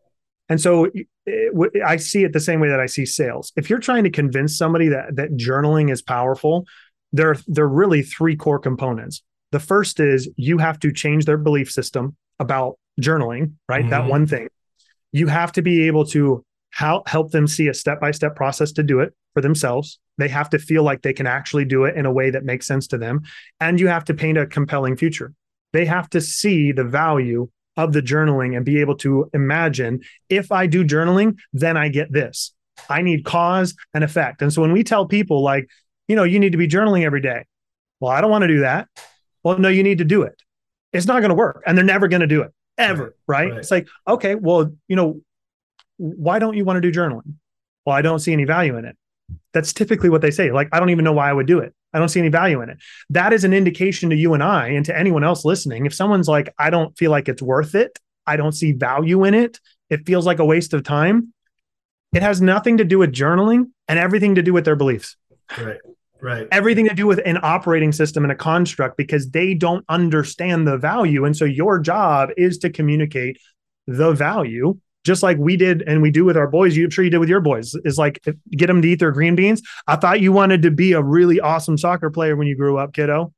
And 0.50 0.60
so 0.62 0.92
it, 1.26 1.72
I 1.84 1.96
see 1.96 2.24
it 2.26 2.34
the 2.34 2.40
same 2.42 2.60
way 2.60 2.68
that 2.70 2.80
I 2.80 2.86
see 2.88 3.06
sales. 3.06 3.52
If 3.56 3.70
you're 3.70 3.80
trying 3.80 4.04
to 4.04 4.10
convince 4.12 4.58
somebody 4.58 4.90
that 4.90 5.16
that 5.16 5.38
journaling 5.38 5.90
is 5.90 6.02
powerful, 6.02 6.66
there 7.14 7.36
there 7.48 7.64
are 7.64 7.70
really 7.70 8.04
three 8.04 8.36
core 8.36 8.60
components. 8.60 9.24
The 9.56 9.62
first 9.62 10.02
is 10.02 10.30
you 10.36 10.58
have 10.58 10.82
to 10.82 10.92
change 10.92 11.24
their 11.24 11.38
belief 11.38 11.72
system 11.72 12.18
about 12.40 12.78
journaling, 13.00 13.54
right? 13.70 13.90
That 13.90 14.04
Mhm. 14.04 14.10
one 14.10 14.28
thing. 14.28 14.50
You 15.14 15.28
have 15.28 15.54
to 15.54 15.62
be 15.62 15.88
able 15.88 16.04
to 16.08 16.44
help 16.74 17.32
them 17.32 17.48
see 17.48 17.70
a 17.70 17.74
step-by-step 17.74 18.36
process 18.36 18.74
to 18.74 18.84
do 18.84 19.00
it 19.00 19.14
for 19.34 19.40
themselves. 19.40 19.98
They 20.18 20.28
have 20.28 20.50
to 20.50 20.60
feel 20.60 20.84
like 20.84 21.04
they 21.04 21.14
can 21.14 21.26
actually 21.26 21.64
do 21.64 21.86
it 21.86 21.96
in 21.96 22.06
a 22.06 22.12
way 22.12 22.32
that 22.32 22.44
makes 22.44 22.68
sense 22.68 22.86
to 22.88 22.98
them, 22.98 23.22
and 23.62 23.80
you 23.80 23.88
have 23.88 24.04
to 24.06 24.14
paint 24.14 24.38
a 24.38 24.46
compelling 24.46 24.98
future. 24.98 25.32
They 25.72 25.86
have 25.86 26.10
to 26.10 26.20
see 26.20 26.74
the 26.74 26.84
value 26.84 27.48
of 27.78 27.94
the 27.94 28.02
journaling 28.02 28.58
and 28.58 28.66
be 28.66 28.82
able 28.82 28.98
to 28.98 29.30
imagine 29.34 30.02
if 30.28 30.52
I 30.52 30.68
do 30.68 30.84
journaling, 30.84 31.38
then 31.54 31.78
I 31.78 31.88
get 31.88 32.12
this. 32.12 32.54
I 32.90 33.02
need 33.04 33.24
cause 33.24 33.74
and 33.94 34.04
effect. 34.04 34.42
And 34.42 34.52
so 34.52 34.62
when 34.62 34.74
we 34.74 34.84
tell 34.84 35.06
people, 35.06 35.42
like, 35.42 35.70
you 36.10 36.18
know, 36.18 36.26
you 36.26 36.40
need 36.40 36.52
to 36.52 36.58
be 36.58 36.68
journaling 36.68 37.06
every 37.06 37.22
day, 37.22 37.46
well, 38.02 38.12
I 38.12 38.20
don't 38.20 38.32
want 38.32 38.42
to 38.42 38.50
do 38.50 38.60
that. 38.60 38.90
Well, 39.46 39.60
no, 39.60 39.70
you 39.70 39.84
need 39.84 40.00
to 40.00 40.06
do 40.06 40.24
it. 40.24 40.42
It's 40.92 41.06
not 41.06 41.20
going 41.20 41.30
to 41.30 41.36
work. 41.36 41.64
And 41.68 41.78
they're 41.78 41.86
never 41.86 42.08
going 42.08 42.22
to 42.22 42.28
do 42.28 42.42
it 42.42 42.52
ever. 42.80 43.16
Right. 43.28 43.52
right. 43.52 43.60
It's 43.60 43.70
like, 43.70 43.88
okay, 44.08 44.34
well, 44.34 44.72
you 44.88 44.96
know, 44.96 45.22
why 45.98 46.40
don't 46.40 46.58
you 46.58 46.66
want 46.66 46.78
to 46.78 46.82
do 46.82 46.92
journaling? 46.92 47.36
Well, 47.86 47.96
I 47.96 48.02
don't 48.02 48.20
see 48.20 48.34
any 48.34 48.46
value 48.46 48.76
in 48.76 48.86
it. 48.86 48.98
That's 49.54 49.72
typically 49.72 50.10
what 50.10 50.22
they 50.22 50.32
say. 50.32 50.52
Like, 50.52 50.70
I 50.72 50.80
don't 50.80 50.90
even 50.90 51.06
know 51.06 51.14
why 51.14 51.30
I 51.30 51.34
would 51.34 51.46
do 51.46 51.60
it. 51.60 51.76
I 51.94 52.00
don't 52.00 52.10
see 52.10 52.20
any 52.20 52.30
value 52.30 52.62
in 52.62 52.70
it. 52.70 52.80
That 53.12 53.34
is 53.34 53.44
an 53.44 53.54
indication 53.54 54.10
to 54.10 54.16
you 54.16 54.34
and 54.34 54.44
I 54.44 54.70
and 54.70 54.84
to 54.86 54.98
anyone 54.98 55.24
else 55.24 55.46
listening. 55.46 55.86
If 55.86 55.94
someone's 55.94 56.28
like, 56.28 56.54
I 56.58 56.72
don't 56.72 56.98
feel 56.98 57.12
like 57.12 57.30
it's 57.30 57.42
worth 57.42 57.76
it, 57.76 58.00
I 58.26 58.36
don't 58.38 58.52
see 58.52 58.72
value 58.72 59.24
in 59.26 59.36
it, 59.36 59.60
it 59.92 60.08
feels 60.08 60.26
like 60.26 60.40
a 60.40 60.46
waste 60.46 60.74
of 60.74 60.84
time. 60.84 61.34
It 62.14 62.24
has 62.24 62.42
nothing 62.42 62.78
to 62.78 62.84
do 62.84 62.98
with 62.98 63.14
journaling 63.14 63.66
and 63.88 64.00
everything 64.00 64.36
to 64.36 64.42
do 64.42 64.54
with 64.54 64.66
their 64.66 64.76
beliefs, 64.76 65.16
Right. 65.58 65.80
Right. 66.26 66.48
everything 66.52 66.88
to 66.90 66.96
do 66.96 67.06
with 67.06 67.22
an 67.24 67.38
operating 67.44 67.92
system 67.92 68.24
and 68.24 68.32
a 68.32 68.36
construct 68.36 68.98
because 68.98 69.30
they 69.30 69.54
don't 69.54 69.86
understand 69.90 70.68
the 70.68 70.76
value. 70.76 71.24
And 71.24 71.38
so 71.38 71.46
your 71.46 71.78
job 71.78 72.30
is 72.36 72.58
to 72.60 72.72
communicate 72.72 73.38
the 73.86 74.12
value 74.12 74.80
just 75.04 75.22
like 75.22 75.38
we 75.38 75.56
did 75.56 75.84
and 75.84 76.02
we 76.02 76.10
do 76.10 76.26
with 76.26 76.36
our 76.36 76.48
boys. 76.48 76.76
I'm 76.76 76.90
sure 76.90 77.04
you 77.04 77.12
did 77.12 77.20
with 77.20 77.30
your 77.30 77.42
boys. 77.42 77.76
Is 77.86 78.00
like 78.00 78.20
get 78.52 78.66
them 78.66 78.82
to 78.82 78.88
eat 78.88 79.00
their 79.00 79.12
green 79.12 79.36
beans. 79.36 79.62
I 79.86 79.98
thought 79.98 80.20
you 80.20 80.32
wanted 80.32 80.64
to 80.64 80.72
be 80.72 80.94
a 80.94 81.04
really 81.04 81.40
awesome 81.40 81.78
soccer 81.78 82.10
player 82.10 82.36
when 82.36 82.48
you 82.48 82.58
grew 82.58 82.80
up, 82.80 82.94
kiddo. 82.94 83.32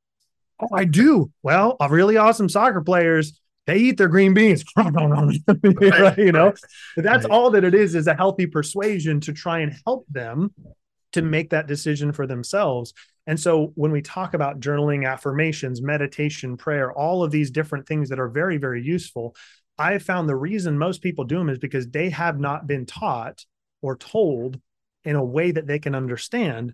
Oh, 0.62 0.70
I 0.74 0.86
do. 0.86 1.30
Well, 1.44 1.76
a 1.82 1.90
really 1.90 2.16
awesome 2.16 2.48
soccer 2.48 2.82
players 2.82 3.38
they 3.68 3.80
eat 3.80 3.98
their 3.98 4.08
green 4.08 4.34
beans. 4.34 4.64
right, 4.78 6.18
you 6.18 6.32
know, 6.32 6.54
that's 6.96 7.26
right. 7.26 7.32
all 7.32 7.52
that 7.52 7.66
it 7.66 7.76
is 7.76 7.96
is 7.96 8.08
a 8.08 8.16
healthy 8.16 8.48
persuasion 8.48 9.20
to 9.20 9.34
try 9.34 9.60
and 9.60 9.76
help 9.86 10.06
them 10.10 10.54
to 11.14 11.22
make 11.22 11.49
that 11.51 11.68
decision 11.68 12.12
for 12.12 12.28
themselves. 12.28 12.93
And 13.26 13.39
so 13.39 13.72
when 13.76 13.91
we 13.91 14.01
talk 14.01 14.34
about 14.34 14.60
journaling, 14.60 15.08
affirmations, 15.08 15.82
meditation, 15.82 16.58
prayer, 16.58 16.91
all 16.91 17.24
of 17.24 17.32
these 17.32 17.51
different 17.51 17.88
things 17.88 18.10
that 18.10 18.20
are 18.20 18.30
very, 18.30 18.58
very 18.58 18.82
useful, 18.82 19.36
I 19.78 19.93
have 19.93 20.03
found 20.03 20.28
the 20.28 20.36
reason 20.36 20.78
most 20.78 21.01
people 21.01 21.26
do 21.26 21.38
them 21.38 21.49
is 21.49 21.60
because 21.60 21.88
they 21.88 22.10
have 22.10 22.39
not 22.39 22.68
been 22.68 22.86
taught 22.86 23.45
or 23.82 23.95
told 23.97 24.60
in 25.03 25.16
a 25.16 25.24
way 25.24 25.51
that 25.51 25.68
they 25.68 25.80
can 25.80 25.95
understand 25.95 26.74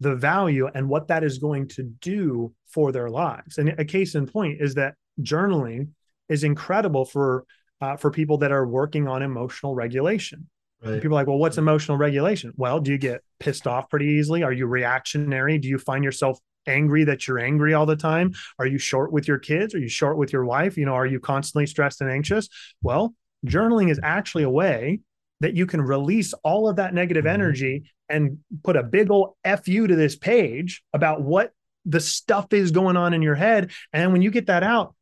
the 0.00 0.14
value 0.14 0.68
and 0.74 0.88
what 0.88 1.08
that 1.08 1.24
is 1.24 1.38
going 1.38 1.68
to 1.68 1.82
do 1.82 2.52
for 2.66 2.92
their 2.92 3.10
lives. 3.10 3.58
And 3.58 3.68
a 3.78 3.84
case 3.84 4.14
in 4.14 4.26
point 4.26 4.60
is 4.60 4.74
that 4.74 4.94
journaling 5.20 5.88
is 6.28 6.44
incredible 6.44 7.04
for 7.04 7.44
uh, 7.80 7.96
for 7.96 8.10
people 8.10 8.38
that 8.38 8.52
are 8.52 8.66
working 8.66 9.08
on 9.08 9.22
emotional 9.22 9.74
regulation. 9.74 10.48
Right. 10.84 11.00
People 11.00 11.16
are 11.16 11.20
like, 11.20 11.26
well, 11.26 11.38
what's 11.38 11.58
emotional 11.58 11.96
regulation? 11.96 12.52
Well, 12.56 12.80
do 12.80 12.92
you 12.92 12.98
get 12.98 13.22
pissed 13.40 13.66
off 13.66 13.88
pretty 13.88 14.06
easily? 14.06 14.42
Are 14.42 14.52
you 14.52 14.66
reactionary? 14.66 15.58
Do 15.58 15.68
you 15.68 15.78
find 15.78 16.04
yourself 16.04 16.38
angry 16.66 17.04
that 17.04 17.26
you're 17.26 17.38
angry 17.38 17.74
all 17.74 17.86
the 17.86 17.96
time? 17.96 18.32
Are 18.58 18.66
you 18.66 18.78
short 18.78 19.12
with 19.12 19.28
your 19.28 19.38
kids? 19.38 19.74
Are 19.74 19.78
you 19.78 19.88
short 19.88 20.16
with 20.16 20.32
your 20.32 20.44
wife? 20.44 20.76
You 20.76 20.86
know, 20.86 20.94
are 20.94 21.06
you 21.06 21.20
constantly 21.20 21.66
stressed 21.66 22.00
and 22.00 22.10
anxious? 22.10 22.48
Well, 22.82 23.14
journaling 23.46 23.90
is 23.90 24.00
actually 24.02 24.44
a 24.44 24.50
way 24.50 25.00
that 25.40 25.54
you 25.54 25.66
can 25.66 25.82
release 25.82 26.32
all 26.42 26.68
of 26.68 26.76
that 26.76 26.94
negative 26.94 27.24
mm-hmm. 27.24 27.34
energy 27.34 27.90
and 28.08 28.38
put 28.62 28.76
a 28.76 28.82
big 28.82 29.10
old 29.10 29.34
fu 29.64 29.86
to 29.86 29.96
this 29.96 30.16
page 30.16 30.82
about 30.92 31.22
what 31.22 31.52
the 31.86 32.00
stuff 32.00 32.52
is 32.52 32.70
going 32.70 32.96
on 32.96 33.12
in 33.14 33.22
your 33.22 33.34
head. 33.34 33.70
And 33.92 34.12
when 34.12 34.22
you 34.22 34.30
get 34.30 34.46
that 34.46 34.62
out, 34.62 34.94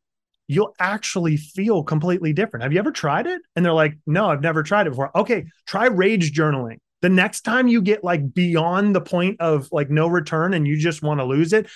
you'll 0.53 0.75
actually 0.79 1.37
feel 1.37 1.83
completely 1.83 2.33
different. 2.33 2.63
Have 2.63 2.73
you 2.73 2.79
ever 2.79 2.91
tried 2.91 3.27
it? 3.27 3.41
And 3.55 3.65
they're 3.65 3.73
like, 3.73 3.97
no, 4.05 4.27
I've 4.29 4.41
never 4.41 4.63
tried 4.63 4.87
it 4.87 4.91
before. 4.91 5.15
Okay, 5.17 5.45
try 5.65 5.87
rage 5.87 6.33
journaling. 6.33 6.77
The 7.01 7.09
next 7.09 7.41
time 7.41 7.67
you 7.67 7.81
get 7.81 8.03
like 8.03 8.33
beyond 8.33 8.95
the 8.95 9.01
point 9.01 9.41
of 9.41 9.67
like 9.71 9.89
no 9.89 10.07
return 10.07 10.53
and 10.53 10.67
you 10.67 10.77
just 10.77 11.01
want 11.01 11.19
to 11.19 11.25
lose 11.25 11.51
it, 11.51 11.67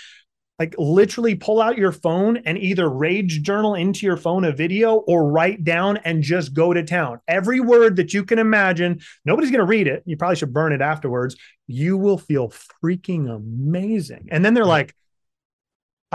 like 0.60 0.74
literally 0.78 1.36
pull 1.36 1.62
out 1.62 1.78
your 1.78 1.92
phone 1.92 2.38
and 2.38 2.58
either 2.58 2.90
rage 2.90 3.44
journal 3.44 3.76
into 3.76 4.06
your 4.06 4.18
phone 4.18 4.44
a 4.44 4.52
video 4.52 4.96
or 4.96 5.30
write 5.30 5.64
down 5.64 5.98
and 5.98 6.24
just 6.24 6.54
go 6.54 6.74
to 6.74 6.84
town. 6.84 7.20
Every 7.28 7.60
word 7.60 7.98
that 7.98 8.14
you 8.14 8.24
can 8.24 8.40
imagine, 8.40 9.02
nobody's 9.26 9.52
going 9.52 9.60
to 9.60 9.66
read 9.66 9.88
it. 9.88 10.02
You 10.06 10.18
probably 10.18 10.38
should 10.38 10.54
burn 10.54 10.74
it 10.74 10.82
afterwards. 10.82 11.36
You 11.68 11.98
will 11.98 12.18
feel 12.18 12.52
freaking 12.84 13.30
amazing. 13.30 14.30
And 14.32 14.44
then 14.44 14.54
they're 14.54 14.66
like, 14.66 14.96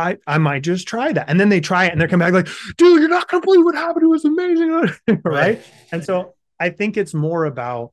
I, 0.02 0.16
I 0.26 0.38
might 0.38 0.62
just 0.62 0.88
try 0.88 1.12
that. 1.12 1.28
And 1.28 1.38
then 1.38 1.48
they 1.48 1.60
try 1.60 1.86
it 1.86 1.92
and 1.92 2.00
they 2.00 2.06
come 2.06 2.18
back 2.18 2.32
like, 2.32 2.48
dude, 2.76 3.00
you're 3.00 3.08
not 3.08 3.28
to 3.28 3.40
believe 3.40 3.64
what 3.64 3.74
happened. 3.74 4.04
It 4.04 4.08
was 4.08 4.24
amazing. 4.24 4.90
right? 5.24 5.62
And 5.92 6.04
so 6.04 6.34
I 6.58 6.70
think 6.70 6.96
it's 6.96 7.14
more 7.14 7.44
about 7.44 7.92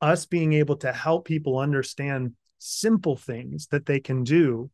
us 0.00 0.26
being 0.26 0.52
able 0.52 0.76
to 0.76 0.92
help 0.92 1.24
people 1.24 1.58
understand 1.58 2.32
simple 2.58 3.16
things 3.16 3.68
that 3.68 3.86
they 3.86 4.00
can 4.00 4.24
do 4.24 4.70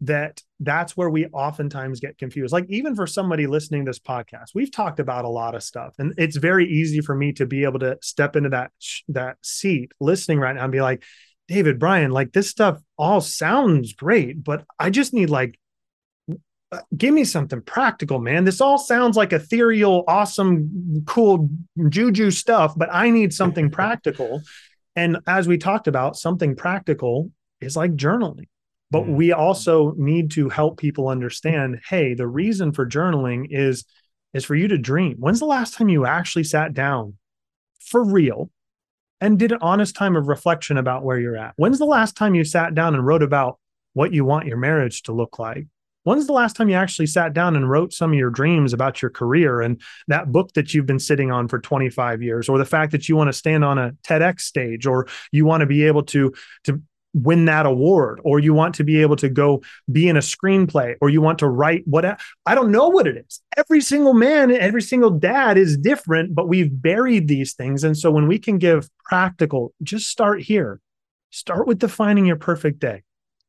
that 0.00 0.40
that's 0.60 0.96
where 0.96 1.10
we 1.10 1.26
oftentimes 1.26 1.98
get 1.98 2.16
confused 2.18 2.52
like 2.52 2.66
even 2.68 2.94
for 2.94 3.06
somebody 3.06 3.48
listening 3.48 3.84
to 3.84 3.88
this 3.88 3.98
podcast 3.98 4.54
we've 4.54 4.70
talked 4.70 5.00
about 5.00 5.24
a 5.24 5.28
lot 5.28 5.56
of 5.56 5.62
stuff 5.62 5.92
and 5.98 6.14
it's 6.16 6.36
very 6.36 6.68
easy 6.68 7.00
for 7.00 7.16
me 7.16 7.32
to 7.32 7.44
be 7.46 7.64
able 7.64 7.80
to 7.80 7.98
step 8.00 8.36
into 8.36 8.48
that 8.48 8.70
that 9.08 9.36
seat 9.42 9.90
listening 9.98 10.38
right 10.38 10.54
now 10.54 10.62
and 10.62 10.72
be 10.72 10.80
like 10.80 11.02
david 11.48 11.80
brian 11.80 12.12
like 12.12 12.32
this 12.32 12.48
stuff 12.48 12.80
all 12.96 13.20
sounds 13.20 13.92
great 13.92 14.44
but 14.44 14.64
i 14.78 14.88
just 14.88 15.12
need 15.12 15.30
like 15.30 15.58
give 16.96 17.14
me 17.14 17.24
something 17.24 17.62
practical, 17.62 18.18
man. 18.18 18.44
This 18.44 18.60
all 18.60 18.78
sounds 18.78 19.16
like 19.16 19.32
ethereal, 19.32 20.04
awesome, 20.06 21.02
cool 21.06 21.48
juju 21.88 22.30
stuff, 22.30 22.74
but 22.76 22.88
I 22.92 23.10
need 23.10 23.32
something 23.32 23.70
practical. 23.72 24.42
And 24.94 25.18
as 25.26 25.48
we 25.48 25.58
talked 25.58 25.88
about, 25.88 26.16
something 26.16 26.56
practical 26.56 27.30
is 27.60 27.76
like 27.76 27.96
journaling. 27.96 28.48
But 28.90 29.04
mm. 29.04 29.14
we 29.16 29.32
also 29.32 29.94
need 29.96 30.30
to 30.32 30.48
help 30.48 30.78
people 30.78 31.08
understand, 31.08 31.80
hey, 31.88 32.14
the 32.14 32.26
reason 32.26 32.72
for 32.72 32.86
journaling 32.86 33.46
is 33.50 33.84
is 34.34 34.44
for 34.44 34.54
you 34.54 34.68
to 34.68 34.76
dream. 34.76 35.16
When's 35.18 35.38
the 35.38 35.46
last 35.46 35.74
time 35.74 35.88
you 35.88 36.04
actually 36.04 36.44
sat 36.44 36.74
down 36.74 37.14
for 37.80 38.04
real 38.04 38.50
and 39.22 39.38
did 39.38 39.52
an 39.52 39.58
honest 39.62 39.96
time 39.96 40.16
of 40.16 40.28
reflection 40.28 40.76
about 40.76 41.02
where 41.02 41.18
you're 41.18 41.36
at? 41.36 41.54
When's 41.56 41.78
the 41.78 41.86
last 41.86 42.14
time 42.14 42.34
you 42.34 42.44
sat 42.44 42.74
down 42.74 42.94
and 42.94 43.06
wrote 43.06 43.22
about 43.22 43.58
what 43.94 44.12
you 44.12 44.26
want 44.26 44.46
your 44.46 44.58
marriage 44.58 45.02
to 45.04 45.12
look 45.12 45.38
like? 45.38 45.66
When's 46.08 46.26
the 46.26 46.32
last 46.32 46.56
time 46.56 46.70
you 46.70 46.74
actually 46.74 47.06
sat 47.06 47.34
down 47.34 47.54
and 47.54 47.68
wrote 47.68 47.92
some 47.92 48.12
of 48.12 48.18
your 48.18 48.30
dreams 48.30 48.72
about 48.72 49.02
your 49.02 49.10
career 49.10 49.60
and 49.60 49.78
that 50.06 50.32
book 50.32 50.54
that 50.54 50.72
you've 50.72 50.86
been 50.86 50.98
sitting 50.98 51.30
on 51.30 51.48
for 51.48 51.58
25 51.58 52.22
years, 52.22 52.48
or 52.48 52.56
the 52.56 52.64
fact 52.64 52.92
that 52.92 53.10
you 53.10 53.14
want 53.14 53.28
to 53.28 53.32
stand 53.34 53.62
on 53.62 53.76
a 53.76 53.92
TEDx 54.04 54.40
stage, 54.40 54.86
or 54.86 55.06
you 55.32 55.44
want 55.44 55.60
to 55.60 55.66
be 55.66 55.84
able 55.84 56.02
to 56.04 56.32
to 56.64 56.80
win 57.12 57.44
that 57.44 57.66
award, 57.66 58.20
or 58.24 58.38
you 58.38 58.54
want 58.54 58.74
to 58.76 58.84
be 58.84 59.02
able 59.02 59.16
to 59.16 59.28
go 59.28 59.62
be 59.92 60.08
in 60.08 60.16
a 60.16 60.20
screenplay, 60.20 60.94
or 61.02 61.10
you 61.10 61.20
want 61.20 61.40
to 61.40 61.46
write 61.46 61.82
what 61.84 62.06
I 62.46 62.54
don't 62.54 62.70
know 62.70 62.88
what 62.88 63.06
it 63.06 63.18
is. 63.26 63.42
Every 63.58 63.82
single 63.82 64.14
man, 64.14 64.50
every 64.50 64.80
single 64.80 65.10
dad 65.10 65.58
is 65.58 65.76
different, 65.76 66.34
but 66.34 66.48
we've 66.48 66.70
buried 66.72 67.28
these 67.28 67.52
things. 67.52 67.84
And 67.84 67.94
so 67.98 68.10
when 68.10 68.28
we 68.28 68.38
can 68.38 68.56
give 68.56 68.88
practical, 69.04 69.74
just 69.82 70.08
start 70.08 70.40
here. 70.40 70.80
Start 71.28 71.66
with 71.66 71.78
defining 71.78 72.24
your 72.24 72.36
perfect 72.36 72.78
day 72.78 73.02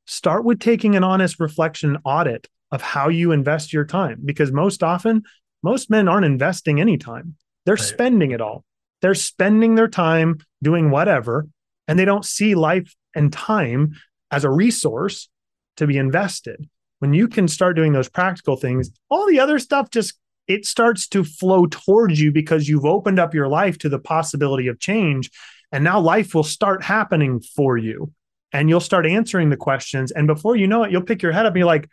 start 0.09 0.43
with 0.43 0.59
taking 0.59 0.95
an 0.95 1.03
honest 1.03 1.39
reflection 1.39 1.97
audit 2.03 2.47
of 2.71 2.81
how 2.81 3.09
you 3.09 3.31
invest 3.31 3.71
your 3.71 3.85
time 3.85 4.19
because 4.25 4.51
most 4.51 4.81
often 4.83 5.23
most 5.61 5.89
men 5.89 6.07
aren't 6.07 6.25
investing 6.25 6.81
any 6.81 6.97
time. 6.97 7.35
They're 7.65 7.75
right. 7.75 7.83
spending 7.83 8.31
it 8.31 8.41
all. 8.41 8.63
They're 9.01 9.15
spending 9.15 9.75
their 9.75 9.87
time 9.87 10.39
doing 10.63 10.89
whatever 10.89 11.47
and 11.87 11.97
they 11.97 12.05
don't 12.05 12.25
see 12.25 12.55
life 12.55 12.95
and 13.15 13.31
time 13.31 13.95
as 14.31 14.43
a 14.43 14.49
resource 14.49 15.29
to 15.77 15.87
be 15.87 15.97
invested. 15.97 16.67
When 16.99 17.13
you 17.13 17.27
can 17.27 17.47
start 17.47 17.75
doing 17.75 17.93
those 17.93 18.09
practical 18.09 18.55
things 18.55 18.91
all 19.09 19.27
the 19.27 19.39
other 19.39 19.59
stuff 19.59 19.91
just 19.91 20.15
it 20.47 20.65
starts 20.65 21.07
to 21.09 21.23
flow 21.23 21.67
towards 21.67 22.19
you 22.19 22.31
because 22.31 22.67
you've 22.67 22.85
opened 22.85 23.19
up 23.19 23.35
your 23.35 23.47
life 23.47 23.77
to 23.77 23.89
the 23.89 23.99
possibility 23.99 24.67
of 24.67 24.79
change 24.79 25.29
and 25.71 25.83
now 25.83 25.99
life 25.99 26.33
will 26.33 26.43
start 26.43 26.83
happening 26.83 27.39
for 27.39 27.77
you 27.77 28.11
and 28.51 28.69
you'll 28.69 28.79
start 28.79 29.05
answering 29.05 29.49
the 29.49 29.57
questions. 29.57 30.11
And 30.11 30.27
before 30.27 30.55
you 30.55 30.67
know 30.67 30.83
it, 30.83 30.91
you'll 30.91 31.03
pick 31.03 31.21
your 31.21 31.31
head 31.31 31.45
up 31.45 31.51
and 31.51 31.55
be 31.55 31.63
like, 31.63 31.89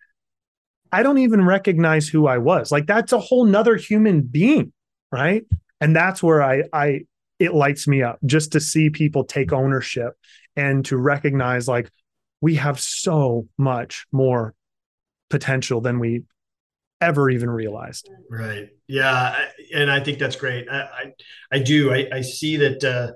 I 0.92 1.02
don't 1.02 1.18
even 1.18 1.44
recognize 1.44 2.08
who 2.08 2.26
I 2.26 2.38
was. 2.38 2.72
Like 2.72 2.86
that's 2.86 3.12
a 3.12 3.18
whole 3.18 3.44
nother 3.44 3.76
human 3.76 4.22
being. 4.22 4.72
Right. 5.12 5.44
And 5.80 5.94
that's 5.94 6.22
where 6.22 6.42
I, 6.42 6.62
I, 6.72 7.00
it 7.38 7.54
lights 7.54 7.86
me 7.86 8.02
up 8.02 8.18
just 8.24 8.52
to 8.52 8.60
see 8.60 8.90
people 8.90 9.24
take 9.24 9.52
ownership 9.52 10.14
and 10.56 10.84
to 10.86 10.96
recognize 10.96 11.68
like 11.68 11.90
we 12.40 12.54
have 12.54 12.80
so 12.80 13.46
much 13.58 14.06
more 14.10 14.54
potential 15.28 15.80
than 15.80 15.98
we 15.98 16.22
ever 17.00 17.28
even 17.28 17.50
realized. 17.50 18.08
Right. 18.30 18.70
Yeah. 18.86 19.36
And 19.74 19.90
I 19.90 20.00
think 20.00 20.18
that's 20.18 20.36
great. 20.36 20.66
I, 20.70 20.80
I, 20.80 21.12
I 21.52 21.58
do. 21.58 21.92
I, 21.92 22.08
I 22.12 22.20
see 22.22 22.56
that, 22.56 22.82
uh, 22.82 23.12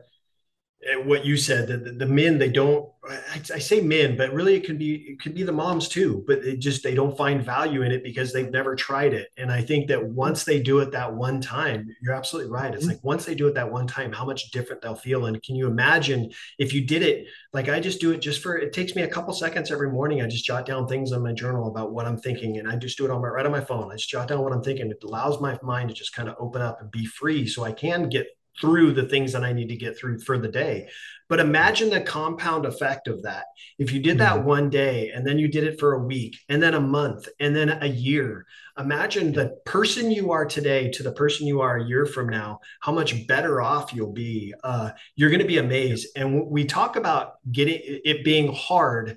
what 1.04 1.26
you 1.26 1.36
said 1.36 1.68
that 1.68 1.84
the, 1.84 1.92
the, 1.92 2.06
men 2.06 2.38
they 2.38 2.48
don't 2.48 2.88
I, 3.06 3.42
I, 3.54 3.58
say 3.58 3.82
men 3.82 4.16
but 4.16 4.32
really 4.32 4.54
it 4.54 4.64
could 4.64 4.78
be 4.78 4.94
it 4.94 5.20
could 5.20 5.34
be 5.34 5.42
the 5.42 5.52
moms 5.52 5.88
too 5.88 6.24
but 6.26 6.38
it 6.38 6.58
just 6.58 6.82
they 6.82 6.94
don't 6.94 7.16
find 7.18 7.44
value 7.44 7.82
in 7.82 7.92
it 7.92 8.02
because 8.02 8.32
they've 8.32 8.50
never 8.50 8.74
tried 8.74 9.12
it. 9.12 9.28
And 9.36 9.52
i 9.52 9.60
think 9.60 9.88
that 9.88 10.02
once 10.02 10.44
they 10.44 10.58
do 10.58 10.78
it 10.78 10.90
that 10.92 11.12
one 11.12 11.42
time 11.42 11.94
you're 12.00 12.14
absolutely 12.14 12.50
right. 12.50 12.72
It's 12.72 12.84
mm-hmm. 12.84 12.94
like 12.94 13.04
once 13.04 13.26
they 13.26 13.34
do 13.34 13.46
it 13.46 13.54
that 13.54 13.70
one 13.70 13.86
time 13.86 14.10
how 14.10 14.24
much 14.24 14.50
different 14.52 14.80
they'll 14.80 14.94
feel. 14.94 15.26
And 15.26 15.42
can 15.42 15.54
you 15.54 15.66
imagine 15.66 16.30
if 16.58 16.72
you 16.72 16.86
did 16.86 17.02
it 17.02 17.26
like 17.52 17.68
i 17.68 17.78
just 17.78 18.00
do 18.00 18.12
it 18.12 18.22
just 18.22 18.42
for 18.42 18.56
it 18.56 18.72
takes 18.72 18.94
me 18.94 19.02
a 19.02 19.08
couple 19.08 19.34
seconds 19.34 19.70
every 19.70 19.90
morning. 19.90 20.22
I 20.22 20.28
just 20.28 20.46
jot 20.46 20.64
down 20.64 20.88
things 20.88 21.12
on 21.12 21.22
my 21.22 21.32
journal 21.32 21.68
about 21.68 21.92
what 21.92 22.06
i'm 22.06 22.18
thinking 22.18 22.56
and 22.56 22.70
i 22.70 22.76
just 22.76 22.96
do 22.96 23.04
it 23.04 23.10
on 23.10 23.20
my 23.20 23.28
right 23.28 23.44
on 23.44 23.52
my 23.52 23.60
phone. 23.60 23.92
I 23.92 23.96
just 23.96 24.08
jot 24.08 24.28
down 24.28 24.42
what 24.42 24.52
i'm 24.52 24.62
thinking. 24.62 24.90
It 24.90 25.04
allows 25.04 25.42
my 25.42 25.58
mind 25.62 25.90
to 25.90 25.94
just 25.94 26.14
kind 26.14 26.28
of 26.30 26.36
open 26.38 26.62
up 26.62 26.80
and 26.80 26.90
be 26.90 27.04
free 27.04 27.46
so 27.46 27.64
i 27.64 27.72
can 27.72 28.08
get 28.08 28.28
through 28.60 28.92
the 28.92 29.08
things 29.08 29.32
that 29.32 29.44
I 29.44 29.52
need 29.52 29.68
to 29.68 29.76
get 29.76 29.98
through 29.98 30.20
for 30.20 30.38
the 30.38 30.48
day. 30.48 30.88
But 31.28 31.40
imagine 31.40 31.90
the 31.90 32.00
compound 32.00 32.66
effect 32.66 33.06
of 33.06 33.22
that. 33.22 33.46
If 33.78 33.92
you 33.92 34.00
did 34.00 34.18
that 34.18 34.38
mm-hmm. 34.38 34.48
one 34.48 34.68
day 34.68 35.12
and 35.14 35.24
then 35.24 35.38
you 35.38 35.46
did 35.46 35.62
it 35.62 35.78
for 35.78 35.92
a 35.92 36.04
week 36.04 36.36
and 36.48 36.60
then 36.60 36.74
a 36.74 36.80
month 36.80 37.28
and 37.38 37.54
then 37.54 37.68
a 37.68 37.86
year, 37.86 38.46
imagine 38.76 39.32
the 39.32 39.56
person 39.64 40.10
you 40.10 40.32
are 40.32 40.44
today 40.44 40.90
to 40.90 41.04
the 41.04 41.12
person 41.12 41.46
you 41.46 41.60
are 41.60 41.76
a 41.76 41.84
year 41.84 42.04
from 42.04 42.28
now, 42.28 42.58
how 42.80 42.90
much 42.90 43.28
better 43.28 43.60
off 43.62 43.94
you'll 43.94 44.12
be. 44.12 44.52
Uh, 44.64 44.90
you're 45.14 45.30
going 45.30 45.40
to 45.40 45.46
be 45.46 45.58
amazed. 45.58 46.08
And 46.16 46.46
we 46.48 46.64
talk 46.64 46.96
about 46.96 47.34
getting 47.50 47.80
it 47.84 48.24
being 48.24 48.52
hard 48.52 49.16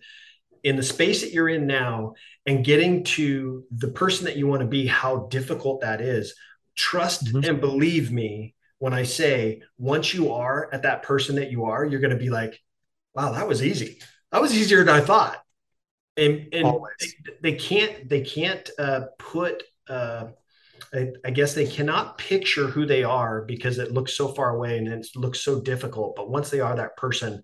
in 0.63 0.75
the 0.75 0.83
space 0.83 1.21
that 1.21 1.31
you're 1.31 1.49
in 1.49 1.65
now 1.65 2.13
and 2.45 2.63
getting 2.63 3.03
to 3.03 3.63
the 3.71 3.89
person 3.89 4.25
that 4.25 4.37
you 4.37 4.45
want 4.45 4.61
to 4.61 4.67
be, 4.67 4.85
how 4.85 5.27
difficult 5.31 5.81
that 5.81 5.99
is. 5.99 6.35
Trust 6.75 7.25
mm-hmm. 7.25 7.49
and 7.49 7.59
believe 7.59 8.11
me 8.11 8.53
when 8.83 8.91
I 8.91 9.03
say 9.03 9.61
once 9.77 10.13
you 10.13 10.33
are 10.33 10.67
at 10.73 10.81
that 10.81 11.03
person 11.03 11.37
that 11.37 11.49
you 11.49 11.63
are, 11.63 11.85
you're 11.85 12.01
going 12.01 12.11
to 12.11 12.17
be 12.17 12.29
like, 12.29 12.59
wow, 13.15 13.31
that 13.31 13.47
was 13.47 13.63
easy. 13.63 13.99
That 14.33 14.41
was 14.41 14.53
easier 14.53 14.83
than 14.83 14.93
I 14.93 14.99
thought. 14.99 15.41
And, 16.17 16.49
and 16.51 16.81
they, 16.99 17.07
they, 17.41 17.53
can't, 17.53 18.09
they 18.09 18.19
can't 18.19 18.69
uh, 18.77 19.03
put, 19.17 19.63
uh, 19.87 20.25
I, 20.93 21.11
I, 21.23 21.31
guess 21.31 21.53
they 21.53 21.65
cannot 21.65 22.17
picture 22.17 22.67
who 22.67 22.85
they 22.85 23.05
are 23.05 23.43
because 23.43 23.79
it 23.79 23.93
looks 23.93 24.17
so 24.17 24.33
far 24.33 24.53
away 24.53 24.77
and 24.77 24.89
it 24.89 25.07
looks 25.15 25.39
so 25.39 25.61
difficult. 25.61 26.17
But 26.17 26.29
once 26.29 26.49
they 26.49 26.59
are 26.59 26.75
that 26.75 26.97
person, 26.97 27.41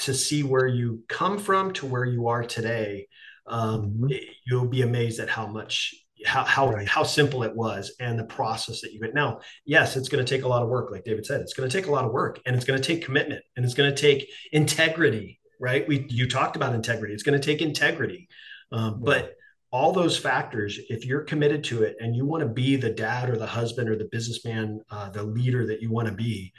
to 0.00 0.12
see 0.12 0.42
where 0.42 0.66
you 0.66 1.04
come 1.08 1.38
from 1.38 1.72
to 1.72 1.86
where 1.86 2.04
you 2.04 2.28
are 2.28 2.44
today, 2.44 3.08
um, 3.46 3.94
mm-hmm. 3.94 4.12
you'll 4.44 4.68
be 4.68 4.82
amazed 4.82 5.20
at 5.20 5.30
how 5.30 5.46
much 5.46 5.94
how 6.24 6.44
how 6.44 6.70
right. 6.70 6.88
how 6.88 7.02
simple 7.02 7.42
it 7.42 7.54
was 7.54 7.92
and 8.00 8.18
the 8.18 8.24
process 8.24 8.80
that 8.80 8.92
you 8.92 9.00
get 9.00 9.14
now 9.14 9.38
yes 9.64 9.96
it's 9.96 10.08
going 10.08 10.24
to 10.24 10.34
take 10.34 10.44
a 10.44 10.48
lot 10.48 10.62
of 10.62 10.68
work 10.68 10.90
like 10.90 11.04
david 11.04 11.26
said. 11.26 11.40
It's 11.40 11.52
going 11.52 11.68
to 11.68 11.76
take 11.76 11.88
a 11.88 11.92
lot 11.92 12.04
of 12.04 12.12
work 12.12 12.40
and 12.46 12.56
it's 12.56 12.64
going 12.64 12.80
to 12.80 12.86
take 12.86 13.04
commitment 13.04 13.44
and 13.56 13.64
it's 13.64 13.74
going 13.74 13.94
to 13.94 14.00
take 14.00 14.28
integrity 14.52 15.40
right? 15.58 15.86
We 15.86 16.06
you 16.08 16.28
talked 16.28 16.56
about 16.56 16.74
integrity. 16.74 17.14
It's 17.14 17.22
going 17.22 17.40
to 17.40 17.44
take 17.44 17.62
integrity. 17.62 18.28
Um, 18.72 19.00
but 19.00 19.34
all 19.70 19.92
those 19.92 20.16
factors 20.16 20.78
if 20.88 21.04
you're 21.04 21.22
committed 21.22 21.62
to 21.64 21.82
it 21.82 21.96
and 22.00 22.14
you 22.14 22.24
want 22.24 22.40
to 22.42 22.48
be 22.48 22.76
the 22.76 22.90
dad 22.90 23.28
or 23.28 23.36
the 23.36 23.46
husband 23.46 23.88
or 23.88 23.96
the 23.96 24.08
businessman 24.10 24.80
uh, 24.90 25.10
the 25.10 25.22
leader 25.22 25.66
that 25.66 25.82
you 25.82 25.90
want 25.90 26.06
to 26.06 26.14
be 26.14 26.52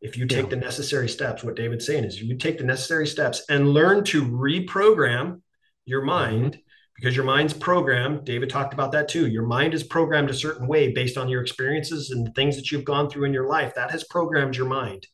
if 0.00 0.16
you 0.16 0.26
take 0.26 0.44
yeah. 0.44 0.50
the 0.50 0.56
necessary 0.56 1.08
steps 1.08 1.44
what 1.44 1.54
david's 1.54 1.86
saying 1.86 2.02
is 2.02 2.20
you 2.20 2.36
take 2.36 2.58
the 2.58 2.64
necessary 2.64 3.06
steps 3.06 3.42
and 3.48 3.72
learn 3.72 4.02
to 4.02 4.24
reprogram 4.24 5.40
your 5.86 6.02
mind 6.02 6.52
mm-hmm 6.52 6.60
because 7.00 7.16
your 7.16 7.24
mind's 7.24 7.54
programmed. 7.54 8.24
David 8.26 8.50
talked 8.50 8.74
about 8.74 8.92
that 8.92 9.08
too. 9.08 9.26
Your 9.26 9.46
mind 9.46 9.72
is 9.72 9.82
programmed 9.82 10.28
a 10.28 10.34
certain 10.34 10.66
way 10.66 10.92
based 10.92 11.16
on 11.16 11.30
your 11.30 11.40
experiences 11.40 12.10
and 12.10 12.26
the 12.26 12.30
things 12.32 12.56
that 12.56 12.70
you've 12.70 12.84
gone 12.84 13.08
through 13.08 13.24
in 13.24 13.32
your 13.32 13.48
life. 13.48 13.74
That 13.74 13.90
has 13.90 14.04
programmed 14.04 14.54
your 14.54 14.66
mind. 14.66 15.06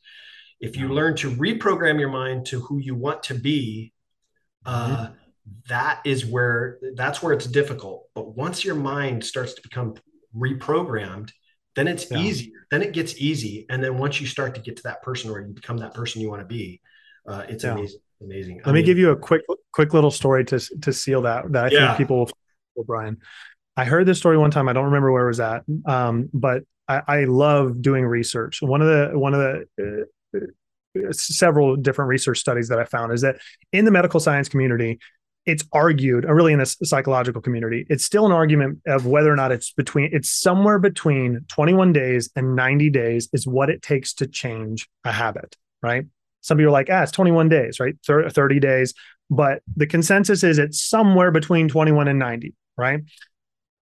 If 0.59 0.77
you 0.77 0.89
learn 0.89 1.15
to 1.17 1.31
reprogram 1.31 2.01
your 2.01 2.09
mind 2.09 2.47
to 2.47 2.61
who 2.61 2.79
you 2.79 2.97
want 2.97 3.23
to 3.25 3.35
be, 3.35 3.93
uh, 4.65 4.89
mm-hmm. 4.89 5.15
that 5.69 6.01
is 6.05 6.27
where 6.27 6.79
that's 6.97 7.23
where 7.23 7.33
it's 7.33 7.47
difficult. 7.47 8.09
But 8.15 8.35
once 8.35 8.65
your 8.65 8.75
mind 8.75 9.25
starts 9.25 9.55
to 9.55 9.63
become 9.63 9.95
reprogrammed, 10.35 11.31
then 11.77 11.87
it's 11.87 12.11
yeah. 12.11 12.19
easier. 12.19 12.67
Then 12.73 12.83
it 12.83 12.95
gets 12.95 13.17
easy. 13.19 13.65
And 13.71 13.85
then 13.85 13.97
once 13.97 14.21
you 14.21 14.27
start 14.27 14.57
to 14.57 14.61
get 14.61 14.77
to 14.79 14.83
that 14.85 15.03
person 15.03 15.31
where 15.31 15.41
you 15.41 15.53
become 15.53 15.77
that 15.79 15.95
person 15.95 16.21
you 16.21 16.31
want 16.31 16.41
to 16.41 16.47
be, 16.47 16.81
uh, 17.29 17.45
it's 17.49 17.63
yeah. 17.63 17.75
amazing 17.75 18.01
amazing. 18.23 18.59
Let 18.59 18.69
I 18.69 18.73
me 18.73 18.83
give 18.83 18.99
you 18.99 19.11
a 19.11 19.17
quick 19.17 19.43
quick 19.73 19.95
little 19.95 20.11
story 20.11 20.45
to 20.47 20.59
to 20.59 20.93
seal 20.93 21.23
that 21.23 21.53
that 21.53 21.67
I 21.67 21.69
yeah. 21.71 21.87
think 21.89 21.99
people 21.99 22.31
will 22.77 22.85
Brian. 22.85 23.19
I 23.77 23.85
heard 23.85 24.07
this 24.07 24.19
story 24.19 24.39
one 24.39 24.51
time. 24.51 24.69
I 24.69 24.73
don't 24.73 24.87
remember 24.87 25.13
where 25.13 25.25
it 25.25 25.29
was 25.29 25.41
at, 25.41 25.63
um, 25.87 26.31
but 26.33 26.63
I, 26.89 27.03
I, 27.07 27.25
love 27.25 27.83
doing 27.83 28.07
research. 28.07 28.63
One 28.63 28.81
of 28.81 28.89
the 28.89 29.19
one 29.19 29.35
of 29.35 29.41
the 29.41 30.07
uh, 30.35 30.39
uh, 31.09 31.13
several 31.13 31.77
different 31.77 32.09
research 32.09 32.39
studies 32.39 32.69
that 32.69 32.79
I 32.79 32.85
found 32.85 33.13
is 33.13 33.21
that 33.21 33.37
in 33.73 33.85
the 33.85 33.91
medical 33.91 34.21
science 34.21 34.49
community, 34.49 34.99
it's 35.45 35.65
argued, 35.73 36.25
or 36.25 36.35
really 36.35 36.53
in 36.53 36.59
the 36.59 36.67
psychological 36.67 37.41
community, 37.41 37.87
it's 37.89 38.05
still 38.05 38.27
an 38.27 38.33
argument 38.33 38.81
of 38.87 39.07
whether 39.07 39.33
or 39.33 39.37
not 39.37 39.53
it's 39.53 39.73
between 39.73 40.11
it's 40.13 40.31
somewhere 40.31 40.79
between 40.79 41.45
21 41.49 41.93
days 41.93 42.31
and 42.35 42.57
90 42.57 42.91
days 42.91 43.29
is 43.33 43.47
what 43.47 43.71
it 43.71 43.83
takes 43.83 44.15
to 44.15 44.27
change 44.27 44.89
a 45.05 45.13
habit, 45.13 45.57
right? 45.83 46.07
Some 46.47 46.59
people 46.59 46.69
are 46.69 46.73
like, 46.73 46.89
ah, 46.91 47.03
it's 47.03 47.13
21 47.13 47.49
days, 47.49 47.81
right? 47.81 47.95
30 48.07 48.61
days. 48.61 48.95
But 49.29 49.63
the 49.77 49.87
consensus 49.87 50.45
is 50.45 50.59
it's 50.59 50.81
somewhere 50.81 51.33
between 51.33 51.69
21 51.69 52.07
and 52.07 52.19
90, 52.19 52.55
right? 52.79 53.01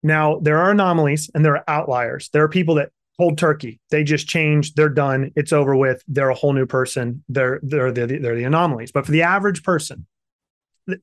Now, 0.02 0.38
there 0.40 0.58
are 0.58 0.70
anomalies 0.70 1.30
and 1.34 1.44
there 1.44 1.56
are 1.56 1.64
outliers. 1.68 2.30
There 2.32 2.42
are 2.42 2.48
people 2.48 2.76
that 2.76 2.90
hold 3.18 3.38
turkey. 3.38 3.80
They 3.90 4.04
just 4.04 4.26
change, 4.26 4.74
they're 4.74 4.88
done, 4.88 5.30
it's 5.36 5.52
over 5.52 5.76
with, 5.76 6.02
they're 6.08 6.30
a 6.30 6.34
whole 6.34 6.52
new 6.52 6.66
person. 6.66 7.22
They're 7.28 7.60
they're 7.62 7.92
the, 7.92 8.06
they're 8.06 8.36
the 8.36 8.44
anomalies. 8.44 8.92
But 8.92 9.06
for 9.06 9.12
the 9.12 9.22
average 9.22 9.62
person, 9.62 10.06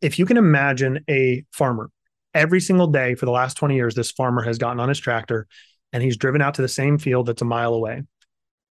if 0.01 0.19
you 0.19 0.25
can 0.25 0.37
imagine 0.37 1.03
a 1.09 1.45
farmer, 1.51 1.89
every 2.33 2.61
single 2.61 2.87
day 2.87 3.15
for 3.15 3.25
the 3.25 3.31
last 3.31 3.55
20 3.57 3.75
years, 3.75 3.95
this 3.95 4.11
farmer 4.11 4.41
has 4.43 4.57
gotten 4.57 4.79
on 4.79 4.89
his 4.89 4.99
tractor 4.99 5.47
and 5.93 6.01
he's 6.01 6.17
driven 6.17 6.41
out 6.41 6.55
to 6.55 6.61
the 6.61 6.67
same 6.67 6.97
field 6.97 7.27
that's 7.27 7.41
a 7.41 7.45
mile 7.45 7.73
away. 7.73 8.03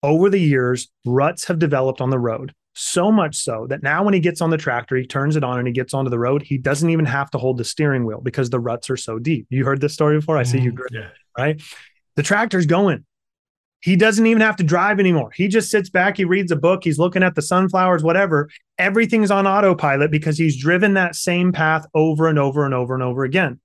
Over 0.02 0.30
the 0.30 0.40
years, 0.40 0.88
ruts 1.04 1.46
have 1.46 1.58
developed 1.58 2.00
on 2.00 2.10
the 2.10 2.18
road. 2.18 2.54
So 2.80 3.10
much 3.10 3.34
so 3.34 3.66
that 3.70 3.82
now 3.82 4.04
when 4.04 4.14
he 4.14 4.20
gets 4.20 4.40
on 4.40 4.50
the 4.50 4.56
tractor, 4.56 4.94
he 4.94 5.04
turns 5.04 5.34
it 5.34 5.42
on 5.42 5.58
and 5.58 5.66
he 5.66 5.74
gets 5.74 5.94
onto 5.94 6.10
the 6.10 6.18
road. 6.18 6.42
He 6.44 6.58
doesn't 6.58 6.88
even 6.88 7.06
have 7.06 7.28
to 7.32 7.38
hold 7.38 7.58
the 7.58 7.64
steering 7.64 8.04
wheel 8.04 8.20
because 8.20 8.50
the 8.50 8.60
ruts 8.60 8.88
are 8.88 8.96
so 8.96 9.18
deep. 9.18 9.48
You 9.50 9.64
heard 9.64 9.80
this 9.80 9.94
story 9.94 10.16
before? 10.16 10.38
I 10.38 10.44
see 10.44 10.60
you, 10.60 10.70
mm-hmm. 10.70 10.94
yeah. 10.94 11.08
right? 11.36 11.60
The 12.14 12.22
tractor's 12.22 12.66
going. 12.66 13.04
He 13.80 13.96
doesn't 13.96 14.24
even 14.24 14.42
have 14.42 14.54
to 14.56 14.62
drive 14.62 15.00
anymore. 15.00 15.32
He 15.34 15.48
just 15.48 15.72
sits 15.72 15.90
back, 15.90 16.16
he 16.16 16.24
reads 16.24 16.52
a 16.52 16.56
book, 16.56 16.84
he's 16.84 17.00
looking 17.00 17.24
at 17.24 17.34
the 17.34 17.42
sunflowers, 17.42 18.04
whatever. 18.04 18.48
Everything's 18.78 19.32
on 19.32 19.44
autopilot 19.44 20.12
because 20.12 20.38
he's 20.38 20.56
driven 20.56 20.94
that 20.94 21.16
same 21.16 21.50
path 21.50 21.84
over 21.94 22.28
and 22.28 22.38
over 22.38 22.64
and 22.64 22.74
over 22.74 22.94
and 22.94 23.02
over 23.02 23.24
again. 23.24 23.58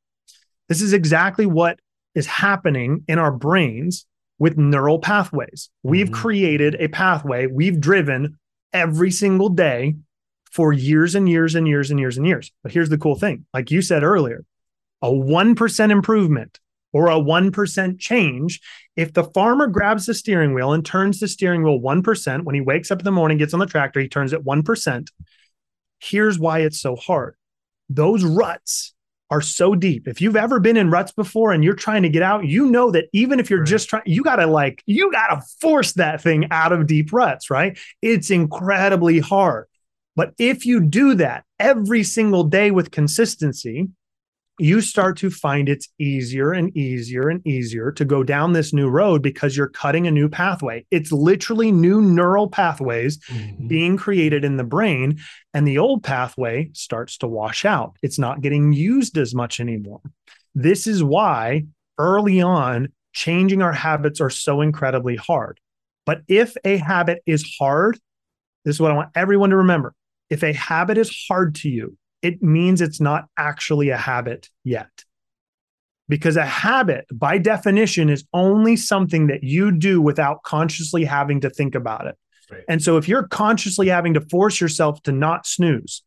This 0.69 0.81
is 0.81 0.91
exactly 0.91 1.45
what 1.45 1.79
is 2.15 2.25
happening 2.25 3.03
in 3.07 3.19
our 3.19 3.31
brains 3.31 4.07
with 4.39 4.57
neural 4.57 4.97
pathways. 4.97 5.69
We've 5.83 6.07
mm-hmm. 6.07 6.15
created 6.15 6.77
a 6.79 6.87
pathway, 6.87 7.45
we've 7.45 7.79
driven 7.79 8.39
every 8.73 9.11
single 9.11 9.49
day 9.49 9.95
for 10.51 10.73
years 10.73 11.15
and 11.15 11.29
years 11.29 11.55
and 11.55 11.67
years 11.67 11.91
and 11.91 11.99
years 11.99 12.17
and 12.17 12.27
years. 12.27 12.51
But 12.61 12.71
here's 12.71 12.89
the 12.89 12.97
cool 12.97 13.15
thing 13.15 13.45
like 13.53 13.71
you 13.71 13.81
said 13.81 14.03
earlier, 14.03 14.45
a 15.01 15.07
1% 15.07 15.91
improvement 15.91 16.59
or 16.93 17.07
a 17.07 17.15
1% 17.15 17.99
change, 17.99 18.61
if 18.95 19.13
the 19.13 19.23
farmer 19.23 19.67
grabs 19.67 20.05
the 20.05 20.13
steering 20.13 20.53
wheel 20.53 20.73
and 20.73 20.85
turns 20.85 21.19
the 21.19 21.27
steering 21.27 21.63
wheel 21.63 21.79
1%, 21.79 22.43
when 22.43 22.55
he 22.55 22.61
wakes 22.61 22.91
up 22.91 22.99
in 22.99 23.05
the 23.05 23.11
morning, 23.11 23.39
gets 23.39 23.53
on 23.53 23.59
the 23.59 23.65
tractor, 23.65 23.99
he 23.99 24.07
turns 24.07 24.31
it 24.31 24.45
1%. 24.45 25.07
Here's 25.99 26.37
why 26.37 26.59
it's 26.59 26.79
so 26.79 26.95
hard. 26.95 27.35
Those 27.89 28.23
ruts 28.23 28.93
are 29.33 29.41
so 29.41 29.73
deep. 29.73 30.07
If 30.07 30.21
you've 30.21 30.35
ever 30.35 30.59
been 30.59 30.77
in 30.77 30.91
ruts 30.91 31.11
before 31.11 31.53
and 31.53 31.63
you're 31.63 31.73
trying 31.73 32.03
to 32.03 32.09
get 32.09 32.21
out, 32.21 32.45
you 32.45 32.69
know 32.69 32.91
that 32.91 33.05
even 33.13 33.39
if 33.39 33.49
you're 33.49 33.61
right. 33.61 33.67
just 33.67 33.89
trying, 33.89 34.03
you 34.05 34.21
got 34.21 34.35
to 34.35 34.45
like, 34.45 34.83
you 34.85 35.11
got 35.11 35.27
to 35.29 35.41
force 35.59 35.93
that 35.93 36.21
thing 36.21 36.49
out 36.51 36.71
of 36.71 36.85
deep 36.85 37.11
ruts, 37.11 37.49
right? 37.49 37.75
It's 38.03 38.29
incredibly 38.29 39.19
hard. 39.19 39.65
But 40.15 40.33
if 40.37 40.67
you 40.67 40.81
do 40.81 41.15
that 41.15 41.45
every 41.57 42.03
single 42.03 42.43
day 42.43 42.69
with 42.69 42.91
consistency, 42.91 43.87
you 44.59 44.81
start 44.81 45.17
to 45.17 45.29
find 45.29 45.67
it's 45.67 45.89
easier 45.99 46.53
and 46.53 46.75
easier 46.77 47.27
and 47.27 47.45
easier 47.45 47.91
to 47.91 48.05
go 48.05 48.23
down 48.23 48.53
this 48.53 48.71
new 48.71 48.87
road 48.87 49.23
because 49.23 49.57
you're 49.57 49.69
cutting 49.69 50.05
a 50.05 50.11
new 50.11 50.29
pathway. 50.29 50.85
It's 50.91 51.11
literally 51.11 51.71
new 51.71 52.01
neural 52.01 52.47
pathways 52.47 53.17
mm-hmm. 53.17 53.67
being 53.67 53.97
created 53.97 54.45
in 54.45 54.57
the 54.57 54.63
brain, 54.63 55.19
and 55.53 55.67
the 55.67 55.79
old 55.79 56.03
pathway 56.03 56.69
starts 56.73 57.17
to 57.19 57.27
wash 57.27 57.65
out. 57.65 57.95
It's 58.03 58.19
not 58.19 58.41
getting 58.41 58.73
used 58.73 59.17
as 59.17 59.33
much 59.33 59.59
anymore. 59.59 60.01
This 60.53 60.85
is 60.85 61.03
why 61.03 61.65
early 61.97 62.41
on, 62.41 62.89
changing 63.13 63.61
our 63.61 63.73
habits 63.73 64.21
are 64.21 64.29
so 64.29 64.61
incredibly 64.61 65.15
hard. 65.15 65.59
But 66.05 66.21
if 66.27 66.55
a 66.63 66.77
habit 66.77 67.21
is 67.25 67.55
hard, 67.59 67.99
this 68.65 68.75
is 68.75 68.81
what 68.81 68.91
I 68.91 68.95
want 68.95 69.11
everyone 69.15 69.51
to 69.51 69.57
remember. 69.57 69.93
If 70.29 70.43
a 70.43 70.53
habit 70.53 70.97
is 70.97 71.25
hard 71.27 71.55
to 71.55 71.69
you, 71.69 71.97
it 72.23 72.41
means 72.41 72.81
it's 72.81 73.01
not 73.01 73.25
actually 73.37 73.89
a 73.89 73.97
habit 73.97 74.49
yet. 74.63 74.89
Because 76.09 76.37
a 76.37 76.45
habit, 76.45 77.05
by 77.13 77.37
definition, 77.37 78.09
is 78.09 78.25
only 78.33 78.75
something 78.75 79.27
that 79.27 79.43
you 79.43 79.71
do 79.71 80.01
without 80.01 80.43
consciously 80.43 81.03
having 81.03 81.41
to 81.41 81.49
think 81.49 81.75
about 81.75 82.07
it. 82.07 82.15
Right. 82.49 82.63
And 82.67 82.81
so 82.81 82.97
if 82.97 83.07
you're 83.07 83.27
consciously 83.27 83.89
having 83.89 84.13
to 84.15 84.21
force 84.21 84.59
yourself 84.59 85.01
to 85.03 85.11
not 85.11 85.45
snooze, 85.45 86.03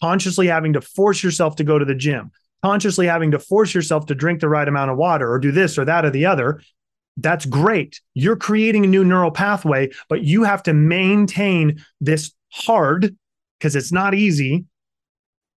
consciously 0.00 0.48
having 0.48 0.72
to 0.74 0.80
force 0.80 1.22
yourself 1.22 1.56
to 1.56 1.64
go 1.64 1.78
to 1.78 1.84
the 1.84 1.94
gym, 1.94 2.30
consciously 2.62 3.06
having 3.06 3.30
to 3.30 3.38
force 3.38 3.74
yourself 3.74 4.06
to 4.06 4.14
drink 4.14 4.40
the 4.40 4.48
right 4.48 4.68
amount 4.68 4.90
of 4.90 4.96
water 4.96 5.30
or 5.30 5.38
do 5.38 5.52
this 5.52 5.78
or 5.78 5.84
that 5.84 6.04
or 6.04 6.10
the 6.10 6.26
other, 6.26 6.60
that's 7.16 7.44
great. 7.44 8.00
You're 8.14 8.36
creating 8.36 8.84
a 8.84 8.88
new 8.88 9.04
neural 9.04 9.30
pathway, 9.30 9.90
but 10.08 10.22
you 10.22 10.44
have 10.44 10.62
to 10.64 10.72
maintain 10.72 11.84
this 12.00 12.32
hard 12.52 13.16
because 13.58 13.76
it's 13.76 13.92
not 13.92 14.14
easy 14.14 14.64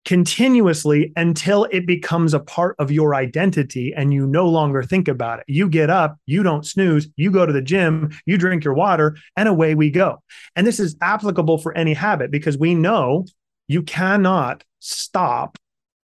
continuously 0.04 1.12
until 1.16 1.64
it 1.70 1.86
becomes 1.86 2.34
a 2.34 2.40
part 2.40 2.74
of 2.78 2.90
your 2.90 3.14
identity 3.14 3.94
and 3.94 4.12
you 4.12 4.26
no 4.26 4.48
longer 4.48 4.82
think 4.82 5.08
about 5.08 5.38
it. 5.38 5.44
You 5.46 5.68
get 5.68 5.90
up, 5.90 6.18
you 6.26 6.42
don't 6.42 6.66
snooze, 6.66 7.08
you 7.16 7.30
go 7.30 7.46
to 7.46 7.52
the 7.52 7.62
gym, 7.62 8.10
you 8.26 8.36
drink 8.36 8.64
your 8.64 8.74
water, 8.74 9.16
and 9.36 9.48
away 9.48 9.74
we 9.74 9.90
go. 9.90 10.22
And 10.56 10.66
this 10.66 10.80
is 10.80 10.96
applicable 11.00 11.58
for 11.58 11.76
any 11.76 11.94
habit 11.94 12.30
because 12.30 12.58
we 12.58 12.74
know 12.74 13.26
you 13.68 13.82
cannot 13.82 14.64
stop 14.80 15.56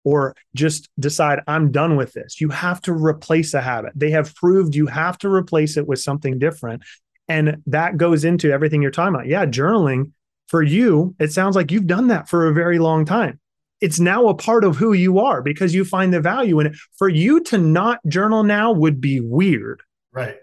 or 0.03 0.35
just 0.55 0.89
decide, 0.99 1.41
I'm 1.47 1.71
done 1.71 1.97
with 1.97 2.13
this. 2.13 2.39
You 2.39 2.49
have 2.49 2.81
to 2.81 2.93
replace 2.93 3.53
a 3.53 3.61
habit. 3.61 3.93
They 3.95 4.11
have 4.11 4.33
proved 4.35 4.75
you 4.75 4.87
have 4.87 5.17
to 5.19 5.29
replace 5.29 5.75
it 5.75 5.87
with 5.87 5.99
something 5.99 6.39
different. 6.39 6.83
And 7.27 7.61
that 7.65 7.97
goes 7.97 8.23
into 8.23 8.51
everything 8.51 8.81
you're 8.81 8.91
talking 8.91 9.15
about. 9.15 9.27
Yeah, 9.27 9.45
journaling 9.45 10.11
for 10.47 10.63
you, 10.63 11.13
it 11.19 11.33
sounds 11.33 11.57
like 11.57 11.71
you've 11.71 11.87
done 11.87 12.07
that 12.07 12.29
for 12.29 12.47
a 12.47 12.53
very 12.53 12.79
long 12.79 13.03
time 13.03 13.39
it's 13.79 13.99
now 13.99 14.27
a 14.27 14.35
part 14.35 14.63
of 14.63 14.75
who 14.75 14.93
you 14.93 15.19
are 15.19 15.41
because 15.41 15.73
you 15.73 15.85
find 15.85 16.13
the 16.13 16.21
value 16.21 16.59
in 16.59 16.67
it. 16.67 16.75
For 16.97 17.09
you 17.09 17.41
to 17.45 17.57
not 17.57 17.99
journal 18.07 18.43
now 18.43 18.71
would 18.71 18.99
be 18.99 19.19
weird. 19.19 19.81
Right. 20.11 20.37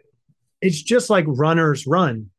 It's 0.61 0.81
just 0.81 1.11
like 1.11 1.24
runners 1.27 1.86
run. 1.86 2.31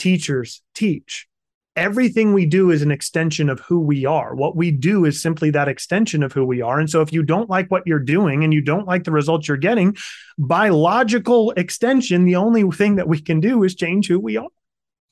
teachers 0.00 0.62
teach. 0.74 1.28
Everything 1.76 2.32
we 2.32 2.46
do 2.46 2.70
is 2.70 2.82
an 2.82 2.90
extension 2.90 3.48
of 3.48 3.60
who 3.60 3.78
we 3.78 4.04
are. 4.04 4.34
What 4.34 4.56
we 4.56 4.72
do 4.72 5.04
is 5.04 5.22
simply 5.22 5.50
that 5.50 5.68
extension 5.68 6.22
of 6.24 6.32
who 6.32 6.44
we 6.44 6.60
are. 6.60 6.80
And 6.80 6.90
so 6.90 7.00
if 7.00 7.12
you 7.12 7.22
don't 7.22 7.48
like 7.48 7.70
what 7.70 7.86
you're 7.86 8.00
doing 8.00 8.42
and 8.42 8.52
you 8.52 8.60
don't 8.60 8.88
like 8.88 9.04
the 9.04 9.12
results 9.12 9.46
you're 9.46 9.56
getting, 9.56 9.96
by 10.36 10.70
logical 10.70 11.52
extension, 11.52 12.24
the 12.24 12.36
only 12.36 12.68
thing 12.72 12.96
that 12.96 13.06
we 13.06 13.20
can 13.20 13.38
do 13.38 13.62
is 13.62 13.76
change 13.76 14.08
who 14.08 14.18
we 14.18 14.36
are. 14.36 14.48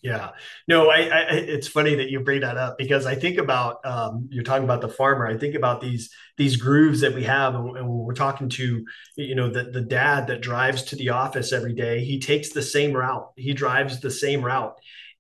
Yeah, 0.01 0.31
no, 0.69 0.91
I, 0.91 0.99
I, 0.99 1.23
it's 1.33 1.67
funny 1.67 1.97
that 1.97 2.09
you 2.09 2.21
bring 2.21 2.43
that 2.43 2.57
up 2.57 2.79
because 2.79 3.05
I 3.05 3.17
think 3.17 3.37
about 3.37 3.85
um, 3.85 4.29
you're 4.31 4.45
talking 4.45 4.63
about 4.63 4.81
the 4.81 4.89
farmer. 4.89 5.27
I 5.27 5.37
think 5.37 5.57
about 5.57 5.81
these 5.81 6.11
these 6.37 6.57
grooves 6.57 7.01
that 7.01 7.15
we 7.15 7.25
have, 7.25 7.57
and, 7.57 7.77
and 7.77 7.89
when 7.89 7.99
we're 8.07 8.15
talking 8.15 8.49
to 8.51 8.85
you 9.17 9.35
know 9.35 9.51
the 9.51 9.65
the 9.65 9.81
dad 9.81 10.29
that 10.29 10.41
drives 10.41 10.85
to 10.85 10.97
the 10.97 11.09
office 11.09 11.53
every 11.53 11.73
day, 11.75 12.05
he 12.05 12.21
takes 12.21 12.51
the 12.51 12.63
same 12.63 12.93
route. 12.93 13.33
He 13.37 13.55
drives 13.55 13.99
the 14.01 14.11
same 14.11 14.45
route, 14.45 14.77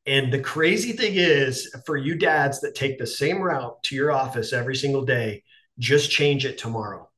and 0.06 0.32
the 0.32 0.38
crazy 0.38 0.92
thing 0.92 1.14
is, 1.16 1.74
for 1.84 1.96
you 1.96 2.14
dads 2.14 2.60
that 2.60 2.76
take 2.76 2.98
the 2.98 3.06
same 3.06 3.42
route 3.42 3.82
to 3.84 3.96
your 3.96 4.12
office 4.12 4.52
every 4.52 4.76
single 4.76 5.04
day, 5.04 5.42
just 5.80 6.08
change 6.08 6.46
it 6.46 6.56
tomorrow. 6.56 7.08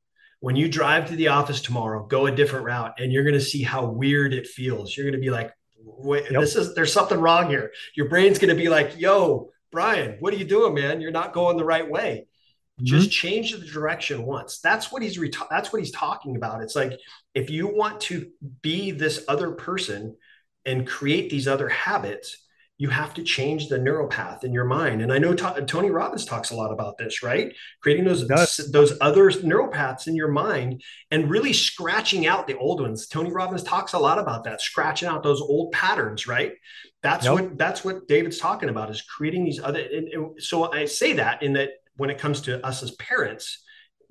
When 0.40 0.56
you 0.56 0.66
drive 0.68 1.08
to 1.08 1.16
the 1.16 1.28
office 1.28 1.60
tomorrow, 1.60 2.06
go 2.06 2.26
a 2.26 2.34
different 2.34 2.64
route, 2.64 2.94
and 2.98 3.12
you're 3.12 3.24
going 3.24 3.34
to 3.34 3.40
see 3.40 3.62
how 3.62 3.84
weird 3.84 4.32
it 4.32 4.46
feels. 4.46 4.96
You're 4.96 5.04
going 5.04 5.20
to 5.20 5.20
be 5.20 5.30
like, 5.30 5.52
wait, 5.84 6.30
yep. 6.30 6.40
this 6.40 6.56
is 6.56 6.74
there's 6.74 6.92
something 6.92 7.18
wrong 7.18 7.48
here. 7.48 7.72
Your 7.94 8.08
brain's 8.08 8.38
going 8.38 8.54
to 8.54 8.60
be 8.60 8.68
like, 8.68 8.98
yo, 8.98 9.50
Brian, 9.70 10.16
what 10.20 10.34
are 10.34 10.36
you 10.36 10.44
doing, 10.44 10.74
man? 10.74 11.00
You're 11.00 11.10
not 11.10 11.32
going 11.32 11.56
the 11.56 11.64
right 11.64 11.88
way. 11.88 12.26
Mm-hmm. 12.80 12.86
Just 12.86 13.10
change 13.10 13.52
the 13.52 13.58
direction 13.58 14.24
once. 14.24 14.60
That's 14.60 14.90
what 14.90 15.02
he's 15.02 15.18
re- 15.18 15.32
that's 15.50 15.72
what 15.72 15.80
he's 15.80 15.92
talking 15.92 16.36
about. 16.36 16.62
It's 16.62 16.76
like 16.76 16.98
if 17.34 17.50
you 17.50 17.68
want 17.68 18.00
to 18.02 18.30
be 18.62 18.90
this 18.90 19.24
other 19.28 19.52
person 19.52 20.16
and 20.64 20.86
create 20.86 21.30
these 21.30 21.48
other 21.48 21.68
habits, 21.68 22.36
you 22.80 22.88
have 22.88 23.12
to 23.12 23.22
change 23.22 23.68
the 23.68 23.76
neural 23.76 24.08
path 24.08 24.42
in 24.42 24.54
your 24.54 24.64
mind. 24.64 25.02
And 25.02 25.12
I 25.12 25.18
know 25.18 25.34
t- 25.34 25.64
Tony 25.66 25.90
Robbins 25.90 26.24
talks 26.24 26.50
a 26.50 26.56
lot 26.56 26.72
about 26.72 26.96
this, 26.96 27.22
right? 27.22 27.54
Creating 27.82 28.06
those 28.06 28.26
those 28.72 28.96
other 29.02 29.30
neural 29.42 29.68
paths 29.68 30.06
in 30.06 30.16
your 30.16 30.28
mind 30.28 30.82
and 31.10 31.28
really 31.28 31.52
scratching 31.52 32.26
out 32.26 32.46
the 32.46 32.56
old 32.56 32.80
ones. 32.80 33.06
Tony 33.06 33.30
Robbins 33.30 33.62
talks 33.64 33.92
a 33.92 33.98
lot 33.98 34.18
about 34.18 34.44
that, 34.44 34.62
scratching 34.62 35.08
out 35.10 35.22
those 35.22 35.42
old 35.42 35.72
patterns, 35.72 36.26
right? 36.26 36.54
That's 37.02 37.26
yep. 37.26 37.34
what 37.34 37.58
that's 37.58 37.84
what 37.84 38.08
David's 38.08 38.38
talking 38.38 38.70
about 38.70 38.88
is 38.88 39.02
creating 39.02 39.44
these 39.44 39.60
other. 39.60 39.80
And, 39.80 40.08
and 40.08 40.42
so 40.42 40.72
I 40.72 40.86
say 40.86 41.12
that 41.12 41.42
in 41.42 41.52
that 41.52 41.72
when 41.98 42.08
it 42.08 42.16
comes 42.16 42.40
to 42.42 42.64
us 42.64 42.82
as 42.82 42.92
parents, 42.92 43.62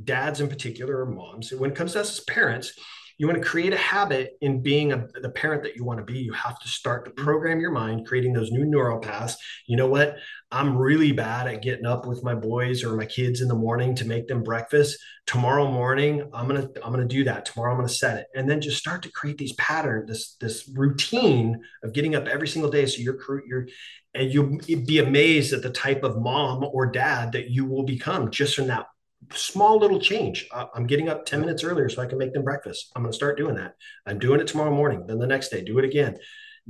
dads 0.04 0.42
in 0.42 0.48
particular 0.48 1.00
or 1.00 1.08
moms, 1.08 1.52
when 1.52 1.72
it 1.72 1.76
comes 1.76 1.94
to 1.94 2.02
us 2.02 2.20
as 2.20 2.24
parents, 2.26 2.74
you 3.20 3.28
want 3.28 3.38
to 3.38 3.48
create 3.48 3.74
a 3.74 3.78
habit 3.78 4.38
in 4.40 4.62
being 4.62 4.94
a, 4.94 5.06
the 5.22 5.30
parent 5.30 5.62
that 5.64 5.76
you 5.76 5.84
want 5.84 6.00
to 6.00 6.06
be. 6.06 6.20
You 6.20 6.32
have 6.32 6.58
to 6.58 6.68
start 6.70 7.04
to 7.04 7.12
program 7.12 7.60
your 7.60 7.70
mind 7.70 8.08
creating 8.08 8.32
those 8.32 8.50
new 8.50 8.64
neural 8.64 8.98
paths. 8.98 9.36
You 9.68 9.76
know 9.76 9.88
what? 9.88 10.16
I'm 10.52 10.78
really 10.78 11.12
bad 11.12 11.46
at 11.48 11.62
getting 11.62 11.86
up 11.86 12.08
with 12.08 12.24
my 12.24 12.34
boys 12.34 12.82
or 12.82 12.96
my 12.96 13.06
kids 13.06 13.42
in 13.42 13.50
the 13.50 13.56
morning 13.56 13.94
to 13.96 14.06
make 14.06 14.30
them 14.30 14.42
breakfast. 14.42 14.98
Tomorrow 15.28 15.70
morning 15.70 16.28
i'm 16.34 16.48
gonna 16.48 16.70
i'm 16.84 16.92
gonna 16.92 17.06
do 17.06 17.26
that. 17.26 17.46
Tomorrow 17.46 17.74
i'm 17.74 17.78
gonna 17.78 17.90
set 17.90 18.18
it. 18.18 18.28
And 18.36 18.50
then 18.50 18.62
just 18.62 18.78
start 18.78 19.04
to 19.04 19.12
create 19.12 19.38
these 19.38 19.54
patterns 19.54 20.08
this 20.08 20.36
this 20.40 20.72
routine 20.74 21.62
of 21.84 21.94
getting 21.94 22.16
up 22.16 22.28
every 22.28 22.48
single 22.48 22.72
day 22.72 22.86
so 22.86 23.02
you're 23.02 23.20
you're 23.46 23.68
and 24.14 24.34
you'll 24.34 24.58
be 24.66 25.00
amazed 25.00 25.54
at 25.54 25.62
the 25.62 25.70
type 25.70 26.04
of 26.04 26.18
mom 26.18 26.64
or 26.64 26.88
dad 26.88 27.34
that 27.34 27.50
you 27.50 27.66
will 27.66 27.84
become 27.84 28.32
just 28.32 28.56
from 28.56 28.68
that 28.68 28.88
small 29.34 29.80
little 29.80 30.00
change. 30.00 30.48
I'm 30.52 30.88
getting 30.88 31.10
up 31.10 31.26
10 31.26 31.42
minutes 31.42 31.64
earlier 31.64 31.90
so 31.90 32.02
I 32.02 32.06
can 32.06 32.18
make 32.18 32.34
them 32.34 32.44
breakfast. 32.44 32.92
I'm 32.96 33.04
going 33.04 33.12
to 33.12 33.16
start 33.16 33.38
doing 33.38 33.56
that. 33.56 33.76
I'm 34.06 34.20
doing 34.20 34.40
it 34.40 34.48
tomorrow 34.48 34.72
morning. 34.72 35.06
Then 35.08 35.20
the 35.20 35.28
next 35.28 35.50
day, 35.50 35.64
do 35.64 35.78
it 35.80 35.86
again. 35.86 36.18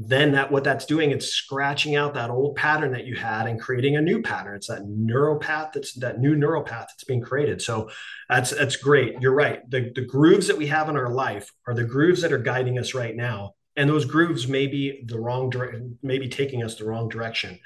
Then 0.01 0.31
that 0.31 0.49
what 0.49 0.63
that's 0.63 0.85
doing, 0.85 1.11
it's 1.11 1.27
scratching 1.27 1.95
out 1.97 2.13
that 2.13 2.29
old 2.29 2.55
pattern 2.55 2.93
that 2.93 3.05
you 3.05 3.15
had 3.15 3.47
and 3.47 3.59
creating 3.59 3.97
a 3.97 4.01
new 4.01 4.21
pattern. 4.21 4.55
It's 4.55 4.67
that 4.67 4.85
neural 4.85 5.37
path 5.37 5.71
that's 5.73 5.93
that 5.95 6.19
new 6.19 6.35
neural 6.35 6.63
path 6.63 6.87
that's 6.89 7.03
being 7.03 7.21
created. 7.21 7.61
So 7.61 7.89
that's 8.29 8.51
that's 8.51 8.77
great. 8.77 9.15
You're 9.19 9.35
right. 9.35 9.69
The 9.69 9.91
the 9.93 10.05
grooves 10.05 10.47
that 10.47 10.57
we 10.57 10.67
have 10.67 10.87
in 10.87 10.95
our 10.95 11.09
life 11.09 11.51
are 11.67 11.73
the 11.73 11.83
grooves 11.83 12.21
that 12.21 12.31
are 12.31 12.37
guiding 12.37 12.79
us 12.79 12.93
right 12.93 13.15
now. 13.15 13.55
And 13.75 13.89
those 13.89 14.05
grooves 14.05 14.47
may 14.47 14.67
be 14.67 15.03
the 15.05 15.19
wrong 15.19 15.49
direction, 15.49 15.99
maybe 16.01 16.29
taking 16.29 16.63
us 16.63 16.75
the 16.75 16.85
wrong 16.85 17.09
direction 17.09 17.59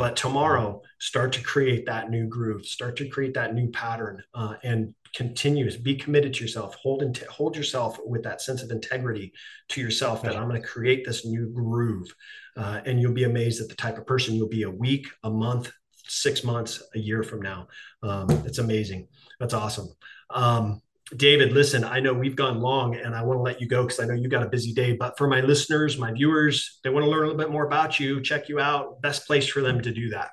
but 0.00 0.16
tomorrow 0.16 0.82
start 0.98 1.32
to 1.32 1.42
create 1.42 1.86
that 1.86 2.10
new 2.10 2.26
groove 2.26 2.64
start 2.66 2.96
to 2.96 3.08
create 3.08 3.34
that 3.34 3.54
new 3.54 3.70
pattern 3.70 4.22
uh, 4.34 4.54
and 4.62 4.94
continues 5.12 5.76
be 5.76 5.96
committed 5.96 6.32
to 6.32 6.44
yourself. 6.44 6.76
Hold 6.76 7.02
in, 7.02 7.12
hold 7.28 7.56
yourself 7.56 7.98
with 8.06 8.22
that 8.22 8.40
sense 8.40 8.62
of 8.62 8.70
integrity 8.70 9.32
to 9.70 9.80
yourself 9.80 10.22
that 10.22 10.36
i'm 10.36 10.48
going 10.48 10.60
to 10.60 10.66
create 10.66 11.04
this 11.04 11.26
new 11.26 11.48
groove 11.48 12.08
uh, 12.56 12.80
and 12.86 13.00
you'll 13.00 13.12
be 13.12 13.24
amazed 13.24 13.60
at 13.60 13.68
the 13.68 13.74
type 13.74 13.98
of 13.98 14.06
person 14.06 14.34
you'll 14.34 14.48
be 14.48 14.62
a 14.62 14.70
week 14.70 15.06
a 15.24 15.30
month 15.30 15.72
six 16.10 16.42
months 16.42 16.82
a 16.94 16.98
year 16.98 17.22
from 17.22 17.40
now. 17.40 17.68
Um, 18.02 18.28
it's 18.44 18.58
amazing. 18.58 19.08
That's 19.38 19.54
awesome. 19.54 19.88
Um, 20.30 20.82
David, 21.16 21.52
listen, 21.52 21.82
I 21.82 22.00
know 22.00 22.14
we've 22.14 22.36
gone 22.36 22.60
long 22.60 22.94
and 22.94 23.14
I 23.14 23.22
want 23.22 23.38
to 23.38 23.42
let 23.42 23.60
you 23.60 23.66
go 23.66 23.82
because 23.82 24.00
I 24.00 24.04
know 24.04 24.14
you 24.14 24.28
got 24.28 24.42
a 24.42 24.48
busy 24.48 24.72
day. 24.72 24.92
But 24.92 25.18
for 25.18 25.26
my 25.26 25.40
listeners, 25.40 25.98
my 25.98 26.12
viewers, 26.12 26.78
they 26.84 26.90
want 26.90 27.04
to 27.04 27.10
learn 27.10 27.24
a 27.24 27.26
little 27.26 27.38
bit 27.38 27.50
more 27.50 27.66
about 27.66 27.98
you, 27.98 28.20
check 28.20 28.48
you 28.48 28.60
out. 28.60 29.02
Best 29.02 29.26
place 29.26 29.48
for 29.48 29.60
them 29.60 29.80
to 29.82 29.92
do 29.92 30.10
that. 30.10 30.30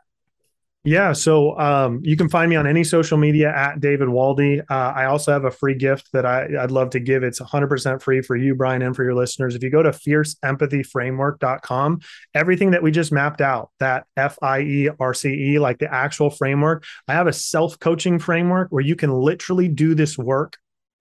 Yeah, 0.87 1.11
so 1.11 1.59
um, 1.59 1.99
you 2.01 2.15
can 2.15 2.29
find 2.29 2.49
me 2.49 2.55
on 2.55 2.65
any 2.65 2.85
social 2.85 3.17
media 3.17 3.53
at 3.53 3.81
David 3.81 4.07
Waldy. 4.07 4.61
Uh, 4.69 4.93
I 4.95 5.07
also 5.07 5.33
have 5.33 5.43
a 5.43 5.51
free 5.51 5.75
gift 5.75 6.07
that 6.13 6.25
I, 6.25 6.47
would 6.61 6.71
love 6.71 6.91
to 6.91 7.01
give. 7.01 7.23
It's 7.23 7.41
100% 7.41 8.01
free 8.01 8.21
for 8.21 8.37
you, 8.37 8.55
Brian, 8.55 8.81
and 8.81 8.95
for 8.95 9.03
your 9.03 9.13
listeners. 9.13 9.53
If 9.53 9.63
you 9.63 9.69
go 9.69 9.83
to 9.83 9.89
fierceempathyframework.com, 9.89 11.99
everything 12.33 12.71
that 12.71 12.81
we 12.81 12.91
just 12.91 13.11
mapped 13.11 13.41
out, 13.41 13.71
that 13.81 14.05
F 14.15 14.37
I 14.41 14.61
E 14.61 14.89
R 14.97 15.13
C 15.13 15.27
E, 15.27 15.59
like 15.59 15.79
the 15.79 15.93
actual 15.93 16.29
framework, 16.29 16.85
I 17.09 17.13
have 17.13 17.27
a 17.27 17.33
self 17.33 17.77
coaching 17.79 18.17
framework 18.17 18.71
where 18.71 18.81
you 18.81 18.95
can 18.95 19.11
literally 19.11 19.67
do 19.67 19.93
this 19.93 20.17
work 20.17 20.55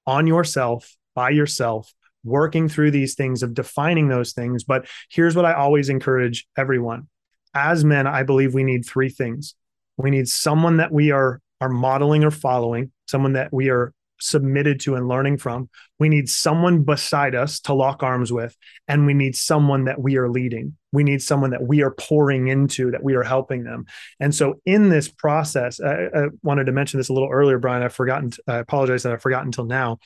on 0.07 0.27
yourself, 0.27 0.97
by 1.15 1.31
yourself, 1.31 1.93
working 2.25 2.69
through 2.69 2.91
these 2.91 3.15
things 3.15 3.43
of 3.43 3.55
defining 3.55 4.09
those 4.09 4.33
things. 4.33 4.65
But 4.65 4.87
here's 5.11 5.37
what 5.37 5.45
I 5.45 5.55
always 5.55 5.89
encourage 5.89 6.47
everyone. 6.57 7.09
As 7.55 7.85
men, 7.85 8.07
I 8.07 8.23
believe 8.23 8.53
we 8.53 8.65
need 8.65 8.85
three 8.85 9.09
things. 9.09 9.55
We 9.97 10.11
need 10.11 10.29
someone 10.29 10.79
that 10.79 10.93
we 10.93 11.11
are 11.11 11.41
are 11.61 11.71
modeling 11.71 12.23
or 12.23 12.31
following, 12.31 12.93
someone 13.07 13.33
that 13.33 13.51
we 13.53 13.71
are 13.71 13.95
submitted 14.21 14.81
to 14.81 14.95
and 14.95 15.09
learning 15.09 15.39
from. 15.39 15.69
We 15.99 16.09
need 16.09 16.29
someone 16.29 16.83
beside 16.83 17.35
us 17.35 17.61
to 17.61 17.75
lock 17.75 18.03
arms 18.03 18.33
with, 18.33 18.57
and 18.89 19.07
we 19.07 19.15
need 19.15 19.37
someone 19.37 19.85
that 19.85 20.01
we 20.01 20.17
are 20.17 20.29
leading. 20.29 20.77
We 20.97 21.05
need 21.05 21.21
someone 21.21 21.51
that 21.51 21.63
we 21.63 21.83
are 21.83 21.91
pouring 21.91 22.49
into, 22.49 22.91
that 22.91 23.03
we 23.03 23.15
are 23.17 23.23
helping 23.23 23.65
them. 23.65 23.85
And 24.19 24.35
so, 24.35 24.55
in 24.65 24.89
this 24.89 25.09
process, 25.09 25.79
I, 25.79 26.07
I 26.07 26.27
wanted 26.43 26.65
to 26.65 26.73
mention 26.73 26.99
this 26.99 27.11
a 27.11 27.13
little 27.13 27.29
earlier, 27.31 27.59
Brian. 27.59 27.83
I've 27.83 27.93
forgotten. 27.93 28.33
I 28.49 28.57
apologize 28.57 29.03
that 29.03 29.13
I 29.13 29.19
forgot 29.19 29.45
until 29.45 29.67
now. 29.67 29.99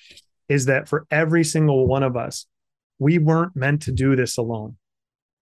Is 0.48 0.66
that 0.66 0.88
for 0.88 1.06
every 1.12 1.44
single 1.44 1.86
one 1.86 2.02
of 2.02 2.16
us, 2.16 2.46
we 2.98 3.18
weren't 3.18 3.54
meant 3.54 3.82
to 3.82 3.92
do 3.92 4.16
this 4.16 4.36
alone. 4.36 4.76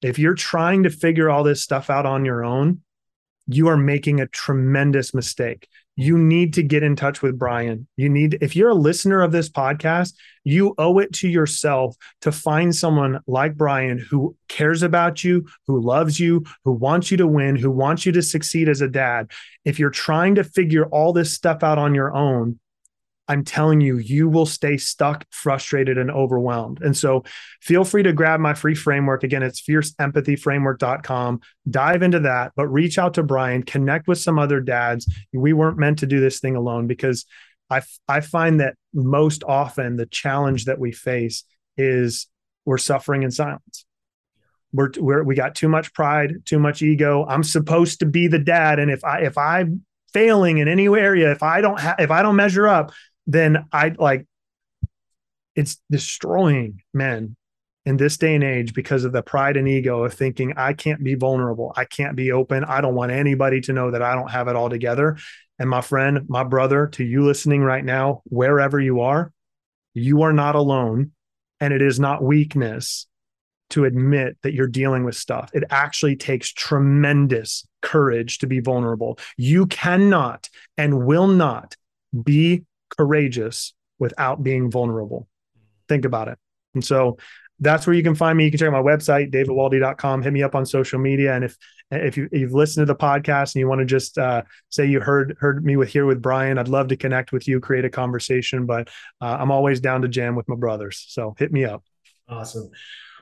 If 0.03 0.19
you're 0.19 0.35
trying 0.35 0.83
to 0.83 0.91
figure 0.91 1.31
all 1.31 1.45
this 1.45 1.63
stuff 1.63 1.89
out 1.89 2.05
on 2.05 2.27
your 2.27 2.45
own, 2.45 2.83
you 3.47 3.69
are 3.69 3.77
making 3.79 4.21
a 4.21 4.27
tremendous 4.27 5.15
mistake 5.15 5.67
you 5.99 6.17
need 6.17 6.55
to 6.55 6.63
get 6.63 6.85
in 6.85 6.95
touch 6.95 7.23
with 7.23 7.37
Brian. 7.37 7.89
You 7.97 8.09
need, 8.09 8.39
if 8.41 8.55
you're 8.55 8.69
a 8.69 8.75
listener 8.75 9.21
of 9.21 9.33
this 9.33 9.49
podcast, 9.49 10.15
you 10.45 10.73
owe 10.79 11.01
it 11.01 11.13
to 11.15 11.29
yourself 11.29 11.97
to 12.21 12.31
find 12.31 12.73
someone 12.73 13.19
like 13.27 13.57
Brian 13.57 13.99
who 13.99 14.37
cares 14.49 14.85
about 14.85 15.25
you, 15.25 15.49
who 15.67 15.81
loves 15.81 16.21
you, 16.21 16.45
who 16.65 16.71
wants 16.71 17.11
you 17.11 17.17
to 17.17 17.27
win, 17.27 17.57
who 17.57 17.73
wants 17.73 18.07
you 18.07 18.13
to 18.13 18.23
succeed 18.23 18.69
as 18.69 18.81
a 18.81 18.87
dad. 18.87 19.33
If 19.65 19.81
you're 19.81 19.91
trying 19.91 20.37
to 20.37 20.45
figure 20.45 20.87
all 20.87 21.13
this 21.13 21.33
stuff 21.33 21.65
out 21.65 21.79
on 21.79 21.97
your 21.97 22.15
own, 22.15 22.61
I'm 23.29 23.45
telling 23.45 23.81
you, 23.81 23.99
you 23.99 24.29
will 24.29 24.47
stay 24.47 24.79
stuck, 24.79 25.27
frustrated, 25.31 25.99
and 25.99 26.11
overwhelmed. 26.11 26.81
And 26.83 26.97
so 26.97 27.25
feel 27.61 27.85
free 27.85 28.03
to 28.03 28.13
grab 28.13 28.41
my 28.41 28.55
free 28.55 28.75
framework. 28.75 29.23
Again, 29.23 29.43
it's 29.43 29.61
fierceempathyframework.com. 29.61 31.41
Dive 31.71 32.03
into 32.03 32.21
that, 32.21 32.53
but 32.57 32.69
reach 32.69 32.99
out 32.99 33.15
to 33.15 33.23
Brian, 33.23 33.63
connect 33.63 34.09
with 34.09 34.19
some 34.19 34.39
other 34.39 34.61
dads. 34.61 35.13
We 35.33 35.53
weren't 35.53 35.79
meant 35.79 35.99
to 35.99 36.07
do 36.07 36.21
this 36.21 36.41
thing 36.41 36.57
alone 36.57 36.87
because 36.87 37.27
I, 37.71 37.83
I 38.09 38.21
find 38.21 38.61
that 38.61 38.77
most 38.95 39.45
often 39.47 39.97
the 39.97 40.07
challenge 40.07 40.65
that 40.65 40.79
we 40.79 40.93
face 40.93 41.45
is 41.77 42.29
we're 42.65 42.79
suffering 42.79 43.23
in 43.23 43.31
silence. 43.31 43.85
We're, 44.73 44.91
we're 44.99 45.23
we 45.23 45.35
got 45.35 45.55
too 45.55 45.69
much 45.69 45.95
pride, 45.95 46.45
too 46.45 46.59
much 46.59 46.83
ego. 46.83 47.25
I'm 47.27 47.43
supposed 47.43 48.01
to 48.01 48.07
be 48.07 48.27
the 48.27 48.39
dad, 48.39 48.79
and 48.79 48.91
if 48.91 49.03
I 49.03 49.21
if 49.21 49.39
I'm 49.39 49.87
failing 50.13 50.59
in 50.59 50.69
any 50.69 50.87
area, 50.87 51.33
if 51.33 51.43
I 51.43 51.63
don't 51.63 51.81
have 51.81 51.97
if 51.99 52.11
I 52.11 52.23
don't 52.23 52.37
measure 52.37 52.69
up, 52.69 52.93
then 53.29 53.67
I 53.73 53.95
like 53.97 54.27
it's 55.55 55.81
destroying 55.91 56.83
men 56.95 57.37
in 57.85 57.97
this 57.97 58.17
day 58.17 58.35
and 58.35 58.45
age 58.45 58.75
because 58.75 59.05
of 59.05 59.13
the 59.13 59.23
pride 59.23 59.57
and 59.57 59.69
ego 59.69 60.05
of 60.05 60.15
thinking 60.15 60.55
I 60.57 60.73
can't 60.73 61.03
be 61.05 61.15
vulnerable, 61.15 61.73
I 61.77 61.85
can't 61.85 62.17
be 62.17 62.33
open, 62.33 62.65
I 62.65 62.81
don't 62.81 62.95
want 62.95 63.13
anybody 63.13 63.61
to 63.63 63.73
know 63.73 63.91
that 63.91 64.03
I 64.03 64.15
don't 64.15 64.31
have 64.31 64.49
it 64.49 64.57
all 64.57 64.71
together. 64.71 65.17
And 65.59 65.69
my 65.69 65.81
friend, 65.81 66.27
my 66.29 66.45
brother, 66.45 66.87
to 66.89 67.05
you 67.05 67.25
listening 67.25 67.63
right 67.63 67.85
now, 67.85 68.23
wherever 68.25 68.81
you 68.81 69.01
are, 69.01 69.33
you 69.95 70.23
are 70.23 70.33
not 70.33 70.55
alone 70.55 71.13
and 71.61 71.75
it 71.75 71.83
is 71.83 71.99
not 71.99 72.23
weakness 72.23 73.07
to 73.71 73.85
admit 73.85 74.39
that 74.43 74.55
you're 74.55 74.69
dealing 74.69 75.05
with 75.05 75.17
stuff. 75.17 75.51
It 75.53 75.65
actually 75.71 76.17
takes 76.17 76.53
tremendous 76.53 77.67
courage 77.83 78.39
to 78.39 78.47
be 78.47 78.61
vulnerable. 78.61 79.19
You 79.37 79.67
cannot 79.67 80.49
and 80.77 81.05
will 81.05 81.27
not 81.27 81.77
be 82.25 82.65
courageous 82.99 83.75
without 83.99 84.43
being 84.43 84.71
vulnerable. 84.71 85.29
Think 85.89 86.05
about 86.05 86.29
it. 86.29 86.39
And 86.75 86.85
so 86.85 87.19
that's 87.61 87.87
where 87.87 87.95
you 87.95 88.03
can 88.03 88.15
find 88.15 88.37
me. 88.39 88.45
You 88.45 88.51
can 88.51 88.59
check 88.59 88.69
out 88.69 88.85
my 88.85 88.97
website, 88.97 89.33
davidwaldy.com. 89.33 90.23
Hit 90.23 90.33
me 90.33 90.43
up 90.43 90.55
on 90.55 90.65
social 90.67 90.99
media. 90.99 91.35
And 91.35 91.45
if 91.45 91.57
if 91.91 92.19
you, 92.19 92.29
have 92.33 92.53
listened 92.53 92.87
to 92.87 92.93
the 92.93 92.99
podcast 92.99 93.55
and 93.55 93.61
you 93.61 93.69
want 93.69 93.81
to 93.81 93.87
just 93.87 94.19
uh, 94.19 94.43
say 94.69 94.85
you 94.85 95.01
heard 95.01 95.37
heard 95.41 95.65
me 95.65 95.77
with 95.77 95.89
here 95.89 96.05
with 96.05 96.21
Brian, 96.21 96.59
I'd 96.59 96.69
love 96.69 96.89
to 96.89 96.97
connect 96.97 97.33
with 97.33 97.49
you, 97.49 97.61
create 97.61 97.87
a 97.87 97.91
conversation. 97.91 98.67
But 98.67 98.89
uh, 99.21 99.39
I'm 99.41 99.51
always 99.51 99.81
down 99.81 100.03
to 100.03 100.09
jam 100.09 100.37
with 100.37 100.49
my 100.49 100.57
brothers. 100.57 101.05
So 101.09 101.35
hit 101.39 101.51
me 101.51 101.65
up. 101.65 101.83
Awesome. 102.29 102.71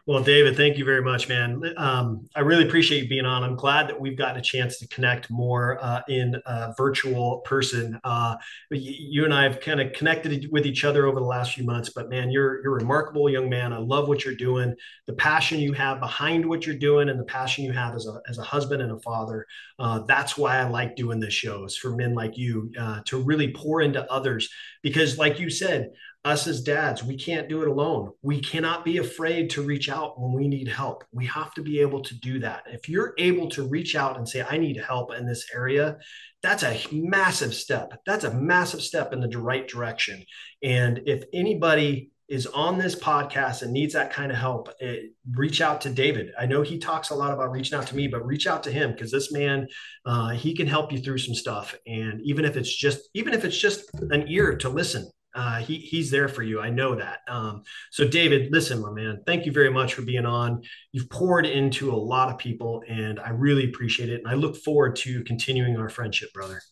Well, 0.09 0.23
David, 0.23 0.57
thank 0.57 0.79
you 0.79 0.85
very 0.85 1.03
much, 1.03 1.29
man. 1.29 1.61
Um, 1.77 2.29
I 2.37 2.41
really 2.41 2.65
appreciate 2.65 3.03
you 3.03 3.09
being 3.09 3.27
on. 3.27 3.43
I'm 3.43 3.57
glad 3.57 3.89
that 3.89 4.01
we've 4.01 4.17
gotten 4.17 4.37
a 4.37 4.43
chance 4.43 4.79
to 4.79 4.87
connect 4.87 5.33
more 5.33 5.83
uh, 5.83 6.03
in 6.09 6.41
virtual 6.77 7.39
person. 7.39 7.99
Uh, 8.05 8.37
you 8.71 9.25
and 9.25 9.35
I 9.35 9.43
have 9.43 9.59
kind 9.61 9.81
of 9.81 9.93
connected 9.95 10.47
with 10.53 10.65
each 10.65 10.85
other 10.85 11.07
over 11.07 11.19
the 11.19 11.27
last 11.27 11.55
few 11.55 11.65
months, 11.65 11.89
but 11.89 12.09
man, 12.09 12.31
you're 12.31 12.63
you're 12.63 12.77
a 12.77 12.81
remarkable 12.81 13.29
young 13.29 13.51
man. 13.51 13.73
I 13.73 13.79
love 13.79 14.07
what 14.07 14.25
you're 14.25 14.37
doing, 14.37 14.77
the 15.09 15.13
passion 15.13 15.59
you 15.59 15.73
have 15.73 15.99
behind 15.99 16.47
what 16.47 16.67
you're 16.67 16.77
doing, 16.77 17.09
and 17.09 17.19
the 17.19 17.25
passion 17.25 17.65
you 17.65 17.73
have 17.73 17.97
as 17.97 18.07
a 18.07 18.21
as 18.29 18.39
a 18.39 18.43
husband 18.45 18.83
and 18.83 18.93
a 18.93 19.01
father. 19.01 19.45
Uh, 19.81 19.99
that's 20.07 20.39
why 20.39 20.59
I 20.59 20.69
like 20.69 20.95
doing 20.95 21.19
this 21.19 21.35
show 21.35 21.65
is 21.65 21.77
for 21.77 21.91
men 21.97 22.15
like 22.15 22.39
you 22.39 22.71
uh, 22.79 23.01
to 23.07 23.21
really 23.21 23.53
pour 23.53 23.83
into 23.83 24.09
others, 24.09 24.49
because 24.85 25.19
like 25.19 25.41
you 25.41 25.51
said, 25.51 25.91
us 26.27 26.49
as 26.49 26.61
dads, 26.61 27.05
we 27.05 27.17
can't 27.17 27.49
do 27.49 27.63
it 27.63 27.69
alone. 27.69 28.11
We 28.21 28.41
cannot 28.41 28.85
be 28.85 28.99
afraid 28.99 29.49
to 29.51 29.63
reach 29.63 29.89
out 29.89 30.21
when 30.21 30.33
we 30.33 30.49
need 30.49 30.67
help. 30.67 31.05
We 31.13 31.25
have 31.27 31.55
to 31.55 31.63
be 31.63 31.81
able 31.81 32.03
to 32.03 32.19
do 32.19 32.41
that. 32.41 32.65
If 32.67 32.89
you're 32.89 33.15
able 33.17 33.49
to 33.51 33.69
reach 33.69 33.95
out 33.95 34.17
and 34.17 34.29
say, 34.29 34.43
I 34.43 34.59
need 34.59 34.77
help 34.77 35.15
in 35.15 35.25
this 35.25 35.47
area, 35.55 35.99
that's 36.43 36.65
a 36.65 36.85
massive 36.91 37.55
step. 37.55 38.01
That's 38.05 38.25
a 38.25 38.35
massive 38.35 38.83
step 38.83 39.13
in 39.13 39.21
the 39.21 39.39
right 39.39 39.69
direction. 39.69 40.25
And 40.65 41.03
if 41.07 41.23
anybody 41.33 42.11
is 42.29 42.47
on 42.49 42.77
this 42.77 42.97
podcast 42.97 43.63
and 43.63 43.73
needs 43.73 43.95
that 43.95 44.13
kind 44.13 44.33
of 44.33 44.39
help, 44.39 44.69
it, 44.81 44.85
eh, 44.85 45.07
reach 45.37 45.61
out 45.61 45.81
to 45.83 45.91
David. 45.91 46.33
I 46.37 46.47
know 46.47 46.63
he 46.63 46.79
talks 46.79 47.11
a 47.11 47.15
lot 47.15 47.33
about 47.33 47.53
reaching 47.53 47.79
out 47.79 47.87
to 47.87 47.95
me, 47.97 48.09
but 48.09 48.27
reach 48.27 48.49
out 48.49 48.65
to 48.65 48.73
him 48.73 48.91
because 48.91 49.13
this 49.13 49.31
man, 49.31 49.69
uh, 50.05 50.31
he 50.31 50.57
can 50.57 50.67
help 50.67 50.91
you 50.91 50.99
through 50.99 51.19
some 51.19 51.37
stuff. 51.37 51.77
And 51.87 52.21
even 52.23 52.45
if 52.45 52.57
it's 52.57 52.75
just, 52.75 53.09
even 53.15 53.33
if 53.33 53.45
it's 53.45 53.57
just 53.57 53.89
an 54.11 54.27
ear 54.27 54.57
to 54.57 54.69
listen, 54.69 55.09
uh, 55.37 55.59
he 55.59 55.77
he's 55.77 56.11
there 56.11 56.29
for 56.29 56.43
you. 56.43 56.61
I 56.61 56.71
know 56.71 56.95
that. 56.95 57.21
Um, 57.29 57.63
so, 57.91 58.09
David, 58.09 58.51
listen, 58.51 58.81
my 58.81 58.91
man, 58.91 59.21
thank 59.27 59.45
you 59.45 59.53
very 59.53 59.71
much 59.71 59.93
for 59.93 60.03
being 60.03 60.25
on. 60.25 60.63
You've 60.93 61.11
poured 61.11 61.45
into 61.45 61.93
a 61.93 61.95
lot 61.95 62.31
of 62.31 62.39
people, 62.39 62.83
and 62.89 63.21
I 63.21 63.31
really 63.31 63.69
appreciate 63.69 64.09
it. 64.09 64.21
And 64.25 64.29
I 64.29 64.35
look 64.35 64.57
forward 64.57 64.97
to 64.97 65.23
continuing 65.25 65.77
our 65.77 65.91
friendship, 65.91 66.33
brother. 66.33 66.63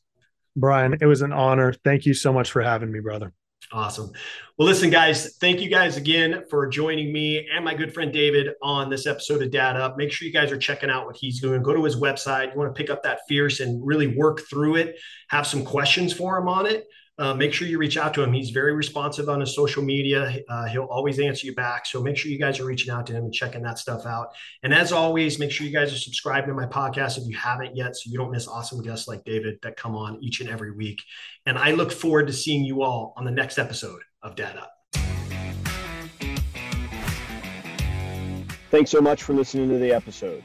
Brian, 0.57 0.97
it 0.99 1.07
was 1.07 1.21
an 1.21 1.33
honor. 1.33 1.75
Thank 1.85 2.07
you 2.07 2.15
so 2.15 2.33
much 2.33 2.51
for 2.51 2.63
having 2.63 2.91
me, 2.91 3.01
brother. 3.01 3.33
Awesome. 3.71 4.13
Well, 4.57 4.69
listen, 4.69 4.89
guys, 4.89 5.37
thank 5.41 5.61
you 5.61 5.69
guys 5.69 5.97
again 5.97 6.45
for 6.49 6.67
joining 6.69 7.13
me 7.13 7.49
and 7.53 7.65
my 7.65 7.75
good 7.75 7.93
friend 7.93 8.13
David 8.13 8.51
on 8.63 8.89
this 8.89 9.07
episode 9.07 9.43
of 9.43 9.51
Dad 9.51 9.77
Up. 9.77 9.97
Make 9.97 10.13
sure 10.13 10.27
you 10.27 10.33
guys 10.33 10.53
are 10.53 10.59
checking 10.59 10.91
out 10.91 11.07
what 11.07 11.17
he's 11.17 11.41
doing. 11.41 11.63
Go 11.63 11.75
to 11.75 11.83
his 11.83 11.97
website. 11.97 12.53
You 12.53 12.59
want 12.59 12.75
to 12.75 12.79
pick 12.81 12.91
up 12.91 13.03
that 13.03 13.21
fierce 13.29 13.61
and 13.61 13.85
really 13.85 14.17
work 14.17 14.43
through 14.49 14.77
it, 14.77 14.97
have 15.29 15.47
some 15.47 15.65
questions 15.65 16.13
for 16.13 16.39
him 16.39 16.49
on 16.49 16.67
it 16.67 16.87
uh, 17.19 17.33
make 17.33 17.53
sure 17.53 17.69
you 17.69 17.79
reach 17.79 17.97
out 17.97 18.13
to 18.15 18.23
him. 18.23 18.33
He's 18.33 18.51
very 18.51 18.73
responsive 18.73 19.29
on 19.29 19.41
his 19.41 19.55
social 19.55 19.83
media. 19.83 20.41
Uh, 20.49 20.67
he'll 20.67 20.85
always 20.85 21.21
answer 21.21 21.47
you 21.47 21.55
back. 21.55 21.87
So 21.87 22.03
make 22.03 22.17
sure 22.17 22.31
you 22.31 22.39
guys 22.39 22.59
are 22.59 22.65
reaching 22.65 22.93
out 22.93 23.07
to 23.07 23.13
him 23.13 23.25
and 23.25 23.33
checking 23.33 23.63
that 23.63 23.79
stuff 23.79 24.05
out. 24.05 24.29
And 24.63 24.75
as 24.75 24.93
always, 24.93 25.39
make 25.39 25.53
sure 25.53 25.67
you 25.67 25.73
guys 25.73 25.93
are 25.93 25.99
subscribed 25.99 26.49
to 26.49 26.55
my 26.55 26.67
podcast 26.67 27.19
if 27.19 27.29
you 27.29 27.37
haven't 27.37 27.77
yet, 27.77 27.95
so 27.97 28.11
you 28.11 28.19
don't 28.19 28.33
miss 28.33 28.49
awesome 28.49 28.83
guests 28.83 29.07
like 29.07 29.25
David 29.25 29.59
that 29.63 29.77
come 29.77 29.95
on 29.95 30.19
each 30.23 30.41
and 30.41 30.51
every 30.51 30.73
week. 30.73 31.03
And 31.47 31.57
I 31.57 31.71
look 31.73 31.93
forward 31.93 32.27
to 32.27 32.33
seeing 32.33 32.65
you 32.65 32.83
all 32.83 33.15
on 33.17 33.25
the 33.25 33.31
next 33.31 33.59
episode 33.59 34.01
of 34.23 34.39
Up. 34.41 34.71
Thanks 38.71 38.91
so 38.91 39.01
much 39.01 39.23
for 39.23 39.35
listening 39.35 39.69
to 39.69 39.79
the 39.79 39.93
episode. 39.93 40.43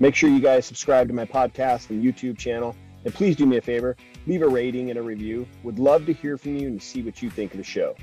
Make 0.00 0.14
sure 0.14 0.30
you 0.30 0.40
guys 0.40 0.64
subscribe 0.64 1.08
to 1.08 1.14
my 1.14 1.26
podcast 1.26 1.90
and 1.90 2.02
YouTube 2.02 2.38
channel. 2.38 2.74
And 3.04 3.12
please 3.12 3.36
do 3.36 3.44
me 3.44 3.58
a 3.58 3.60
favor 3.60 3.96
leave 4.28 4.42
a 4.42 4.48
rating 4.48 4.90
and 4.90 4.98
a 4.98 5.02
review. 5.02 5.48
Would 5.64 5.78
love 5.78 6.04
to 6.06 6.12
hear 6.12 6.36
from 6.36 6.56
you 6.56 6.68
and 6.68 6.80
see 6.80 7.02
what 7.02 7.22
you 7.22 7.30
think 7.30 7.52
of 7.52 7.58
the 7.58 7.64
show. 7.64 7.96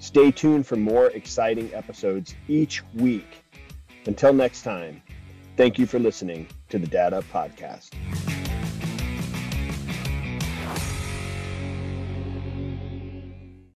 Stay 0.00 0.30
tuned 0.32 0.66
for 0.66 0.76
more 0.76 1.06
exciting 1.10 1.72
episodes 1.72 2.34
each 2.48 2.82
week. 2.94 3.44
Until 4.06 4.32
next 4.32 4.62
time, 4.62 5.00
thank 5.56 5.78
you 5.78 5.86
for 5.86 5.98
listening 5.98 6.48
to 6.68 6.78
the 6.78 6.86
Dad 6.86 7.14
Up 7.14 7.24
Podcast. 7.32 7.90